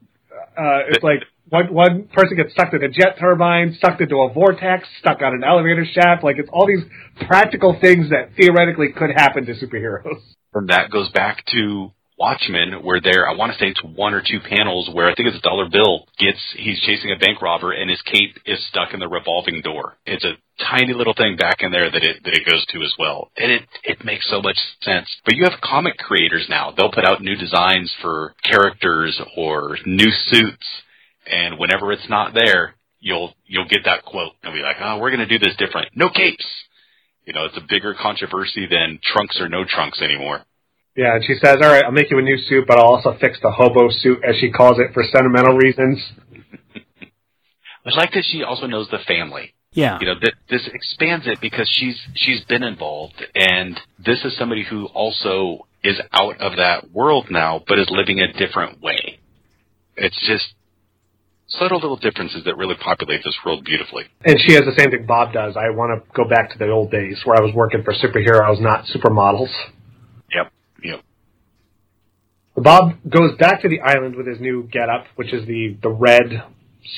uh, 0.56 0.78
it's 0.88 1.02
like 1.02 1.22
one 1.52 1.74
one 1.74 2.08
person 2.14 2.36
gets 2.36 2.54
sucked 2.56 2.72
in 2.72 2.82
a 2.82 2.88
jet 2.88 3.16
turbine, 3.20 3.76
sucked 3.78 4.00
into 4.00 4.16
a 4.22 4.32
vortex, 4.32 4.88
stuck 4.98 5.20
on 5.20 5.34
an 5.34 5.44
elevator 5.44 5.84
shaft. 5.84 6.24
Like 6.24 6.36
it's 6.38 6.48
all 6.50 6.66
these 6.66 6.84
practical 7.28 7.76
things 7.78 8.08
that 8.08 8.30
theoretically 8.36 8.88
could 8.96 9.10
happen 9.14 9.44
to 9.46 9.52
superheroes. 9.52 10.22
and 10.54 10.70
that 10.70 10.90
goes 10.90 11.10
back 11.10 11.44
to 11.52 11.92
Watchmen, 12.18 12.84
where 12.84 13.00
there, 13.00 13.28
I 13.28 13.34
want 13.34 13.52
to 13.52 13.58
say 13.58 13.66
it's 13.66 13.82
one 13.82 14.14
or 14.14 14.22
two 14.22 14.38
panels 14.40 14.88
where 14.92 15.10
I 15.10 15.14
think 15.14 15.28
it's 15.28 15.38
a 15.38 15.40
Dollar 15.40 15.68
Bill 15.68 16.06
gets, 16.18 16.38
he's 16.56 16.80
chasing 16.80 17.10
a 17.10 17.18
bank 17.18 17.42
robber 17.42 17.72
and 17.72 17.90
his 17.90 18.00
cape 18.02 18.38
is 18.46 18.64
stuck 18.68 18.94
in 18.94 19.00
the 19.00 19.08
revolving 19.08 19.60
door. 19.60 19.96
It's 20.06 20.24
a 20.24 20.34
tiny 20.62 20.94
little 20.94 21.14
thing 21.14 21.36
back 21.36 21.56
in 21.60 21.72
there 21.72 21.90
that 21.90 22.04
it, 22.04 22.22
that 22.22 22.34
it 22.34 22.46
goes 22.48 22.64
to 22.66 22.82
as 22.82 22.94
well. 22.96 23.32
And 23.36 23.50
it, 23.50 23.62
it 23.82 24.04
makes 24.04 24.30
so 24.30 24.40
much 24.40 24.56
sense. 24.82 25.08
But 25.24 25.34
you 25.34 25.44
have 25.44 25.60
comic 25.60 25.98
creators 25.98 26.46
now. 26.48 26.70
They'll 26.70 26.92
put 26.92 27.04
out 27.04 27.22
new 27.22 27.34
designs 27.34 27.92
for 28.00 28.34
characters 28.44 29.20
or 29.36 29.76
new 29.84 30.10
suits. 30.30 30.66
And 31.26 31.58
whenever 31.58 31.92
it's 31.92 32.08
not 32.08 32.34
there, 32.34 32.74
you'll, 33.00 33.32
you'll 33.46 33.68
get 33.68 33.84
that 33.84 34.04
quote 34.04 34.32
and 34.42 34.52
be 34.54 34.60
like, 34.60 34.76
oh, 34.80 34.98
we're 34.98 35.10
going 35.10 35.26
to 35.26 35.38
do 35.38 35.38
this 35.38 35.56
different. 35.58 35.88
No 35.94 36.08
capes. 36.08 36.46
You 37.24 37.32
know, 37.32 37.44
it's 37.44 37.56
a 37.56 37.66
bigger 37.68 37.94
controversy 37.94 38.66
than 38.66 38.98
trunks 39.02 39.40
or 39.40 39.48
no 39.48 39.64
trunks 39.64 40.00
anymore. 40.00 40.42
Yeah, 40.94 41.14
and 41.14 41.24
she 41.24 41.34
says, 41.42 41.56
"All 41.62 41.70
right, 41.70 41.84
I'll 41.84 41.90
make 41.92 42.10
you 42.10 42.18
a 42.18 42.22
new 42.22 42.36
suit, 42.36 42.66
but 42.68 42.78
I'll 42.78 42.96
also 42.96 43.16
fix 43.18 43.38
the 43.40 43.50
hobo 43.50 43.88
suit, 43.88 44.18
as 44.28 44.36
she 44.36 44.50
calls 44.50 44.78
it, 44.78 44.92
for 44.92 45.02
sentimental 45.04 45.56
reasons." 45.56 45.98
I 47.86 47.96
like 47.96 48.12
that 48.12 48.24
she 48.30 48.42
also 48.42 48.66
knows 48.66 48.88
the 48.90 48.98
family. 49.06 49.54
Yeah. 49.72 49.98
You 50.00 50.06
know, 50.06 50.14
that 50.20 50.34
this 50.50 50.68
expands 50.72 51.26
it 51.26 51.40
because 51.40 51.68
she's 51.72 51.98
she's 52.14 52.42
been 52.42 52.62
involved 52.62 53.24
and 53.34 53.80
this 54.04 54.22
is 54.24 54.36
somebody 54.36 54.64
who 54.64 54.86
also 54.86 55.66
is 55.82 55.98
out 56.12 56.40
of 56.40 56.56
that 56.56 56.92
world 56.92 57.26
now 57.30 57.62
but 57.66 57.78
is 57.78 57.88
living 57.90 58.20
a 58.20 58.32
different 58.32 58.82
way. 58.82 59.18
It's 59.96 60.20
just 60.26 60.54
subtle 61.58 61.78
little 61.80 61.96
differences 61.96 62.44
that 62.44 62.56
really 62.56 62.74
populate 62.76 63.22
this 63.24 63.36
world 63.44 63.64
beautifully. 63.64 64.04
And 64.24 64.38
she 64.46 64.54
has 64.54 64.62
the 64.64 64.74
same 64.76 64.90
thing 64.90 65.06
Bob 65.06 65.32
does. 65.32 65.56
I 65.56 65.70
want 65.70 65.92
to 66.02 66.10
go 66.14 66.28
back 66.28 66.50
to 66.52 66.58
the 66.58 66.68
old 66.70 66.90
days 66.90 67.20
where 67.24 67.36
I 67.36 67.42
was 67.42 67.54
working 67.54 67.82
for 67.82 67.92
superheroes, 67.94 68.60
not 68.60 68.84
supermodels. 68.86 69.50
Yep. 70.34 70.52
Yep. 70.82 71.00
Bob 72.56 72.92
goes 73.08 73.36
back 73.38 73.62
to 73.62 73.68
the 73.68 73.80
island 73.80 74.16
with 74.16 74.26
his 74.26 74.40
new 74.40 74.68
getup, 74.70 75.06
which 75.16 75.32
is 75.32 75.46
the 75.46 75.76
the 75.82 75.88
red 75.90 76.42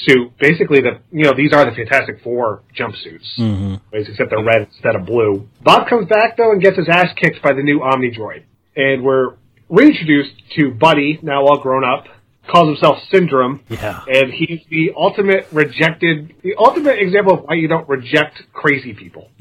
suit. 0.04 0.32
Basically, 0.38 0.80
the 0.80 0.98
you 1.12 1.24
know 1.24 1.32
these 1.36 1.52
are 1.52 1.64
the 1.64 1.70
Fantastic 1.76 2.22
Four 2.22 2.62
jumpsuits, 2.76 3.38
Mhm. 3.38 3.80
except 3.92 4.30
they're 4.30 4.42
red 4.44 4.62
instead 4.62 4.96
of 4.96 5.06
blue. 5.06 5.48
Bob 5.62 5.88
comes 5.88 6.08
back 6.08 6.36
though 6.36 6.50
and 6.52 6.60
gets 6.60 6.76
his 6.76 6.88
ass 6.88 7.12
kicked 7.14 7.40
by 7.42 7.52
the 7.52 7.62
new 7.62 7.80
Omnidroid, 7.80 8.42
and 8.76 9.02
we're 9.04 9.34
reintroduced 9.68 10.32
to 10.56 10.72
Buddy, 10.72 11.18
now 11.22 11.42
all 11.42 11.58
grown 11.58 11.84
up. 11.84 12.06
Calls 12.46 12.68
himself 12.68 12.98
Syndrome, 13.10 13.60
Yeah. 13.68 14.02
and 14.06 14.32
he's 14.32 14.60
the 14.68 14.92
ultimate 14.96 15.46
rejected, 15.50 16.34
the 16.42 16.54
ultimate 16.58 16.98
example 16.98 17.34
of 17.38 17.44
why 17.44 17.54
you 17.54 17.68
don't 17.68 17.88
reject 17.88 18.42
crazy 18.52 18.92
people. 18.94 19.30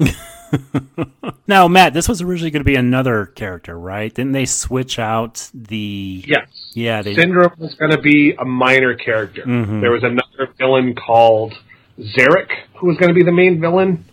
Now, 1.46 1.66
Matt, 1.68 1.92
this 1.94 2.08
was 2.08 2.22
originally 2.22 2.50
going 2.50 2.60
to 2.60 2.64
be 2.64 2.76
another 2.76 3.26
character, 3.26 3.78
right? 3.78 4.12
Didn't 4.14 4.32
they 4.32 4.46
switch 4.46 4.98
out 4.98 5.50
the? 5.52 6.24
Yes. 6.26 6.46
Yeah, 6.74 7.02
they. 7.02 7.14
Syndrome 7.14 7.52
was 7.58 7.74
going 7.74 7.90
to 7.90 8.00
be 8.00 8.34
a 8.38 8.44
minor 8.44 8.94
character. 8.94 9.42
Mhm. 9.44 9.80
There 9.80 9.90
was 9.90 10.02
another 10.04 10.52
villain 10.58 10.94
called 10.94 11.54
Xerek 11.98 12.50
who 12.76 12.86
was 12.86 12.96
going 12.98 13.08
to 13.08 13.14
be 13.14 13.24
the 13.24 13.32
main 13.32 13.60
villain, 13.60 14.04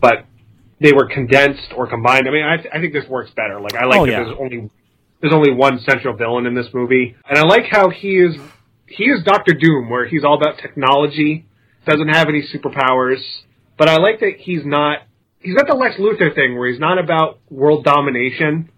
but 0.00 0.24
they 0.80 0.92
were 0.92 1.06
condensed 1.06 1.72
or 1.76 1.86
combined. 1.86 2.26
I 2.26 2.30
mean, 2.30 2.44
I, 2.44 2.54
I 2.76 2.80
think 2.80 2.92
this 2.92 3.06
works 3.08 3.30
better. 3.36 3.60
Like 3.60 3.74
I 3.74 3.84
like 3.84 4.00
Oh, 4.00 4.06
that 4.06 4.12
yeah. 4.12 4.24
there's 4.24 4.36
only 4.40 4.70
there's 5.20 5.32
only 5.32 5.52
one 5.52 5.80
central 5.80 6.16
villain 6.16 6.46
in 6.46 6.54
this 6.54 6.68
movie, 6.72 7.16
and 7.28 7.38
I 7.38 7.42
like 7.42 7.64
how 7.70 7.90
he 7.90 8.16
is 8.16 8.36
he 8.86 9.04
is 9.04 9.22
Doctor 9.24 9.52
Doom, 9.52 9.90
where 9.90 10.06
he's 10.06 10.24
all 10.24 10.34
about 10.34 10.58
technology, 10.58 11.46
doesn't 11.86 12.08
have 12.08 12.28
any 12.28 12.42
superpowers, 12.42 13.20
but 13.76 13.88
I 13.88 13.96
like 13.96 14.20
that 14.20 14.34
he's 14.38 14.64
not 14.64 15.00
he's 15.40 15.54
got 15.54 15.66
the 15.66 15.74
Lex 15.74 15.96
Luthor 15.96 16.34
thing 16.34 16.58
where 16.58 16.70
he's 16.70 16.80
not 16.80 16.98
about 16.98 17.40
world 17.50 17.84
domination. 17.84 18.70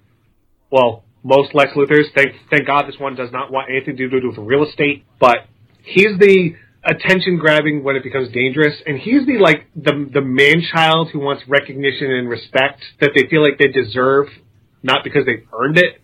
Well, 0.71 1.05
most 1.23 1.55
Lex 1.55 1.73
Luthors, 1.73 2.13
thank 2.15 2.35
thank 2.51 2.67
God 2.67 2.87
this 2.87 2.99
one 2.99 3.15
does 3.15 3.33
not 3.33 3.53
want 3.53 3.69
anything 3.71 3.97
to 3.97 4.09
do 4.09 4.29
with 4.29 4.39
real 4.39 4.65
estate, 4.65 5.05
but 5.19 5.47
he's 5.83 6.19
the 6.19 6.55
attention 6.85 7.37
grabbing 7.39 7.85
when 7.85 7.97
it 7.97 8.03
becomes 8.03 8.31
dangerous, 8.33 8.75
and 8.87 8.99
he's 8.99 9.27
the 9.27 9.39
like 9.39 9.67
the 9.77 10.09
the 10.13 10.23
man 10.23 10.63
child 10.73 11.11
who 11.13 11.19
wants 11.19 11.43
recognition 11.47 12.11
and 12.11 12.29
respect 12.29 12.83
that 13.01 13.11
they 13.15 13.29
feel 13.29 13.43
like 13.43 13.59
they 13.59 13.69
deserve, 13.69 14.29
not 14.83 15.05
because 15.05 15.27
they've 15.27 15.47
earned 15.53 15.79
it. 15.79 16.00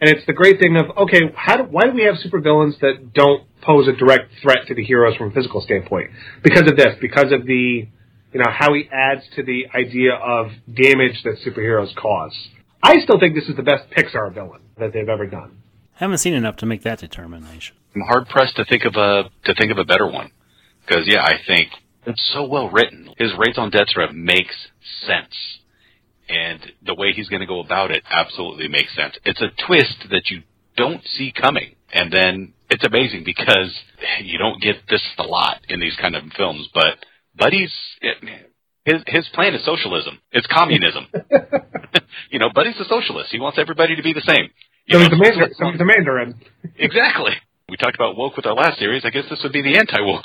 And 0.00 0.08
it's 0.08 0.24
the 0.26 0.32
great 0.32 0.58
thing 0.58 0.76
of 0.76 0.96
okay, 0.96 1.32
how 1.34 1.58
do, 1.58 1.64
why 1.64 1.84
do 1.84 1.92
we 1.92 2.02
have 2.04 2.14
supervillains 2.16 2.80
that 2.80 3.12
don't 3.12 3.44
pose 3.60 3.86
a 3.86 3.92
direct 3.92 4.30
threat 4.42 4.66
to 4.68 4.74
the 4.74 4.84
heroes 4.84 5.16
from 5.16 5.30
a 5.30 5.30
physical 5.32 5.60
standpoint? 5.60 6.10
Because 6.42 6.70
of 6.70 6.76
this, 6.76 6.96
because 7.00 7.32
of 7.32 7.46
the 7.46 7.86
you 8.32 8.38
know 8.38 8.50
how 8.50 8.72
he 8.74 8.88
adds 8.92 9.22
to 9.36 9.42
the 9.42 9.66
idea 9.74 10.14
of 10.14 10.52
damage 10.66 11.22
that 11.24 11.36
superheroes 11.44 11.94
cause. 11.96 12.36
I 12.82 13.00
still 13.00 13.20
think 13.20 13.34
this 13.34 13.48
is 13.48 13.56
the 13.56 13.62
best 13.62 13.90
Pixar 13.90 14.32
villain 14.32 14.62
that 14.78 14.92
they've 14.92 15.08
ever 15.08 15.26
done. 15.26 15.58
I 15.96 16.04
Haven't 16.04 16.18
seen 16.18 16.32
enough 16.32 16.56
to 16.56 16.66
make 16.66 16.82
that 16.82 16.98
determination. 17.00 17.76
I'm 17.94 18.02
hard 18.02 18.28
pressed 18.28 18.56
to 18.56 18.64
think 18.64 18.84
of 18.84 18.94
a 18.94 19.30
to 19.44 19.54
think 19.54 19.70
of 19.70 19.78
a 19.78 19.84
better 19.84 20.06
one 20.06 20.30
because 20.86 21.06
yeah, 21.06 21.22
I 21.22 21.34
think 21.46 21.70
it's 22.06 22.30
so 22.32 22.44
well 22.44 22.70
written. 22.70 23.10
His 23.18 23.32
raison 23.36 23.70
d'être 23.70 24.12
makes 24.14 24.54
sense, 25.06 25.59
and 26.30 26.60
the 26.86 26.94
way 26.94 27.12
he's 27.12 27.28
going 27.28 27.40
to 27.40 27.46
go 27.46 27.60
about 27.60 27.90
it 27.90 28.02
absolutely 28.10 28.68
makes 28.68 28.94
sense. 28.94 29.14
It's 29.24 29.40
a 29.40 29.50
twist 29.66 29.96
that 30.10 30.30
you 30.30 30.42
don't 30.76 31.02
see 31.04 31.32
coming, 31.32 31.74
and 31.92 32.12
then 32.12 32.54
it's 32.70 32.84
amazing 32.84 33.24
because 33.24 33.74
you 34.22 34.38
don't 34.38 34.62
get 34.62 34.76
this 34.88 35.02
a 35.18 35.24
lot 35.24 35.60
in 35.68 35.80
these 35.80 35.96
kind 36.00 36.14
of 36.14 36.22
films. 36.36 36.68
But 36.72 37.04
Buddy's 37.36 37.72
it, 38.00 38.16
his 38.84 39.02
his 39.06 39.28
plan 39.34 39.54
is 39.54 39.64
socialism. 39.64 40.20
It's 40.32 40.46
communism. 40.46 41.06
you 42.30 42.38
know, 42.38 42.48
Buddy's 42.54 42.78
a 42.80 42.84
socialist. 42.84 43.30
He 43.32 43.40
wants 43.40 43.58
everybody 43.58 43.96
to 43.96 44.02
be 44.02 44.12
the 44.12 44.22
same. 44.22 44.48
You 44.86 44.94
So 44.94 44.98
know, 44.98 45.04
he's 45.04 45.10
the 45.10 45.16
Mandarin. 45.22 45.50
So 45.58 45.70
he's 45.70 45.78
the 45.78 45.84
Mandarin. 45.84 46.40
Exactly. 46.78 47.32
We 47.68 47.76
talked 47.76 47.94
about 47.94 48.16
woke 48.16 48.36
with 48.36 48.46
our 48.46 48.54
last 48.54 48.78
series. 48.78 49.04
I 49.04 49.10
guess 49.10 49.24
this 49.30 49.38
would 49.44 49.52
be 49.52 49.62
the 49.62 49.78
anti-woke 49.78 50.24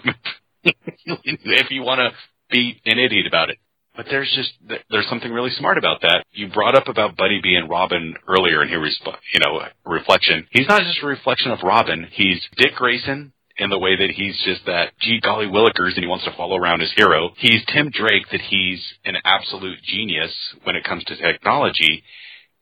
if 0.64 1.70
you 1.70 1.84
want 1.84 2.00
to 2.00 2.10
be 2.50 2.82
an 2.86 2.98
idiot 2.98 3.28
about 3.28 3.50
it. 3.50 3.58
But 3.96 4.08
there's 4.10 4.32
just 4.36 4.52
there's 4.90 5.08
something 5.08 5.32
really 5.32 5.52
smart 5.52 5.78
about 5.78 6.02
that. 6.02 6.26
You 6.34 6.50
brought 6.50 6.76
up 6.76 6.88
about 6.88 7.16
Buddy 7.16 7.40
being 7.42 7.70
Robin 7.70 8.16
earlier 8.28 8.62
in 8.62 8.70
his 8.70 9.00
you 9.34 9.40
know 9.40 9.62
reflection. 9.86 10.48
He's 10.52 10.68
not 10.68 10.82
just 10.82 11.02
a 11.02 11.08
reflection 11.08 11.52
of 11.52 11.60
Robin. 11.64 12.08
He's 12.12 12.42
Dick 12.58 12.76
Grayson 12.76 13.32
in 13.58 13.70
the 13.70 13.80
way 13.80 13.96
that 13.96 14.12
he's 14.12 14.38
just 14.44 14.66
that 14.66 14.92
gee 15.00 15.22
golly 15.22 15.48
willikers 15.48 15.96
and 15.96 16.04
he 16.04 16.08
wants 16.08 16.26
to 16.26 16.36
follow 16.36 16.58
around 16.58 16.82
his 16.82 16.92
hero. 16.96 17.30
He's 17.38 17.64
Tim 17.74 17.90
Drake 17.90 18.30
that 18.32 18.42
he's 18.42 18.82
an 19.06 19.16
absolute 19.24 19.80
genius 19.82 20.34
when 20.64 20.76
it 20.76 20.84
comes 20.84 21.04
to 21.06 21.16
technology. 21.16 22.04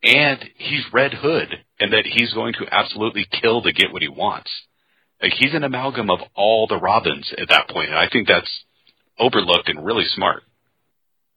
And 0.03 0.43
he's 0.57 0.83
Red 0.91 1.13
Hood 1.13 1.49
and 1.79 1.93
that 1.93 2.05
he's 2.05 2.33
going 2.33 2.53
to 2.53 2.67
absolutely 2.71 3.25
kill 3.41 3.61
to 3.63 3.73
get 3.73 3.91
what 3.91 4.01
he 4.01 4.09
wants. 4.09 4.51
Like 5.21 5.33
he's 5.33 5.53
an 5.53 5.63
amalgam 5.63 6.11
of 6.11 6.19
all 6.35 6.67
the 6.67 6.77
Robins 6.77 7.33
at 7.37 7.47
that 7.49 7.69
point, 7.69 7.89
and 7.89 7.97
I 7.97 8.09
think 8.11 8.27
that's 8.27 8.65
overlooked 9.17 9.69
and 9.69 9.85
really 9.85 10.03
smart. 10.05 10.43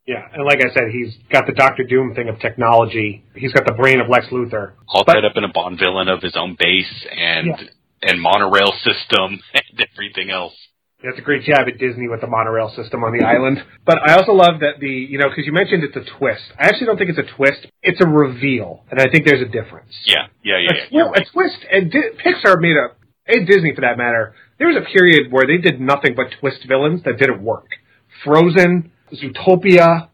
Yeah, 0.06 0.22
and 0.32 0.44
like 0.44 0.58
I 0.64 0.72
said, 0.72 0.84
he's 0.92 1.14
got 1.32 1.46
the 1.46 1.52
Doctor 1.52 1.82
Doom 1.82 2.14
thing 2.14 2.28
of 2.28 2.38
technology. 2.38 3.24
He's 3.34 3.52
got 3.52 3.66
the 3.66 3.72
brain 3.74 4.00
of 4.00 4.08
Lex 4.08 4.26
Luthor. 4.30 4.72
All 4.88 5.04
tied 5.04 5.24
up 5.24 5.32
in 5.36 5.42
a 5.44 5.52
Bond 5.52 5.78
villain 5.80 6.08
of 6.08 6.22
his 6.22 6.36
own 6.36 6.56
base 6.58 7.06
and 7.10 7.46
Yeah. 7.48 7.56
and 8.10 8.20
monorail 8.20 8.72
system 8.84 9.40
and 9.54 9.86
everything 9.92 10.30
else. 10.30 10.54
That's 11.02 11.18
a 11.18 11.22
great 11.22 11.42
job 11.42 11.66
at 11.68 11.78
Disney 11.78 12.08
with 12.08 12.20
the 12.22 12.26
monorail 12.26 12.70
system 12.74 13.04
on 13.04 13.12
the 13.16 13.24
island. 13.24 13.62
But 13.84 13.98
I 14.08 14.14
also 14.16 14.32
love 14.32 14.60
that 14.60 14.80
the, 14.80 14.88
you 14.88 15.18
know, 15.18 15.28
because 15.28 15.44
you 15.44 15.52
mentioned 15.52 15.84
it's 15.84 15.94
a 15.96 16.18
twist. 16.18 16.42
I 16.58 16.68
actually 16.68 16.86
don't 16.86 16.96
think 16.96 17.10
it's 17.10 17.18
a 17.18 17.36
twist. 17.36 17.66
It's 17.82 18.00
a 18.00 18.06
reveal. 18.08 18.82
And 18.90 18.98
I 18.98 19.06
think 19.10 19.26
there's 19.26 19.42
a 19.42 19.50
difference. 19.50 19.92
Yeah, 20.06 20.26
yeah, 20.42 20.58
yeah. 20.58 20.70
a, 20.70 20.74
yeah. 20.74 20.84
You're 20.90 21.12
a 21.14 21.24
twist, 21.32 21.58
and 21.70 21.92
Di- 21.92 22.16
Pixar 22.24 22.58
made 22.60 22.76
a, 22.76 22.94
and 23.26 23.46
Disney 23.46 23.74
for 23.74 23.82
that 23.82 23.98
matter, 23.98 24.34
there 24.58 24.68
was 24.68 24.76
a 24.78 24.86
period 24.90 25.30
where 25.30 25.44
they 25.46 25.58
did 25.58 25.80
nothing 25.80 26.14
but 26.16 26.28
twist 26.40 26.64
villains 26.66 27.02
that 27.04 27.18
didn't 27.18 27.42
work. 27.42 27.66
Frozen, 28.24 28.90
Zootopia, 29.12 30.08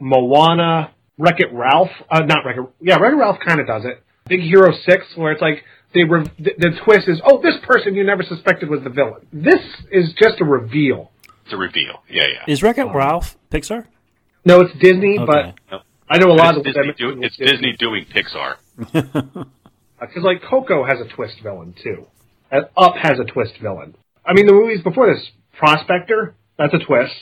Moana, 0.00 0.92
Wreck 1.18 1.40
It 1.40 1.52
Ralph, 1.52 1.90
uh, 2.10 2.20
not 2.20 2.44
Wreck 2.44 2.56
It, 2.56 2.64
yeah, 2.80 2.96
Wreck 2.96 3.12
It 3.12 3.16
Ralph 3.16 3.38
kind 3.46 3.60
of 3.60 3.66
does 3.66 3.84
it. 3.84 4.02
Big 4.28 4.40
Hero 4.40 4.72
6, 4.72 5.04
where 5.16 5.32
it's 5.32 5.42
like, 5.42 5.64
they 5.94 6.02
re- 6.04 6.30
the, 6.38 6.52
the 6.58 6.80
twist 6.84 7.08
is, 7.08 7.20
oh, 7.24 7.40
this 7.42 7.54
person 7.66 7.94
you 7.94 8.04
never 8.04 8.22
suspected 8.22 8.68
was 8.68 8.82
the 8.82 8.90
villain. 8.90 9.26
This 9.32 9.60
is 9.92 10.12
just 10.18 10.40
a 10.40 10.44
reveal. 10.44 11.12
It's 11.44 11.52
a 11.52 11.56
reveal. 11.56 12.02
Yeah, 12.08 12.24
yeah. 12.32 12.52
Is 12.52 12.62
Wreck 12.62 12.78
It 12.78 12.84
Ralph 12.86 13.36
Pixar? 13.50 13.86
No, 14.44 14.60
it's 14.60 14.72
Disney, 14.80 15.18
Okay. 15.18 15.54
but 15.70 15.82
I 16.08 16.18
know 16.18 16.32
a 16.32 16.34
lot 16.34 16.56
of 16.56 16.66
it's 16.66 16.74
the 16.76 16.82
Disney, 16.92 17.14
do, 17.14 17.22
it's 17.22 17.36
Disney 17.36 17.72
doing 17.78 18.06
Pixar. 18.06 18.56
Because 20.00 20.22
like 20.22 20.42
Coco 20.42 20.84
has 20.84 20.98
a 21.00 21.08
twist 21.14 21.36
villain 21.42 21.74
too. 21.82 22.06
And 22.50 22.66
Up 22.76 22.94
has 22.96 23.18
a 23.18 23.24
twist 23.24 23.54
villain. 23.62 23.94
I 24.26 24.34
mean, 24.34 24.46
the 24.46 24.52
movies 24.52 24.82
before 24.82 25.06
this, 25.14 25.30
Prospector, 25.58 26.34
that's 26.58 26.74
a 26.74 26.78
twist. 26.78 27.14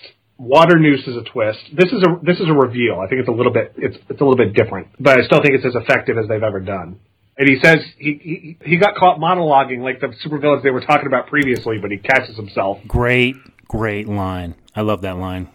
Waternoose 0.43 1.07
is 1.07 1.17
a 1.17 1.23
twist. 1.23 1.61
This 1.73 1.93
is 1.93 2.03
a 2.03 2.19
this 2.21 2.41
is 2.41 2.49
a 2.49 2.53
reveal. 2.53 2.99
I 2.99 3.07
think 3.07 3.21
it's 3.21 3.29
a 3.29 3.33
little 3.33 3.53
bit 3.53 3.75
it's 3.77 3.97
it's 4.09 4.21
a 4.21 4.25
little 4.25 4.37
bit 4.37 4.55
different, 4.55 4.89
but 4.99 5.17
I 5.17 5.25
still 5.25 5.41
think 5.41 5.55
it's 5.55 5.65
as 5.65 5.77
effective 5.77 6.19
as 6.19 6.27
they've 6.27 6.43
ever 6.43 6.59
done. 6.59 6.99
And 7.39 7.49
he 7.49 7.61
says 7.63 7.79
he 7.97 8.59
he, 8.61 8.71
he 8.73 8.77
got 8.77 8.97
caught 8.97 9.19
monologuing 9.19 9.83
like 9.83 10.01
the 10.01 10.09
supervillains 10.09 10.65
they 10.65 10.71
were 10.71 10.81
talking 10.81 11.07
about 11.07 11.29
previously, 11.29 11.79
but 11.79 11.93
he 11.93 11.99
catches 11.99 12.35
himself. 12.37 12.79
Great, 12.89 13.37
great 13.69 14.09
line. 14.09 14.57
I 14.75 14.81
love 14.81 15.03
that 15.03 15.17
line. 15.17 15.49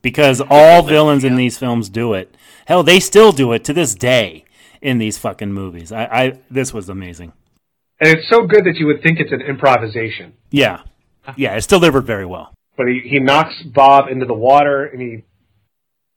Because 0.00 0.40
all 0.48 0.82
villains 0.88 1.22
in 1.22 1.36
these 1.36 1.58
films 1.58 1.90
do 1.90 2.14
it. 2.14 2.34
Hell, 2.66 2.82
they 2.82 3.00
still 3.00 3.32
do 3.32 3.52
it 3.52 3.62
to 3.64 3.74
this 3.74 3.94
day 3.94 4.46
in 4.80 4.96
these 4.96 5.18
fucking 5.18 5.52
movies. 5.52 5.92
I, 5.92 6.04
I 6.04 6.32
this 6.50 6.72
was 6.72 6.88
amazing. 6.88 7.34
And 8.00 8.16
it's 8.16 8.30
so 8.30 8.46
good 8.46 8.64
that 8.64 8.76
you 8.76 8.86
would 8.86 9.02
think 9.02 9.20
it's 9.20 9.32
an 9.32 9.42
improvisation. 9.42 10.32
Yeah. 10.50 10.82
Yeah, 11.36 11.56
it's 11.56 11.66
delivered 11.66 12.06
very 12.06 12.24
well. 12.24 12.54
But 12.78 12.86
he, 12.86 13.00
he 13.04 13.18
knocks 13.18 13.60
Bob 13.64 14.08
into 14.08 14.24
the 14.24 14.34
water 14.34 14.84
and 14.86 15.02
he 15.02 15.24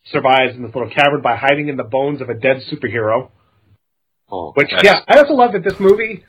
survives 0.06 0.56
in 0.56 0.62
this 0.62 0.74
little 0.76 0.92
cavern 0.92 1.22
by 1.22 1.36
hiding 1.36 1.68
in 1.70 1.76
the 1.76 1.84
bones 1.84 2.22
of 2.22 2.30
a 2.30 2.36
dead 2.36 2.62
superhero. 2.72 3.32
Oh, 4.32 4.52
Which, 4.54 4.70
that's- 4.70 4.84
yeah, 4.86 5.02
I 5.08 5.20
also 5.20 5.34
love 5.34 5.54
that 5.54 5.64
this 5.64 5.80
movie, 5.80 6.24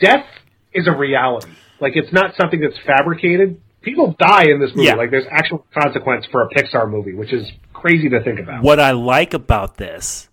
death 0.00 0.26
is 0.74 0.86
a 0.86 0.92
reality. 0.92 1.50
Like, 1.80 1.94
it's 1.96 2.12
not 2.12 2.34
something 2.38 2.60
that's 2.60 2.78
fabricated. 2.86 3.60
People 3.80 4.14
die 4.18 4.44
in 4.44 4.60
this 4.60 4.70
movie. 4.74 4.88
Yeah. 4.88 4.94
Like, 4.94 5.10
there's 5.10 5.26
actual 5.30 5.66
consequence 5.74 6.26
for 6.30 6.42
a 6.42 6.48
Pixar 6.50 6.88
movie, 6.88 7.14
which 7.14 7.32
is 7.32 7.50
crazy 7.72 8.10
to 8.10 8.22
think 8.22 8.38
about. 8.40 8.62
What 8.62 8.78
I 8.78 8.92
like 8.92 9.34
about 9.34 9.78
this 9.78 10.28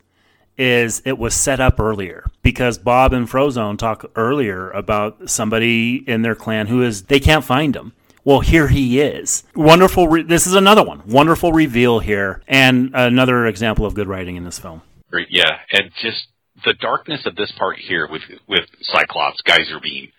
is 0.58 1.02
it 1.06 1.18
was 1.18 1.34
set 1.34 1.60
up 1.60 1.80
earlier 1.80 2.30
because 2.44 2.78
Bob 2.78 3.14
and 3.14 3.28
Frozone 3.30 3.78
talk 3.78 4.12
earlier 4.16 4.70
about 4.72 5.30
somebody 5.30 6.04
in 6.06 6.22
their 6.22 6.36
clan 6.36 6.68
who 6.68 6.84
is 6.84 7.04
they 7.04 7.20
can't 7.20 7.46
find 7.46 7.76
him. 7.76 7.94
Well, 8.24 8.41
here 8.41 8.67
he 8.67 9.01
is. 9.01 9.43
Wonderful. 9.55 10.07
Re- 10.07 10.24
this 10.24 10.45
is 10.45 10.53
another 10.53 10.84
one. 10.84 11.01
Wonderful 11.07 11.53
reveal 11.53 11.99
here, 11.99 12.41
and 12.47 12.91
another 12.93 13.47
example 13.47 13.86
of 13.86 13.95
good 13.95 14.07
writing 14.07 14.36
in 14.36 14.43
this 14.43 14.59
film. 14.59 14.82
Great, 15.09 15.28
yeah, 15.32 15.59
and 15.72 15.91
just 16.01 16.28
the 16.63 16.74
darkness 16.80 17.26
of 17.26 17.36
this 17.36 17.51
part 17.57 17.78
here 17.78 18.07
with 18.09 18.22
with 18.47 18.65
Cyclops, 18.82 19.41
Gazerbeam, 19.41 20.11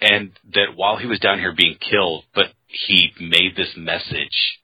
and 0.00 0.32
that 0.54 0.74
while 0.74 0.96
he 0.96 1.06
was 1.06 1.20
down 1.20 1.38
here 1.38 1.54
being 1.56 1.76
killed, 1.78 2.24
but 2.34 2.46
he 2.66 3.12
made 3.20 3.56
this 3.56 3.74
message, 3.76 4.58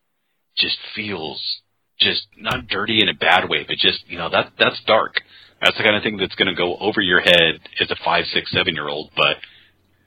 just 0.56 0.76
feels 0.96 1.60
just 2.00 2.26
not 2.36 2.66
dirty 2.66 2.98
in 3.00 3.08
a 3.08 3.14
bad 3.14 3.48
way, 3.48 3.64
but 3.66 3.76
just 3.76 4.00
you 4.08 4.18
know 4.18 4.30
that 4.30 4.52
that's 4.58 4.82
dark. 4.84 5.20
That's 5.62 5.76
the 5.76 5.84
kind 5.84 5.96
of 5.96 6.02
thing 6.02 6.16
that's 6.16 6.34
going 6.34 6.48
to 6.48 6.54
go 6.54 6.76
over 6.76 7.00
your 7.00 7.20
head 7.20 7.60
as 7.80 7.90
a 7.90 7.96
five, 8.04 8.24
six, 8.26 8.50
seven 8.50 8.74
year 8.74 8.88
old, 8.88 9.10
but 9.16 9.36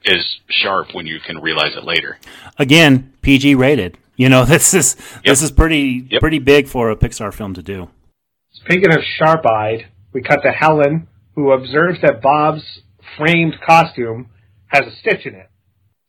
is 0.08 0.40
sharp 0.48 0.94
when 0.94 1.06
you 1.06 1.20
can 1.20 1.38
realize 1.38 1.76
it 1.76 1.84
later. 1.84 2.18
Again, 2.58 3.12
PG 3.22 3.54
rated. 3.54 3.98
You 4.16 4.28
know, 4.28 4.44
this 4.54 4.74
is 4.74 4.96
this 5.24 5.42
is 5.42 5.50
pretty 5.50 6.02
pretty 6.20 6.38
big 6.38 6.68
for 6.68 6.90
a 6.90 6.96
Pixar 6.96 7.32
film 7.32 7.54
to 7.54 7.62
do. 7.62 7.88
Speaking 8.52 8.92
of 8.92 9.00
sharp 9.18 9.46
eyed, 9.46 9.86
we 10.12 10.22
cut 10.22 10.40
to 10.42 10.50
Helen, 10.50 11.06
who 11.34 11.52
observes 11.52 12.00
that 12.02 12.20
Bob's 12.20 12.80
framed 13.16 13.54
costume 13.64 14.30
has 14.66 14.82
a 14.86 14.96
stitch 14.96 15.26
in 15.26 15.34
it. 15.34 15.48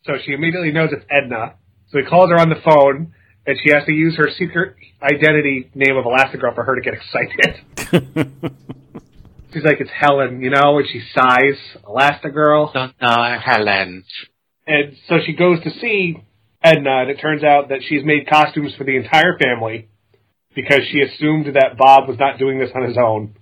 So 0.04 0.14
she 0.26 0.34
immediately 0.34 0.72
knows 0.72 0.90
it's 0.92 1.06
Edna. 1.10 1.56
So 1.92 2.00
he 2.00 2.06
calls 2.06 2.30
her 2.30 2.40
on 2.40 2.50
the 2.50 2.62
phone, 2.64 3.14
and 3.46 3.58
she 3.64 3.72
has 3.72 3.86
to 3.86 3.92
use 3.92 4.16
her 4.18 4.30
secret 4.38 4.76
identity 5.02 5.70
name 5.76 5.98
of 5.98 6.06
Elastigirl 6.06 6.56
for 6.56 6.64
her 6.64 6.76
to 6.76 6.82
get 6.82 6.94
excited. 7.92 8.54
She's 9.52 9.64
like, 9.64 9.80
it's 9.80 9.90
Helen, 9.90 10.42
you 10.42 10.52
know, 10.52 10.78
and 10.78 10.88
she 10.88 11.02
sighs, 11.14 11.58
Elastigirl. 11.84 12.74
Don't 12.74 12.94
Helen. 13.40 14.04
And 14.68 14.96
so 15.08 15.16
she 15.26 15.34
goes 15.34 15.64
to 15.64 15.72
see 15.80 16.24
Edna, 16.64 17.02
and 17.02 17.10
it 17.10 17.20
turns 17.20 17.44
out 17.44 17.70
that 17.70 17.80
she's 17.88 18.04
made 18.04 18.30
costumes 18.30 18.74
for 18.78 18.84
the 18.84 18.96
entire 18.96 19.38
family 19.40 19.88
because 20.54 20.82
she 20.92 21.02
assumed 21.02 21.48
that 21.56 21.78
Bob 21.78 22.08
was 22.08 22.18
not 22.20 22.38
doing 22.38 22.60
this 22.60 22.70
on 22.76 22.84
his 22.84 22.98
own. 22.98 23.36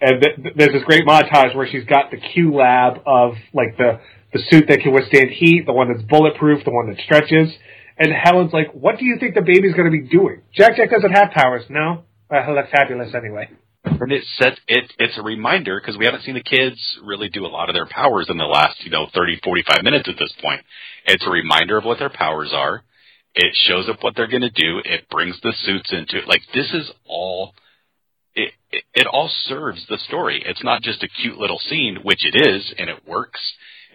And 0.00 0.20
th- 0.20 0.36
th- 0.36 0.54
there's 0.56 0.72
this 0.72 0.82
great 0.84 1.06
montage 1.06 1.54
where 1.54 1.66
she's 1.70 1.84
got 1.84 2.10
the 2.10 2.18
Q 2.18 2.54
lab 2.54 3.00
of 3.06 3.34
like 3.52 3.76
the 3.78 4.00
the 4.32 4.40
suit 4.50 4.64
that 4.68 4.80
can 4.80 4.92
withstand 4.92 5.30
heat, 5.30 5.64
the 5.64 5.72
one 5.72 5.92
that's 5.92 6.02
bulletproof, 6.02 6.64
the 6.64 6.72
one 6.72 6.90
that 6.90 6.98
stretches. 7.04 7.54
And 7.96 8.12
Helen's 8.12 8.52
like, 8.52 8.72
"What 8.72 8.98
do 8.98 9.04
you 9.04 9.16
think 9.20 9.36
the 9.36 9.42
baby's 9.42 9.74
going 9.74 9.86
to 9.86 9.96
be 9.96 10.08
doing?" 10.08 10.42
Jack 10.52 10.76
Jack 10.76 10.90
doesn't 10.90 11.12
have 11.12 11.30
powers. 11.30 11.64
No, 11.70 12.02
well, 12.28 12.42
he'll 12.44 12.56
look 12.56 12.68
fabulous 12.70 13.14
anyway. 13.14 13.48
And 14.04 14.12
it 14.12 14.24
set 14.36 14.60
it 14.68 14.92
it's 14.98 15.16
a 15.16 15.22
reminder 15.22 15.80
because 15.80 15.96
we 15.96 16.04
haven't 16.04 16.24
seen 16.24 16.34
the 16.34 16.42
kids 16.42 16.76
really 17.02 17.30
do 17.30 17.46
a 17.46 17.48
lot 17.48 17.70
of 17.70 17.74
their 17.74 17.86
powers 17.86 18.26
in 18.28 18.36
the 18.36 18.44
last, 18.44 18.84
you 18.84 18.90
know, 18.90 19.06
30 19.14 19.40
45 19.42 19.82
minutes 19.82 20.10
at 20.10 20.16
this 20.18 20.34
point. 20.42 20.60
It's 21.06 21.26
a 21.26 21.30
reminder 21.30 21.78
of 21.78 21.86
what 21.86 22.00
their 22.00 22.10
powers 22.10 22.50
are. 22.52 22.82
It 23.34 23.56
shows 23.66 23.88
up 23.88 24.02
what 24.02 24.14
they're 24.14 24.28
going 24.28 24.42
to 24.42 24.50
do. 24.50 24.82
It 24.84 25.08
brings 25.08 25.40
the 25.40 25.54
suits 25.64 25.90
into 25.90 26.18
it. 26.18 26.28
Like 26.28 26.42
this 26.52 26.70
is 26.74 26.92
all 27.06 27.54
it, 28.34 28.52
it 28.70 28.84
it 28.92 29.06
all 29.06 29.30
serves 29.46 29.86
the 29.88 29.96
story. 30.06 30.42
It's 30.44 30.62
not 30.62 30.82
just 30.82 31.02
a 31.02 31.08
cute 31.08 31.38
little 31.38 31.58
scene, 31.58 32.00
which 32.02 32.26
it 32.26 32.36
is 32.36 32.74
and 32.76 32.90
it 32.90 33.08
works. 33.08 33.40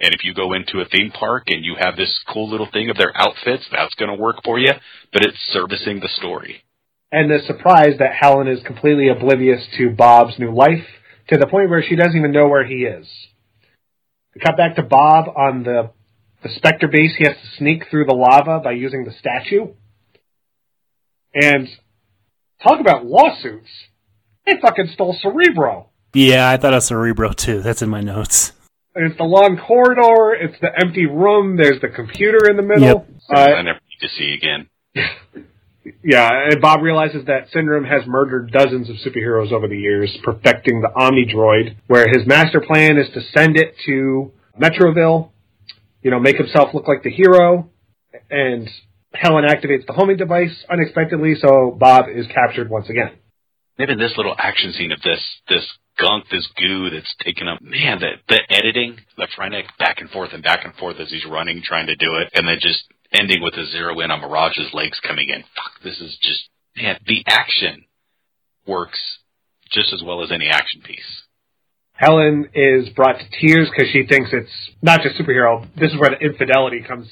And 0.01 0.11
if 0.15 0.23
you 0.23 0.33
go 0.33 0.53
into 0.53 0.79
a 0.79 0.89
theme 0.89 1.11
park 1.11 1.43
and 1.49 1.63
you 1.63 1.75
have 1.79 1.95
this 1.95 2.19
cool 2.33 2.49
little 2.49 2.69
thing 2.73 2.89
of 2.89 2.97
their 2.97 3.15
outfits, 3.15 3.67
that's 3.71 3.93
going 3.93 4.09
to 4.09 4.19
work 4.19 4.37
for 4.43 4.57
you, 4.57 4.71
but 5.13 5.21
it's 5.21 5.37
servicing 5.51 5.99
the 5.99 6.09
story. 6.15 6.63
And 7.11 7.29
the 7.29 7.39
surprise 7.45 7.95
that 7.99 8.13
Helen 8.19 8.47
is 8.47 8.61
completely 8.63 9.09
oblivious 9.09 9.65
to 9.77 9.89
Bob's 9.89 10.37
new 10.37 10.53
life 10.53 10.85
to 11.29 11.37
the 11.37 11.47
point 11.47 11.69
where 11.69 11.83
she 11.83 11.95
doesn't 11.95 12.15
even 12.15 12.31
know 12.31 12.47
where 12.47 12.65
he 12.65 12.83
is. 12.83 13.07
We 14.35 14.41
cut 14.41 14.57
back 14.57 14.75
to 14.75 14.83
Bob 14.83 15.25
on 15.35 15.63
the 15.63 15.91
the 16.43 16.49
Spectre 16.55 16.87
base. 16.87 17.15
He 17.17 17.25
has 17.25 17.35
to 17.35 17.57
sneak 17.57 17.89
through 17.89 18.05
the 18.05 18.13
lava 18.13 18.61
by 18.63 18.71
using 18.71 19.03
the 19.03 19.11
statue. 19.11 19.73
And 21.33 21.67
talk 22.63 22.79
about 22.79 23.05
lawsuits. 23.05 23.69
They 24.45 24.53
fucking 24.61 24.89
stole 24.93 25.17
Cerebro. 25.19 25.89
Yeah, 26.13 26.49
I 26.49 26.57
thought 26.57 26.73
of 26.73 26.83
Cerebro 26.83 27.33
too. 27.33 27.61
That's 27.61 27.81
in 27.81 27.89
my 27.89 28.01
notes. 28.01 28.53
It's 28.95 29.17
the 29.17 29.23
long 29.23 29.57
corridor. 29.57 30.33
It's 30.33 30.59
the 30.61 30.69
empty 30.81 31.05
room. 31.05 31.57
There's 31.57 31.81
the 31.81 31.89
computer 31.89 32.49
in 32.49 32.57
the 32.57 32.63
middle. 32.63 32.83
Yep. 32.83 33.09
Uh, 33.29 33.39
I 33.39 33.61
never 33.61 33.79
need 33.79 34.07
to 34.07 34.09
see 34.09 34.33
again. 34.33 34.69
yeah, 36.03 36.29
and 36.51 36.61
Bob 36.61 36.81
realizes 36.81 37.25
that 37.25 37.49
Syndrome 37.51 37.85
has 37.85 38.05
murdered 38.07 38.51
dozens 38.51 38.89
of 38.89 38.95
superheroes 38.97 39.51
over 39.51 39.67
the 39.67 39.77
years, 39.77 40.15
perfecting 40.23 40.81
the 40.81 40.89
Omnidroid, 40.89 41.75
where 41.87 42.07
his 42.07 42.25
master 42.25 42.61
plan 42.61 42.97
is 42.97 43.07
to 43.13 43.21
send 43.37 43.57
it 43.57 43.75
to 43.85 44.31
Metroville, 44.59 45.31
you 46.01 46.11
know, 46.11 46.19
make 46.19 46.37
himself 46.37 46.73
look 46.73 46.87
like 46.87 47.03
the 47.03 47.09
hero, 47.09 47.69
and 48.29 48.69
Helen 49.13 49.45
activates 49.45 49.85
the 49.85 49.93
homing 49.93 50.17
device 50.17 50.63
unexpectedly, 50.69 51.35
so 51.35 51.75
Bob 51.79 52.05
is 52.13 52.27
captured 52.27 52.69
once 52.69 52.89
again. 52.89 53.11
Even 53.79 53.97
this 53.97 54.13
little 54.17 54.35
action 54.37 54.73
scene 54.73 54.91
of 54.91 55.01
this 55.01 55.23
this 55.47 55.65
gunk, 55.97 56.25
this 56.29 56.47
goo 56.57 56.89
that's 56.89 57.13
taken 57.23 57.47
up. 57.47 57.61
Man, 57.61 57.99
the 57.99 58.11
the 58.27 58.41
editing, 58.49 58.97
the 59.17 59.27
frenetic 59.35 59.65
back 59.77 59.99
and 60.01 60.09
forth 60.09 60.31
and 60.33 60.43
back 60.43 60.65
and 60.65 60.73
forth 60.75 60.97
as 60.99 61.09
he's 61.09 61.25
running, 61.25 61.61
trying 61.63 61.87
to 61.87 61.95
do 61.95 62.15
it, 62.17 62.29
and 62.33 62.47
then 62.47 62.57
just 62.61 62.83
ending 63.13 63.41
with 63.41 63.55
a 63.55 63.65
zero 63.65 63.99
in 63.99 64.11
on 64.11 64.21
Mirage's 64.21 64.73
legs 64.73 64.99
coming 65.05 65.29
in. 65.29 65.41
Fuck, 65.55 65.83
this 65.83 65.99
is 65.99 66.17
just 66.21 66.49
man. 66.75 66.97
The 67.05 67.23
action 67.27 67.85
works 68.65 68.99
just 69.71 69.93
as 69.93 70.03
well 70.03 70.23
as 70.23 70.31
any 70.31 70.47
action 70.47 70.81
piece. 70.81 71.23
Helen 71.93 72.49
is 72.53 72.89
brought 72.89 73.19
to 73.19 73.25
tears 73.39 73.69
because 73.69 73.91
she 73.91 74.05
thinks 74.05 74.29
it's 74.31 74.71
not 74.81 75.01
just 75.01 75.17
superhero. 75.17 75.67
This 75.75 75.91
is 75.91 75.99
where 75.99 76.11
the 76.11 76.25
infidelity 76.25 76.81
comes 76.81 77.09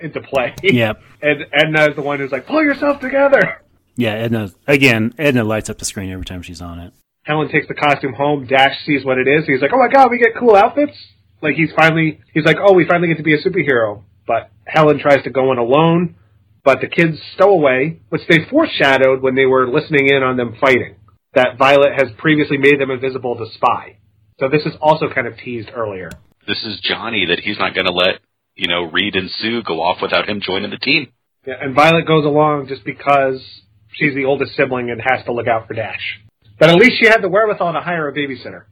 into 0.00 0.20
play. 0.20 0.54
Yep. 0.62 1.00
and 1.22 1.46
Edna 1.52 1.90
is 1.90 1.96
the 1.96 2.02
one 2.02 2.18
who's 2.18 2.32
like, 2.32 2.46
pull 2.46 2.62
yourself 2.62 3.00
together. 3.00 3.62
Yeah, 3.96 4.14
Edna. 4.14 4.50
Again, 4.66 5.14
Edna 5.18 5.44
lights 5.44 5.70
up 5.70 5.78
the 5.78 5.84
screen 5.84 6.10
every 6.10 6.24
time 6.24 6.42
she's 6.42 6.60
on 6.60 6.80
it. 6.80 6.92
Helen 7.22 7.48
takes 7.48 7.68
the 7.68 7.74
costume 7.74 8.12
home. 8.12 8.46
Dash 8.46 8.84
sees 8.84 9.04
what 9.04 9.18
it 9.18 9.28
is. 9.28 9.46
He's 9.46 9.62
like, 9.62 9.70
"Oh 9.72 9.78
my 9.78 9.88
god, 9.88 10.10
we 10.10 10.18
get 10.18 10.36
cool 10.38 10.56
outfits!" 10.56 10.96
Like 11.40 11.54
he's 11.54 11.70
finally, 11.74 12.20
he's 12.34 12.44
like, 12.44 12.56
"Oh, 12.60 12.74
we 12.74 12.86
finally 12.86 13.08
get 13.08 13.16
to 13.18 13.22
be 13.22 13.34
a 13.34 13.42
superhero." 13.42 14.02
But 14.26 14.50
Helen 14.66 14.98
tries 14.98 15.22
to 15.24 15.30
go 15.30 15.52
in 15.52 15.58
alone, 15.58 16.16
but 16.64 16.80
the 16.80 16.86
kids 16.86 17.18
stow 17.34 17.50
away, 17.50 18.00
which 18.08 18.22
they 18.28 18.46
foreshadowed 18.50 19.22
when 19.22 19.34
they 19.34 19.46
were 19.46 19.68
listening 19.68 20.08
in 20.08 20.22
on 20.22 20.36
them 20.36 20.56
fighting. 20.60 20.96
That 21.34 21.58
Violet 21.58 21.92
has 21.98 22.12
previously 22.16 22.58
made 22.58 22.80
them 22.80 22.90
invisible 22.90 23.36
to 23.36 23.46
spy. 23.54 23.98
So 24.40 24.48
this 24.48 24.62
is 24.64 24.72
also 24.80 25.08
kind 25.12 25.26
of 25.26 25.36
teased 25.36 25.70
earlier. 25.74 26.10
This 26.46 26.62
is 26.64 26.80
Johnny 26.82 27.26
that 27.26 27.40
he's 27.40 27.58
not 27.58 27.74
going 27.74 27.86
to 27.86 27.92
let 27.92 28.20
you 28.56 28.68
know 28.68 28.84
Reed 28.84 29.16
and 29.16 29.30
Sue 29.30 29.62
go 29.62 29.80
off 29.80 30.00
without 30.00 30.28
him 30.28 30.40
joining 30.40 30.70
the 30.70 30.78
team. 30.78 31.12
Yeah, 31.46 31.54
and 31.60 31.74
Violet 31.74 32.06
goes 32.06 32.24
along 32.24 32.68
just 32.68 32.84
because 32.84 33.42
she's 33.92 34.14
the 34.14 34.24
oldest 34.24 34.56
sibling 34.56 34.90
and 34.90 35.00
has 35.00 35.24
to 35.26 35.32
look 35.32 35.46
out 35.46 35.66
for 35.66 35.74
Dash. 35.74 36.20
But 36.58 36.70
at 36.70 36.76
least 36.76 36.94
she 37.00 37.08
had 37.08 37.20
the 37.20 37.28
wherewithal 37.28 37.72
to 37.72 37.80
hire 37.80 38.08
a 38.08 38.14
babysitter. 38.14 38.64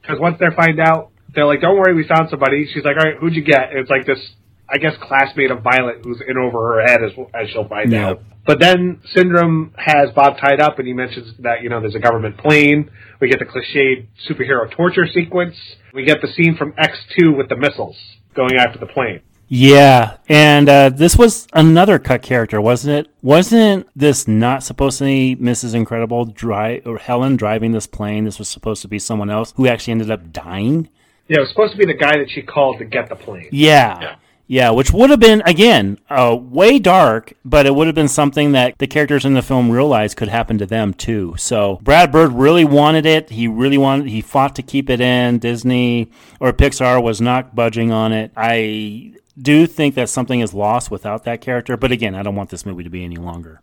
Because 0.00 0.20
once 0.20 0.38
they 0.38 0.46
find 0.54 0.78
out, 0.78 1.10
they're 1.34 1.46
like, 1.46 1.60
"Don't 1.60 1.76
worry, 1.76 1.94
we 1.94 2.06
found 2.06 2.30
somebody." 2.30 2.66
She's 2.72 2.84
like, 2.84 2.96
"All 2.96 3.10
right, 3.10 3.18
who'd 3.18 3.34
you 3.34 3.42
get?" 3.42 3.70
And 3.70 3.80
it's 3.80 3.90
like 3.90 4.06
this, 4.06 4.20
I 4.68 4.78
guess, 4.78 4.92
classmate 5.00 5.50
of 5.50 5.62
Violet 5.62 5.98
who's 6.04 6.20
in 6.26 6.36
over 6.36 6.74
her 6.74 6.82
head 6.86 7.02
as 7.02 7.12
as 7.34 7.48
she'll 7.50 7.68
find 7.68 7.92
Yeah. 7.92 8.08
out. 8.10 8.22
But 8.46 8.60
then 8.60 9.00
Syndrome 9.14 9.72
has 9.76 10.10
Bob 10.14 10.38
tied 10.38 10.60
up, 10.60 10.78
and 10.78 10.86
he 10.86 10.94
mentions 10.94 11.34
that 11.40 11.62
you 11.62 11.68
know 11.68 11.80
there's 11.80 11.94
a 11.94 12.00
government 12.00 12.36
plane. 12.38 12.90
We 13.20 13.28
get 13.28 13.38
the 13.38 13.44
cliched 13.44 14.06
superhero 14.28 14.70
torture 14.70 15.06
sequence. 15.06 15.56
We 15.94 16.04
get 16.04 16.20
the 16.20 16.28
scene 16.28 16.56
from 16.56 16.74
X 16.78 16.96
two 17.18 17.32
with 17.32 17.48
the 17.48 17.56
missiles 17.56 17.96
going 18.34 18.56
after 18.56 18.78
the 18.78 18.86
plane. 18.86 19.20
Yeah, 19.48 20.16
and 20.28 20.68
uh, 20.68 20.88
this 20.90 21.16
was 21.16 21.46
another 21.52 22.00
cut 22.00 22.20
character, 22.20 22.60
wasn't 22.60 22.98
it? 23.06 23.12
Wasn't 23.22 23.86
this 23.94 24.26
not 24.26 24.64
supposed 24.64 24.98
to 24.98 25.04
be 25.04 25.36
Mrs. 25.40 25.72
Incredible 25.72 26.24
dri- 26.24 26.80
or 26.84 26.98
Helen 26.98 27.36
driving 27.36 27.70
this 27.70 27.86
plane? 27.86 28.24
This 28.24 28.40
was 28.40 28.48
supposed 28.48 28.82
to 28.82 28.88
be 28.88 28.98
someone 28.98 29.30
else 29.30 29.54
who 29.56 29.68
actually 29.68 29.92
ended 29.92 30.10
up 30.10 30.32
dying. 30.32 30.88
Yeah, 31.28 31.36
it 31.38 31.40
was 31.42 31.50
supposed 31.50 31.72
to 31.72 31.78
be 31.78 31.86
the 31.86 31.94
guy 31.98 32.18
that 32.18 32.28
she 32.28 32.42
called 32.42 32.78
to 32.80 32.84
get 32.84 33.08
the 33.08 33.14
plane. 33.14 33.48
Yeah. 33.52 33.98
Yeah, 34.00 34.14
which 34.48 34.92
would 34.92 35.10
have 35.10 35.18
been 35.20 35.42
again 35.44 35.98
uh, 36.08 36.36
way 36.40 36.78
dark, 36.78 37.32
but 37.44 37.66
it 37.66 37.74
would 37.74 37.86
have 37.88 37.96
been 37.96 38.08
something 38.08 38.52
that 38.52 38.78
the 38.78 38.86
characters 38.86 39.24
in 39.24 39.34
the 39.34 39.42
film 39.42 39.70
realized 39.70 40.16
could 40.16 40.28
happen 40.28 40.56
to 40.58 40.66
them 40.66 40.94
too. 40.94 41.34
So 41.36 41.80
Brad 41.82 42.12
Bird 42.12 42.32
really 42.32 42.64
wanted 42.64 43.06
it. 43.06 43.30
He 43.30 43.48
really 43.48 43.78
wanted. 43.78 44.06
He 44.08 44.20
fought 44.20 44.54
to 44.56 44.62
keep 44.62 44.88
it 44.88 45.00
in. 45.00 45.38
Disney 45.38 46.10
or 46.40 46.52
Pixar 46.52 47.02
was 47.02 47.20
not 47.20 47.54
budging 47.54 47.90
on 47.90 48.12
it. 48.12 48.30
I 48.36 49.14
do 49.40 49.66
think 49.66 49.94
that 49.96 50.08
something 50.08 50.40
is 50.40 50.54
lost 50.54 50.90
without 50.90 51.24
that 51.24 51.40
character. 51.40 51.76
But 51.76 51.90
again, 51.92 52.14
I 52.14 52.22
don't 52.22 52.36
want 52.36 52.50
this 52.50 52.64
movie 52.64 52.84
to 52.84 52.90
be 52.90 53.04
any 53.04 53.16
longer. 53.16 53.60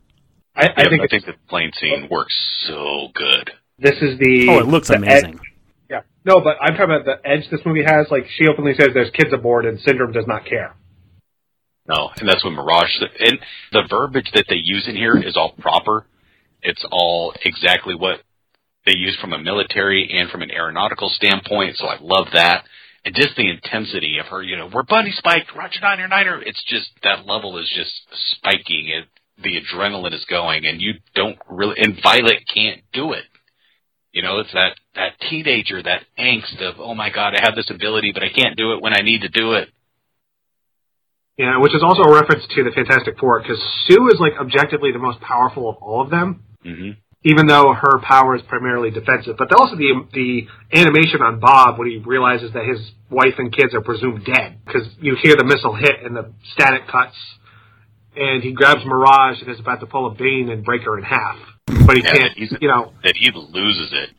I, 0.56 0.68
I 0.68 0.74
Yeah, 0.84 0.90
think 0.90 1.02
I 1.02 1.08
think 1.08 1.26
the 1.26 1.34
plane 1.50 1.72
scene 1.80 2.08
works 2.12 2.34
so 2.68 3.08
good. 3.16 3.52
this 3.80 3.96
is 4.02 4.20
the. 4.20 4.48
Oh, 4.50 4.60
it 4.60 4.68
looks 4.68 4.90
amazing. 4.90 5.36
edge- 5.36 5.40
yeah, 5.94 6.02
no, 6.26 6.42
but 6.42 6.58
I'm 6.60 6.76
talking 6.76 6.96
about 6.96 7.06
the 7.06 7.20
edge 7.24 7.50
this 7.52 7.62
movie 7.66 7.84
has. 7.84 8.08
Like 8.10 8.26
she 8.38 8.48
openly 8.48 8.74
says, 8.74 8.90
"There's 8.94 9.12
kids 9.12 9.32
aboard," 9.32 9.66
and 9.66 9.80
Syndrome 9.82 10.12
does 10.12 10.26
not 10.28 10.46
care. 10.46 10.76
No, 11.88 12.10
and 12.20 12.28
that's 12.28 12.44
what 12.44 12.52
Mirage 12.52 12.90
and 13.20 13.40
the 13.72 13.84
verbiage 13.90 14.32
that 14.34 14.46
they 14.50 14.56
use 14.56 14.88
in 14.88 14.96
here 14.96 15.18
is 15.18 15.38
all 15.38 15.54
proper. 15.60 16.08
It's 16.62 16.84
all 16.92 17.34
exactly 17.44 17.94
what 17.94 18.22
they 18.86 18.96
use 18.96 19.18
from 19.22 19.34
a 19.34 19.38
military 19.38 20.10
and 20.18 20.30
from 20.30 20.42
an 20.42 20.50
aeronautical 20.50 21.10
standpoint. 21.10 21.78
So 21.78 21.86
I 21.88 21.98
love 22.02 22.28
that, 22.34 22.66
and 23.06 23.14
just 23.14 23.36
the 23.36 23.50
intensity 23.50 24.18
of 24.20 24.28
her. 24.28 24.42
You 24.42 24.58
know, 24.58 24.70
we're 24.74 24.84
bunny 24.84 25.12
spiked, 25.12 25.56
Roger 25.56 25.80
Niner 25.82 26.08
Niner. 26.08 26.42
It's 26.42 26.64
just 26.68 26.90
that 27.04 27.28
level 27.28 27.60
is 27.60 27.72
just 27.76 27.94
spiking. 28.38 28.88
It 28.88 29.06
the 29.42 29.60
adrenaline 29.60 30.14
is 30.14 30.26
going, 30.30 30.66
and 30.66 30.82
you 30.82 30.94
don't 31.16 31.38
really. 31.50 31.76
And 31.78 32.00
Violet 32.02 32.44
can't 32.54 32.82
do 32.94 33.14
it. 33.14 33.24
You 34.14 34.22
know, 34.22 34.40
it's 34.40 34.54
that 34.54 34.78
that 34.96 35.20
teenager, 35.30 35.82
that 35.82 36.04
angst 36.20 36.62
of, 36.62 36.76
oh 36.80 36.94
my 36.94 37.10
god, 37.10 37.34
I 37.36 37.42
have 37.42 37.56
this 37.56 37.70
ability, 37.70 38.12
but 38.14 38.24
I 38.24 38.30
can't 38.30 38.56
do 38.56 38.74
it 38.74 38.82
when 38.82 38.94
I 38.94 39.02
need 39.02 39.22
to 39.22 39.30
do 39.30 39.54
it. 39.54 39.70
Yeah, 41.36 41.58
which 41.58 41.74
is 41.74 41.82
also 41.82 42.04
a 42.04 42.14
reference 42.14 42.44
to 42.56 42.64
the 42.64 42.70
Fantastic 42.70 43.18
Four 43.18 43.42
because 43.42 43.58
Sue 43.88 44.08
is 44.14 44.20
like 44.20 44.34
objectively 44.40 44.92
the 44.92 45.00
most 45.00 45.20
powerful 45.20 45.68
of 45.68 45.78
all 45.78 46.02
of 46.02 46.10
them, 46.10 46.44
hmm 46.64 46.92
even 47.26 47.48
though 47.48 47.74
her 47.74 48.00
power 48.04 48.36
is 48.36 48.42
primarily 48.44 48.92
defensive. 48.92 49.36
But 49.38 49.54
also 49.54 49.76
the 49.76 50.06
the 50.14 50.48
animation 50.78 51.22
on 51.22 51.40
Bob 51.40 51.80
when 51.80 51.90
he 51.90 51.98
realizes 51.98 52.52
that 52.54 52.66
his 52.66 52.80
wife 53.10 53.36
and 53.38 53.52
kids 53.52 53.74
are 53.74 53.82
presumed 53.82 54.26
dead 54.26 54.60
because 54.66 54.88
you 55.00 55.16
hear 55.22 55.36
the 55.38 55.46
missile 55.46 55.74
hit 55.74 56.04
and 56.04 56.16
the 56.16 56.34
static 56.54 56.88
cuts, 56.88 57.16
and 58.16 58.44
he 58.44 58.52
grabs 58.52 58.82
Mirage 58.86 59.42
and 59.42 59.50
is 59.50 59.60
about 59.60 59.80
to 59.80 59.86
pull 59.86 60.08
a 60.08 60.14
Bane 60.14 60.50
and 60.52 60.64
break 60.66 60.84
her 60.84 60.98
in 60.98 61.04
half, 61.04 61.38
but 61.68 61.98
he 61.98 62.04
Yeah, 62.04 62.14
can't. 62.18 62.34
he's- 62.38 62.56
You 62.62 62.68
know, 62.68 62.94
that 63.04 63.16
he 63.16 63.32
loses 63.32 63.92
it. 63.94 64.10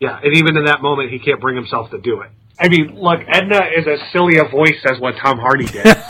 Yeah, 0.00 0.18
and 0.22 0.34
even 0.36 0.56
in 0.56 0.64
that 0.66 0.82
moment, 0.82 1.10
he 1.10 1.18
can't 1.18 1.40
bring 1.40 1.56
himself 1.56 1.90
to 1.90 1.98
do 1.98 2.20
it. 2.22 2.30
I 2.58 2.68
mean, 2.68 2.94
look, 2.96 3.20
Edna 3.26 3.60
is 3.76 3.86
as 3.86 4.00
silly 4.12 4.38
a 4.38 4.44
voice 4.44 4.84
as 4.84 4.98
what 5.00 5.16
Tom 5.16 5.38
Hardy 5.38 5.66
did. 5.66 5.84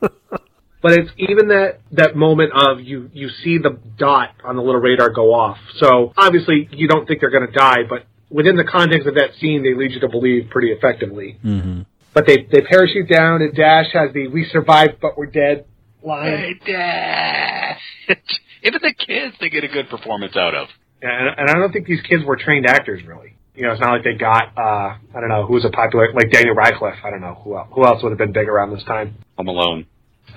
but 0.00 0.92
it's 0.92 1.10
even 1.16 1.48
that 1.48 1.80
that 1.92 2.14
moment 2.14 2.52
of 2.54 2.80
you 2.80 3.10
you 3.12 3.28
see 3.42 3.58
the 3.58 3.78
dot 3.98 4.30
on 4.44 4.56
the 4.56 4.62
little 4.62 4.80
radar 4.80 5.10
go 5.10 5.32
off. 5.34 5.58
So 5.78 6.12
obviously 6.16 6.68
you 6.72 6.86
don't 6.88 7.06
think 7.08 7.20
they're 7.20 7.30
going 7.30 7.46
to 7.46 7.52
die, 7.52 7.82
but 7.88 8.04
within 8.30 8.56
the 8.56 8.64
context 8.64 9.06
of 9.08 9.14
that 9.14 9.30
scene, 9.40 9.62
they 9.62 9.74
lead 9.74 9.92
you 9.92 10.00
to 10.00 10.08
believe 10.08 10.48
pretty 10.50 10.70
effectively. 10.70 11.38
Mm-hmm. 11.44 11.82
But 12.12 12.26
they 12.26 12.46
they 12.50 12.60
parachute 12.60 13.08
down, 13.08 13.42
and 13.42 13.54
Dash 13.54 13.86
has 13.94 14.12
the 14.12 14.28
"We 14.28 14.44
survived, 14.52 15.00
but 15.00 15.16
we're 15.18 15.26
dead" 15.26 15.64
line. 16.02 16.36
Hey, 16.38 16.54
Dad. 16.72 17.76
Even 18.64 18.80
the 18.82 18.94
kids, 18.94 19.34
they 19.40 19.50
get 19.50 19.62
a 19.64 19.68
good 19.68 19.88
performance 19.88 20.36
out 20.36 20.54
of. 20.54 20.68
and, 21.02 21.28
and 21.38 21.50
I 21.50 21.54
don't 21.54 21.72
think 21.72 21.86
these 21.86 22.00
kids 22.02 22.24
were 22.24 22.36
trained 22.36 22.66
actors 22.66 23.02
really. 23.06 23.34
You 23.54 23.62
know, 23.64 23.72
it's 23.72 23.80
not 23.80 23.92
like 23.92 24.02
they 24.04 24.14
got 24.14 24.56
uh 24.58 24.96
I 25.14 25.20
don't 25.20 25.28
know 25.28 25.46
who 25.46 25.54
was 25.54 25.64
a 25.64 25.70
popular 25.70 26.12
like 26.12 26.30
Daniel 26.32 26.54
Radcliffe. 26.56 26.98
I 27.04 27.10
don't 27.10 27.20
know 27.20 27.34
who 27.44 27.56
else, 27.56 27.68
who 27.72 27.84
else 27.84 28.02
would 28.02 28.10
have 28.10 28.18
been 28.18 28.32
big 28.32 28.48
around 28.48 28.70
this 28.74 28.82
time. 28.84 29.14
Home 29.36 29.48
Alone. 29.48 29.86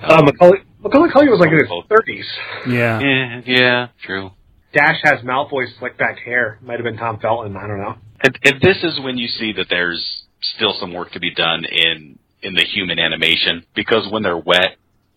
Uh, 0.00 0.22
Macaulay 0.22 0.58
Macaulay 0.80 1.08
Culkin 1.08 1.30
was 1.30 1.40
like 1.40 1.50
in 1.50 1.58
his 1.58 1.68
thirties. 1.88 2.26
Yeah. 2.68 3.00
Yeah, 3.00 3.40
yeah, 3.44 3.86
true. 4.04 4.30
Dash 4.72 5.00
has 5.02 5.20
Malfoy's 5.22 5.74
slick 5.78 5.96
back 5.98 6.18
hair. 6.18 6.58
Might 6.62 6.74
have 6.74 6.84
been 6.84 6.98
Tom 6.98 7.18
Felton. 7.18 7.56
I 7.56 7.66
don't 7.66 7.78
know. 7.78 7.96
And, 8.22 8.38
and 8.44 8.60
this 8.60 8.76
is 8.84 9.00
when 9.02 9.16
you 9.16 9.26
see 9.26 9.52
that 9.54 9.66
there's 9.70 10.24
still 10.56 10.74
some 10.78 10.92
work 10.92 11.10
to 11.12 11.20
be 11.20 11.32
done 11.34 11.64
in 11.64 12.18
in 12.42 12.54
the 12.54 12.62
human 12.64 12.98
animation 13.00 13.64
because 13.74 14.06
when 14.12 14.22
they're 14.22 14.38
wet, 14.38 14.76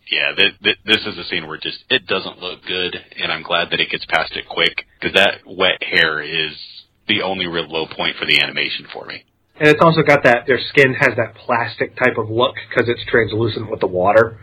yeah, 0.10 0.34
th- 0.36 0.60
th- 0.64 0.78
this 0.86 1.02
is 1.06 1.18
a 1.18 1.24
scene 1.26 1.48
where 1.48 1.58
just 1.58 1.84
it 1.90 2.08
doesn't 2.08 2.40
look 2.40 2.64
good, 2.66 2.96
and 3.22 3.32
I'm 3.32 3.44
glad 3.44 3.70
that 3.72 3.80
it 3.80 3.90
gets 3.90 4.06
past 4.06 4.36
it 4.36 4.48
quick 4.48 4.86
because 5.00 5.16
that 5.16 5.42
wet 5.46 5.84
hair 5.84 6.22
is 6.22 6.56
the 7.08 7.22
only 7.22 7.48
real 7.48 7.68
low 7.68 7.86
point 7.86 8.16
for 8.18 8.26
the 8.26 8.40
animation 8.42 8.88
for 8.94 9.06
me. 9.06 9.24
And 9.60 9.70
it's 9.70 9.82
also 9.84 10.02
got 10.02 10.24
that 10.24 10.48
their 10.48 10.60
skin 10.70 10.94
has 10.94 11.16
that 11.18 11.36
plastic 11.36 11.96
type 11.96 12.18
of 12.18 12.30
look 12.30 12.56
because 12.70 12.90
it's 12.90 13.04
translucent 13.10 13.70
with 13.70 13.80
the 13.80 13.88
water. 13.88 14.40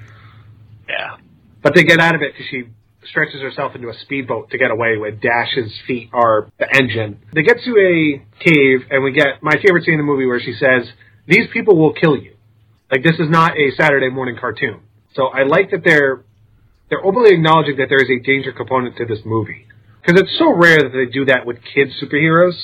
Yeah. 0.88 1.16
But 1.62 1.74
they 1.74 1.82
get 1.82 1.98
out 1.98 2.14
of 2.14 2.22
it 2.22 2.34
because 2.34 2.46
she 2.50 2.64
stretches 3.10 3.40
herself 3.40 3.74
into 3.74 3.88
a 3.88 3.94
speedboat 4.02 4.50
to 4.50 4.58
get 4.58 4.70
away 4.70 4.96
with 4.96 5.20
Dash's 5.20 5.72
feet 5.86 6.10
are 6.12 6.50
the 6.58 6.68
engine. 6.74 7.18
They 7.32 7.42
get 7.42 7.56
to 7.64 7.70
a 7.70 8.22
cave 8.44 8.86
and 8.90 9.02
we 9.02 9.12
get 9.12 9.42
my 9.42 9.54
favorite 9.54 9.84
scene 9.84 9.94
in 9.94 10.00
the 10.00 10.06
movie 10.06 10.26
where 10.26 10.40
she 10.40 10.52
says, 10.52 10.88
these 11.26 11.48
people 11.52 11.76
will 11.76 11.94
kill 11.94 12.16
you. 12.16 12.36
Like 12.90 13.02
this 13.02 13.18
is 13.18 13.28
not 13.28 13.56
a 13.58 13.70
Saturday 13.76 14.10
morning 14.10 14.36
cartoon. 14.38 14.80
So 15.18 15.26
I 15.26 15.42
like 15.42 15.72
that 15.72 15.82
they're 15.84 16.22
they're 16.88 17.04
openly 17.04 17.34
acknowledging 17.34 17.76
that 17.78 17.88
there 17.90 17.98
is 18.00 18.08
a 18.08 18.24
danger 18.24 18.52
component 18.52 18.96
to 18.98 19.04
this 19.04 19.18
movie 19.26 19.66
because 20.00 20.20
it's 20.20 20.38
so 20.38 20.54
rare 20.54 20.78
that 20.78 20.92
they 20.94 21.10
do 21.10 21.24
that 21.24 21.44
with 21.44 21.58
kids 21.74 21.90
superheroes. 22.00 22.54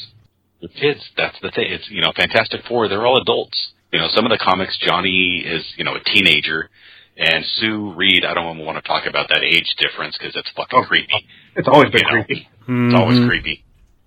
The 0.62 0.68
kids, 0.68 1.00
that's 1.16 1.36
the 1.42 1.50
thing. 1.50 1.66
It's 1.68 1.90
you 1.90 2.00
know, 2.00 2.12
Fantastic 2.16 2.60
Four. 2.68 2.86
They're 2.88 3.04
all 3.04 3.20
adults. 3.20 3.72
You 3.92 3.98
know, 3.98 4.06
some 4.14 4.24
of 4.24 4.30
the 4.30 4.38
comics, 4.38 4.78
Johnny 4.78 5.42
is 5.44 5.64
you 5.76 5.82
know 5.84 5.96
a 5.96 6.00
teenager, 6.14 6.70
and 7.16 7.44
Sue 7.58 7.92
Reed. 7.96 8.24
I 8.24 8.34
don't 8.34 8.54
even 8.54 8.64
want 8.64 8.78
to 8.78 8.86
talk 8.86 9.04
about 9.06 9.28
that 9.30 9.42
age 9.42 9.74
difference 9.78 10.16
because 10.16 10.36
it's 10.36 10.48
fucking 10.56 10.78
Oh, 10.78 10.84
creepy. 10.86 11.26
It's 11.56 11.66
always 11.66 11.90
been 11.90 12.02
You 12.06 12.18
know, 12.18 12.24
creepy. 12.24 12.48
It's 12.68 12.94
always 12.94 13.18
Mhm. 13.18 13.26
creepy. 13.28 13.64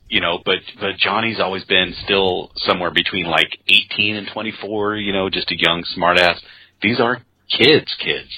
You 0.08 0.22
know, 0.22 0.42
but 0.46 0.60
but 0.80 0.96
Johnny's 0.98 1.42
always 1.42 1.66
been 1.66 1.94
still 2.06 2.54
somewhere 2.56 2.92
between 2.92 3.26
like 3.26 3.60
18 3.68 4.16
and 4.16 4.26
24. 4.30 4.96
You 4.96 5.12
know, 5.12 5.30
just 5.30 5.52
a 5.52 5.60
young 5.60 5.84
smartass. 5.84 6.40
These 6.82 7.02
are 7.02 7.22
kids, 7.50 7.96
kids. 8.04 8.30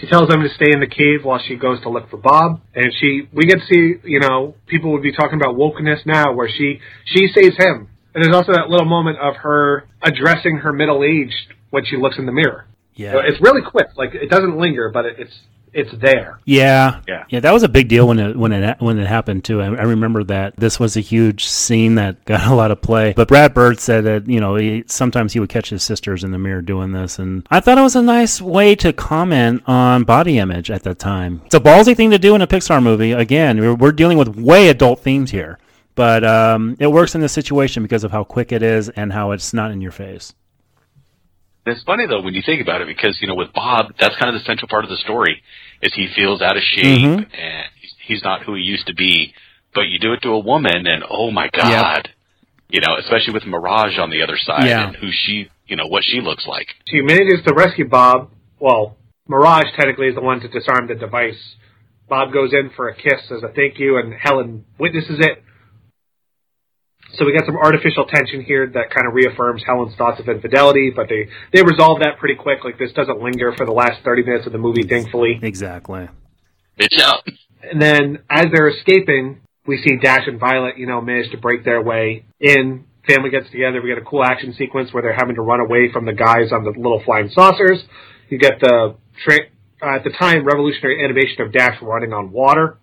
She 0.00 0.06
tells 0.06 0.28
them 0.28 0.42
to 0.42 0.48
stay 0.54 0.72
in 0.72 0.80
the 0.80 0.86
cave 0.86 1.24
while 1.24 1.40
she 1.46 1.56
goes 1.56 1.80
to 1.82 1.90
look 1.90 2.08
for 2.08 2.16
Bob, 2.16 2.60
and 2.74 2.92
she 2.98 3.28
we 3.32 3.44
get 3.44 3.58
to 3.58 3.66
see 3.66 3.94
you 4.04 4.20
know 4.20 4.54
people 4.66 4.92
would 4.92 5.02
be 5.02 5.12
talking 5.12 5.38
about 5.38 5.56
wokeness 5.56 6.06
now, 6.06 6.32
where 6.32 6.48
she 6.48 6.80
she 7.04 7.28
saves 7.28 7.56
him, 7.56 7.88
and 8.14 8.24
there's 8.24 8.34
also 8.34 8.52
that 8.52 8.70
little 8.70 8.86
moment 8.86 9.18
of 9.18 9.36
her 9.36 9.84
addressing 10.02 10.58
her 10.58 10.72
middle 10.72 11.04
age 11.04 11.34
when 11.70 11.84
she 11.84 11.96
looks 11.96 12.18
in 12.18 12.26
the 12.26 12.32
mirror. 12.32 12.66
Yeah. 12.94 13.12
So 13.12 13.18
it's 13.20 13.40
really 13.40 13.62
quick, 13.62 13.88
like 13.96 14.14
it 14.14 14.30
doesn't 14.30 14.56
linger, 14.56 14.90
but 14.92 15.06
it, 15.06 15.16
it's 15.18 15.38
it's 15.72 15.92
there. 16.00 16.40
Yeah, 16.44 17.00
Yeah. 17.06 17.24
yeah. 17.28 17.40
That 17.40 17.52
was 17.52 17.62
a 17.62 17.68
big 17.68 17.88
deal 17.88 18.08
when 18.08 18.18
it 18.18 18.36
when 18.36 18.52
it 18.52 18.80
when 18.80 18.98
it 18.98 19.06
happened 19.06 19.44
too. 19.44 19.60
I, 19.60 19.66
I 19.66 19.82
remember 19.82 20.24
that 20.24 20.56
this 20.56 20.80
was 20.80 20.96
a 20.96 21.00
huge 21.00 21.46
scene 21.46 21.94
that 21.96 22.24
got 22.24 22.46
a 22.46 22.54
lot 22.54 22.70
of 22.70 22.82
play. 22.82 23.12
But 23.14 23.28
Brad 23.28 23.54
Bird 23.54 23.78
said 23.80 24.04
that 24.04 24.28
you 24.28 24.40
know 24.40 24.56
he, 24.56 24.84
sometimes 24.86 25.32
he 25.32 25.40
would 25.40 25.48
catch 25.48 25.70
his 25.70 25.82
sisters 25.82 26.24
in 26.24 26.30
the 26.30 26.38
mirror 26.38 26.62
doing 26.62 26.92
this, 26.92 27.18
and 27.18 27.46
I 27.50 27.60
thought 27.60 27.78
it 27.78 27.82
was 27.82 27.96
a 27.96 28.02
nice 28.02 28.40
way 28.40 28.74
to 28.76 28.92
comment 28.92 29.62
on 29.66 30.04
body 30.04 30.38
image 30.38 30.70
at 30.70 30.82
that 30.82 30.98
time. 30.98 31.42
It's 31.46 31.54
a 31.54 31.60
ballsy 31.60 31.96
thing 31.96 32.10
to 32.10 32.18
do 32.18 32.34
in 32.34 32.42
a 32.42 32.46
Pixar 32.46 32.82
movie. 32.82 33.12
Again, 33.12 33.60
we're, 33.60 33.74
we're 33.74 33.92
dealing 33.92 34.18
with 34.18 34.36
way 34.36 34.68
adult 34.68 35.00
themes 35.00 35.30
here, 35.30 35.58
but 35.94 36.24
um, 36.24 36.76
it 36.78 36.88
works 36.88 37.14
in 37.14 37.20
this 37.20 37.32
situation 37.32 37.82
because 37.82 38.04
of 38.04 38.10
how 38.12 38.24
quick 38.24 38.52
it 38.52 38.62
is 38.62 38.88
and 38.88 39.12
how 39.12 39.30
it's 39.32 39.52
not 39.52 39.70
in 39.70 39.80
your 39.80 39.92
face. 39.92 40.34
It's 41.70 41.82
funny 41.84 42.06
though 42.06 42.20
when 42.20 42.34
you 42.34 42.42
think 42.42 42.60
about 42.60 42.80
it 42.80 42.86
because 42.86 43.18
you 43.20 43.28
know 43.28 43.34
with 43.34 43.52
Bob, 43.52 43.94
that's 43.98 44.16
kind 44.16 44.34
of 44.34 44.40
the 44.40 44.44
central 44.46 44.68
part 44.68 44.84
of 44.84 44.90
the 44.90 44.96
story 44.98 45.42
is 45.82 45.92
he 45.94 46.08
feels 46.14 46.42
out 46.42 46.56
of 46.56 46.62
shape 46.62 47.00
Mhm. 47.00 47.26
and 47.32 47.66
he's- 47.80 47.94
he's 48.00 48.24
not 48.24 48.42
who 48.42 48.54
he 48.54 48.62
used 48.62 48.86
to 48.88 48.94
be. 48.94 49.32
But 49.72 49.88
you 49.88 49.98
do 50.00 50.12
it 50.12 50.22
to 50.22 50.30
a 50.30 50.38
woman, 50.38 50.86
and 50.86 51.04
oh 51.08 51.30
my 51.30 51.48
god, 51.48 52.10
you 52.68 52.80
know, 52.80 52.96
especially 52.96 53.34
with 53.34 53.46
Mirage 53.46 53.98
on 53.98 54.10
the 54.10 54.22
other 54.22 54.36
side 54.36 54.66
Yeah. 54.66 54.88
and 54.88 54.96
who 54.96 55.10
she, 55.12 55.48
you 55.68 55.76
know, 55.76 55.86
what 55.86 56.02
she 56.04 56.20
looks 56.20 56.44
like. 56.46 56.74
She 56.88 57.00
manages 57.02 57.42
to 57.44 57.54
rescue 57.54 57.86
Bob. 57.88 58.30
Well, 58.58 58.96
Mirage 59.28 59.70
technically 59.76 60.08
is 60.08 60.16
the 60.16 60.20
one 60.22 60.40
to 60.40 60.48
disarm 60.48 60.88
the 60.88 60.96
device. 60.96 61.54
Bob 62.08 62.32
goes 62.32 62.52
in 62.52 62.70
for 62.70 62.88
a 62.88 62.94
kiss 62.94 63.30
as 63.30 63.44
a 63.44 63.48
thank 63.48 63.78
you, 63.78 63.96
and 63.98 64.12
Helen 64.12 64.64
witnesses 64.78 65.20
it. 65.20 65.44
So 67.14 67.24
we 67.24 67.32
got 67.36 67.46
some 67.46 67.56
artificial 67.56 68.06
tension 68.06 68.42
here 68.42 68.66
that 68.66 68.90
kind 68.94 69.06
of 69.06 69.14
reaffirms 69.14 69.62
Helen's 69.66 69.94
thoughts 69.96 70.20
of 70.20 70.28
infidelity, 70.28 70.92
but 70.94 71.08
they 71.08 71.28
they 71.52 71.62
resolve 71.62 72.00
that 72.00 72.18
pretty 72.18 72.36
quick. 72.36 72.64
Like 72.64 72.78
this 72.78 72.92
doesn't 72.92 73.20
linger 73.20 73.52
for 73.56 73.66
the 73.66 73.72
last 73.72 74.02
thirty 74.04 74.22
minutes 74.22 74.46
of 74.46 74.52
the 74.52 74.58
movie, 74.58 74.82
thankfully. 74.82 75.38
Exactly. 75.42 76.08
Bitch 76.78 77.00
out. 77.00 77.26
And 77.62 77.80
then 77.80 78.20
as 78.30 78.46
they're 78.52 78.68
escaping, 78.68 79.40
we 79.66 79.82
see 79.82 79.96
Dash 79.96 80.26
and 80.26 80.38
Violet, 80.40 80.78
you 80.78 80.86
know, 80.86 81.00
manage 81.00 81.30
to 81.32 81.38
break 81.38 81.64
their 81.64 81.82
way 81.82 82.24
in. 82.40 82.84
Family 83.06 83.30
gets 83.30 83.50
together. 83.50 83.80
We 83.82 83.88
get 83.88 83.98
a 83.98 84.04
cool 84.04 84.22
action 84.22 84.54
sequence 84.56 84.92
where 84.92 85.02
they're 85.02 85.16
having 85.16 85.34
to 85.34 85.42
run 85.42 85.60
away 85.60 85.90
from 85.92 86.04
the 86.04 86.12
guys 86.12 86.52
on 86.52 86.64
the 86.64 86.70
little 86.70 87.02
flying 87.04 87.30
saucers. 87.30 87.82
You 88.28 88.38
get 88.38 88.60
the 88.60 88.96
tra- 89.24 89.48
uh, 89.82 89.96
at 89.96 90.04
the 90.04 90.10
time 90.10 90.44
revolutionary 90.44 91.02
animation 91.02 91.42
of 91.42 91.52
Dash 91.52 91.80
running 91.80 92.12
on 92.12 92.30
water 92.30 92.78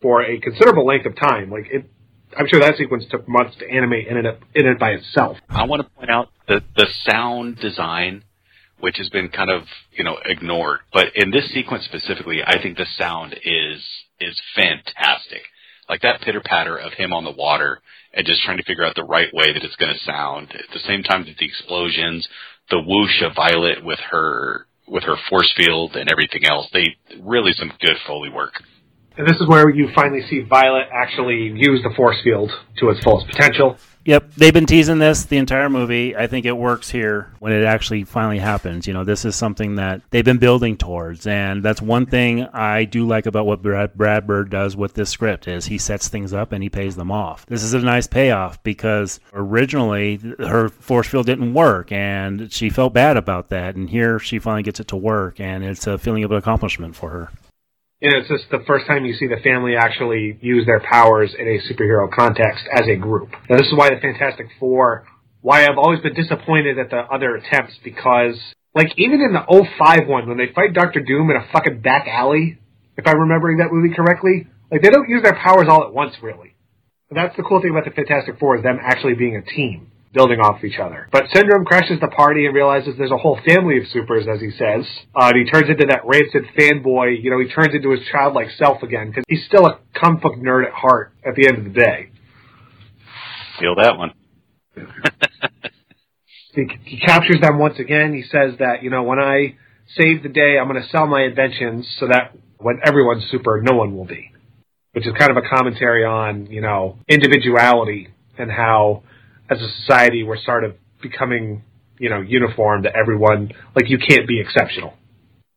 for 0.00 0.22
a 0.22 0.38
considerable 0.38 0.86
length 0.86 1.06
of 1.06 1.16
time. 1.16 1.50
Like 1.50 1.66
it, 1.70 1.90
I'm 2.36 2.46
sure 2.48 2.60
that 2.60 2.76
sequence 2.76 3.04
took 3.10 3.28
months 3.28 3.56
to 3.58 3.68
animate 3.68 4.06
in 4.08 4.16
and 4.16 4.26
in 4.54 4.66
and 4.66 4.78
by 4.78 4.90
itself. 4.90 5.38
I 5.48 5.64
want 5.64 5.82
to 5.82 5.88
point 5.90 6.10
out 6.10 6.28
the 6.46 6.62
the 6.76 6.86
sound 7.08 7.58
design, 7.58 8.24
which 8.80 8.96
has 8.98 9.08
been 9.08 9.28
kind 9.28 9.50
of 9.50 9.62
you 9.92 10.04
know 10.04 10.18
ignored, 10.24 10.80
but 10.92 11.08
in 11.14 11.30
this 11.30 11.50
sequence 11.52 11.84
specifically, 11.84 12.42
I 12.44 12.60
think 12.60 12.76
the 12.76 12.86
sound 12.96 13.34
is 13.44 13.84
is 14.20 14.40
fantastic. 14.54 15.42
Like 15.88 16.02
that 16.02 16.20
pitter 16.20 16.42
patter 16.44 16.76
of 16.76 16.92
him 16.92 17.12
on 17.12 17.24
the 17.24 17.30
water 17.30 17.80
and 18.12 18.26
just 18.26 18.42
trying 18.42 18.58
to 18.58 18.64
figure 18.64 18.84
out 18.84 18.94
the 18.94 19.04
right 19.04 19.32
way 19.32 19.52
that 19.52 19.62
it's 19.62 19.76
going 19.76 19.92
to 19.92 20.04
sound. 20.04 20.48
At 20.52 20.72
the 20.72 20.80
same 20.80 21.02
time 21.02 21.24
that 21.24 21.36
the 21.38 21.46
explosions, 21.46 22.28
the 22.70 22.82
whoosh 22.84 23.22
of 23.22 23.34
Violet 23.34 23.84
with 23.84 24.00
her 24.10 24.66
with 24.86 25.04
her 25.04 25.16
force 25.28 25.52
field 25.56 25.96
and 25.96 26.10
everything 26.10 26.44
else, 26.46 26.68
they 26.72 26.96
really 27.20 27.52
some 27.52 27.72
good 27.80 27.96
foley 28.06 28.30
work. 28.30 28.54
And 29.18 29.26
this 29.26 29.40
is 29.40 29.48
where 29.48 29.68
you 29.68 29.88
finally 29.96 30.22
see 30.30 30.42
Violet 30.42 30.86
actually 30.92 31.52
use 31.56 31.82
the 31.82 31.92
force 31.96 32.16
field 32.22 32.52
to 32.76 32.90
its 32.90 33.02
fullest 33.02 33.26
potential. 33.26 33.76
Yep, 34.04 34.34
they've 34.36 34.54
been 34.54 34.64
teasing 34.64 35.00
this 35.00 35.24
the 35.24 35.36
entire 35.38 35.68
movie. 35.68 36.16
I 36.16 36.28
think 36.28 36.46
it 36.46 36.56
works 36.56 36.88
here 36.88 37.32
when 37.40 37.52
it 37.52 37.64
actually 37.64 38.04
finally 38.04 38.38
happens. 38.38 38.86
You 38.86 38.94
know, 38.94 39.02
this 39.02 39.24
is 39.24 39.34
something 39.34 39.74
that 39.74 40.02
they've 40.10 40.24
been 40.24 40.38
building 40.38 40.76
towards, 40.76 41.26
and 41.26 41.64
that's 41.64 41.82
one 41.82 42.06
thing 42.06 42.44
I 42.44 42.84
do 42.84 43.06
like 43.06 43.26
about 43.26 43.44
what 43.44 43.60
Brad, 43.60 43.94
Brad 43.94 44.26
Bird 44.26 44.50
does 44.50 44.76
with 44.76 44.94
this 44.94 45.10
script 45.10 45.48
is 45.48 45.66
he 45.66 45.78
sets 45.78 46.08
things 46.08 46.32
up 46.32 46.52
and 46.52 46.62
he 46.62 46.70
pays 46.70 46.94
them 46.94 47.10
off. 47.10 47.44
This 47.46 47.64
is 47.64 47.74
a 47.74 47.80
nice 47.80 48.06
payoff 48.06 48.62
because 48.62 49.20
originally 49.34 50.16
her 50.38 50.68
force 50.68 51.08
field 51.08 51.26
didn't 51.26 51.52
work, 51.52 51.90
and 51.90 52.52
she 52.52 52.70
felt 52.70 52.94
bad 52.94 53.16
about 53.16 53.48
that, 53.48 53.74
and 53.74 53.90
here 53.90 54.20
she 54.20 54.38
finally 54.38 54.62
gets 54.62 54.80
it 54.80 54.88
to 54.88 54.96
work, 54.96 55.40
and 55.40 55.64
it's 55.64 55.86
a 55.88 55.98
feeling 55.98 56.24
of 56.24 56.30
accomplishment 56.30 56.94
for 56.94 57.10
her. 57.10 57.30
Know, 58.10 58.18
it's 58.18 58.28
just 58.28 58.50
the 58.50 58.62
first 58.66 58.86
time 58.86 59.04
you 59.04 59.14
see 59.14 59.26
the 59.26 59.42
family 59.42 59.74
actually 59.76 60.38
use 60.40 60.66
their 60.66 60.78
powers 60.80 61.34
in 61.36 61.46
a 61.48 61.58
superhero 61.66 62.08
context 62.10 62.64
as 62.72 62.86
a 62.86 62.94
group. 62.94 63.30
Now, 63.50 63.56
this 63.56 63.66
is 63.66 63.74
why 63.74 63.90
the 63.90 64.00
Fantastic 64.00 64.46
Four, 64.60 65.04
why 65.40 65.66
I've 65.66 65.78
always 65.78 66.00
been 66.00 66.14
disappointed 66.14 66.78
at 66.78 66.90
the 66.90 66.98
other 66.98 67.34
attempts, 67.34 67.74
because, 67.82 68.38
like, 68.72 68.92
even 68.96 69.20
in 69.20 69.32
the 69.32 69.42
05 69.42 70.06
one, 70.06 70.28
when 70.28 70.38
they 70.38 70.52
fight 70.54 70.74
Doctor 70.74 71.00
Doom 71.00 71.30
in 71.30 71.36
a 71.36 71.48
fucking 71.52 71.80
back 71.80 72.06
alley, 72.06 72.58
if 72.96 73.06
I'm 73.06 73.18
remembering 73.18 73.58
that 73.58 73.72
movie 73.72 73.94
correctly, 73.94 74.46
like, 74.70 74.82
they 74.82 74.90
don't 74.90 75.08
use 75.08 75.24
their 75.24 75.34
powers 75.34 75.66
all 75.68 75.82
at 75.82 75.92
once, 75.92 76.14
really. 76.22 76.54
But 77.08 77.16
that's 77.16 77.36
the 77.36 77.42
cool 77.42 77.60
thing 77.60 77.70
about 77.70 77.84
the 77.84 77.90
Fantastic 77.90 78.38
Four, 78.38 78.58
is 78.58 78.62
them 78.62 78.78
actually 78.80 79.14
being 79.14 79.34
a 79.34 79.42
team. 79.42 79.90
Building 80.12 80.40
off 80.40 80.64
each 80.64 80.78
other. 80.78 81.08
But 81.12 81.24
Syndrome 81.34 81.64
crashes 81.66 82.00
the 82.00 82.08
party 82.08 82.46
and 82.46 82.54
realizes 82.54 82.94
there's 82.96 83.10
a 83.10 83.18
whole 83.18 83.38
family 83.46 83.78
of 83.78 83.86
supers, 83.92 84.26
as 84.26 84.40
he 84.40 84.50
says. 84.50 84.86
Uh, 85.14 85.28
and 85.28 85.36
he 85.36 85.50
turns 85.50 85.68
into 85.68 85.86
that 85.86 86.00
rancid 86.04 86.44
fanboy. 86.56 87.22
You 87.22 87.30
know, 87.30 87.38
he 87.38 87.48
turns 87.48 87.74
into 87.74 87.90
his 87.90 88.00
childlike 88.10 88.48
self 88.56 88.82
again 88.82 89.08
because 89.10 89.24
he's 89.28 89.44
still 89.44 89.66
a 89.66 89.78
comic 89.94 90.22
book 90.22 90.34
nerd 90.36 90.66
at 90.66 90.72
heart 90.72 91.12
at 91.26 91.34
the 91.34 91.46
end 91.46 91.58
of 91.58 91.64
the 91.64 91.78
day. 91.78 92.10
Feel 93.60 93.74
that 93.76 93.98
one. 93.98 94.12
He, 96.58 96.66
he 96.84 96.98
captures 96.98 97.40
them 97.40 97.58
once 97.58 97.78
again. 97.78 98.14
He 98.14 98.22
says 98.22 98.58
that, 98.58 98.82
you 98.82 98.90
know, 98.90 99.04
when 99.04 99.20
I 99.20 99.56
save 99.96 100.22
the 100.22 100.28
day, 100.28 100.58
I'm 100.58 100.68
going 100.68 100.82
to 100.82 100.88
sell 100.88 101.06
my 101.06 101.22
inventions 101.22 101.88
so 102.00 102.08
that 102.08 102.34
when 102.58 102.80
everyone's 102.84 103.24
super, 103.30 103.62
no 103.62 103.76
one 103.76 103.96
will 103.96 104.04
be. 104.04 104.32
Which 104.92 105.06
is 105.06 105.12
kind 105.16 105.30
of 105.30 105.36
a 105.36 105.48
commentary 105.48 106.04
on, 106.04 106.46
you 106.46 106.60
know, 106.60 106.98
individuality 107.06 108.08
and 108.36 108.50
how, 108.50 109.04
as 109.50 109.60
a 109.60 109.68
society, 109.80 110.22
we're 110.22 110.40
sort 110.42 110.64
of 110.64 110.74
becoming, 111.02 111.62
you 111.98 112.10
know, 112.10 112.20
uniform 112.20 112.82
to 112.84 112.90
everyone. 112.94 113.52
Like, 113.74 113.88
you 113.88 113.98
can't 113.98 114.26
be 114.28 114.40
exceptional. 114.40 114.94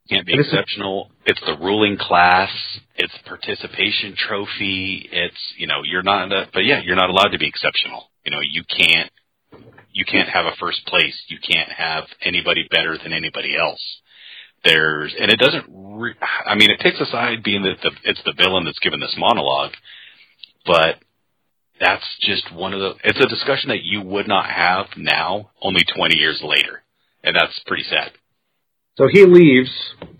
can't 0.09 0.25
be 0.25 0.35
this 0.35 0.47
is- 0.47 0.53
exceptional. 0.53 1.09
It's 1.25 1.39
the 1.41 1.57
ruling 1.59 1.97
class. 1.97 2.49
It's 2.95 3.13
participation 3.25 4.15
trophy. 4.17 5.07
It's 5.11 5.37
you 5.57 5.67
know 5.67 5.81
you're 5.83 6.03
not, 6.03 6.31
a, 6.31 6.49
but 6.53 6.65
yeah, 6.65 6.81
you're 6.83 6.95
not 6.95 7.09
allowed 7.09 7.29
to 7.29 7.37
be 7.37 7.47
exceptional. 7.47 8.09
You 8.25 8.31
know 8.31 8.39
you 8.41 8.63
can't 8.63 9.11
you 9.93 10.05
can't 10.05 10.29
have 10.29 10.45
a 10.45 10.55
first 10.59 10.85
place. 10.87 11.15
You 11.27 11.37
can't 11.39 11.69
have 11.69 12.05
anybody 12.21 12.67
better 12.69 12.97
than 12.97 13.13
anybody 13.13 13.55
else. 13.57 13.81
There's 14.63 15.13
and 15.19 15.31
it 15.31 15.37
doesn't. 15.39 15.65
Re- 15.69 16.15
I 16.45 16.55
mean, 16.55 16.69
it 16.71 16.79
takes 16.79 16.99
aside 16.99 17.43
being 17.43 17.63
that 17.63 17.77
the 17.83 17.91
it's 18.03 18.21
the 18.25 18.33
villain 18.37 18.65
that's 18.65 18.79
given 18.79 18.99
this 18.99 19.15
monologue, 19.17 19.71
but 20.65 20.97
that's 21.81 22.05
just 22.21 22.53
one 22.53 22.73
of 22.73 22.79
the. 22.79 22.93
It's 23.03 23.19
a 23.19 23.27
discussion 23.27 23.69
that 23.69 23.83
you 23.83 24.01
would 24.01 24.27
not 24.27 24.45
have 24.45 24.85
now, 24.95 25.49
only 25.61 25.81
20 25.83 26.17
years 26.17 26.39
later, 26.43 26.83
and 27.23 27.35
that's 27.35 27.59
pretty 27.65 27.83
sad. 27.83 28.11
So 28.97 29.07
he 29.11 29.25
leaves 29.25 29.71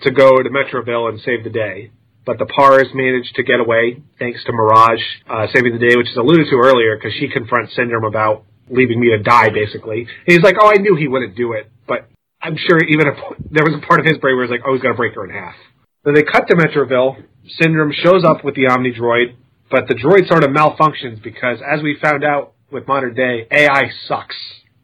to 0.01 0.11
go 0.11 0.37
to 0.37 0.49
Metroville 0.49 1.09
and 1.09 1.21
save 1.21 1.43
the 1.43 1.49
day. 1.49 1.91
But 2.25 2.37
the 2.37 2.45
Pars 2.45 2.87
manage 2.93 3.31
to 3.33 3.43
get 3.43 3.59
away 3.59 4.01
thanks 4.19 4.43
to 4.45 4.51
Mirage 4.51 5.01
uh, 5.29 5.47
saving 5.53 5.73
the 5.73 5.79
day, 5.79 5.95
which 5.97 6.09
is 6.09 6.17
alluded 6.17 6.47
to 6.49 6.55
earlier 6.55 6.95
because 6.95 7.13
she 7.19 7.27
confronts 7.27 7.75
Syndrome 7.75 8.03
about 8.03 8.43
leaving 8.69 8.99
me 8.99 9.09
to 9.09 9.21
die, 9.21 9.49
basically. 9.49 10.01
And 10.01 10.27
he's 10.27 10.43
like, 10.43 10.55
"Oh, 10.59 10.69
I 10.69 10.77
knew 10.77 10.95
he 10.95 11.07
wouldn't 11.07 11.35
do 11.35 11.53
it," 11.53 11.69
but 11.87 12.07
I'm 12.41 12.57
sure 12.57 12.79
even 12.83 13.07
if 13.07 13.15
there 13.51 13.65
was 13.65 13.75
a 13.75 13.85
part 13.85 13.99
of 13.99 14.05
his 14.05 14.17
brain 14.17 14.35
where 14.35 14.45
he's 14.45 14.51
like, 14.51 14.61
"Oh, 14.65 14.73
he's 14.73 14.81
gonna 14.81 14.95
break 14.95 15.13
her 15.15 15.25
in 15.25 15.31
half." 15.31 15.55
So 16.05 16.11
they 16.13 16.23
cut 16.23 16.47
to 16.47 16.55
Metroville. 16.55 17.23
Syndrome 17.61 17.91
shows 17.91 18.23
up 18.23 18.43
with 18.43 18.55
the 18.55 18.65
Omnidroid, 18.65 19.35
but 19.71 19.87
the 19.87 19.95
droid 19.95 20.27
sort 20.27 20.43
of 20.43 20.51
malfunctions 20.51 21.23
because, 21.23 21.59
as 21.61 21.81
we 21.81 21.97
found 22.01 22.23
out 22.23 22.53
with 22.71 22.87
modern 22.87 23.13
day, 23.13 23.47
AI 23.51 23.89
sucks. 24.07 24.35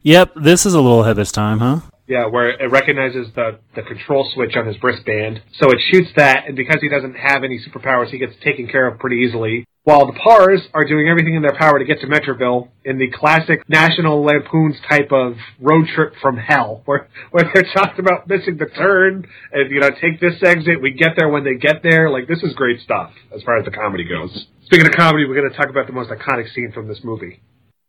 Yep, 0.02 0.32
this 0.36 0.64
is 0.66 0.74
a 0.74 0.80
little 0.80 1.02
ahead 1.02 1.12
of 1.12 1.18
its 1.18 1.32
time, 1.32 1.58
huh? 1.58 1.80
Yeah, 2.06 2.26
where 2.26 2.50
it 2.50 2.70
recognizes 2.70 3.28
the, 3.34 3.58
the 3.76 3.82
control 3.82 4.30
switch 4.34 4.56
on 4.56 4.66
his 4.66 4.76
wristband. 4.82 5.42
So 5.58 5.70
it 5.70 5.78
shoots 5.92 6.08
that, 6.16 6.46
and 6.46 6.56
because 6.56 6.80
he 6.80 6.88
doesn't 6.88 7.14
have 7.14 7.44
any 7.44 7.60
superpowers, 7.60 8.08
he 8.08 8.16
gets 8.16 8.32
taken 8.42 8.66
care 8.66 8.86
of 8.86 8.98
pretty 8.98 9.16
easily. 9.16 9.66
While 9.84 10.06
the 10.06 10.12
Pars 10.12 10.62
are 10.72 10.84
doing 10.84 11.08
everything 11.08 11.34
in 11.34 11.42
their 11.42 11.54
power 11.54 11.78
to 11.78 11.84
get 11.84 12.00
to 12.00 12.06
Metroville 12.06 12.68
in 12.84 12.98
the 12.98 13.10
classic 13.10 13.62
National 13.68 14.22
Lampoon's 14.22 14.76
type 14.88 15.12
of 15.12 15.36
road 15.60 15.86
trip 15.94 16.14
from 16.22 16.38
hell, 16.38 16.82
where, 16.86 17.08
where 17.30 17.50
they're 17.52 17.70
talking 17.74 18.00
about 18.00 18.26
missing 18.26 18.56
the 18.56 18.66
turn, 18.66 19.26
and, 19.52 19.70
you 19.70 19.80
know, 19.80 19.90
take 19.90 20.20
this 20.20 20.42
exit, 20.42 20.80
we 20.80 20.92
get 20.92 21.10
there 21.16 21.28
when 21.28 21.44
they 21.44 21.54
get 21.54 21.82
there. 21.82 22.08
Like, 22.10 22.26
this 22.26 22.42
is 22.42 22.54
great 22.54 22.80
stuff, 22.80 23.12
as 23.34 23.42
far 23.42 23.58
as 23.58 23.66
the 23.66 23.70
comedy 23.70 24.04
goes. 24.04 24.46
Speaking 24.68 24.86
of 24.86 24.92
comedy, 24.92 25.24
we're 25.24 25.34
going 25.34 25.50
to 25.50 25.56
talk 25.56 25.70
about 25.70 25.86
the 25.86 25.94
most 25.94 26.10
iconic 26.10 26.52
scene 26.52 26.72
from 26.74 26.88
this 26.88 27.00
movie. 27.02 27.40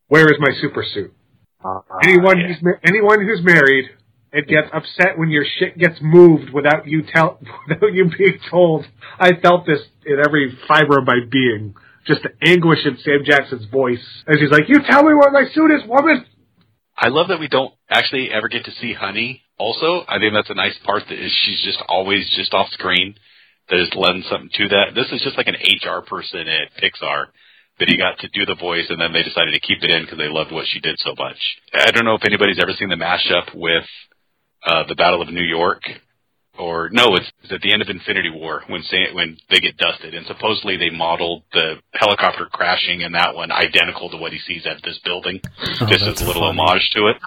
Where 0.07 0.27
is 0.27 0.37
my 0.39 0.53
super 0.61 0.81
suit? 0.93 1.13
Uh, 1.61 1.81
anyone 2.01 2.39
who's 2.39 2.55
ma- 2.61 2.79
anyone 2.85 3.19
who's 3.19 3.41
married 3.43 3.89
and 4.31 4.47
gets 4.47 4.69
upset 4.71 5.17
when 5.17 5.29
your 5.29 5.43
shit 5.57 5.77
gets 5.77 5.99
moved 6.01 6.53
without 6.53 6.87
you 6.87 7.03
tell 7.13 7.37
without 7.67 7.91
you 7.91 8.09
being 8.17 8.39
told. 8.49 8.85
I 9.19 9.33
felt 9.41 9.65
this 9.65 9.79
in 10.05 10.19
every 10.25 10.57
fiber 10.69 10.99
of 10.99 11.05
my 11.05 11.19
being. 11.29 11.75
Just 12.07 12.21
the 12.23 12.29
anguish 12.47 12.79
in 12.85 12.97
Sam 13.03 13.25
Jackson's 13.25 13.65
voice 13.65 14.23
as 14.25 14.39
he's 14.39 14.49
like, 14.49 14.69
"You 14.69 14.79
tell 14.89 15.03
me 15.03 15.13
where 15.13 15.31
my 15.31 15.51
suit 15.53 15.71
is, 15.71 15.85
woman." 15.85 16.25
I 16.97 17.09
love 17.09 17.27
that 17.27 17.41
we 17.41 17.49
don't 17.49 17.73
actually 17.89 18.31
ever 18.31 18.47
get 18.47 18.63
to 18.65 18.71
see 18.71 18.93
Honey. 18.93 19.41
Also, 19.57 20.05
I 20.07 20.17
think 20.17 20.33
that's 20.33 20.49
a 20.49 20.53
nice 20.55 20.77
part 20.85 21.03
that 21.09 21.19
is 21.19 21.33
she's 21.43 21.61
just 21.61 21.79
always 21.89 22.29
just 22.37 22.53
off 22.53 22.69
screen. 22.71 23.15
That 23.69 23.79
is 23.79 23.89
lends 23.95 24.27
something 24.29 24.49
to 24.55 24.67
that. 24.69 24.95
This 24.95 25.11
is 25.11 25.21
just 25.21 25.37
like 25.37 25.47
an 25.47 25.55
HR 25.55 26.01
person 26.01 26.47
at 26.47 26.73
Pixar 26.81 27.27
that 27.79 27.87
he 27.87 27.97
got 27.97 28.17
to 28.19 28.27
do 28.29 28.45
the 28.45 28.55
voice, 28.55 28.87
and 28.89 28.99
then 28.99 29.13
they 29.13 29.23
decided 29.23 29.51
to 29.53 29.59
keep 29.59 29.83
it 29.83 29.89
in 29.91 30.03
because 30.03 30.17
they 30.17 30.27
loved 30.27 30.51
what 30.51 30.65
she 30.67 30.79
did 30.79 30.97
so 30.99 31.13
much. 31.17 31.37
I 31.73 31.91
don't 31.91 32.03
know 32.05 32.15
if 32.15 32.25
anybody's 32.25 32.59
ever 32.59 32.73
seen 32.73 32.89
the 32.89 32.95
mashup 32.95 33.53
with 33.55 33.85
uh, 34.65 34.83
the 34.87 34.95
Battle 34.95 35.21
of 35.21 35.29
New 35.31 35.43
York, 35.45 35.83
or 36.57 36.89
no, 36.91 37.15
it's, 37.15 37.31
it's 37.43 37.53
at 37.53 37.61
the 37.61 37.71
end 37.71 37.81
of 37.81 37.87
Infinity 37.89 38.31
War 38.31 38.63
when 38.67 38.81
when 39.13 39.37
they 39.49 39.59
get 39.61 39.77
dusted, 39.77 40.13
and 40.13 40.25
supposedly 40.25 40.75
they 40.75 40.89
modeled 40.89 41.43
the 41.53 41.75
helicopter 41.93 42.47
crashing 42.51 42.99
in 43.01 43.13
that 43.13 43.33
one 43.35 43.51
identical 43.51 44.09
to 44.09 44.17
what 44.17 44.33
he 44.33 44.39
sees 44.39 44.65
at 44.65 44.81
this 44.83 44.99
building, 45.05 45.39
Oh, 45.79 45.85
just 45.87 46.03
as 46.03 46.21
a 46.21 46.25
little 46.25 46.41
funny. 46.41 46.59
homage 46.59 46.89
to 46.95 47.07
it. 47.07 47.17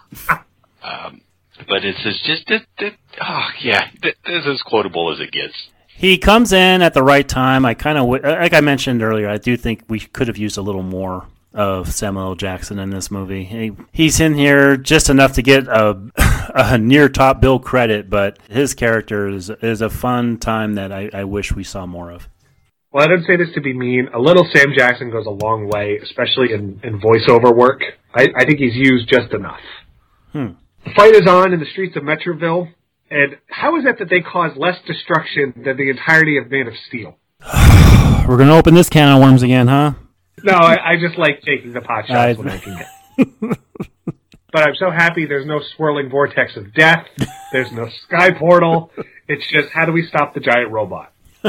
Um, 0.83 1.21
but 1.69 1.85
it's 1.85 2.01
it's 2.05 2.23
just 2.27 2.51
it, 2.51 2.63
it, 2.79 2.95
oh 3.23 3.49
yeah, 3.63 3.89
th- 4.03 4.17
this 4.27 4.43
is 4.45 4.49
as 4.55 4.63
quotable 4.67 5.13
as 5.13 5.21
it 5.21 5.31
gets. 5.33 5.55
He 5.97 6.19
comes 6.19 6.53
in 6.53 6.83
at 6.83 6.95
the 6.95 7.03
right 7.03 7.29
time. 7.29 7.65
I 7.65 7.75
kind 7.75 7.99
of, 7.99 8.09
like 8.09 8.53
I 8.53 8.61
mentioned 8.61 9.03
earlier, 9.03 9.29
I 9.29 9.39
do 9.39 9.57
think 9.57 9.85
we 9.89 10.01
could 10.01 10.29
have 10.29 10.37
used 10.37 10.59
a 10.59 10.63
little 10.63 10.83
more 10.83 11.29
of 11.55 11.93
Samuel 11.93 12.29
L. 12.29 12.35
Jackson 12.35 12.79
in 12.79 12.91
this 12.91 13.11
movie. 13.11 13.45
He, 13.45 13.73
he's 13.93 14.21
in 14.21 14.35
here 14.35 14.77
just 14.77 15.11
enough 15.11 15.35
to 15.35 15.43
get 15.43 15.69
a, 15.69 16.01
a 16.55 16.79
near 16.79 17.09
top 17.09 17.41
bill 17.41 17.59
credit, 17.59 18.09
but 18.11 18.39
his 18.49 18.75
character 18.75 19.29
is 19.29 19.51
is 19.51 19.81
a 19.81 19.91
fun 19.91 20.39
time 20.39 20.75
that 20.75 20.93
I, 20.93 21.11
I 21.13 21.25
wish 21.25 21.53
we 21.53 21.65
saw 21.65 21.87
more 21.87 22.11
of. 22.11 22.29
Well, 22.93 23.05
I 23.05 23.07
don't 23.07 23.25
say 23.25 23.37
this 23.37 23.55
to 23.55 23.61
be 23.61 23.73
mean. 23.73 24.09
A 24.13 24.19
little 24.19 24.47
Sam 24.53 24.73
Jackson 24.77 25.11
goes 25.11 25.27
a 25.27 25.31
long 25.31 25.69
way, 25.69 25.99
especially 26.03 26.53
in, 26.53 26.81
in 26.85 27.01
voiceover 27.01 27.55
work. 27.55 27.81
I, 28.15 28.29
I 28.37 28.45
think 28.45 28.59
he's 28.59 28.77
used 28.77 29.09
just 29.09 29.33
enough. 29.33 29.61
Hmm. 30.33 30.49
The 30.85 30.91
fight 30.95 31.15
is 31.15 31.27
on 31.27 31.55
in 31.55 31.61
the 31.61 31.67
streets 31.67 31.97
of 31.97 32.03
Metroville, 32.03 32.73
and 33.13 33.39
how 33.49 33.77
is 33.77 33.85
it 33.85 33.99
that 33.99 34.09
they 34.09 34.21
cause 34.21 34.57
less 34.57 34.79
destruction 34.87 35.53
than 35.65 35.77
the 35.77 35.91
entirety 35.91 36.39
of 36.39 36.51
Man 36.51 36.67
of 36.69 36.75
Steel? 36.89 37.19
We're 38.29 38.39
gonna 38.39 38.57
open 38.57 38.75
this 38.75 38.89
can 38.89 39.09
of 39.15 39.21
worms 39.23 39.43
again, 39.43 39.69
huh? 39.69 39.95
No, 40.43 40.55
I, 40.55 40.93
I 40.93 40.97
just 41.01 41.19
like 41.19 41.43
taking 41.43 41.73
the 41.73 41.81
pot 41.81 42.07
shots 42.07 42.11
I- 42.11 42.33
when 42.35 42.49
I 42.49 42.59
can 42.59 42.77
get. 42.77 42.89
but 44.53 44.63
I'm 44.63 44.75
so 44.77 44.91
happy 44.91 45.27
there's 45.27 45.47
no 45.47 45.61
swirling 45.77 46.09
vortex 46.11 46.57
of 46.57 46.73
death. 46.75 47.07
There's 47.53 47.71
no 47.73 47.89
sky 48.07 48.33
portal. 48.33 48.91
It's 49.29 49.47
just 49.51 49.69
how 49.73 49.85
do 49.85 49.93
we 49.93 50.07
stop 50.07 50.35
the 50.35 50.41
giant 50.41 50.71
robot? 50.71 51.13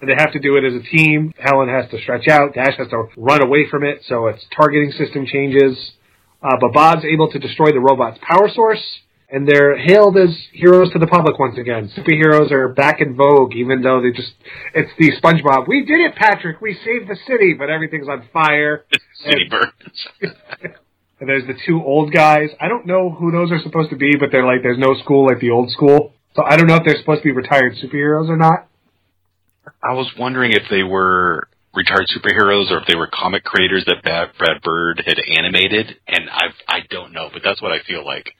and 0.00 0.08
they 0.10 0.14
have 0.16 0.32
to 0.32 0.38
do 0.38 0.56
it 0.56 0.64
as 0.64 0.74
a 0.74 0.82
team. 0.82 1.32
Helen 1.38 1.68
has 1.68 1.90
to 1.90 1.98
stretch 2.00 2.28
out. 2.28 2.54
Dash 2.54 2.76
has 2.78 2.88
to 2.88 3.08
run 3.16 3.42
away 3.42 3.68
from 3.70 3.84
it. 3.84 4.02
So 4.06 4.26
its 4.26 4.44
targeting 4.54 4.92
system 4.92 5.26
changes. 5.26 5.92
Uh, 6.42 6.56
but 6.60 6.72
Bob's 6.72 7.04
able 7.04 7.30
to 7.32 7.38
destroy 7.38 7.72
the 7.72 7.80
robot's 7.80 8.18
power 8.20 8.48
source. 8.52 8.82
And 9.36 9.46
they're 9.46 9.76
hailed 9.76 10.16
as 10.16 10.34
heroes 10.54 10.90
to 10.94 10.98
the 10.98 11.06
public 11.06 11.38
once 11.38 11.58
again. 11.58 11.90
Superheroes 11.94 12.50
are 12.52 12.68
back 12.68 13.02
in 13.02 13.16
vogue, 13.16 13.52
even 13.54 13.82
though 13.82 14.00
they 14.00 14.10
just, 14.10 14.32
it's 14.72 14.90
the 14.98 15.12
SpongeBob, 15.20 15.68
we 15.68 15.84
did 15.84 16.00
it, 16.00 16.14
Patrick, 16.14 16.62
we 16.62 16.72
saved 16.72 17.06
the 17.06 17.18
city, 17.26 17.52
but 17.52 17.68
everything's 17.68 18.08
on 18.08 18.26
fire. 18.32 18.86
City 19.22 19.46
burns. 19.50 20.08
And 21.18 21.28
there's 21.28 21.46
the 21.46 21.54
two 21.66 21.82
old 21.82 22.12
guys. 22.12 22.50
I 22.60 22.68
don't 22.68 22.86
know 22.86 23.10
who 23.10 23.30
those 23.32 23.50
are 23.50 23.58
supposed 23.62 23.88
to 23.88 23.96
be, 23.96 24.16
but 24.20 24.30
they're 24.30 24.44
like, 24.44 24.62
there's 24.62 24.78
no 24.78 24.94
school 25.02 25.26
like 25.26 25.40
the 25.40 25.50
old 25.50 25.70
school. 25.70 26.12
So 26.34 26.42
I 26.44 26.56
don't 26.56 26.66
know 26.66 26.76
if 26.76 26.84
they're 26.84 26.98
supposed 26.98 27.22
to 27.22 27.28
be 27.28 27.32
retired 27.32 27.72
superheroes 27.82 28.28
or 28.28 28.36
not. 28.36 28.68
I 29.82 29.94
was 29.94 30.12
wondering 30.18 30.52
if 30.52 30.64
they 30.68 30.82
were 30.82 31.48
retired 31.74 32.08
superheroes 32.14 32.70
or 32.70 32.80
if 32.80 32.86
they 32.86 32.96
were 32.96 33.08
comic 33.10 33.44
creators 33.44 33.84
that 33.86 34.02
Brad, 34.02 34.28
Brad 34.38 34.60
Bird 34.62 35.02
had 35.06 35.16
animated, 35.38 35.96
and 36.06 36.28
I 36.30 36.48
I 36.68 36.80
don't 36.90 37.14
know, 37.14 37.30
but 37.32 37.40
that's 37.42 37.62
what 37.62 37.72
I 37.72 37.78
feel 37.86 38.04
like. 38.04 38.34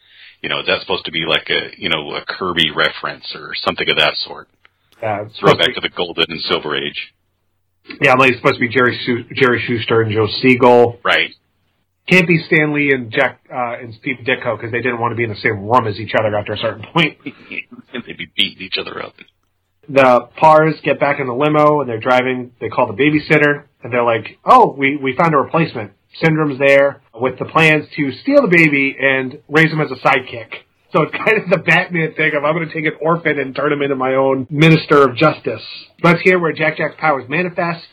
You 0.46 0.50
know, 0.50 0.60
is 0.60 0.66
that 0.68 0.80
supposed 0.82 1.04
to 1.06 1.10
be 1.10 1.24
like 1.26 1.50
a 1.50 1.74
you 1.76 1.88
know 1.88 2.14
a 2.14 2.24
Kirby 2.24 2.70
reference 2.70 3.34
or 3.34 3.50
something 3.64 3.90
of 3.90 3.98
that 3.98 4.14
sort? 4.14 4.46
Uh, 5.02 5.26
it's 5.26 5.36
Throw 5.40 5.54
back 5.54 5.74
to 5.74 5.74
to 5.74 5.80
the 5.80 5.88
golden 5.88 6.26
and 6.28 6.40
silver 6.42 6.76
age, 6.76 7.12
yeah, 8.00 8.14
like 8.14 8.30
it's 8.30 8.38
supposed 8.38 8.54
to 8.54 8.60
be 8.60 8.68
Jerry 8.68 8.96
Schu- 9.04 9.26
Jerry 9.34 9.60
Shuster 9.66 10.02
and 10.02 10.12
Joe 10.12 10.28
Siegel. 10.40 11.00
right? 11.02 11.30
Can't 12.08 12.28
be 12.28 12.38
Stan 12.46 12.72
Lee 12.72 12.92
and 12.92 13.10
Jack 13.10 13.40
uh, 13.52 13.82
and 13.82 13.92
Steve 13.94 14.18
Ditko 14.24 14.56
because 14.56 14.70
they 14.70 14.82
didn't 14.82 15.00
want 15.00 15.10
to 15.10 15.16
be 15.16 15.24
in 15.24 15.30
the 15.30 15.40
same 15.42 15.66
room 15.66 15.88
as 15.88 15.98
each 15.98 16.14
other 16.16 16.36
after 16.36 16.52
a 16.52 16.58
certain 16.58 16.86
point. 16.92 17.18
and 17.24 18.04
they'd 18.06 18.16
be 18.16 18.30
beating 18.36 18.62
each 18.62 18.78
other 18.78 19.02
up. 19.02 19.14
the 19.88 20.28
Pars 20.36 20.76
get 20.84 21.00
back 21.00 21.18
in 21.18 21.26
the 21.26 21.34
limo 21.34 21.80
and 21.80 21.90
they're 21.90 21.98
driving. 21.98 22.52
They 22.60 22.68
call 22.68 22.86
the 22.86 22.94
babysitter 22.94 23.64
and 23.82 23.92
they're 23.92 24.04
like, 24.04 24.38
"Oh, 24.44 24.72
we 24.78 24.96
we 24.96 25.16
found 25.16 25.34
a 25.34 25.38
replacement." 25.38 25.90
Syndrome's 26.22 26.58
there 26.58 27.02
with 27.14 27.38
the 27.38 27.44
plans 27.46 27.86
to 27.96 28.12
steal 28.22 28.42
the 28.42 28.48
baby 28.48 28.96
and 28.98 29.40
raise 29.48 29.70
him 29.70 29.80
as 29.80 29.90
a 29.90 29.96
sidekick. 29.96 30.52
So 30.92 31.02
it's 31.02 31.12
kind 31.24 31.42
of 31.42 31.50
the 31.50 31.58
Batman 31.58 32.14
thing 32.14 32.32
of 32.36 32.44
I'm 32.44 32.54
going 32.54 32.68
to 32.68 32.74
take 32.74 32.86
an 32.86 32.98
orphan 33.00 33.38
and 33.38 33.54
turn 33.54 33.72
him 33.72 33.82
into 33.82 33.96
my 33.96 34.14
own 34.14 34.46
minister 34.50 35.02
of 35.02 35.16
justice. 35.16 35.62
That's 36.02 36.20
here 36.22 36.38
where 36.38 36.52
Jack 36.52 36.78
Jack's 36.78 36.94
powers 36.98 37.28
manifest. 37.28 37.86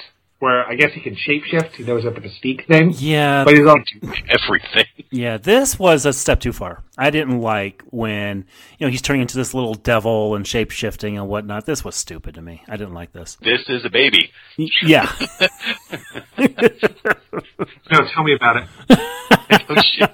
Where 0.44 0.68
I 0.68 0.76
guess 0.76 0.92
he 0.92 1.00
can 1.00 1.16
shapeshift. 1.16 1.76
He 1.76 1.84
knows 1.86 2.06
up 2.06 2.18
a 2.18 2.20
mystique 2.20 2.68
thing. 2.68 2.94
Yeah, 2.98 3.46
But 3.46 3.54
he's 3.54 3.66
all 3.66 3.82
Everything. 4.28 5.06
Yeah, 5.10 5.38
this 5.38 5.80
was 5.80 6.06
a 6.06 6.12
step 6.12 6.42
too 6.42 6.52
far. 6.52 6.84
I 6.98 7.12
didn't 7.12 7.40
like 7.40 7.82
when 7.92 8.44
you 8.78 8.86
know 8.86 8.92
he's 8.92 9.02
turning 9.02 9.22
into 9.22 9.38
this 9.38 9.54
little 9.54 9.74
devil 9.74 10.36
and 10.36 10.46
shape 10.46 10.72
shifting 10.72 11.18
and 11.18 11.30
whatnot. 11.30 11.66
This 11.66 11.86
was 11.86 11.96
stupid 11.96 12.36
to 12.36 12.42
me. 12.42 12.62
I 12.68 12.76
didn't 12.76 12.94
like 12.94 13.14
this. 13.14 13.38
This 13.42 13.62
is 13.70 13.86
a 13.86 13.90
baby. 13.90 14.34
Yeah, 14.82 15.10
no, 16.38 18.02
tell 18.14 18.26
me 18.26 18.36
about 18.36 18.58
it. 18.58 18.68
oh 19.70 19.82
shit! 19.82 20.12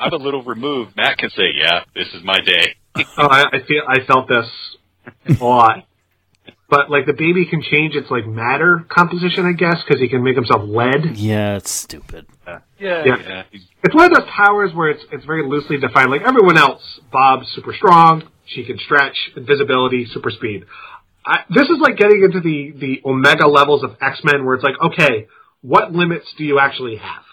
I'm 0.00 0.12
a 0.12 0.16
little 0.16 0.42
removed. 0.42 0.96
Matt 0.96 1.18
can 1.18 1.30
say, 1.30 1.44
"Yeah, 1.56 1.84
this 1.94 2.08
is 2.12 2.24
my 2.24 2.40
day." 2.40 2.74
Oh, 2.96 3.28
I, 3.28 3.44
I 3.52 3.62
feel 3.68 3.84
I 3.86 4.04
felt 4.04 4.26
this 4.26 4.48
a 5.28 5.44
lot. 5.44 5.86
But 6.70 6.88
like 6.90 7.04
the 7.06 7.12
baby 7.12 7.46
can 7.46 7.62
change 7.62 7.96
its 7.96 8.10
like 8.10 8.26
matter 8.26 8.86
composition, 8.88 9.44
I 9.44 9.52
guess, 9.52 9.76
because 9.84 10.00
he 10.00 10.08
can 10.08 10.22
make 10.22 10.36
himself 10.36 10.62
lead. 10.64 11.16
yeah, 11.16 11.56
it's 11.56 11.70
stupid. 11.70 12.26
Yeah, 12.46 12.60
Yeah. 12.78 13.02
yeah. 13.04 13.42
It's 13.82 13.94
one 13.94 14.04
of 14.04 14.16
those 14.16 14.28
powers 14.30 14.72
where 14.72 14.88
it's 14.90 15.02
it's 15.10 15.24
very 15.24 15.46
loosely 15.48 15.78
defined. 15.78 16.10
Like 16.10 16.22
everyone 16.22 16.56
else, 16.56 16.82
Bob's 17.12 17.48
super 17.54 17.74
strong. 17.74 18.22
She 18.46 18.64
can 18.64 18.78
stretch, 18.78 19.16
invisibility, 19.36 20.06
super 20.06 20.30
speed. 20.30 20.64
I, 21.26 21.40
this 21.50 21.64
is 21.68 21.78
like 21.80 21.96
getting 21.96 22.22
into 22.24 22.40
the 22.40 22.72
the 22.78 23.00
omega 23.04 23.46
levels 23.48 23.82
of 23.84 23.96
X 24.00 24.20
Men, 24.24 24.44
where 24.44 24.54
it's 24.54 24.64
like, 24.64 24.80
okay, 24.80 25.26
what 25.62 25.92
limits 25.92 26.26
do 26.38 26.44
you 26.44 26.58
actually 26.58 26.96
have? 26.96 27.24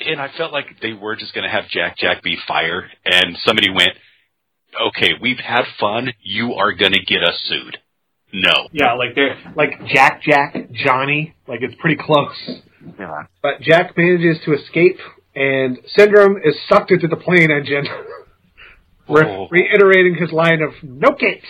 And 0.00 0.20
I 0.20 0.28
felt 0.36 0.52
like 0.52 0.80
they 0.82 0.92
were 0.92 1.16
just 1.16 1.32
going 1.34 1.44
to 1.44 1.50
have 1.50 1.68
Jack 1.68 1.96
Jack 1.98 2.22
be 2.22 2.36
fire, 2.46 2.90
and 3.04 3.36
somebody 3.44 3.70
went, 3.70 3.90
"Okay, 4.88 5.10
we've 5.20 5.38
had 5.38 5.64
fun. 5.78 6.12
You 6.22 6.54
are 6.54 6.72
going 6.72 6.92
to 6.92 7.04
get 7.04 7.22
us 7.22 7.38
sued." 7.44 7.78
No. 8.38 8.68
Yeah, 8.72 8.92
like 8.94 9.14
they're 9.14 9.36
like 9.56 9.84
Jack, 9.86 10.22
Jack, 10.22 10.54
Johnny. 10.72 11.34
Like 11.48 11.60
it's 11.62 11.74
pretty 11.80 11.96
close. 11.96 12.36
Yeah. 12.98 13.24
But 13.42 13.60
Jack 13.62 13.96
manages 13.96 14.42
to 14.44 14.52
escape, 14.52 14.98
and 15.34 15.78
Syndrome 15.96 16.36
is 16.44 16.54
sucked 16.68 16.90
into 16.90 17.08
the 17.08 17.16
plane 17.16 17.50
engine, 17.50 17.86
re- 19.08 19.24
Oh. 19.26 19.48
reiterating 19.50 20.16
his 20.16 20.32
line 20.32 20.60
of 20.60 20.72
"No 20.82 21.10
gates." 21.18 21.46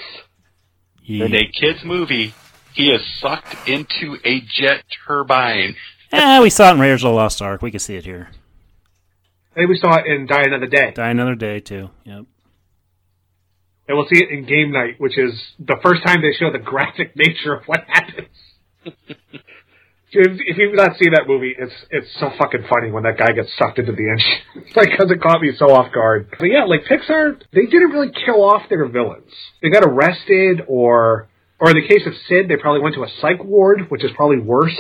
In 1.09 1.35
a 1.35 1.47
kids 1.61 1.81
movie, 1.85 2.35
he 2.75 2.91
is 2.91 3.01
sucked 3.21 3.69
into 3.69 4.19
a 4.25 4.41
jet 4.41 4.85
turbine. 5.07 5.75
Eh, 6.13 6.41
we 6.41 6.51
saw 6.51 6.71
it 6.71 6.75
in 6.75 6.81
Raiders 6.81 7.03
of 7.05 7.11
the 7.11 7.15
Lost 7.15 7.41
Ark. 7.43 7.63
We 7.63 7.71
can 7.71 7.81
see 7.81 7.95
it 7.97 8.05
here. 8.05 8.29
Maybe 9.57 9.67
we 9.67 9.79
saw 9.79 9.97
it 9.97 10.07
in 10.07 10.27
Die 10.27 10.43
Another 10.43 10.67
Day. 10.67 10.93
Die 10.95 11.09
another 11.11 11.35
day 11.35 11.61
too. 11.61 11.91
Yep. 12.05 12.25
And 13.89 13.97
we'll 13.97 14.09
see 14.13 14.23
it 14.23 14.31
in 14.31 14.47
Game 14.47 14.73
Night, 14.73 14.97
which 14.99 15.17
is 15.17 15.33
the 15.59 15.77
first 15.83 16.03
time 16.05 16.21
they 16.21 16.37
show 16.37 16.51
the 16.51 16.59
graphic 16.59 17.13
nature 17.17 17.55
of 17.55 17.65
what 17.67 17.81
happens. 17.87 18.29
If, 20.13 20.41
if 20.47 20.57
you've 20.57 20.75
not 20.75 20.97
seen 20.99 21.11
that 21.13 21.25
movie, 21.27 21.55
it's 21.59 21.75
it's 21.91 22.07
so 22.21 22.31
fucking 22.39 22.65
funny 22.71 22.91
when 22.91 23.03
that 23.03 23.19
guy 23.19 23.33
gets 23.33 23.51
sucked 23.59 23.79
into 23.79 23.93
the 23.93 24.09
engine. 24.09 24.71
like, 24.77 24.91
because 24.91 25.11
it 25.11 25.21
caught 25.21 25.43
me 25.43 25.51
so 25.59 25.67
off 25.75 25.93
guard. 25.93 26.29
But 26.39 26.47
yeah, 26.47 26.65
like 26.65 26.85
Pixar, 26.85 27.43
they 27.53 27.67
didn't 27.67 27.91
really 27.91 28.13
kill 28.25 28.43
off 28.43 28.63
their 28.71 28.89
villains. 28.89 29.33
They 29.61 29.69
got 29.69 29.83
arrested, 29.85 30.63
or 30.69 31.29
or 31.59 31.71
in 31.71 31.77
the 31.77 31.89
case 31.89 32.07
of 32.07 32.13
Sid, 32.29 32.49
they 32.49 32.57
probably 32.57 32.81
went 32.81 32.95
to 32.95 33.03
a 33.03 33.09
psych 33.21 33.43
ward, 33.43 33.91
which 33.91 34.05
is 34.05 34.11
probably 34.15 34.39
worse. 34.39 34.79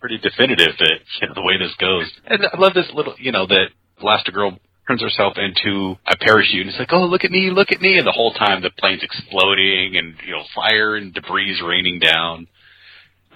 Pretty 0.00 0.18
definitive 0.18 0.74
that 0.78 0.98
you 1.20 1.28
know, 1.28 1.34
the 1.34 1.42
way 1.42 1.58
this 1.58 1.74
goes. 1.78 2.10
And 2.26 2.46
I 2.46 2.58
love 2.58 2.72
this 2.72 2.86
little, 2.94 3.14
you 3.18 3.32
know, 3.32 3.46
that 3.46 3.66
Elastigirl 4.02 4.58
turns 4.88 5.02
herself 5.02 5.34
into 5.36 5.96
a 6.06 6.16
parachute 6.16 6.62
and 6.62 6.70
it's 6.70 6.78
like, 6.78 6.92
oh, 6.92 7.04
look 7.04 7.24
at 7.24 7.30
me, 7.30 7.50
look 7.52 7.70
at 7.70 7.80
me. 7.80 7.98
And 7.98 8.06
the 8.06 8.12
whole 8.12 8.32
time 8.32 8.62
the 8.62 8.70
plane's 8.70 9.02
exploding 9.02 9.96
and, 9.96 10.14
you 10.26 10.32
know, 10.32 10.42
fire 10.54 10.96
and 10.96 11.12
debris 11.12 11.52
is 11.52 11.62
raining 11.62 12.00
down. 12.00 12.48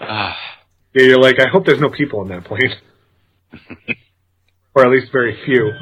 Ah. 0.01 0.37
Yeah, 0.95 1.07
you're 1.07 1.21
like, 1.21 1.41
I 1.41 1.49
hope 1.51 1.65
there's 1.67 1.81
no 1.81 1.91
people 1.91 2.21
on 2.21 2.29
that 2.29 2.45
plane. 2.45 2.75
or 4.75 4.85
at 4.85 4.91
least 4.91 5.13
very 5.13 5.39
few. 5.45 5.73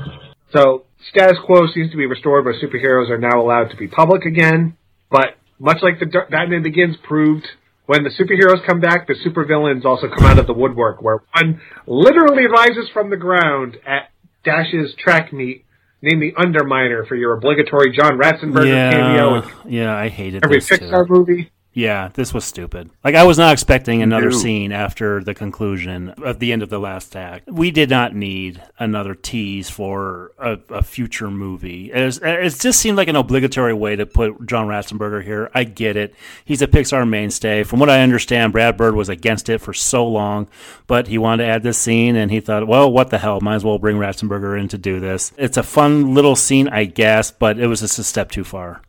So, 0.53 0.85
status 1.11 1.39
quo 1.47 1.67
seems 1.73 1.91
to 1.93 1.97
be 1.97 2.07
restored 2.07 2.45
where 2.45 2.55
superheroes 2.55 3.11
are 3.11 3.19
now 3.19 3.41
allowed 3.41 3.71
to 3.71 3.77
be 3.77 3.89
public 3.89 4.25
again. 4.25 4.77
But, 5.11 5.37
much 5.59 5.79
like 5.83 5.99
the 5.99 6.07
Batman 6.07 6.63
Begins 6.63 6.97
proved, 7.03 7.47
when 7.87 8.05
the 8.05 8.11
superheroes 8.11 8.65
come 8.67 8.81
back, 8.81 9.09
the 9.09 9.15
supervillains 9.15 9.85
also 9.85 10.09
come 10.09 10.27
out 10.27 10.39
of 10.39 10.47
the 10.47 10.53
woodwork, 10.53 11.03
where 11.03 11.19
one 11.35 11.61
literally 11.87 12.47
rises 12.47 12.89
from 12.93 13.11
the 13.11 13.17
ground 13.17 13.77
at 13.87 14.11
Dash's 14.45 14.95
track 14.95 15.33
meet, 15.33 15.65
named 16.03 16.23
the 16.23 16.33
Underminer 16.33 17.07
for 17.07 17.15
your 17.15 17.35
obligatory 17.35 17.93
John 17.93 18.19
Ratzenberger 18.19 18.67
yeah, 18.67 18.91
cameo 18.91 19.51
yeah, 19.67 19.95
I 19.95 20.09
hated 20.09 20.45
every 20.45 20.59
Pixar 20.59 21.07
too. 21.07 21.13
movie. 21.13 21.51
Yeah, 21.73 22.09
this 22.15 22.35
was 22.35 22.45
stupid. 22.45 22.91
Like 23.05 23.15
I 23.15 23.23
was 23.23 23.39
not 23.39 23.53
expecting 23.53 24.03
another 24.03 24.31
No. 24.31 24.37
scene 24.37 24.73
after 24.73 25.23
the 25.23 25.35
conclusion 25.35 26.09
of 26.09 26.41
the 26.41 26.53
end 26.53 26.63
of 26.65 26.69
the 26.69 26.81
last 26.81 27.15
act. 27.15 27.49
We 27.49 27.71
did 27.71 27.89
not 27.89 28.13
need 28.13 28.61
another 28.81 29.15
tease 29.15 29.71
for 29.71 30.33
a, 30.37 30.59
a 30.71 30.83
future 30.83 31.31
movie. 31.31 31.93
It, 31.93 32.05
was- 32.05 32.19
it 32.25 32.59
just 32.59 32.81
seemed 32.81 32.97
like 32.97 33.07
an 33.07 33.15
obligatory 33.15 33.73
way 33.73 33.95
to 33.95 34.05
put 34.05 34.47
John 34.47 34.67
Ratzenberger 34.67 35.23
here. 35.23 35.49
I 35.55 35.63
get 35.63 35.97
it. 35.97 36.13
He's 36.45 36.61
a 36.61 36.67
Pixar 36.67 37.09
mainstay. 37.09 37.63
From 37.63 37.79
what 37.79 37.89
I 37.89 38.03
understand, 38.03 38.53
Brad 38.53 38.77
Bird 38.77 38.97
was 38.97 39.09
against 39.09 39.49
it 39.49 39.59
for 39.59 39.73
so 39.73 40.05
long, 40.05 40.49
but 40.89 41.07
he 41.07 41.19
wanted 41.19 41.45
to 41.45 41.51
add 41.51 41.63
this 41.63 41.79
scene 41.79 42.17
and 42.17 42.33
he 42.33 42.41
thought, 42.41 42.67
well, 42.67 42.91
what 42.91 43.11
the 43.11 43.19
hell? 43.19 43.41
Might 43.41 43.55
as 43.55 43.65
well 43.65 43.79
bring 43.79 43.97
Ratzenberger 43.97 44.59
in 44.61 44.67
to 44.69 44.79
do 44.79 44.99
this. 44.99 45.33
It's 45.39 45.57
a 45.57 45.63
fun 45.63 46.15
little 46.15 46.35
scene, 46.35 46.67
I 46.69 46.85
guess, 46.87 47.31
but 47.31 47.61
it 47.61 47.69
was 47.69 47.79
just 47.79 48.01
a 48.01 48.03
step 48.05 48.33
too 48.33 48.43
far. 48.45 48.83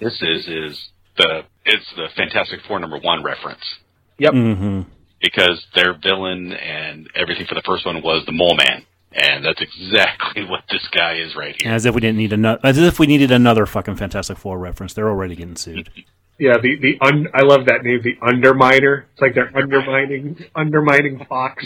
This 0.00 0.22
is, 0.22 0.48
is 0.48 0.90
the, 1.16 1.42
it's 1.64 1.86
the 1.96 2.08
Fantastic 2.16 2.60
Four 2.66 2.78
number 2.80 2.98
one 2.98 3.22
reference. 3.22 3.62
Yep. 4.18 4.32
Mm-hmm. 4.32 4.80
Because 5.20 5.64
their 5.74 5.94
villain 5.98 6.52
and 6.52 7.08
everything 7.14 7.46
for 7.46 7.54
the 7.54 7.62
first 7.64 7.86
one 7.86 8.02
was 8.02 8.24
the 8.26 8.32
Mole 8.32 8.56
Man. 8.56 8.84
And 9.12 9.44
that's 9.44 9.60
exactly 9.60 10.44
what 10.48 10.64
this 10.70 10.86
guy 10.90 11.14
is 11.16 11.34
right 11.36 11.54
here. 11.60 11.72
As 11.72 11.86
if 11.86 11.94
we 11.94 12.00
didn't 12.00 12.18
need 12.18 12.32
another. 12.32 12.60
As 12.64 12.78
if 12.78 12.98
we 12.98 13.06
needed 13.06 13.30
another 13.30 13.64
fucking 13.66 13.96
Fantastic 13.96 14.38
Four 14.38 14.58
reference. 14.58 14.92
They're 14.94 15.08
already 15.08 15.36
getting 15.36 15.56
sued. 15.56 15.90
Yeah, 16.36 16.54
the 16.60 16.76
the 16.80 16.98
un, 17.00 17.28
I 17.32 17.42
love 17.42 17.66
that 17.66 17.84
name, 17.84 18.00
the 18.02 18.16
Underminer. 18.16 19.04
It's 19.12 19.20
like 19.20 19.34
they're 19.36 19.56
undermining 19.56 20.36
undermining 20.56 21.24
Fox, 21.28 21.64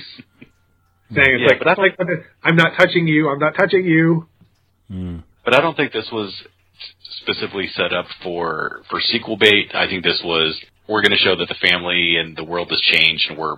saying 1.10 1.26
it's 1.26 1.40
Yeah, 1.40 1.46
like, 1.48 1.58
but 1.58 1.68
I 1.68 1.74
like 1.80 1.96
I'm 2.42 2.54
not 2.54 2.76
touching 2.76 3.08
you, 3.08 3.30
I'm 3.30 3.38
not 3.38 3.54
touching 3.54 3.86
you. 3.86 4.28
But 5.42 5.54
I 5.54 5.62
don't 5.62 5.74
think 5.74 5.94
this 5.94 6.10
was 6.12 6.34
specifically 7.28 7.68
set 7.74 7.92
up 7.92 8.06
for 8.22 8.82
for 8.90 9.00
sequel 9.00 9.36
bait. 9.36 9.70
I 9.74 9.86
think 9.86 10.04
this 10.04 10.20
was 10.24 10.58
we're 10.88 11.02
going 11.02 11.12
to 11.12 11.18
show 11.18 11.36
that 11.36 11.48
the 11.48 11.68
family 11.68 12.16
and 12.16 12.36
the 12.36 12.44
world 12.44 12.70
has 12.70 12.80
changed 12.80 13.26
and 13.28 13.38
we're 13.38 13.56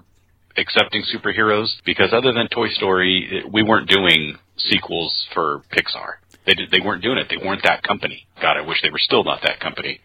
accepting 0.57 1.03
superheroes 1.15 1.69
because 1.85 2.13
other 2.13 2.33
than 2.33 2.49
Toy 2.49 2.69
Story, 2.71 3.45
we 3.53 3.63
weren't 3.63 3.89
doing 3.89 4.37
sequels 4.57 5.27
for 5.33 5.63
Pixar. 5.73 6.15
They 6.45 6.55
did, 6.55 6.71
they 6.71 6.81
weren't 6.81 7.03
doing 7.03 7.19
it. 7.19 7.29
They 7.31 7.37
weren't 7.37 7.63
that 7.63 7.83
company. 7.83 8.27
God, 8.43 8.57
I 8.57 8.63
wish 8.63 8.83
they 8.83 8.91
were 8.91 8.99
still 8.99 9.23
not 9.23 9.43
that 9.43 9.61
company. 9.61 10.01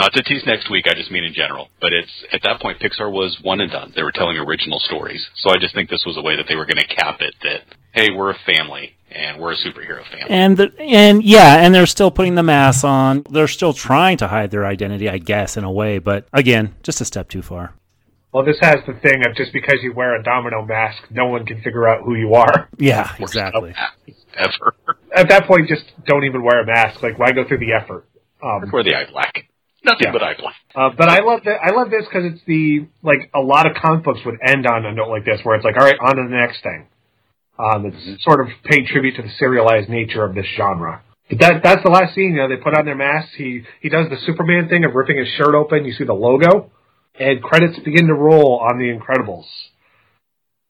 Not 0.00 0.14
to 0.14 0.22
tease 0.22 0.42
next 0.46 0.70
week, 0.70 0.86
I 0.88 0.94
just 0.94 1.10
mean 1.10 1.24
in 1.24 1.34
general. 1.34 1.68
But 1.78 1.92
it's 1.92 2.24
at 2.32 2.40
that 2.44 2.58
point 2.62 2.80
Pixar 2.80 3.12
was 3.12 3.38
one 3.42 3.60
and 3.60 3.70
done. 3.70 3.92
They 3.94 4.02
were 4.02 4.12
telling 4.12 4.38
original 4.38 4.80
stories. 4.80 5.28
So 5.34 5.50
I 5.50 5.58
just 5.60 5.74
think 5.74 5.90
this 5.90 6.04
was 6.06 6.16
a 6.16 6.22
way 6.22 6.36
that 6.36 6.46
they 6.48 6.56
were 6.56 6.64
going 6.64 6.78
to 6.78 6.86
cap 6.86 7.18
it 7.20 7.34
that 7.42 7.60
hey, 7.92 8.08
we're 8.10 8.30
a 8.30 8.38
family 8.46 8.96
and 9.10 9.38
we're 9.38 9.52
a 9.52 9.56
superhero 9.56 10.02
family. 10.10 10.30
And 10.30 10.56
the, 10.56 10.72
and 10.78 11.22
yeah, 11.22 11.56
and 11.56 11.74
they're 11.74 11.84
still 11.84 12.10
putting 12.10 12.34
the 12.34 12.42
mask 12.42 12.82
on. 12.82 13.26
They're 13.28 13.46
still 13.46 13.74
trying 13.74 14.16
to 14.18 14.28
hide 14.28 14.50
their 14.50 14.64
identity, 14.64 15.06
I 15.06 15.18
guess, 15.18 15.58
in 15.58 15.64
a 15.64 15.70
way. 15.70 15.98
But 15.98 16.26
again, 16.32 16.74
just 16.82 17.02
a 17.02 17.04
step 17.04 17.28
too 17.28 17.42
far. 17.42 17.74
Well, 18.32 18.44
this 18.46 18.56
has 18.62 18.76
the 18.86 18.94
thing 18.94 19.26
of 19.28 19.36
just 19.36 19.52
because 19.52 19.80
you 19.82 19.92
wear 19.92 20.18
a 20.18 20.22
domino 20.22 20.64
mask, 20.64 21.02
no 21.10 21.26
one 21.26 21.44
can 21.44 21.60
figure 21.60 21.86
out 21.86 22.04
who 22.04 22.14
you 22.14 22.32
are. 22.36 22.70
Yeah, 22.78 23.12
exactly. 23.18 23.74
Ever. 24.34 24.76
At 25.14 25.28
that 25.28 25.46
point, 25.46 25.68
just 25.68 25.84
don't 26.06 26.24
even 26.24 26.42
wear 26.42 26.62
a 26.62 26.66
mask. 26.66 27.02
Like, 27.02 27.18
why 27.18 27.32
go 27.32 27.46
through 27.46 27.58
the 27.58 27.74
effort? 27.74 28.06
Um, 28.42 28.70
Wear 28.72 28.82
the 28.82 28.94
eye 28.94 29.10
black. 29.10 29.50
Nothing 29.84 30.06
Yeah. 30.08 30.12
but 30.12 30.22
eye 30.22 30.34
black. 30.38 30.54
Uh, 30.74 30.90
but 30.96 31.08
I 31.08 31.20
love 31.22 31.40
that. 31.44 31.58
I 31.62 31.70
love 31.70 31.90
this 31.90 32.04
because 32.04 32.24
it's 32.32 32.42
the 32.46 32.86
like 33.02 33.30
a 33.34 33.40
lot 33.40 33.66
of 33.66 33.74
comic 33.76 34.04
books 34.04 34.20
would 34.26 34.38
end 34.46 34.66
on 34.66 34.84
a 34.84 34.92
note 34.92 35.08
like 35.08 35.24
this, 35.24 35.40
where 35.42 35.56
it's 35.56 35.64
like, 35.64 35.76
all 35.78 35.84
right, 35.84 35.98
on 36.00 36.16
to 36.16 36.22
the 36.22 36.36
next 36.36 36.62
thing. 36.62 36.86
Um, 37.58 37.86
it's 37.86 38.22
sort 38.24 38.40
of 38.40 38.48
paying 38.64 38.86
tribute 38.86 39.16
to 39.16 39.22
the 39.22 39.30
serialized 39.38 39.88
nature 39.88 40.24
of 40.24 40.34
this 40.34 40.46
genre. 40.56 41.02
But 41.28 41.38
that 41.40 41.62
that's 41.62 41.82
the 41.82 41.90
last 41.90 42.14
scene. 42.14 42.32
You 42.34 42.42
know, 42.42 42.48
they 42.48 42.56
put 42.56 42.76
on 42.76 42.84
their 42.84 42.96
masks. 42.96 43.32
He 43.36 43.62
he 43.80 43.88
does 43.88 44.08
the 44.10 44.16
Superman 44.26 44.68
thing 44.68 44.84
of 44.84 44.94
ripping 44.94 45.18
his 45.18 45.28
shirt 45.28 45.54
open. 45.54 45.84
You 45.84 45.92
see 45.92 46.04
the 46.04 46.12
logo, 46.14 46.70
and 47.18 47.42
credits 47.42 47.78
begin 47.80 48.06
to 48.08 48.14
roll 48.14 48.58
on 48.60 48.78
The 48.78 48.86
Incredibles. 48.92 49.46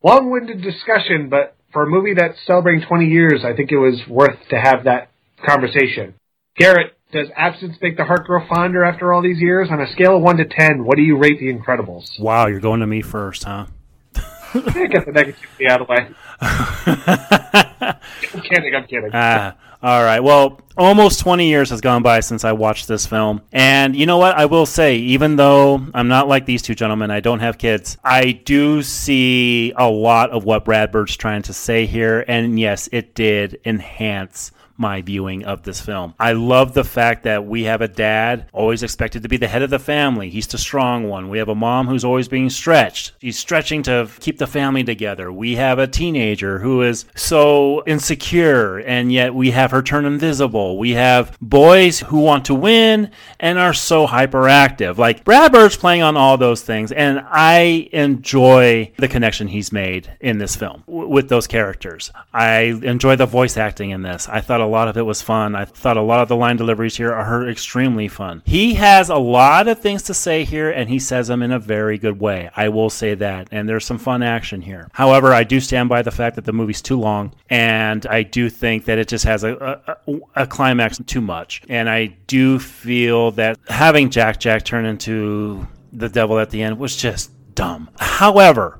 Long-winded 0.02 0.62
discussion, 0.62 1.28
but 1.28 1.54
for 1.72 1.82
a 1.82 1.86
movie 1.86 2.14
that's 2.14 2.38
celebrating 2.46 2.86
20 2.86 3.06
years, 3.06 3.44
I 3.44 3.54
think 3.54 3.70
it 3.70 3.76
was 3.76 4.00
worth 4.08 4.38
to 4.50 4.56
have 4.58 4.84
that 4.84 5.10
conversation. 5.46 6.14
Garrett, 6.56 6.94
does 7.12 7.28
absence 7.36 7.76
make 7.80 7.96
the 7.96 8.04
heart 8.04 8.26
grow 8.26 8.46
fonder 8.48 8.84
after 8.84 9.12
all 9.12 9.22
these 9.22 9.40
years? 9.40 9.68
On 9.70 9.80
a 9.80 9.90
scale 9.92 10.16
of 10.16 10.22
1 10.22 10.36
to 10.38 10.44
10, 10.44 10.84
what 10.84 10.96
do 10.96 11.02
you 11.02 11.16
rate 11.16 11.38
The 11.38 11.52
Incredibles? 11.52 12.18
Wow, 12.20 12.46
you're 12.46 12.60
going 12.60 12.80
to 12.80 12.86
me 12.86 13.02
first, 13.02 13.44
huh? 13.44 13.66
Get 14.52 15.06
the 15.06 15.12
negativity 15.12 15.68
out 15.68 15.80
of 15.80 15.86
the 15.86 15.92
way. 15.92 16.08
I'm 18.34 18.40
kidding, 18.42 18.74
I'm 18.74 18.86
kidding. 18.86 19.10
Ah, 19.12 19.54
all 19.82 20.02
right. 20.02 20.20
Well, 20.20 20.60
almost 20.76 21.20
20 21.20 21.48
years 21.48 21.70
has 21.70 21.80
gone 21.80 22.02
by 22.02 22.20
since 22.20 22.44
I 22.44 22.52
watched 22.52 22.88
this 22.88 23.06
film. 23.06 23.42
And 23.52 23.94
you 23.94 24.06
know 24.06 24.18
what? 24.18 24.36
I 24.36 24.46
will 24.46 24.66
say, 24.66 24.96
even 24.96 25.36
though 25.36 25.86
I'm 25.94 26.08
not 26.08 26.26
like 26.26 26.46
these 26.46 26.62
two 26.62 26.74
gentlemen, 26.74 27.10
I 27.10 27.20
don't 27.20 27.40
have 27.40 27.58
kids, 27.58 27.96
I 28.02 28.32
do 28.32 28.82
see 28.82 29.72
a 29.76 29.88
lot 29.88 30.30
of 30.30 30.44
what 30.44 30.64
Brad 30.64 30.90
Bird's 30.90 31.16
trying 31.16 31.42
to 31.42 31.52
say 31.52 31.86
here. 31.86 32.24
And 32.26 32.58
yes, 32.58 32.88
it 32.92 33.14
did 33.14 33.60
enhance 33.64 34.50
my 34.80 35.02
viewing 35.02 35.44
of 35.44 35.62
this 35.62 35.80
film. 35.80 36.14
I 36.18 36.32
love 36.32 36.72
the 36.72 36.84
fact 36.84 37.24
that 37.24 37.44
we 37.44 37.64
have 37.64 37.82
a 37.82 37.88
dad 37.88 38.46
always 38.52 38.82
expected 38.82 39.22
to 39.22 39.28
be 39.28 39.36
the 39.36 39.46
head 39.46 39.60
of 39.62 39.68
the 39.68 39.78
family. 39.78 40.30
He's 40.30 40.46
the 40.46 40.56
strong 40.58 41.06
one. 41.06 41.28
We 41.28 41.38
have 41.38 41.50
a 41.50 41.54
mom 41.54 41.86
who's 41.86 42.04
always 42.04 42.28
being 42.28 42.48
stretched. 42.48 43.12
She's 43.20 43.38
stretching 43.38 43.82
to 43.84 44.08
keep 44.20 44.38
the 44.38 44.46
family 44.46 44.82
together. 44.82 45.30
We 45.30 45.56
have 45.56 45.78
a 45.78 45.86
teenager 45.86 46.58
who 46.60 46.80
is 46.82 47.04
so 47.14 47.82
insecure 47.86 48.78
and 48.78 49.12
yet 49.12 49.34
we 49.34 49.50
have 49.50 49.70
her 49.70 49.82
turn 49.82 50.06
invisible. 50.06 50.78
We 50.78 50.92
have 50.92 51.36
boys 51.42 52.00
who 52.00 52.20
want 52.20 52.46
to 52.46 52.54
win 52.54 53.10
and 53.38 53.58
are 53.58 53.74
so 53.74 54.06
hyperactive. 54.06 54.96
Like 54.96 55.24
Brad 55.24 55.52
Bird's 55.52 55.76
playing 55.76 56.02
on 56.02 56.16
all 56.16 56.38
those 56.38 56.62
things 56.62 56.90
and 56.90 57.22
I 57.28 57.90
enjoy 57.92 58.92
the 58.96 59.08
connection 59.08 59.48
he's 59.48 59.72
made 59.72 60.10
in 60.20 60.38
this 60.38 60.56
film 60.56 60.84
w- 60.86 61.08
with 61.08 61.28
those 61.28 61.46
characters. 61.46 62.10
I 62.32 62.80
enjoy 62.82 63.16
the 63.16 63.26
voice 63.26 63.58
acting 63.58 63.90
in 63.90 64.00
this. 64.00 64.26
I 64.26 64.40
thought 64.40 64.62
a 64.62 64.69
lot 64.70 64.88
of 64.88 64.96
it 64.96 65.02
was 65.02 65.20
fun. 65.20 65.54
I 65.54 65.64
thought 65.64 65.96
a 65.96 66.02
lot 66.02 66.20
of 66.20 66.28
the 66.28 66.36
line 66.36 66.56
deliveries 66.56 66.96
here 66.96 67.12
are 67.12 67.48
extremely 67.48 68.08
fun. 68.08 68.42
He 68.46 68.74
has 68.74 69.10
a 69.10 69.16
lot 69.16 69.68
of 69.68 69.80
things 69.80 70.02
to 70.04 70.14
say 70.14 70.44
here, 70.44 70.70
and 70.70 70.88
he 70.88 70.98
says 70.98 71.28
them 71.28 71.42
in 71.42 71.52
a 71.52 71.58
very 71.58 71.98
good 71.98 72.18
way. 72.20 72.50
I 72.56 72.68
will 72.68 72.90
say 72.90 73.14
that. 73.16 73.48
And 73.50 73.68
there's 73.68 73.84
some 73.84 73.98
fun 73.98 74.22
action 74.22 74.62
here. 74.62 74.88
However, 74.92 75.32
I 75.32 75.44
do 75.44 75.60
stand 75.60 75.88
by 75.88 76.02
the 76.02 76.10
fact 76.10 76.36
that 76.36 76.44
the 76.44 76.52
movie's 76.52 76.82
too 76.82 76.98
long, 76.98 77.34
and 77.48 78.06
I 78.06 78.22
do 78.22 78.48
think 78.48 78.86
that 78.86 78.98
it 78.98 79.08
just 79.08 79.24
has 79.24 79.44
a, 79.44 79.96
a, 80.06 80.18
a 80.36 80.46
climax 80.46 80.98
too 81.06 81.20
much. 81.20 81.62
And 81.68 81.88
I 81.90 82.06
do 82.26 82.58
feel 82.58 83.32
that 83.32 83.58
having 83.68 84.10
Jack 84.10 84.40
Jack 84.40 84.64
turn 84.64 84.84
into 84.84 85.66
the 85.92 86.08
devil 86.08 86.38
at 86.38 86.50
the 86.50 86.62
end 86.62 86.78
was 86.78 86.96
just 86.96 87.32
dumb. 87.54 87.90
However, 87.98 88.78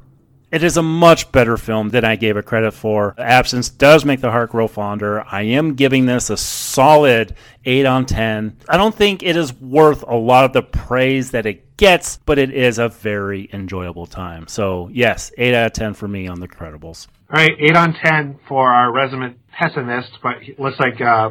it 0.51 0.65
is 0.65 0.77
a 0.77 0.83
much 0.83 1.31
better 1.31 1.57
film 1.57 1.91
than 1.91 2.05
I 2.05 2.17
gave 2.17 2.37
it 2.37 2.45
credit 2.45 2.73
for. 2.73 3.15
Absence 3.19 3.69
does 3.69 4.05
make 4.05 4.21
the 4.21 4.31
heart 4.31 4.51
grow 4.51 4.67
fonder. 4.67 5.25
I 5.31 5.43
am 5.43 5.75
giving 5.75 6.07
this 6.07 6.31
a 6.31 6.37
solid 6.37 7.35
8 7.65 7.87
on 7.87 8.07
10. 8.07 8.59
I 8.69 8.77
don't 8.77 8.95
think 8.95 9.23
it 9.23 9.37
is 9.37 9.53
worth 9.55 10.03
a 10.03 10.17
lot 10.17 10.45
of 10.45 10.53
the 10.53 10.63
praise 10.63 11.31
that 11.31 11.47
it 11.47 11.77
gets, 11.77 12.19
but 12.27 12.39
it 12.39 12.51
is 12.51 12.79
a 12.79 12.89
very 12.89 13.49
enjoyable 13.53 14.07
time. 14.07 14.49
So, 14.49 14.89
yes, 14.93 15.33
8 15.39 15.55
out 15.55 15.67
of 15.67 15.73
10 15.73 15.95
for 15.95 16.09
me 16.09 16.27
on 16.27 16.41
The 16.41 16.49
Credibles. 16.49 17.07
All 17.33 17.41
right, 17.41 17.53
8 17.59 17.77
on 17.77 17.95
10 17.95 18.41
for 18.49 18.73
our 18.73 18.93
resident 18.93 19.39
pessimist, 19.53 20.19
but 20.23 20.43
it 20.43 20.59
looks 20.59 20.81
like 20.81 21.01
uh, 21.01 21.31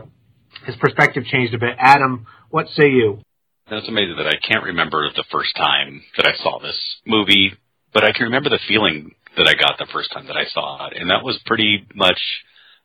his 0.66 0.76
perspective 0.78 1.26
changed 1.26 1.54
a 1.54 1.60
bit. 1.60 1.76
Adam, 1.78 2.26
what 2.50 2.68
say 2.70 2.90
you? 2.90 3.20
And 3.68 3.78
it's 3.78 3.90
amazing 3.90 4.16
that 4.18 4.28
I 4.28 4.38
can't 4.38 4.64
remember 4.64 5.08
the 5.10 5.26
first 5.30 5.56
time 5.56 6.04
that 6.18 6.26
I 6.26 6.34
saw 6.42 6.60
this 6.60 6.80
movie. 7.06 7.54
But 7.94 8.04
I 8.04 8.12
can 8.12 8.26
remember 8.26 8.50
the 8.50 8.60
feeling 8.68 9.16
that 9.38 9.48
I 9.48 9.54
got 9.54 9.78
the 9.78 9.92
first 9.92 10.12
time 10.12 10.28
that 10.28 10.38
I 10.38 10.46
saw 10.46 10.88
it, 10.88 10.98
and 10.98 11.10
that 11.10 11.24
was 11.24 11.40
pretty 11.46 11.86
much 11.96 12.20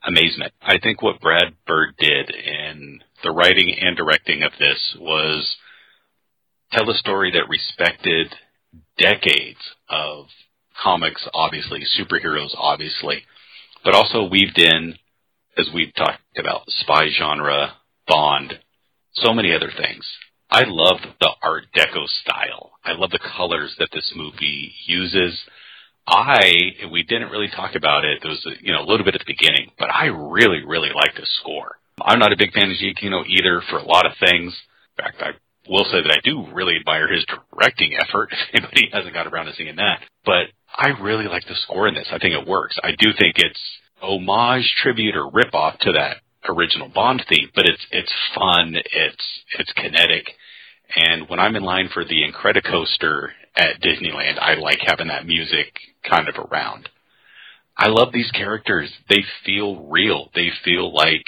amazement. 0.06 0.52
I 0.62 0.78
think 0.78 1.02
what 1.02 1.20
Brad 1.20 1.54
Bird 1.66 1.94
did 1.98 2.30
in 2.30 3.00
the 3.22 3.30
writing 3.30 3.74
and 3.80 3.96
directing 3.96 4.42
of 4.42 4.52
this 4.58 4.96
was 4.98 5.56
tell 6.72 6.88
a 6.90 6.94
story 6.94 7.32
that 7.32 7.48
respected 7.48 8.34
decades 8.98 9.60
of 9.88 10.26
comics, 10.82 11.26
obviously, 11.32 11.82
superheroes, 11.98 12.54
obviously, 12.56 13.22
but 13.84 13.94
also 13.94 14.28
weaved 14.28 14.58
in, 14.58 14.94
as 15.56 15.68
we've 15.74 15.94
talked 15.94 16.20
about, 16.38 16.62
spy 16.68 17.08
genre, 17.16 17.74
Bond, 18.06 18.54
so 19.14 19.32
many 19.32 19.54
other 19.54 19.70
things. 19.74 20.04
I 20.54 20.62
love 20.68 20.98
the 21.18 21.32
Art 21.42 21.64
Deco 21.74 22.06
style. 22.22 22.70
I 22.84 22.92
love 22.92 23.10
the 23.10 23.18
colors 23.18 23.74
that 23.80 23.88
this 23.92 24.12
movie 24.14 24.72
uses. 24.86 25.36
I 26.06 26.52
we 26.92 27.02
didn't 27.02 27.30
really 27.30 27.48
talk 27.48 27.74
about 27.74 28.04
it. 28.04 28.20
There 28.22 28.30
was 28.30 28.46
a, 28.46 28.64
you 28.64 28.72
know 28.72 28.82
a 28.82 28.86
little 28.86 29.04
bit 29.04 29.16
at 29.16 29.22
the 29.26 29.34
beginning, 29.34 29.72
but 29.80 29.90
I 29.92 30.06
really 30.06 30.64
really 30.64 30.90
like 30.94 31.16
the 31.16 31.26
score. 31.40 31.80
I'm 32.00 32.20
not 32.20 32.32
a 32.32 32.36
big 32.38 32.52
fan 32.52 32.70
of 32.70 32.76
Giacchino 32.76 33.26
either 33.26 33.62
for 33.68 33.78
a 33.78 33.84
lot 33.84 34.06
of 34.06 34.12
things. 34.20 34.54
In 34.96 35.04
fact, 35.04 35.22
I 35.22 35.30
will 35.68 35.86
say 35.90 36.02
that 36.02 36.12
I 36.12 36.20
do 36.22 36.46
really 36.54 36.76
admire 36.76 37.12
his 37.12 37.26
directing 37.26 37.98
effort. 37.98 38.30
If 38.52 38.62
anybody 38.62 38.90
hasn't 38.92 39.14
got 39.14 39.26
around 39.26 39.46
to 39.46 39.54
seeing 39.56 39.74
that, 39.74 40.02
but 40.24 40.54
I 40.72 40.90
really 41.02 41.26
like 41.26 41.48
the 41.48 41.56
score 41.64 41.88
in 41.88 41.94
this. 41.94 42.06
I 42.12 42.20
think 42.20 42.32
it 42.34 42.46
works. 42.46 42.78
I 42.80 42.90
do 42.96 43.10
think 43.18 43.38
it's 43.38 43.60
homage, 44.00 44.72
tribute, 44.80 45.16
or 45.16 45.30
rip 45.32 45.52
off 45.52 45.80
to 45.80 45.92
that 45.98 46.18
original 46.48 46.88
Bond 46.94 47.24
theme, 47.28 47.50
but 47.56 47.64
it's 47.66 47.84
it's 47.90 48.12
fun. 48.36 48.76
It's 48.76 49.26
it's 49.58 49.72
kinetic. 49.72 50.30
And 50.96 51.28
when 51.28 51.40
I'm 51.40 51.56
in 51.56 51.62
line 51.62 51.88
for 51.92 52.04
the 52.04 52.22
Incredicoaster 52.22 53.30
at 53.56 53.80
Disneyland, 53.80 54.38
I 54.38 54.54
like 54.54 54.78
having 54.80 55.08
that 55.08 55.26
music 55.26 55.74
kind 56.08 56.28
of 56.28 56.36
around. 56.36 56.88
I 57.76 57.88
love 57.88 58.12
these 58.12 58.30
characters. 58.30 58.92
They 59.08 59.24
feel 59.44 59.86
real. 59.86 60.30
They 60.34 60.50
feel 60.64 60.94
like 60.94 61.24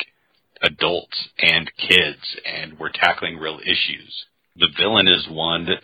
adults 0.63 1.29
and 1.39 1.71
kids, 1.77 2.37
and 2.45 2.79
we're 2.79 2.91
tackling 2.91 3.37
real 3.39 3.59
issues. 3.61 4.25
The 4.57 4.69
villain 4.79 5.09
is 5.09 5.27
one 5.29 5.67
that 5.67 5.83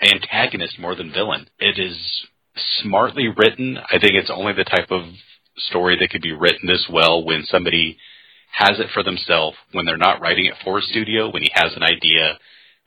antagonist 0.00 0.78
more 0.78 0.94
than 0.94 1.12
villain. 1.12 1.48
It 1.58 1.78
is 1.78 1.96
smartly 2.82 3.28
written. 3.28 3.78
I 3.78 3.98
think 3.98 4.14
it's 4.14 4.30
only 4.32 4.52
the 4.52 4.64
type 4.64 4.90
of 4.90 5.02
story 5.56 5.96
that 5.98 6.10
could 6.10 6.22
be 6.22 6.32
written 6.32 6.66
this 6.66 6.86
well 6.92 7.24
when 7.24 7.44
somebody 7.44 7.96
has 8.52 8.78
it 8.78 8.88
for 8.92 9.02
themselves, 9.02 9.56
when 9.72 9.86
they're 9.86 9.96
not 9.96 10.20
writing 10.20 10.46
it 10.46 10.54
for 10.62 10.78
a 10.78 10.82
studio, 10.82 11.30
when 11.30 11.42
he 11.42 11.50
has 11.54 11.74
an 11.74 11.82
idea 11.82 12.38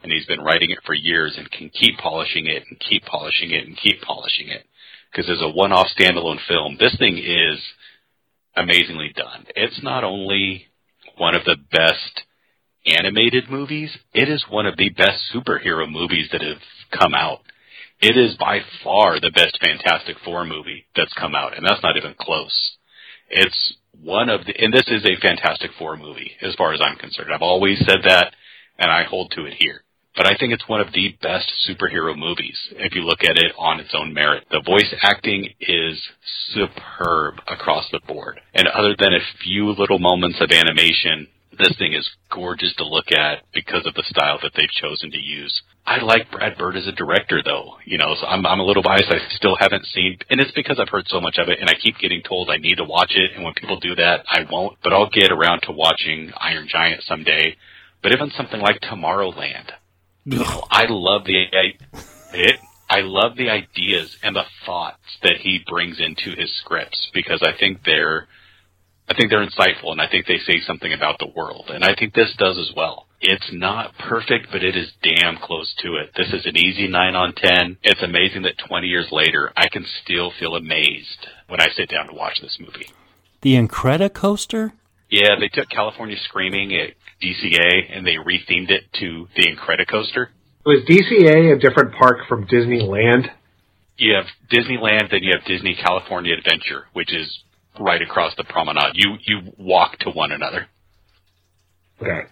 and 0.02 0.12
he's 0.12 0.26
been 0.26 0.42
writing 0.42 0.72
it 0.72 0.80
for 0.86 0.94
years 0.94 1.36
and 1.38 1.52
can 1.52 1.70
keep 1.70 1.98
polishing 1.98 2.48
it 2.48 2.64
and 2.70 2.80
keep 2.80 3.04
polishing 3.06 3.52
it 3.52 3.68
and 3.68 3.78
keep 3.78 4.02
polishing 4.02 4.48
it. 4.48 4.66
Because 5.12 5.30
as 5.30 5.42
a 5.42 5.50
one-off 5.50 5.88
standalone 5.98 6.40
film, 6.48 6.78
this 6.80 6.96
thing 6.98 7.18
is 7.18 7.60
amazingly 8.56 9.12
done. 9.16 9.46
It's 9.56 9.82
not 9.84 10.04
only 10.04 10.68
one 11.18 11.36
of 11.36 11.44
the 11.46 11.58
best 11.72 12.22
animated 12.86 13.50
movies, 13.50 13.98
it 14.14 14.30
is 14.30 14.46
one 14.50 14.66
of 14.66 14.78
the 14.78 14.90
best 14.90 15.20
superhero 15.34 15.90
movies 15.90 16.30
that 16.32 16.42
have 16.42 16.62
come 16.98 17.14
out. 17.14 17.42
It 18.02 18.16
is 18.16 18.38
by 18.38 18.60
far 18.84 19.20
the 19.20 19.32
best 19.32 19.60
Fantastic 19.62 20.18
Four 20.24 20.46
movie 20.46 20.86
that's 20.96 21.14
come 21.14 21.36
out, 21.36 21.58
and 21.58 21.66
that's 21.66 21.84
not 21.84 21.98
even 21.98 22.16
close. 22.18 22.78
It's 23.30 23.74
one 24.02 24.30
of 24.30 24.46
the, 24.46 24.54
and 24.58 24.74
this 24.74 24.88
is 24.88 25.04
a 25.04 25.20
Fantastic 25.22 25.72
Four 25.78 25.98
movie 25.98 26.32
as 26.42 26.56
far 26.56 26.74
as 26.74 26.80
I'm 26.82 26.96
concerned. 26.96 27.32
I've 27.34 27.42
always 27.42 27.78
said 27.80 28.00
that, 28.06 28.34
and 28.78 28.90
I 28.90 29.04
hold 29.04 29.32
to 29.32 29.46
it 29.46 29.56
here 29.60 29.84
but 30.20 30.28
I 30.28 30.36
think 30.36 30.52
it's 30.52 30.68
one 30.68 30.82
of 30.82 30.92
the 30.92 31.16
best 31.22 31.50
superhero 31.64 32.12
movies 32.14 32.58
if 32.72 32.94
you 32.94 33.04
look 33.04 33.24
at 33.24 33.38
it 33.38 33.54
on 33.58 33.80
its 33.80 33.96
own 33.96 34.14
merit. 34.14 34.44
The 34.52 34.60
voice 34.60 34.94
acting 35.02 35.48
is 35.62 35.98
superb 36.52 37.36
across 37.48 37.86
the 37.90 38.02
board. 38.06 38.42
And 38.54 38.68
other 38.68 38.98
than 39.00 39.14
a 39.14 39.24
few 39.42 39.72
little 39.72 39.98
moments 39.98 40.42
of 40.42 40.52
animation, 40.52 41.30
this 41.58 41.72
thing 41.78 41.94
is 41.94 42.10
gorgeous 42.30 42.76
to 42.76 42.84
look 42.84 43.14
at 43.14 43.44
because 43.54 43.88
of 43.88 43.94
the 43.94 44.04
style 44.10 44.38
that 44.44 44.52
they've 44.58 44.68
chosen 44.82 45.10
to 45.12 45.18
use. 45.18 45.62
I 45.88 46.04
like 46.04 46.30
Brad 46.30 46.58
Bird 46.58 46.76
as 46.76 46.86
a 46.86 46.92
director 46.92 47.42
though, 47.42 47.78
you 47.86 47.98
know, 47.98 48.14
so 48.20 48.28
I'm, 48.28 48.46
I'm 48.46 48.60
a 48.60 48.66
little 48.66 48.84
biased. 48.84 49.08
I 49.08 49.24
still 49.30 49.56
haven't 49.58 49.86
seen, 49.86 50.18
and 50.30 50.42
it's 50.42 50.52
because 50.52 50.82
I've 50.82 50.90
heard 50.90 51.08
so 51.08 51.22
much 51.22 51.38
of 51.38 51.48
it 51.48 51.62
and 51.62 51.70
I 51.70 51.76
keep 51.82 51.98
getting 51.98 52.24
told 52.28 52.50
I 52.50 52.58
need 52.58 52.76
to 52.76 52.84
watch 52.84 53.14
it. 53.16 53.32
And 53.38 53.46
when 53.46 53.54
people 53.54 53.80
do 53.80 53.96
that, 53.96 54.26
I 54.28 54.40
won't, 54.52 54.80
but 54.84 54.92
I'll 54.92 55.10
get 55.10 55.32
around 55.32 55.62
to 55.62 55.72
watching 55.72 56.34
Iron 56.38 56.68
Giant 56.68 57.04
someday. 57.04 57.56
But 58.04 58.12
even 58.12 58.32
something 58.36 58.60
like 58.60 58.82
Tomorrowland, 58.82 59.72
I 60.32 60.86
love 60.90 61.26
the 61.26 61.46
it. 62.34 62.60
I 62.90 63.02
love 63.02 63.36
the 63.36 63.50
ideas 63.50 64.18
and 64.24 64.36
the 64.36 64.46
thoughts 64.66 65.20
that 65.22 65.38
he 65.38 65.64
brings 65.68 66.00
into 66.00 66.32
his 66.36 66.56
scripts 66.58 67.10
because 67.14 67.42
I 67.44 67.58
think 67.58 67.82
they're 67.86 68.28
I 69.08 69.14
think 69.14 69.30
they're 69.30 69.46
insightful 69.46 69.92
and 69.92 70.02
I 70.02 70.08
think 70.10 70.26
they 70.26 70.40
say 70.40 70.60
something 70.62 70.94
about 70.94 71.20
the 71.20 71.32
world 71.36 71.70
and 71.70 71.84
I 71.84 71.94
think 71.96 72.14
this 72.14 72.34
does 72.38 72.58
as 72.58 72.72
well. 72.76 73.06
It's 73.22 73.52
not 73.52 73.98
perfect, 73.98 74.48
but 74.52 74.64
it 74.64 74.78
is 74.78 74.92
damn 75.04 75.38
close 75.38 75.74
to 75.80 75.96
it. 75.96 76.12
This 76.16 76.32
is 76.32 76.46
an 76.46 76.56
easy 76.56 76.88
9 76.88 77.16
on 77.16 77.34
10. 77.34 77.78
It's 77.84 78.02
amazing 78.02 78.44
that 78.44 78.58
20 78.66 78.88
years 78.88 79.08
later, 79.12 79.52
I 79.58 79.68
can 79.68 79.86
still 80.04 80.32
feel 80.40 80.56
amazed 80.56 81.28
when 81.48 81.60
I 81.60 81.68
sit 81.76 81.90
down 81.90 82.08
to 82.08 82.14
watch 82.14 82.40
this 82.42 82.58
movie. 82.62 82.90
The 83.42 83.56
Incredicoaster? 83.56 84.72
Yeah, 85.10 85.36
they 85.40 85.50
took 85.50 85.70
California 85.70 86.16
Screaming 86.24 86.74
at 86.76 86.94
DCA 87.22 87.96
and 87.96 88.06
they 88.06 88.16
rethemed 88.16 88.72
it 88.72 88.84
to 89.00 89.28
the 89.36 89.48
Incredicoaster. 89.48 90.28
Was 90.66 90.84
DCA 90.88 91.56
a 91.56 91.60
different 91.60 91.94
park 91.96 92.28
from 92.28 92.46
Disneyland? 92.48 93.30
You 93.98 94.16
have 94.16 94.26
Disneyland, 94.52 95.12
then 95.12 95.24
you 95.24 95.34
have 95.36 95.46
Disney 95.46 95.76
California 95.76 96.34
Adventure, 96.38 96.86
which 96.94 97.14
is 97.14 97.44
right 97.80 98.02
across 98.02 98.34
the 98.38 98.44
promenade. 98.44 98.94
You 98.94 99.18
you 99.26 99.54
walk 99.58 99.98
to 100.00 100.10
one 100.10 100.32
another. 100.32 100.68
Okay. 102.02 102.28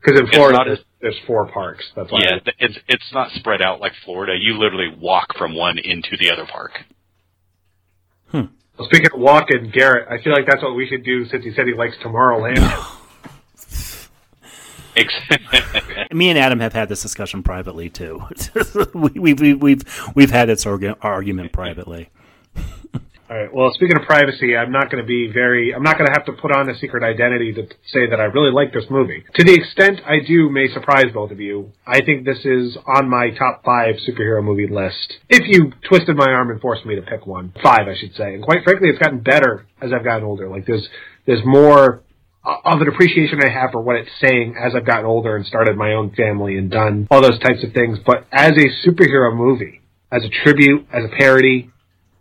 Because 0.00 0.20
in 0.20 0.26
Florida, 0.28 0.58
there's, 0.64 0.78
there's, 1.00 1.20
four 1.26 1.48
parks. 1.50 1.84
That's 1.96 2.10
why. 2.10 2.20
Yeah, 2.22 2.52
it's 2.58 2.78
it's 2.86 3.12
not 3.12 3.30
spread 3.32 3.60
out 3.62 3.80
like 3.80 3.92
Florida. 4.04 4.34
You 4.40 4.54
literally 4.54 4.94
walk 4.96 5.36
from 5.36 5.56
one 5.56 5.78
into 5.78 6.16
the 6.20 6.30
other 6.30 6.46
park. 6.50 6.72
Hmm. 8.30 8.52
Well, 8.78 8.88
speaking 8.88 9.08
of 9.12 9.20
walking, 9.20 9.72
Garrett, 9.74 10.06
I 10.08 10.22
feel 10.22 10.32
like 10.32 10.46
that's 10.46 10.62
what 10.62 10.76
we 10.76 10.86
should 10.86 11.04
do 11.04 11.26
since 11.26 11.44
he 11.44 11.52
said 11.52 11.66
he 11.66 11.74
likes 11.74 11.96
Tomorrowland. 12.04 12.58
Me 16.12 16.30
and 16.30 16.38
Adam 16.38 16.60
have 16.60 16.72
had 16.72 16.88
this 16.88 17.02
discussion 17.02 17.42
privately 17.42 17.88
too. 17.88 18.22
we, 18.94 19.30
have 19.30 19.40
we, 19.40 19.54
we've 19.54 20.12
we've 20.14 20.30
had 20.30 20.48
this 20.48 20.66
argument 20.66 21.52
privately. 21.52 22.10
All 23.30 23.36
right. 23.36 23.52
Well, 23.52 23.70
speaking 23.74 23.96
of 23.98 24.04
privacy, 24.04 24.56
I'm 24.56 24.72
not 24.72 24.90
going 24.90 25.02
to 25.02 25.06
be 25.06 25.30
very. 25.30 25.74
I'm 25.74 25.82
not 25.82 25.98
going 25.98 26.06
to 26.06 26.12
have 26.12 26.24
to 26.26 26.32
put 26.32 26.50
on 26.50 26.70
a 26.70 26.78
secret 26.78 27.02
identity 27.02 27.52
to 27.52 27.66
say 27.92 28.08
that 28.08 28.18
I 28.18 28.24
really 28.24 28.50
like 28.50 28.72
this 28.72 28.86
movie. 28.88 29.22
To 29.34 29.44
the 29.44 29.52
extent 29.52 30.00
I 30.06 30.20
do, 30.26 30.48
may 30.48 30.68
surprise 30.72 31.12
both 31.12 31.30
of 31.30 31.38
you. 31.38 31.72
I 31.86 32.00
think 32.00 32.24
this 32.24 32.38
is 32.46 32.78
on 32.86 33.10
my 33.10 33.28
top 33.38 33.64
five 33.64 33.96
superhero 33.96 34.42
movie 34.42 34.66
list. 34.66 35.18
If 35.28 35.42
you 35.46 35.72
twisted 35.86 36.16
my 36.16 36.30
arm 36.30 36.50
and 36.50 36.58
forced 36.58 36.86
me 36.86 36.94
to 36.96 37.02
pick 37.02 37.26
one, 37.26 37.52
five, 37.62 37.86
I 37.86 37.94
should 38.00 38.14
say. 38.14 38.32
And 38.32 38.42
quite 38.42 38.64
frankly, 38.64 38.88
it's 38.88 38.98
gotten 38.98 39.20
better 39.20 39.66
as 39.82 39.92
I've 39.92 40.04
gotten 40.04 40.24
older. 40.24 40.48
Like 40.48 40.64
there's 40.64 40.88
there's 41.26 41.44
more 41.44 42.02
of 42.64 42.80
an 42.80 42.88
appreciation 42.88 43.40
I 43.44 43.50
have 43.50 43.72
for 43.72 43.80
what 43.80 43.96
it's 43.96 44.10
saying 44.20 44.56
as 44.58 44.74
I've 44.74 44.86
gotten 44.86 45.04
older 45.04 45.36
and 45.36 45.44
started 45.44 45.76
my 45.76 45.92
own 45.92 46.10
family 46.14 46.56
and 46.56 46.70
done 46.70 47.06
all 47.10 47.20
those 47.20 47.38
types 47.40 47.62
of 47.62 47.72
things. 47.72 47.98
But 48.04 48.26
as 48.32 48.52
a 48.52 48.88
superhero 48.88 49.36
movie, 49.36 49.82
as 50.10 50.24
a 50.24 50.28
tribute, 50.28 50.86
as 50.92 51.04
a 51.04 51.16
parody, 51.16 51.70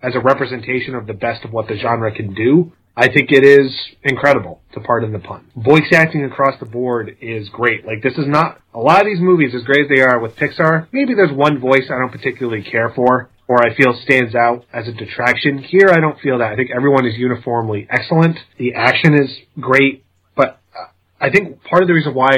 as 0.02 0.16
a 0.16 0.20
representation 0.20 0.96
of 0.96 1.08
the 1.08 1.14
best 1.14 1.46
of 1.46 1.52
what 1.52 1.68
the 1.68 1.78
genre 1.78 2.14
can 2.14 2.34
do, 2.34 2.74
I 2.96 3.08
think 3.14 3.32
it 3.32 3.46
is 3.46 3.72
incredible, 4.04 4.62
to 4.74 4.80
pardon 4.80 5.14
the 5.14 5.20
pun. 5.20 5.46
Voice 5.56 5.94
acting 5.94 6.26
across 6.26 6.60
the 6.60 6.66
board 6.66 7.16
is 7.22 7.48
great. 7.50 7.86
Like, 7.86 8.02
this 8.02 8.18
is 8.18 8.26
not, 8.28 8.60
a 8.74 8.80
lot 8.80 9.02
of 9.02 9.06
these 9.06 9.20
movies, 9.20 9.54
as 9.56 9.64
great 9.64 9.86
as 9.86 9.90
they 9.96 10.02
are 10.02 10.20
with 10.20 10.36
Pixar, 10.36 10.88
maybe 10.92 11.14
there's 11.14 11.32
one 11.32 11.60
voice 11.60 11.92
I 11.92 12.00
don't 12.00 12.12
particularly 12.12 12.64
care 12.64 12.92
for, 12.96 13.30
or 13.48 13.62
I 13.62 13.76
feel 13.76 13.94
stands 14.04 14.34
out 14.34 14.66
as 14.74 14.88
a 14.88 14.92
detraction. 14.92 15.60
Here, 15.60 15.90
I 15.92 16.00
don't 16.00 16.20
feel 16.20 16.40
that. 16.40 16.52
I 16.52 16.56
think 16.56 16.72
everyone 16.76 17.06
is 17.06 17.16
uniformly 17.16 17.88
excellent. 17.90 18.40
The 18.58 18.74
action 18.74 19.14
is 19.14 19.30
great. 19.60 20.04
I 21.20 21.30
think 21.30 21.64
part 21.64 21.82
of 21.82 21.88
the 21.88 21.94
reason 21.94 22.14
why 22.14 22.30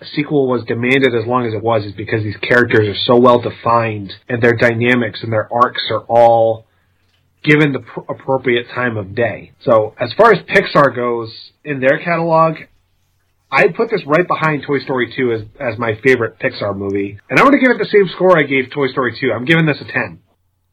a 0.00 0.04
sequel 0.14 0.48
was 0.48 0.64
demanded 0.64 1.14
as 1.14 1.26
long 1.26 1.46
as 1.46 1.54
it 1.54 1.62
was 1.62 1.84
is 1.84 1.92
because 1.92 2.22
these 2.22 2.36
characters 2.36 2.88
are 2.88 3.00
so 3.06 3.18
well 3.18 3.40
defined 3.40 4.12
and 4.28 4.42
their 4.42 4.54
dynamics 4.54 5.20
and 5.22 5.32
their 5.32 5.48
arcs 5.52 5.82
are 5.90 6.04
all 6.08 6.66
given 7.42 7.72
the 7.72 7.80
pr- 7.80 8.00
appropriate 8.08 8.66
time 8.74 8.96
of 8.96 9.14
day. 9.14 9.52
So 9.64 9.94
as 9.98 10.12
far 10.16 10.32
as 10.32 10.38
Pixar 10.46 10.94
goes 10.94 11.32
in 11.64 11.80
their 11.80 11.98
catalog, 11.98 12.56
I'd 13.50 13.74
put 13.74 13.90
this 13.90 14.02
right 14.06 14.26
behind 14.26 14.64
Toy 14.66 14.78
Story 14.80 15.12
2 15.16 15.32
as, 15.32 15.40
as 15.58 15.78
my 15.78 15.98
favorite 16.04 16.38
Pixar 16.38 16.76
movie. 16.76 17.18
And 17.30 17.38
I'm 17.38 17.46
going 17.46 17.58
to 17.58 17.64
give 17.64 17.74
it 17.74 17.78
the 17.78 17.90
same 17.90 18.08
score 18.14 18.38
I 18.38 18.42
gave 18.42 18.70
Toy 18.70 18.88
Story 18.88 19.16
2. 19.18 19.32
I'm 19.32 19.46
giving 19.46 19.66
this 19.66 19.78
a 19.80 19.90
10. 19.90 20.20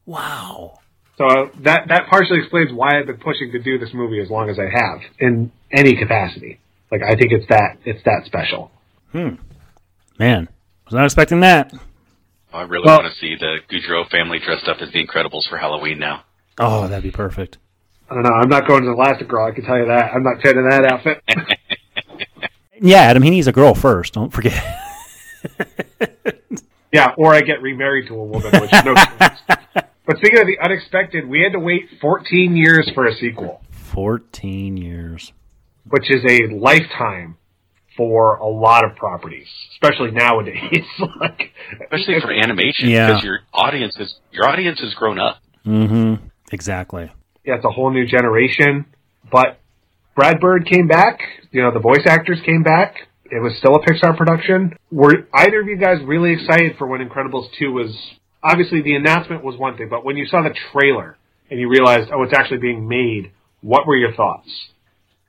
Wow. 0.04 0.78
So 1.18 1.50
that, 1.62 1.88
that 1.88 2.08
partially 2.10 2.38
explains 2.40 2.72
why 2.72 2.98
I've 2.98 3.06
been 3.06 3.16
pushing 3.16 3.50
to 3.52 3.58
do 3.58 3.78
this 3.78 3.90
movie 3.94 4.20
as 4.20 4.28
long 4.28 4.50
as 4.50 4.58
I 4.58 4.68
have 4.70 5.00
in 5.18 5.50
any 5.72 5.96
capacity. 5.96 6.60
Like 6.90 7.02
I 7.02 7.14
think 7.16 7.32
it's 7.32 7.46
that 7.48 7.78
it's 7.84 8.02
that 8.04 8.22
special. 8.26 8.70
Hmm. 9.12 9.36
Man, 10.18 10.48
I 10.48 10.84
was 10.86 10.94
not 10.94 11.04
expecting 11.04 11.40
that. 11.40 11.72
I 12.52 12.62
really 12.62 12.86
Well- 12.86 13.00
want 13.02 13.12
to 13.12 13.18
see 13.20 13.36
the 13.38 13.58
Goudreau 13.70 14.08
family 14.10 14.38
dressed 14.38 14.66
up 14.68 14.78
as 14.80 14.90
the 14.92 15.04
Incredibles 15.06 15.48
for 15.48 15.58
Halloween 15.58 15.98
now. 15.98 16.22
Oh, 16.58 16.88
that'd 16.88 17.02
be 17.02 17.10
perfect. 17.10 17.58
I 18.10 18.14
don't 18.14 18.22
know. 18.22 18.32
I'm 18.32 18.48
not 18.48 18.66
going 18.66 18.82
to 18.84 18.90
the 18.90 18.94
Elastigirl. 18.96 19.50
I 19.50 19.54
can 19.54 19.64
tell 19.64 19.76
you 19.78 19.86
that. 19.86 20.14
I'm 20.14 20.22
not 20.22 20.40
fitting 20.42 20.68
that 20.68 20.90
outfit. 20.92 21.22
Yeah, 22.78 22.98
Adam, 22.98 23.22
he 23.22 23.30
needs 23.30 23.46
a 23.46 23.52
girl 23.52 23.74
first. 23.74 24.12
Don't 24.12 24.30
forget. 24.30 24.52
yeah, 26.92 27.14
or 27.16 27.34
I 27.34 27.40
get 27.40 27.62
remarried 27.62 28.06
to 28.08 28.14
a 28.14 28.22
woman, 28.24 28.52
which 28.60 28.70
no. 28.84 28.94
chance. 29.18 29.40
but 29.74 30.16
speaking 30.18 30.40
of 30.40 30.46
the 30.46 30.58
unexpected, 30.62 31.26
we 31.26 31.40
had 31.40 31.52
to 31.52 31.58
wait 31.58 31.88
14 32.00 32.54
years 32.56 32.90
for 32.94 33.06
a 33.06 33.14
sequel, 33.14 33.62
14 33.70 34.76
years. 34.76 35.32
Which 35.88 36.10
is 36.10 36.22
a 36.28 36.54
lifetime 36.54 37.36
for 37.96 38.36
a 38.36 38.46
lot 38.46 38.84
of 38.84 38.94
properties, 38.96 39.46
especially 39.72 40.10
nowadays. 40.10 40.84
like, 41.20 41.52
Especially 41.80 42.20
for 42.20 42.32
animation, 42.32 42.90
Yeah. 42.90 43.06
because 43.08 43.24
your 43.24 43.38
audience 43.54 43.96
is 43.98 44.14
your 44.32 44.48
audience 44.48 44.80
has 44.80 44.92
grown 44.94 45.18
up. 45.18 45.38
Mm-hmm. 45.66 46.26
Exactly. 46.52 47.10
yeah, 47.44 47.56
it's 47.56 47.64
a 47.64 47.70
whole 47.70 47.90
new 47.90 48.06
generation. 48.06 48.84
But 49.32 49.58
Brad 50.14 50.40
Bird 50.40 50.66
came 50.66 50.86
back. 50.86 51.20
You 51.50 51.62
know, 51.62 51.72
the 51.72 51.80
voice 51.80 52.04
actors 52.06 52.38
came 52.44 52.62
back. 52.62 52.94
It 53.24 53.42
was 53.42 53.56
still 53.58 53.74
a 53.74 53.80
Pixar 53.80 54.16
production. 54.16 54.74
Were 54.92 55.26
either 55.34 55.60
of 55.60 55.66
you 55.66 55.76
guys 55.76 55.98
really 56.04 56.32
excited 56.34 56.76
for 56.78 56.86
when 56.86 57.00
Incredibles 57.00 57.48
2 57.58 57.72
was... 57.72 57.96
Obviously, 58.42 58.82
the 58.82 58.94
announcement 58.94 59.42
was 59.42 59.56
one 59.58 59.76
thing, 59.76 59.88
but 59.90 60.04
when 60.04 60.16
you 60.16 60.26
saw 60.26 60.42
the 60.42 60.54
trailer 60.70 61.16
and 61.50 61.58
you 61.58 61.68
realized, 61.68 62.10
oh, 62.14 62.22
it's 62.22 62.32
actually 62.32 62.58
being 62.58 62.86
made, 62.86 63.32
what 63.62 63.84
were 63.88 63.96
your 63.96 64.12
thoughts? 64.14 64.48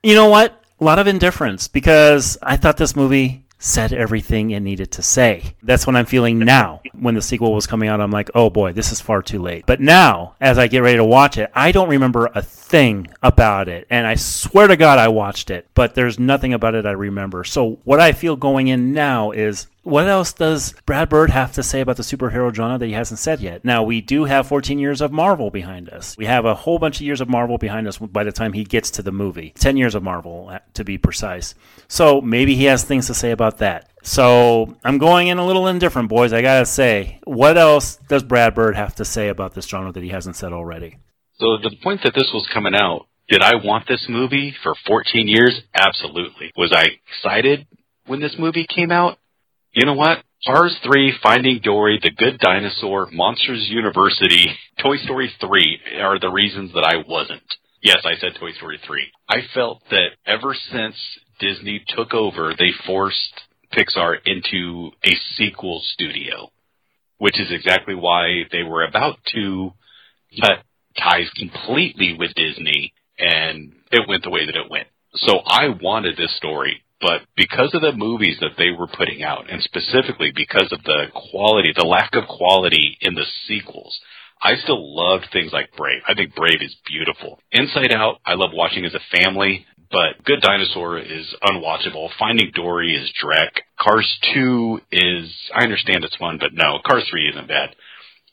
You 0.02 0.14
know 0.14 0.28
what? 0.28 0.62
A 0.80 0.84
lot 0.84 1.00
of 1.00 1.08
indifference 1.08 1.66
because 1.66 2.38
I 2.40 2.56
thought 2.56 2.76
this 2.76 2.94
movie 2.94 3.44
said 3.58 3.92
everything 3.92 4.52
it 4.52 4.60
needed 4.60 4.92
to 4.92 5.02
say. 5.02 5.56
That's 5.64 5.86
what 5.86 5.96
I'm 5.96 6.06
feeling 6.06 6.38
now. 6.38 6.80
When 6.92 7.16
the 7.16 7.22
sequel 7.22 7.52
was 7.52 7.66
coming 7.66 7.88
out, 7.88 8.00
I'm 8.00 8.12
like, 8.12 8.30
oh 8.34 8.50
boy, 8.50 8.72
this 8.72 8.92
is 8.92 9.00
far 9.00 9.22
too 9.22 9.42
late. 9.42 9.66
But 9.66 9.80
now, 9.80 10.36
as 10.40 10.58
I 10.58 10.68
get 10.68 10.82
ready 10.82 10.98
to 10.98 11.04
watch 11.04 11.36
it, 11.36 11.50
I 11.52 11.72
don't 11.72 11.88
remember 11.88 12.30
a 12.32 12.42
thing 12.42 13.08
about 13.24 13.68
it. 13.68 13.88
And 13.90 14.06
I 14.06 14.14
swear 14.14 14.68
to 14.68 14.76
God, 14.76 15.00
I 15.00 15.08
watched 15.08 15.50
it, 15.50 15.66
but 15.74 15.96
there's 15.96 16.20
nothing 16.20 16.54
about 16.54 16.76
it 16.76 16.86
I 16.86 16.92
remember. 16.92 17.42
So 17.42 17.80
what 17.82 17.98
I 17.98 18.12
feel 18.12 18.36
going 18.36 18.68
in 18.68 18.92
now 18.92 19.32
is, 19.32 19.66
what 19.88 20.06
else 20.06 20.32
does 20.32 20.74
Brad 20.84 21.08
Bird 21.08 21.30
have 21.30 21.52
to 21.52 21.62
say 21.62 21.80
about 21.80 21.96
the 21.96 22.02
superhero 22.02 22.54
genre 22.54 22.76
that 22.76 22.86
he 22.86 22.92
hasn't 22.92 23.18
said 23.18 23.40
yet? 23.40 23.64
Now, 23.64 23.82
we 23.82 24.00
do 24.00 24.24
have 24.24 24.46
14 24.46 24.78
years 24.78 25.00
of 25.00 25.12
Marvel 25.12 25.50
behind 25.50 25.88
us. 25.88 26.14
We 26.18 26.26
have 26.26 26.44
a 26.44 26.54
whole 26.54 26.78
bunch 26.78 26.96
of 26.96 27.02
years 27.02 27.20
of 27.20 27.28
Marvel 27.28 27.56
behind 27.56 27.88
us 27.88 27.96
by 27.96 28.24
the 28.24 28.32
time 28.32 28.52
he 28.52 28.64
gets 28.64 28.90
to 28.92 29.02
the 29.02 29.12
movie. 29.12 29.54
10 29.58 29.76
years 29.78 29.94
of 29.94 30.02
Marvel, 30.02 30.50
uh, 30.50 30.58
to 30.74 30.84
be 30.84 30.98
precise. 30.98 31.54
So 31.88 32.20
maybe 32.20 32.54
he 32.54 32.64
has 32.64 32.84
things 32.84 33.06
to 33.06 33.14
say 33.14 33.30
about 33.30 33.58
that. 33.58 33.90
So 34.02 34.76
I'm 34.84 34.98
going 34.98 35.28
in 35.28 35.38
a 35.38 35.46
little 35.46 35.66
indifferent, 35.66 36.08
boys. 36.08 36.32
I 36.32 36.42
gotta 36.42 36.66
say, 36.66 37.20
what 37.24 37.56
else 37.56 37.96
does 38.08 38.22
Brad 38.22 38.54
Bird 38.54 38.76
have 38.76 38.94
to 38.96 39.04
say 39.04 39.28
about 39.28 39.54
this 39.54 39.66
genre 39.66 39.92
that 39.92 40.02
he 40.02 40.10
hasn't 40.10 40.36
said 40.36 40.52
already? 40.52 40.98
So 41.38 41.56
the 41.56 41.74
point 41.82 42.02
that 42.04 42.14
this 42.14 42.30
was 42.34 42.46
coming 42.52 42.74
out, 42.74 43.06
did 43.28 43.42
I 43.42 43.56
want 43.56 43.86
this 43.88 44.06
movie 44.08 44.54
for 44.62 44.74
14 44.86 45.28
years? 45.28 45.60
Absolutely. 45.74 46.52
Was 46.56 46.72
I 46.72 46.88
excited 47.06 47.66
when 48.06 48.20
this 48.20 48.36
movie 48.38 48.66
came 48.66 48.90
out? 48.90 49.18
You 49.78 49.86
know 49.86 49.94
what? 49.94 50.24
Cars 50.44 50.76
3, 50.82 51.20
Finding 51.22 51.60
Dory, 51.62 52.00
The 52.02 52.10
Good 52.10 52.40
Dinosaur, 52.40 53.10
Monsters 53.12 53.68
University, 53.70 54.50
Toy 54.82 54.96
Story 54.96 55.30
3 55.40 55.80
are 56.00 56.18
the 56.18 56.30
reasons 56.30 56.72
that 56.72 56.82
I 56.82 57.08
wasn't. 57.08 57.44
Yes, 57.80 57.98
I 58.04 58.16
said 58.20 58.32
Toy 58.40 58.50
Story 58.54 58.80
3. 58.84 59.06
I 59.28 59.36
felt 59.54 59.84
that 59.90 60.16
ever 60.26 60.56
since 60.72 60.96
Disney 61.38 61.84
took 61.96 62.12
over, 62.12 62.54
they 62.58 62.72
forced 62.88 63.40
Pixar 63.72 64.16
into 64.26 64.90
a 65.04 65.12
sequel 65.36 65.80
studio, 65.92 66.50
which 67.18 67.38
is 67.38 67.52
exactly 67.52 67.94
why 67.94 68.46
they 68.50 68.64
were 68.64 68.82
about 68.82 69.20
to 69.32 69.70
cut 70.40 70.64
ties 70.98 71.30
completely 71.36 72.16
with 72.18 72.34
Disney, 72.34 72.94
and 73.16 73.74
it 73.92 74.08
went 74.08 74.24
the 74.24 74.30
way 74.30 74.44
that 74.44 74.56
it 74.56 74.68
went. 74.68 74.88
So 75.14 75.38
I 75.46 75.68
wanted 75.80 76.16
this 76.16 76.36
story, 76.36 76.82
but 77.00 77.22
because 77.36 77.74
of 77.74 77.82
the 77.82 77.92
movies 77.92 78.38
that 78.40 78.56
they 78.58 78.70
were 78.70 78.88
putting 78.88 79.22
out, 79.22 79.50
and 79.50 79.62
specifically 79.62 80.32
because 80.34 80.72
of 80.72 80.82
the 80.82 81.06
quality, 81.30 81.72
the 81.76 81.84
lack 81.84 82.14
of 82.14 82.26
quality 82.26 82.98
in 83.00 83.14
the 83.14 83.26
sequels, 83.46 83.98
I 84.42 84.56
still 84.56 84.96
loved 84.96 85.26
things 85.32 85.52
like 85.52 85.76
Brave. 85.76 86.02
I 86.06 86.14
think 86.14 86.34
Brave 86.34 86.60
is 86.60 86.74
beautiful. 86.86 87.40
Inside 87.52 87.92
Out, 87.92 88.20
I 88.24 88.34
love 88.34 88.50
watching 88.52 88.84
as 88.84 88.94
a 88.94 89.16
family, 89.16 89.66
but 89.90 90.22
Good 90.24 90.40
Dinosaur 90.40 90.98
is 90.98 91.34
unwatchable. 91.42 92.10
Finding 92.18 92.50
Dory 92.54 92.94
is 92.94 93.12
dreck. 93.22 93.50
Cars 93.80 94.18
2 94.34 94.80
is, 94.92 95.34
I 95.54 95.62
understand 95.64 96.04
it's 96.04 96.16
fun, 96.16 96.38
but 96.38 96.52
no, 96.52 96.78
Cars 96.84 97.04
3 97.10 97.30
isn't 97.30 97.48
bad. 97.48 97.74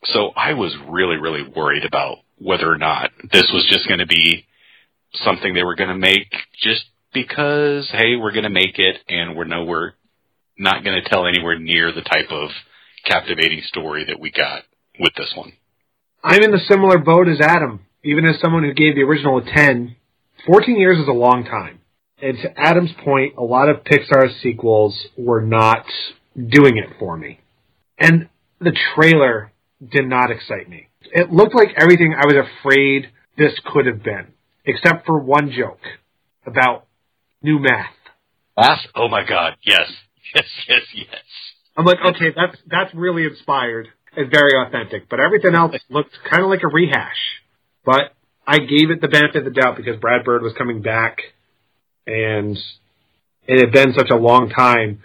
So 0.06 0.32
I 0.36 0.54
was 0.54 0.76
really, 0.88 1.18
really 1.18 1.44
worried 1.56 1.86
about 1.86 2.18
whether 2.38 2.72
or 2.72 2.78
not 2.78 3.12
this 3.32 3.50
was 3.54 3.68
just 3.70 3.88
going 3.88 4.00
to 4.00 4.06
be 4.06 4.46
something 5.14 5.54
they 5.54 5.64
were 5.64 5.76
going 5.76 5.90
to 5.90 5.96
make 5.96 6.32
just 6.62 6.84
because, 7.16 7.90
hey, 7.92 8.16
we're 8.16 8.34
going 8.34 8.44
to 8.44 8.50
make 8.52 8.78
it 8.78 8.98
and 9.08 9.36
we're 9.36 9.46
no, 9.46 9.64
we're 9.66 9.94
not 10.60 10.84
going 10.84 11.02
to 11.02 11.10
tell 11.10 11.26
anywhere 11.26 11.58
near 11.58 11.92
the 11.92 12.02
type 12.02 12.30
of 12.30 12.50
captivating 13.06 13.62
story 13.66 14.06
that 14.08 14.20
we 14.20 14.30
got 14.30 14.64
with 15.00 15.14
this 15.18 15.34
one. 15.36 15.54
I'm 16.24 16.44
in 16.44 16.52
the 16.52 16.62
similar 16.70 17.00
boat 17.00 17.28
as 17.28 17.40
Adam. 17.42 17.86
Even 18.04 18.26
as 18.26 18.40
someone 18.40 18.64
who 18.64 18.74
gave 18.74 18.96
the 18.96 19.02
original 19.02 19.40
a 19.40 19.44
10, 19.44 19.96
14 20.46 20.80
years 20.80 21.00
is 21.00 21.08
a 21.08 21.12
long 21.12 21.44
time. 21.44 21.80
And 22.22 22.38
to 22.38 22.60
Adam's 22.60 22.92
point, 23.04 23.34
a 23.38 23.44
lot 23.44 23.70
of 23.70 23.84
Pixar's 23.84 24.40
sequels 24.42 25.08
were 25.18 25.42
not 25.42 25.86
doing 26.36 26.78
it 26.78 26.98
for 27.00 27.18
me. 27.18 27.40
And 27.98 28.30
the 28.60 28.78
trailer 28.96 29.52
did 29.92 30.08
not 30.08 30.32
excite 30.32 30.70
me. 30.70 30.88
It 31.02 31.32
looked 31.32 31.56
like 31.56 31.70
everything 31.78 32.14
I 32.14 32.26
was 32.26 32.36
afraid 32.36 33.10
this 33.38 33.54
could 33.66 33.86
have 33.86 34.04
been, 34.04 34.28
except 34.66 35.06
for 35.06 35.20
one 35.20 35.52
joke 35.52 35.82
about 36.46 36.86
new 37.46 37.60
math. 37.60 37.94
Math? 38.58 38.80
Oh 38.96 39.08
my 39.08 39.24
god, 39.24 39.54
yes. 39.64 39.90
Yes, 40.34 40.48
yes, 40.68 40.82
yes. 40.94 41.24
I'm 41.78 41.86
like, 41.86 42.00
okay, 42.04 42.34
that's 42.36 42.58
that's 42.68 42.94
really 42.94 43.24
inspired 43.24 43.88
and 44.18 44.30
very 44.30 44.52
authentic. 44.60 45.08
But 45.08 45.22
everything 45.22 45.56
else 45.56 45.76
looked 45.90 46.12
kind 46.30 46.44
of 46.44 46.50
like 46.50 46.64
a 46.64 46.68
rehash. 46.68 47.40
But 47.86 48.12
I 48.46 48.58
gave 48.58 48.90
it 48.90 49.00
the 49.00 49.08
benefit 49.08 49.48
of 49.48 49.54
the 49.54 49.62
doubt 49.62 49.78
because 49.78 49.98
Brad 50.02 50.26
Bird 50.26 50.42
was 50.42 50.52
coming 50.58 50.82
back, 50.82 51.20
and 52.06 52.58
it 53.48 53.64
had 53.64 53.72
been 53.72 53.94
such 53.94 54.10
a 54.10 54.18
long 54.18 54.50
time 54.50 55.04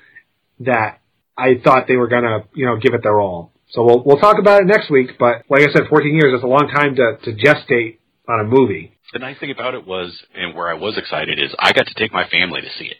that 0.61 0.99
I 1.39 1.61
thought 1.63 1.87
they 1.87 1.97
were 1.97 2.09
gonna, 2.09 2.45
you 2.55 2.67
know, 2.67 2.77
give 2.77 2.95
it 2.95 3.05
their 3.05 3.21
all. 3.21 3.53
So 3.71 3.85
we'll 3.85 4.03
we'll 4.05 4.19
talk 4.19 4.39
about 4.41 4.63
it 4.63 4.67
next 4.67 4.91
week. 4.91 5.11
But 5.17 5.45
like 5.49 5.63
I 5.63 5.73
said, 5.73 5.83
14 5.89 6.13
years 6.13 6.39
is 6.39 6.43
a 6.43 6.49
long 6.49 6.69
time 6.75 6.97
to 6.97 7.19
to 7.25 7.33
gestate 7.33 7.99
on 8.29 8.41
a 8.41 8.45
movie. 8.45 8.97
The 9.13 9.19
nice 9.19 9.39
thing 9.39 9.51
about 9.51 9.75
it 9.75 9.87
was, 9.87 10.17
and 10.35 10.55
where 10.55 10.69
I 10.69 10.75
was 10.75 10.97
excited 10.97 11.39
is, 11.39 11.55
I 11.59 11.73
got 11.73 11.87
to 11.87 11.95
take 11.95 12.13
my 12.13 12.29
family 12.29 12.61
to 12.61 12.69
see 12.79 12.87
it 12.87 12.99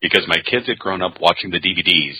because 0.00 0.26
my 0.28 0.38
kids 0.44 0.66
had 0.66 0.78
grown 0.78 1.02
up 1.02 1.20
watching 1.20 1.50
the 1.50 1.60
DVDs, 1.60 2.16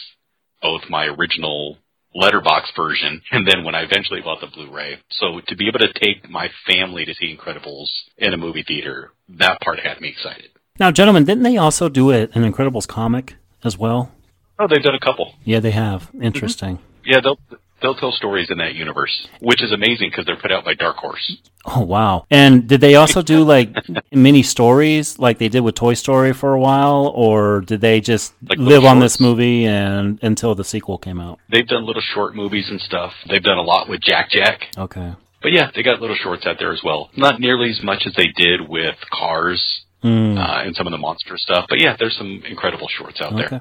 both 0.63 0.83
my 0.89 1.05
original 1.07 1.77
letterbox 2.15 2.71
version 2.75 3.21
and 3.31 3.47
then 3.47 3.65
when 3.65 3.75
I 3.75 3.83
eventually 3.83 4.21
bought 4.23 4.41
the 4.41 4.47
Blu-ray. 4.47 4.99
So 5.11 5.41
to 5.47 5.57
be 5.57 5.69
able 5.69 5.81
to 5.81 5.93
take 5.93 6.29
my 6.31 6.49
family 6.67 7.05
to 7.05 7.15
see 7.15 7.37
Incredibles 7.37 7.89
in 8.17 8.33
a 8.33 8.39
movie 8.39 8.65
theater, 8.67 9.13
that 9.39 9.61
part 9.61 9.81
had 9.81 10.01
me 10.01 10.09
excited. 10.09 10.51
Now, 10.81 10.91
gentlemen, 10.91 11.25
didn't 11.25 11.43
they 11.43 11.57
also 11.57 11.89
do 11.89 12.11
it, 12.11 12.31
an 12.35 12.51
Incredibles 12.51 12.87
comic 12.87 13.35
as 13.65 13.77
well? 13.77 14.13
Oh, 14.59 14.67
they've 14.69 14.83
done 14.83 14.95
a 14.95 15.05
couple. 15.05 15.35
Yeah, 15.45 15.61
they 15.61 15.71
have. 15.73 16.11
Interesting. 16.21 16.77
Mm-hmm. 16.77 16.85
Yeah, 17.05 17.21
they'll 17.23 17.39
they'll 17.83 17.95
tell 17.95 18.13
stories 18.13 18.49
in 18.51 18.59
that 18.59 18.75
universe, 18.75 19.27
which 19.41 19.63
is 19.63 19.73
amazing 19.73 20.11
because 20.11 20.27
they're 20.27 20.37
put 20.37 20.53
out 20.53 20.65
by 20.65 20.75
Dark 20.75 20.97
Horse. 20.97 21.37
Oh 21.65 21.83
wow! 21.83 22.27
And 22.31 22.67
did 22.69 22.81
they 22.81 22.95
also 22.95 23.23
do 23.23 23.43
like 23.45 23.71
mini 24.13 24.43
stories 24.43 25.19
like 25.19 25.39
they 25.39 25.49
did 25.49 25.61
with 25.61 25.75
Toy 25.75 25.95
Story 25.95 26.33
for 26.33 26.55
a 26.55 26.61
while, 26.61 27.13
or 27.15 27.61
did 27.61 27.81
they 27.81 28.01
just 28.01 28.33
Like 28.49 28.59
live 28.59 28.85
on 28.85 29.01
this 29.01 29.21
movie 29.21 29.67
and 29.67 30.19
until 30.23 30.55
the 30.55 30.65
sequel 30.65 30.99
came 30.99 31.21
out? 31.21 31.39
They've 31.51 31.67
done 31.67 31.85
little 31.87 32.03
short 32.15 32.35
movies 32.35 32.67
and 32.71 32.81
stuff. 32.81 33.13
They've 33.29 33.43
done 33.43 33.59
a 33.59 33.63
lot 33.63 33.89
with 33.89 34.01
Jack 34.01 34.31
Jack. 34.31 34.61
Okay. 34.77 35.15
But 35.43 35.53
yeah, 35.53 35.71
they 35.75 35.83
got 35.83 36.01
little 36.01 36.17
shorts 36.17 36.47
out 36.47 36.57
there 36.59 36.73
as 36.73 36.81
well. 36.85 37.11
Not 37.17 37.41
nearly 37.41 37.71
as 37.71 37.81
much 37.83 38.03
as 38.07 38.15
they 38.15 38.27
did 38.37 38.69
with 38.69 38.97
Cars 39.13 39.83
Mm. 40.05 40.39
uh, 40.39 40.63
and 40.65 40.77
some 40.77 40.87
of 40.87 40.93
the 40.93 40.97
monster 40.97 41.37
stuff. 41.37 41.67
But 41.69 41.81
yeah, 41.81 41.97
there's 41.99 42.17
some 42.17 42.41
incredible 42.49 42.87
shorts 42.87 43.21
out 43.21 43.33
there. 43.35 43.61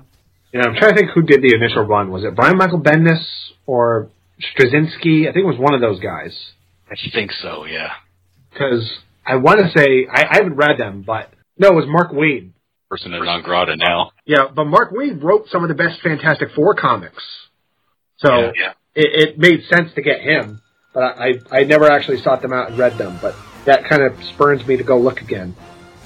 Know, 0.54 0.62
I'm 0.62 0.76
trying 0.76 0.94
to 0.94 0.98
think 0.98 1.12
who 1.12 1.22
did 1.22 1.42
the 1.42 1.54
initial 1.56 1.84
run. 1.84 2.10
Was 2.10 2.24
it 2.24 2.36
Brian 2.36 2.58
Michael 2.58 2.82
Bendis 2.82 3.24
or 3.66 4.10
Straczynski? 4.42 5.28
I 5.28 5.34
think 5.34 5.44
it 5.44 5.46
was 5.46 5.60
one 5.60 5.74
of 5.74 5.82
those 5.82 6.00
guys. 6.00 6.36
I 6.90 6.96
think 7.14 7.32
so, 7.32 7.66
yeah. 7.66 7.90
Because 8.52 8.90
I 9.26 9.36
want 9.36 9.60
to 9.60 9.70
say 9.78 10.08
I, 10.12 10.24
I 10.24 10.38
haven't 10.38 10.56
read 10.56 10.78
them, 10.80 11.04
but 11.06 11.32
no, 11.58 11.70
it 11.70 11.76
was 11.76 11.86
Mark 11.88 12.12
Waid. 12.12 12.52
Person 12.90 13.14
in 13.14 13.24
non 13.26 13.44
grata 13.44 13.76
now. 13.76 14.12
Yeah, 14.26 14.48
but 14.54 14.66
Mark 14.66 14.94
Waid 14.94 15.22
wrote 15.22 15.50
some 15.50 15.64
of 15.64 15.68
the 15.68 15.76
best 15.76 16.02
Fantastic 16.02 16.52
Four 16.56 16.74
comics, 16.76 17.22
so 18.18 18.30
Yeah, 18.32 18.52
yeah. 18.56 18.74
It, 18.96 19.30
it 19.30 19.38
made 19.38 19.64
sense 19.66 19.94
to 19.96 20.02
get 20.02 20.22
him. 20.22 20.62
But 20.94 21.04
I, 21.04 21.34
I 21.52 21.60
I 21.60 21.64
never 21.66 21.92
actually 21.92 22.22
sought 22.22 22.42
them 22.42 22.54
out 22.54 22.70
and 22.70 22.80
read 22.80 22.98
them. 22.98 23.20
But 23.22 23.36
that 23.66 23.84
kind 23.84 24.02
of 24.02 24.14
spurns 24.34 24.66
me 24.66 24.78
to 24.78 24.84
go 24.84 24.98
look 24.98 25.20
again. 25.22 25.54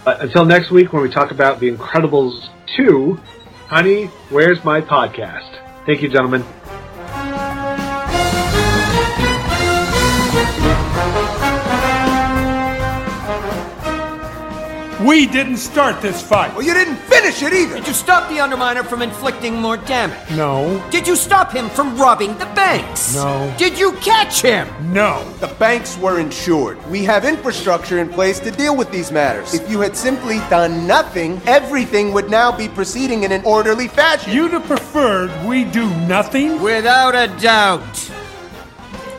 But 0.04 0.22
until 0.22 0.44
next 0.44 0.72
week, 0.72 0.92
when 0.92 1.04
we 1.04 1.12
talk 1.12 1.30
about 1.30 1.60
The 1.60 1.72
Incredibles 1.72 2.50
two, 2.76 3.20
Honey, 3.72 4.08
where's 4.28 4.62
my 4.66 4.82
podcast? 4.82 5.48
Thank 5.86 6.02
you, 6.02 6.10
gentlemen. 6.10 6.44
We 15.06 15.26
didn't 15.26 15.58
start 15.58 16.00
this 16.00 16.22
fight. 16.22 16.54
Well, 16.54 16.64
you 16.64 16.76
didn't 16.76 16.98
finish 16.98 17.42
it 17.42 17.54
either. 17.54 17.78
Did 17.78 17.88
you 17.88 17.94
stop 17.94 18.30
the 18.30 18.36
Underminer 18.36 18.86
from 18.86 19.02
inflicting 19.02 19.56
more 19.56 19.78
damage? 19.78 20.30
No. 20.32 20.84
Did 20.92 21.08
you 21.08 21.16
stop 21.16 21.52
him 21.52 21.70
from 21.70 21.98
robbing 21.98 22.38
the 22.38 22.46
banks? 22.46 23.16
No. 23.16 23.52
Did 23.58 23.80
you 23.80 23.94
catch 23.94 24.44
him? 24.44 24.68
No. 24.94 25.28
The 25.40 25.48
banks 25.48 25.98
were 25.98 26.20
insured. 26.20 26.78
We 26.88 27.04
have 27.06 27.26
infrastructure 27.26 27.98
in 27.98 28.10
place 28.10 28.40
to 28.42 28.52
deal 28.52 28.78
with 28.78 28.92
these 28.92 29.12
matters. 29.12 29.56
If 29.56 29.68
you 29.72 29.80
had 29.80 29.98
simply 29.98 30.38
done 30.52 30.86
nothing, 30.86 31.42
everything 31.48 32.14
would 32.14 32.30
now 32.30 32.56
be 32.56 32.70
proceeding 32.70 33.24
in 33.24 33.32
an 33.32 33.44
orderly 33.44 33.88
fashion. 33.88 34.34
You'd 34.34 34.52
have 34.52 34.66
preferred 34.66 35.32
we 35.48 35.64
do 35.64 35.90
nothing? 36.02 36.62
Without 36.62 37.16
a 37.16 37.28
doubt. 37.40 37.96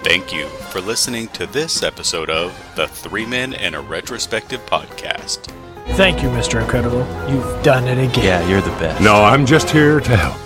Thank 0.04 0.32
you 0.32 0.46
for 0.70 0.80
listening 0.80 1.26
to 1.28 1.46
this 1.46 1.82
episode 1.82 2.30
of 2.30 2.56
the 2.76 2.86
Three 2.86 3.26
Men 3.26 3.52
and 3.52 3.74
a 3.74 3.80
Retrospective 3.80 4.64
podcast. 4.66 5.52
Thank 5.90 6.22
you, 6.22 6.30
Mr. 6.30 6.62
Incredible. 6.62 7.06
You've 7.30 7.62
done 7.62 7.86
it 7.86 7.98
again. 7.98 8.24
Yeah, 8.24 8.48
you're 8.48 8.62
the 8.62 8.70
best. 8.70 9.02
No, 9.02 9.22
I'm 9.22 9.44
just 9.44 9.68
here 9.68 10.00
to 10.00 10.16
help. 10.16 10.38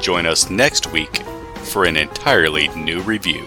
Join 0.00 0.26
us 0.26 0.48
next 0.48 0.92
week 0.92 1.16
for 1.64 1.84
an 1.84 1.96
entirely 1.96 2.68
new 2.68 3.00
review. 3.00 3.44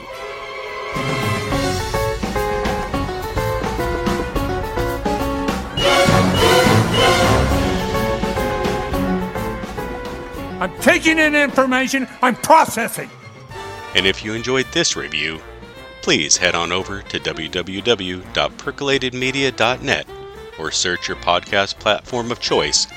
I'm 10.60 10.78
taking 10.82 11.20
in 11.20 11.36
information, 11.36 12.06
I'm 12.22 12.36
processing. 12.36 13.10
And 13.96 14.06
if 14.06 14.26
you 14.26 14.34
enjoyed 14.34 14.66
this 14.74 14.98
review, 14.98 15.40
please 16.02 16.36
head 16.36 16.54
on 16.54 16.74
over 16.74 17.02
to 17.02 17.20
www.percolatedmedia.net 17.20 20.19
or 20.60 20.72
search 20.72 21.08
your 21.08 21.18
podcast 21.18 21.80
platform 21.80 22.32
of 22.32 22.40
choice 22.40 22.88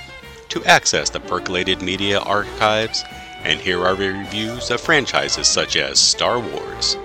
to 0.48 0.64
access 0.64 1.09
the 1.09 1.20
Percolated 1.20 1.80
Media 1.80 2.18
archives 2.20 3.05
and 3.44 3.59
hear 3.60 3.84
our 3.86 3.94
reviews 3.94 4.70
of 4.70 4.80
franchises 4.80 5.48
such 5.48 5.76
as 5.76 5.98
Star 5.98 6.39
Wars, 6.39 6.97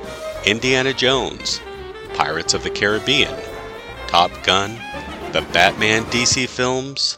Indiana 0.45 0.93
Jones, 0.93 1.61
Pirates 2.13 2.53
of 2.53 2.63
the 2.63 2.69
Caribbean, 2.69 3.33
Top 4.07 4.31
Gun, 4.43 4.75
the 5.31 5.41
Batman 5.53 6.03
DC 6.05 6.47
films, 6.47 7.17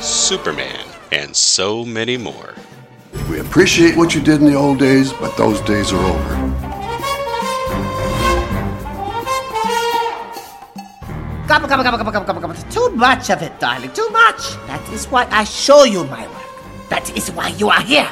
Superman, 0.00 0.86
and 1.12 1.34
so 1.34 1.84
many 1.84 2.16
more. 2.16 2.54
We 3.30 3.40
appreciate 3.40 3.96
what 3.96 4.14
you 4.14 4.20
did 4.20 4.40
in 4.40 4.46
the 4.46 4.54
old 4.54 4.78
days, 4.78 5.12
but 5.12 5.36
those 5.36 5.60
days 5.62 5.92
are 5.92 5.98
over. 5.98 6.36
Gobble, 11.46 11.68
gobble, 11.68 11.84
gobble, 11.84 11.98
gobble, 11.98 12.12
gobble, 12.12 12.24
gobble, 12.26 12.26
gobble. 12.26 12.34
Too 12.34 12.35
much 12.96 13.30
of 13.30 13.42
it, 13.42 13.58
darling. 13.60 13.92
Too 13.92 14.08
much. 14.10 14.56
That 14.66 14.82
is 14.92 15.06
why 15.06 15.26
I 15.30 15.44
show 15.44 15.84
you 15.84 16.04
my 16.04 16.26
work. 16.26 16.88
That 16.88 17.16
is 17.16 17.30
why 17.30 17.48
you 17.48 17.68
are 17.68 17.82
here. 17.82 18.10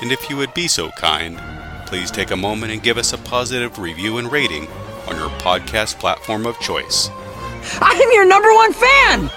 And 0.00 0.10
if 0.10 0.28
you 0.30 0.36
would 0.36 0.54
be 0.54 0.68
so 0.68 0.90
kind, 0.92 1.40
please 1.86 2.10
take 2.10 2.30
a 2.30 2.36
moment 2.36 2.72
and 2.72 2.82
give 2.82 2.98
us 2.98 3.12
a 3.12 3.18
positive 3.18 3.78
review 3.78 4.18
and 4.18 4.32
rating 4.32 4.66
on 5.06 5.16
your 5.16 5.28
podcast 5.40 5.98
platform 6.00 6.46
of 6.46 6.58
choice. 6.58 7.10
I 7.80 8.00
am 8.02 8.12
your 8.12 8.26
number 8.26 8.52
one 8.52 8.72
fan! 8.72 9.30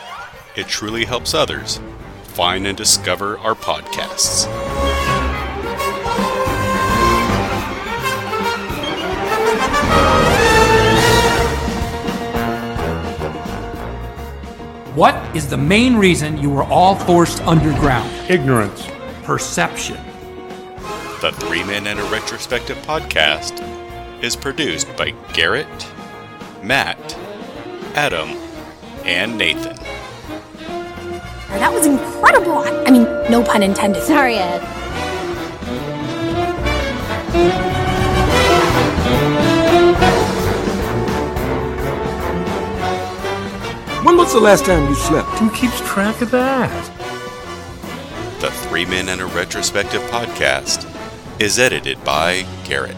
It 0.55 0.67
truly 0.67 1.05
helps 1.05 1.33
others 1.33 1.79
find 2.23 2.65
and 2.65 2.77
discover 2.77 3.37
our 3.39 3.55
podcasts. 3.55 4.45
What 14.95 15.35
is 15.35 15.49
the 15.49 15.57
main 15.57 15.97
reason 15.97 16.37
you 16.37 16.49
were 16.49 16.63
all 16.63 16.95
forced 16.95 17.41
underground? 17.41 18.09
Ignorance. 18.31 18.87
Perception. 19.23 19.97
The 21.19 21.33
Three 21.33 21.65
Men 21.65 21.87
and 21.87 21.99
a 21.99 22.03
Retrospective 22.05 22.77
podcast 22.77 23.59
is 24.23 24.37
produced 24.37 24.95
by 24.95 25.11
Garrett, 25.33 25.67
Matt, 26.63 27.13
Adam, 27.93 28.29
and 29.03 29.37
Nathan. 29.37 29.75
That 31.49 31.73
was 31.73 31.85
incredible. 31.85 32.59
I 32.59 32.85
I 32.87 32.91
mean, 32.91 33.03
no 33.29 33.43
pun 33.43 33.63
intended. 33.63 34.01
Sorry, 34.01 34.37
Ed. 34.37 34.61
When 44.15 44.23
was 44.23 44.33
the 44.33 44.39
last 44.39 44.65
time 44.65 44.87
you 44.87 44.95
slept? 44.95 45.27
Who 45.39 45.51
keeps 45.51 45.77
track 45.81 46.21
of 46.21 46.31
that? 46.31 46.85
The 48.39 48.49
Three 48.49 48.85
Men 48.85 49.09
and 49.09 49.19
a 49.19 49.25
Retrospective 49.25 50.01
podcast 50.03 50.89
is 51.41 51.59
edited 51.59 52.01
by 52.05 52.45
Garrett. 52.63 52.95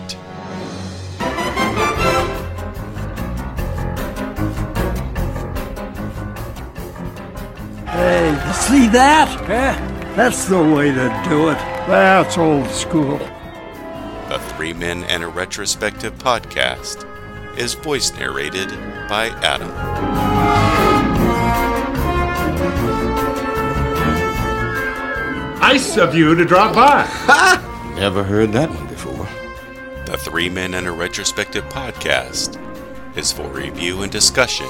Hey, 7.87 8.29
you 8.29 8.53
see 8.53 8.87
that? 8.89 9.49
Eh, 9.49 10.13
that's 10.15 10.45
the 10.45 10.63
way 10.63 10.91
to 10.91 11.23
do 11.27 11.49
it. 11.49 11.57
That's 11.87 12.37
old 12.37 12.69
school. 12.69 13.17
The 14.29 14.37
Three 14.55 14.73
Men 14.73 15.03
and 15.05 15.23
a 15.23 15.27
Retrospective 15.27 16.13
podcast 16.19 17.09
is 17.57 17.73
voice 17.73 18.13
narrated 18.19 18.69
by 19.09 19.29
Adam. 19.41 20.86
Nice 25.69 25.97
of 25.97 26.15
you 26.15 26.33
to 26.33 26.45
drop 26.45 26.73
by. 26.73 27.03
Never 27.97 28.23
heard 28.23 28.53
that 28.53 28.69
one 28.69 28.87
before. 28.87 29.27
The 30.05 30.15
Three 30.15 30.47
Men 30.47 30.73
and 30.73 30.87
a 30.87 30.93
Retrospective 30.93 31.65
podcast 31.65 32.57
is 33.17 33.33
for 33.33 33.45
review 33.49 34.01
and 34.01 34.09
discussion, 34.09 34.69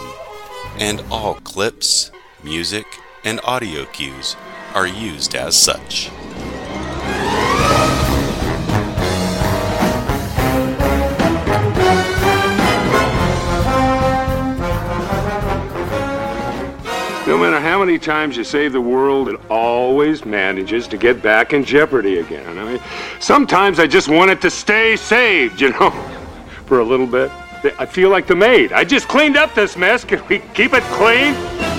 and 0.80 1.04
all 1.12 1.36
clips, 1.36 2.10
music, 2.44 2.88
and 3.24 3.40
audio 3.44 3.86
cues 3.86 4.36
are 4.74 4.88
used 4.88 5.36
as 5.36 5.56
such. 5.56 6.10
No 17.28 17.38
matter 17.38 17.60
how 17.60 17.84
many 17.84 18.00
times 18.00 18.38
you 18.38 18.46
save 18.46 18.72
the 18.72 18.80
world, 18.80 19.28
it 19.28 19.38
always 19.50 20.24
manages 20.24 20.88
to 20.88 20.96
get 20.96 21.22
back 21.22 21.52
in 21.52 21.66
jeopardy 21.66 22.20
again. 22.20 22.58
I 22.58 22.64
mean, 22.64 22.80
sometimes 23.20 23.82
I 23.82 23.86
just 23.86 24.08
want 24.08 24.32
it 24.32 24.40
to 24.44 24.50
stay 24.50 24.96
saved, 24.96 25.60
you 25.60 25.72
know, 25.72 25.90
for 26.68 26.80
a 26.80 26.86
little 26.86 27.06
bit. 27.06 27.30
I 27.78 27.86
feel 27.86 28.10
like 28.10 28.28
the 28.28 28.36
maid. 28.36 28.72
I 28.72 28.86
just 28.86 29.10
cleaned 29.10 29.36
up 29.36 29.54
this 29.54 29.76
mess. 29.76 30.06
Can 30.06 30.26
we 30.28 30.40
keep 30.54 30.74
it 30.74 30.84
clean? 30.84 31.77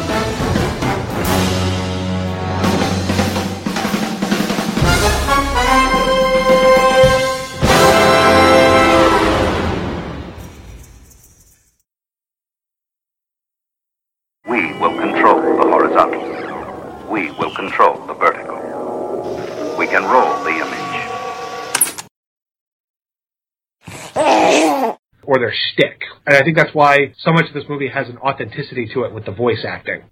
Or 25.28 25.38
their 25.38 25.52
shtick. 25.52 26.00
And 26.26 26.34
I 26.36 26.42
think 26.42 26.56
that's 26.56 26.74
why 26.74 27.12
so 27.18 27.32
much 27.32 27.48
of 27.48 27.52
this 27.54 27.64
movie 27.68 27.88
has 27.88 28.08
an 28.08 28.16
authenticity 28.16 28.88
to 28.94 29.02
it 29.04 29.12
with 29.12 29.26
the 29.26 29.30
voice 29.30 29.62
acting. 29.68 30.04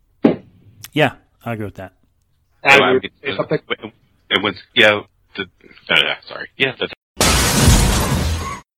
Yeah, 0.92 1.14
I 1.42 1.54
agree 1.54 1.64
with 1.64 1.76
that. 1.76 1.94
Adam, 2.62 2.80
Well, 2.80 2.88
I 2.90 2.92
you 2.92 3.00
mean, 3.00 3.10
say 3.22 3.36
something? 3.36 3.58
It 4.28 4.42
was 4.42 4.54
yeah. 4.74 5.00
The, 5.36 5.44
uh, 5.94 6.14
sorry. 6.28 6.48
Yeah. 6.58 6.72
The, 6.78 6.88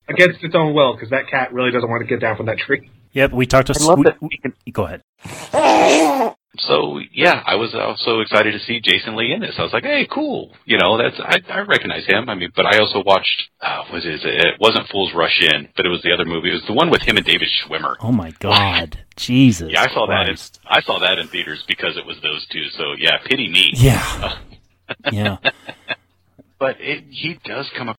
Against 0.09 0.43
its 0.45 0.55
own 0.55 0.75
will, 0.75 0.95
because 0.95 1.11
that 1.11 1.29
cat 1.29 1.53
really 1.53 1.71
doesn't 1.73 1.91
want 1.91 2.03
to 2.03 2.07
get 2.09 2.21
down 2.21 2.37
from 2.37 2.47
that 2.47 2.59
tree. 2.59 2.89
Yep, 3.13 3.33
we 3.33 3.47
talked 3.47 3.67
to. 3.67 3.75
I 3.79 3.85
love 3.85 3.99
we- 3.99 4.05
that 4.05 4.23
we- 4.23 4.73
go 4.73 4.87
ahead. 4.87 5.03
so 6.57 6.99
yeah, 7.13 7.43
I 7.47 7.57
was 7.57 7.75
also 7.75 8.21
excited 8.21 8.53
to 8.53 8.59
see 8.61 8.81
Jason 8.81 9.17
Lee 9.17 9.33
in 9.33 9.41
this. 9.41 9.55
I 9.59 9.63
was 9.63 9.73
like, 9.73 9.85
hey, 9.85 10.09
cool. 10.11 10.51
You 10.65 10.79
know, 10.79 10.97
that's 10.97 11.21
I, 11.21 11.39
I 11.53 11.61
recognize 11.61 12.07
him. 12.07 12.29
I 12.29 12.35
mean, 12.35 12.51
but 12.57 12.67
I 12.67 12.79
also 12.79 13.03
watched. 13.05 13.51
Uh, 13.61 13.85
was 13.93 14.05
it? 14.05 14.25
It 14.25 14.57
wasn't 14.61 14.89
Fools 14.89 15.13
Rush 15.15 15.41
In, 15.43 15.69
but 15.77 15.85
it 15.85 15.91
was 15.91 16.03
the 16.03 16.13
other 16.13 16.25
movie. 16.25 16.51
It 16.51 16.55
was 16.55 16.67
the 16.67 16.73
one 16.73 16.91
with 16.91 17.03
him 17.03 17.17
and 17.17 17.27
David 17.27 17.49
Schwimmer. 17.49 17.97
Oh 18.01 18.13
my 18.13 18.33
God, 18.41 18.99
Jesus! 19.17 19.71
Yeah, 19.71 19.83
I 19.83 19.93
saw 19.93 20.07
that. 20.07 20.29
In, 20.29 20.37
I 20.67 20.81
saw 20.81 20.99
that 21.01 21.19
in 21.19 21.29
theaters 21.29 21.63
because 21.69 21.97
it 21.97 22.07
was 22.07 22.17
those 22.23 22.47
two. 22.51 22.69
So 22.77 22.95
yeah, 22.99 23.19
pity 23.25 23.49
me. 23.49 23.71
Yeah. 23.75 24.39
Yeah. 25.13 25.37
But 26.59 26.77
it, 26.81 27.05
he 27.11 27.39
does 27.45 27.71
come 27.77 27.91
up. 27.91 27.97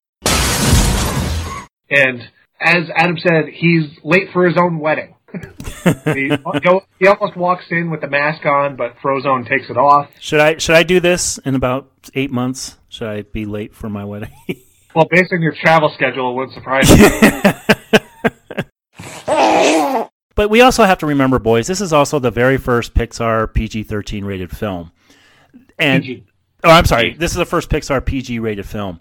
And 1.90 2.22
as 2.60 2.90
Adam 2.96 3.18
said, 3.18 3.46
he's 3.54 3.90
late 4.04 4.30
for 4.34 4.48
his 4.48 4.58
own 4.58 4.80
wedding. 4.80 5.16
he, 6.14 6.32
he 7.00 7.08
almost 7.08 7.36
walks 7.36 7.66
in 7.70 7.90
with 7.90 8.02
the 8.02 8.08
mask 8.08 8.46
on, 8.46 8.76
but 8.76 8.96
Frozone 9.04 9.48
takes 9.48 9.70
it 9.70 9.78
off. 9.78 10.10
Should 10.20 10.40
I 10.40 10.58
should 10.58 10.76
I 10.76 10.84
do 10.84 11.00
this 11.00 11.38
in 11.40 11.56
about 11.56 11.92
eight 12.16 12.32
months? 12.32 12.78
Should 12.90 13.08
I 13.08 13.22
be 13.22 13.46
late 13.46 13.74
for 13.74 13.90
my 13.90 14.06
wedding? 14.06 14.32
Well, 14.96 15.06
based 15.10 15.32
on 15.32 15.42
your 15.42 15.54
travel 15.54 15.92
schedule, 15.94 16.32
it 16.32 16.34
wouldn't 16.34 16.54
surprise 16.56 16.90
me. 16.90 16.98
but 20.36 20.50
we 20.50 20.62
also 20.62 20.84
have 20.84 20.98
to 21.00 21.06
remember, 21.06 21.38
boys, 21.38 21.68
this 21.68 21.80
is 21.80 21.94
also 21.94 22.18
the 22.18 22.32
very 22.32 22.58
first 22.58 22.96
Pixar 22.96 23.54
PG 23.54 23.84
thirteen 23.84 24.26
rated 24.26 24.50
film. 24.50 24.92
And 25.78 26.04
PG. 26.04 26.26
oh, 26.64 26.72
I'm 26.72 26.86
sorry, 26.86 27.14
this 27.14 27.30
is 27.32 27.38
the 27.38 27.46
first 27.46 27.70
Pixar 27.70 28.04
PG 28.04 28.40
rated 28.40 28.66
film. 28.66 29.00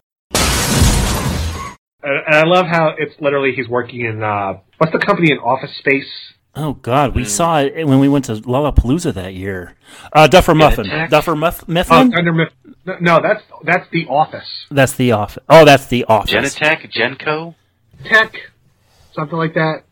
And 2.02 2.12
and 2.26 2.34
I 2.36 2.44
love 2.44 2.66
how 2.66 2.94
it's 2.96 3.14
literally 3.20 3.52
he's 3.54 3.68
working 3.68 4.00
in 4.04 4.22
uh, 4.22 4.58
what's 4.78 4.92
the 4.92 4.98
company 5.04 5.32
in 5.32 5.38
Office 5.38 5.76
Space? 5.78 6.08
Oh 6.54 6.72
God, 6.74 7.14
we 7.14 7.24
saw 7.24 7.60
it 7.60 7.86
when 7.86 7.98
we 8.00 8.08
went 8.08 8.24
to 8.26 8.32
Lollapalooza 8.34 9.14
that 9.14 9.34
year. 9.34 9.74
Uh, 10.12 10.26
Duffer 10.26 10.54
Muffin, 10.54 10.86
Genentech? 10.86 11.10
Duffer 11.10 11.36
Muff, 11.36 11.62
Oh, 11.62 11.72
Mifflin. 11.72 12.10
Thunder 12.12 12.32
Miff- 12.32 12.52
no, 12.86 12.96
no, 13.00 13.20
that's 13.22 13.42
that's 13.64 13.86
the 13.90 14.06
Office. 14.06 14.48
That's 14.70 14.94
the 14.94 15.12
office. 15.12 15.42
Oh, 15.48 15.64
that's 15.64 15.86
the 15.86 16.04
office. 16.04 16.32
Genetech, 16.32 16.90
Genco. 16.92 17.54
Tech, 18.04 18.32
something 19.14 19.36
like 19.36 19.54
that. 19.54 19.82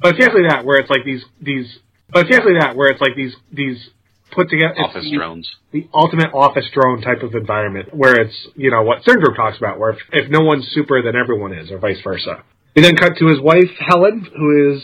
But 0.00 0.14
it's 0.16 0.24
actually 0.24 0.48
that 0.48 0.64
where 0.64 0.78
it's 0.78 0.90
like 0.90 1.04
these 1.04 1.24
these. 1.40 1.78
But 2.12 2.26
it's 2.26 2.36
actually 2.36 2.58
that 2.60 2.76
where 2.76 2.90
it's 2.90 3.00
like 3.00 3.16
these 3.16 3.34
these 3.52 3.90
put 4.32 4.48
together 4.50 4.74
Office 4.78 5.04
the- 5.04 5.16
drones. 5.16 5.50
the 5.72 5.88
ultimate 5.94 6.30
office 6.34 6.68
drone 6.72 7.00
type 7.02 7.22
of 7.22 7.34
environment 7.34 7.92
where 7.94 8.14
it's 8.20 8.48
you 8.56 8.70
know 8.70 8.82
what 8.82 9.04
Syndrome 9.04 9.34
talks 9.34 9.58
about 9.58 9.78
where 9.78 9.90
if, 9.90 9.98
if 10.12 10.30
no 10.30 10.40
one's 10.40 10.66
super 10.72 11.02
then 11.02 11.14
everyone 11.16 11.52
is 11.52 11.70
or 11.70 11.78
vice 11.78 12.00
versa. 12.02 12.42
We 12.76 12.82
then 12.82 12.96
cut 12.96 13.16
to 13.18 13.26
his 13.26 13.40
wife 13.40 13.70
Helen 13.78 14.26
who 14.36 14.74
is 14.76 14.82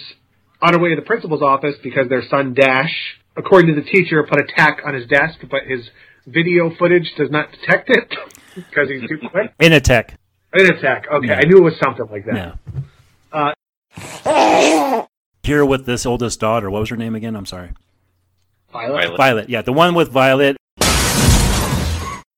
on 0.62 0.72
her 0.74 0.78
way 0.80 0.90
to 0.90 0.96
the 0.96 1.02
principal's 1.02 1.42
office 1.42 1.74
because 1.82 2.08
their 2.08 2.22
son 2.28 2.54
Dash, 2.54 2.92
according 3.36 3.74
to 3.74 3.80
the 3.80 3.86
teacher, 3.88 4.22
put 4.24 4.40
a 4.40 4.44
tack 4.56 4.80
on 4.84 4.94
his 4.94 5.06
desk, 5.06 5.38
but 5.50 5.62
his 5.68 5.88
video 6.26 6.74
footage 6.76 7.12
does 7.16 7.30
not 7.30 7.50
detect 7.52 7.90
it 7.90 8.14
because 8.56 8.88
he's 8.88 9.08
too 9.08 9.18
quick. 9.30 9.52
In 9.60 9.72
a 9.72 9.80
tech. 9.80 10.18
a 10.58 10.62
attack. 10.64 11.06
Okay, 11.12 11.26
Yeah. 11.28 11.40
I 11.40 11.44
knew 11.44 11.58
it 11.58 11.62
was 11.62 11.78
something 11.82 12.06
like 12.10 12.24
that. 12.26 12.34
Yeah. 12.34 13.52
Uh, 14.24 15.06
Here 15.42 15.64
with 15.64 15.86
this 15.86 16.04
oldest 16.06 16.40
daughter. 16.40 16.70
What 16.70 16.80
was 16.80 16.88
her 16.90 16.96
name 16.96 17.14
again? 17.14 17.36
I'm 17.36 17.46
sorry. 17.46 17.70
Violet. 18.76 19.16
Violet. 19.16 19.48
Yeah, 19.48 19.62
the 19.62 19.72
one 19.72 19.94
with 19.94 20.10
Violet. 20.10 20.58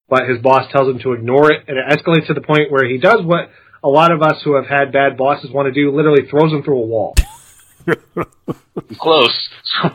but 0.09 0.28
his 0.28 0.40
boss 0.40 0.70
tells 0.70 0.89
him 0.89 1.01
to 1.01 1.12
ignore 1.12 1.51
it, 1.51 1.65
and 1.66 1.77
it 1.77 1.85
escalates 1.90 2.28
to 2.28 2.35
the 2.35 2.40
point 2.40 2.70
where 2.70 2.89
he 2.89 2.98
does 2.98 3.24
what 3.24 3.51
a 3.82 3.89
lot 3.89 4.12
of 4.12 4.23
us 4.23 4.40
who 4.44 4.55
have 4.55 4.66
had 4.66 4.93
bad 4.93 5.16
bosses 5.16 5.51
want 5.51 5.66
to 5.66 5.73
do: 5.73 5.90
literally 5.90 6.28
throws 6.28 6.52
him 6.52 6.62
through 6.62 6.78
a 6.78 6.86
wall. 6.86 7.15
Close. 8.98 9.48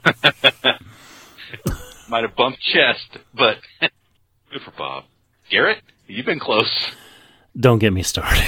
Might 2.10 2.24
have 2.24 2.36
bumped 2.36 2.60
chest, 2.60 3.20
but 3.34 3.60
good 4.52 4.62
for 4.66 4.72
Bob. 4.78 5.06
Garrett, 5.50 5.82
you've 6.08 6.26
been 6.26 6.40
close. 6.40 6.92
Don't 7.58 7.80
get 7.80 7.94
me 7.94 8.04
started. 8.04 8.44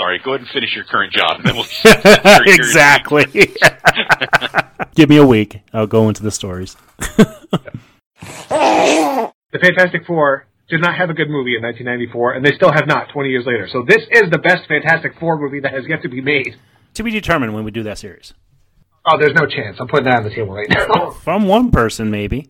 Sorry, 0.00 0.18
go 0.24 0.30
ahead 0.32 0.40
and 0.40 0.48
finish 0.50 0.74
your 0.74 0.84
current 0.84 1.12
job, 1.12 1.40
and 1.40 1.44
then 1.44 1.56
we'll 1.56 1.66
your- 1.84 2.46
your- 2.46 2.54
exactly. 2.54 3.26
Give 4.94 5.10
me 5.10 5.18
a 5.18 5.26
week. 5.26 5.60
I'll 5.74 5.86
go 5.86 6.08
into 6.08 6.22
the 6.22 6.30
stories. 6.30 6.74
The 8.22 9.58
Fantastic 9.60 10.06
Four 10.06 10.46
did 10.70 10.80
not 10.80 10.96
have 10.96 11.10
a 11.10 11.14
good 11.14 11.28
movie 11.28 11.54
in 11.56 11.62
1994, 11.62 12.32
and 12.34 12.46
they 12.46 12.52
still 12.52 12.72
have 12.72 12.86
not 12.86 13.08
20 13.12 13.28
years 13.28 13.44
later. 13.46 13.68
So 13.70 13.84
this 13.86 14.02
is 14.10 14.30
the 14.30 14.38
best 14.38 14.66
Fantastic 14.68 15.18
Four 15.20 15.38
movie 15.38 15.60
that 15.60 15.72
has 15.72 15.84
yet 15.88 16.02
to 16.02 16.08
be 16.08 16.20
made. 16.22 16.56
To 16.94 17.02
be 17.02 17.10
determined 17.10 17.52
when 17.54 17.64
we 17.64 17.70
do 17.70 17.82
that 17.82 17.98
series. 17.98 18.32
Oh, 19.04 19.18
there's 19.18 19.34
no 19.34 19.46
chance. 19.46 19.76
I'm 19.80 19.88
putting 19.88 20.04
that 20.06 20.16
on 20.16 20.24
the 20.24 20.30
table 20.30 20.54
right 20.54 20.68
now. 20.70 21.10
From 21.10 21.46
one 21.46 21.70
person, 21.70 22.10
maybe. 22.10 22.48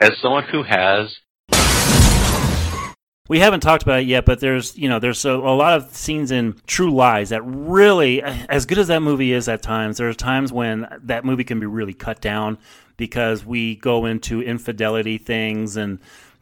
As 0.00 0.12
someone 0.22 0.44
who 0.50 0.62
has 0.62 1.14
We 3.28 3.40
haven't 3.40 3.60
talked 3.60 3.82
about 3.82 4.00
it 4.00 4.06
yet, 4.06 4.24
but 4.24 4.40
there's 4.40 4.76
you 4.76 4.88
know 4.88 4.98
there's 4.98 5.24
a, 5.26 5.32
a 5.32 5.54
lot 5.54 5.74
of 5.74 5.94
scenes 5.94 6.30
in 6.30 6.58
True 6.66 6.90
Lies 6.90 7.28
that 7.28 7.42
really, 7.42 8.22
as 8.22 8.64
good 8.64 8.78
as 8.78 8.88
that 8.88 9.00
movie 9.00 9.32
is 9.32 9.48
at 9.48 9.60
times, 9.62 9.98
there 9.98 10.08
are 10.08 10.14
times 10.14 10.50
when 10.50 10.88
that 11.02 11.26
movie 11.26 11.44
can 11.44 11.60
be 11.60 11.66
really 11.66 11.92
cut 11.92 12.22
down 12.22 12.56
because 12.96 13.44
we 13.44 13.76
go 13.76 14.06
into 14.06 14.42
infidelity 14.42 15.18
things 15.18 15.76
and 15.76 15.98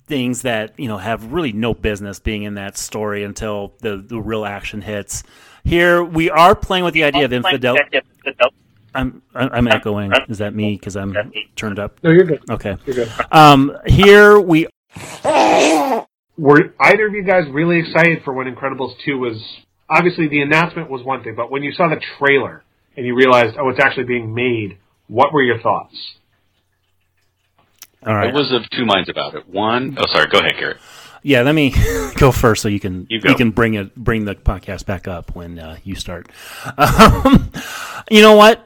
things 0.06 0.42
that 0.42 0.78
you 0.78 0.86
know 0.86 0.98
have 0.98 1.32
really 1.32 1.52
no 1.52 1.74
business 1.74 2.20
being 2.20 2.44
in 2.44 2.54
that 2.54 2.78
story 2.78 3.24
until 3.24 3.74
the 3.80 3.96
the 3.96 4.20
real 4.20 4.44
action 4.44 4.80
hits. 4.80 5.24
Here 5.64 6.04
we 6.04 6.30
are 6.30 6.54
playing 6.54 6.84
with 6.84 6.94
the 6.94 7.02
idea 7.02 7.24
of 7.24 7.32
infidelity. 7.32 8.00
I'm 8.94 9.22
I'm 9.34 9.66
echoing. 9.66 10.12
Is 10.28 10.38
that 10.38 10.54
me 10.54 10.76
because 10.76 10.96
I'm 10.96 11.14
turned 11.56 11.80
up? 11.80 11.98
No, 12.04 12.10
you're 12.10 12.24
good. 12.24 12.48
Okay. 12.48 12.76
You're 12.86 12.94
good. 12.94 13.12
Um, 13.32 13.76
here 13.86 14.38
we 14.40 14.68
Were 16.38 16.74
either 16.80 17.06
of 17.06 17.14
you 17.14 17.22
guys 17.24 17.44
really 17.50 17.78
excited 17.80 18.22
for 18.24 18.32
when 18.32 18.46
Incredibles 18.46 18.94
2 19.04 19.18
was. 19.18 19.42
Obviously, 19.88 20.26
the 20.26 20.40
announcement 20.40 20.90
was 20.90 21.04
one 21.04 21.22
thing, 21.22 21.34
but 21.36 21.48
when 21.48 21.62
you 21.62 21.72
saw 21.72 21.88
the 21.88 22.00
trailer 22.18 22.64
and 22.96 23.06
you 23.06 23.14
realized, 23.14 23.56
oh, 23.56 23.68
it's 23.68 23.78
actually 23.78 24.04
being 24.04 24.34
made, 24.34 24.78
what 25.06 25.32
were 25.32 25.42
your 25.42 25.60
thoughts? 25.60 25.94
All 28.04 28.14
right. 28.14 28.30
I 28.30 28.32
was 28.32 28.52
of 28.52 28.68
two 28.70 28.84
minds 28.84 29.08
about 29.08 29.34
it. 29.34 29.48
One, 29.48 29.96
oh, 29.98 30.06
sorry, 30.12 30.26
go 30.30 30.38
ahead, 30.38 30.54
Garrett. 30.58 30.78
Yeah, 31.22 31.42
let 31.42 31.54
me 31.54 31.74
go 32.16 32.30
first 32.30 32.62
so 32.62 32.68
you 32.68 32.78
can 32.78 33.06
You 33.10 33.20
you, 33.22 33.34
can 33.34 33.50
bring 33.50 33.74
it 33.74 33.94
bring 33.96 34.24
the 34.24 34.36
podcast 34.36 34.86
back 34.86 35.08
up 35.08 35.34
when 35.34 35.58
uh, 35.58 35.78
you 35.82 35.94
start. 35.96 36.28
Um, 36.78 37.50
you 38.10 38.22
know 38.22 38.36
what? 38.36 38.65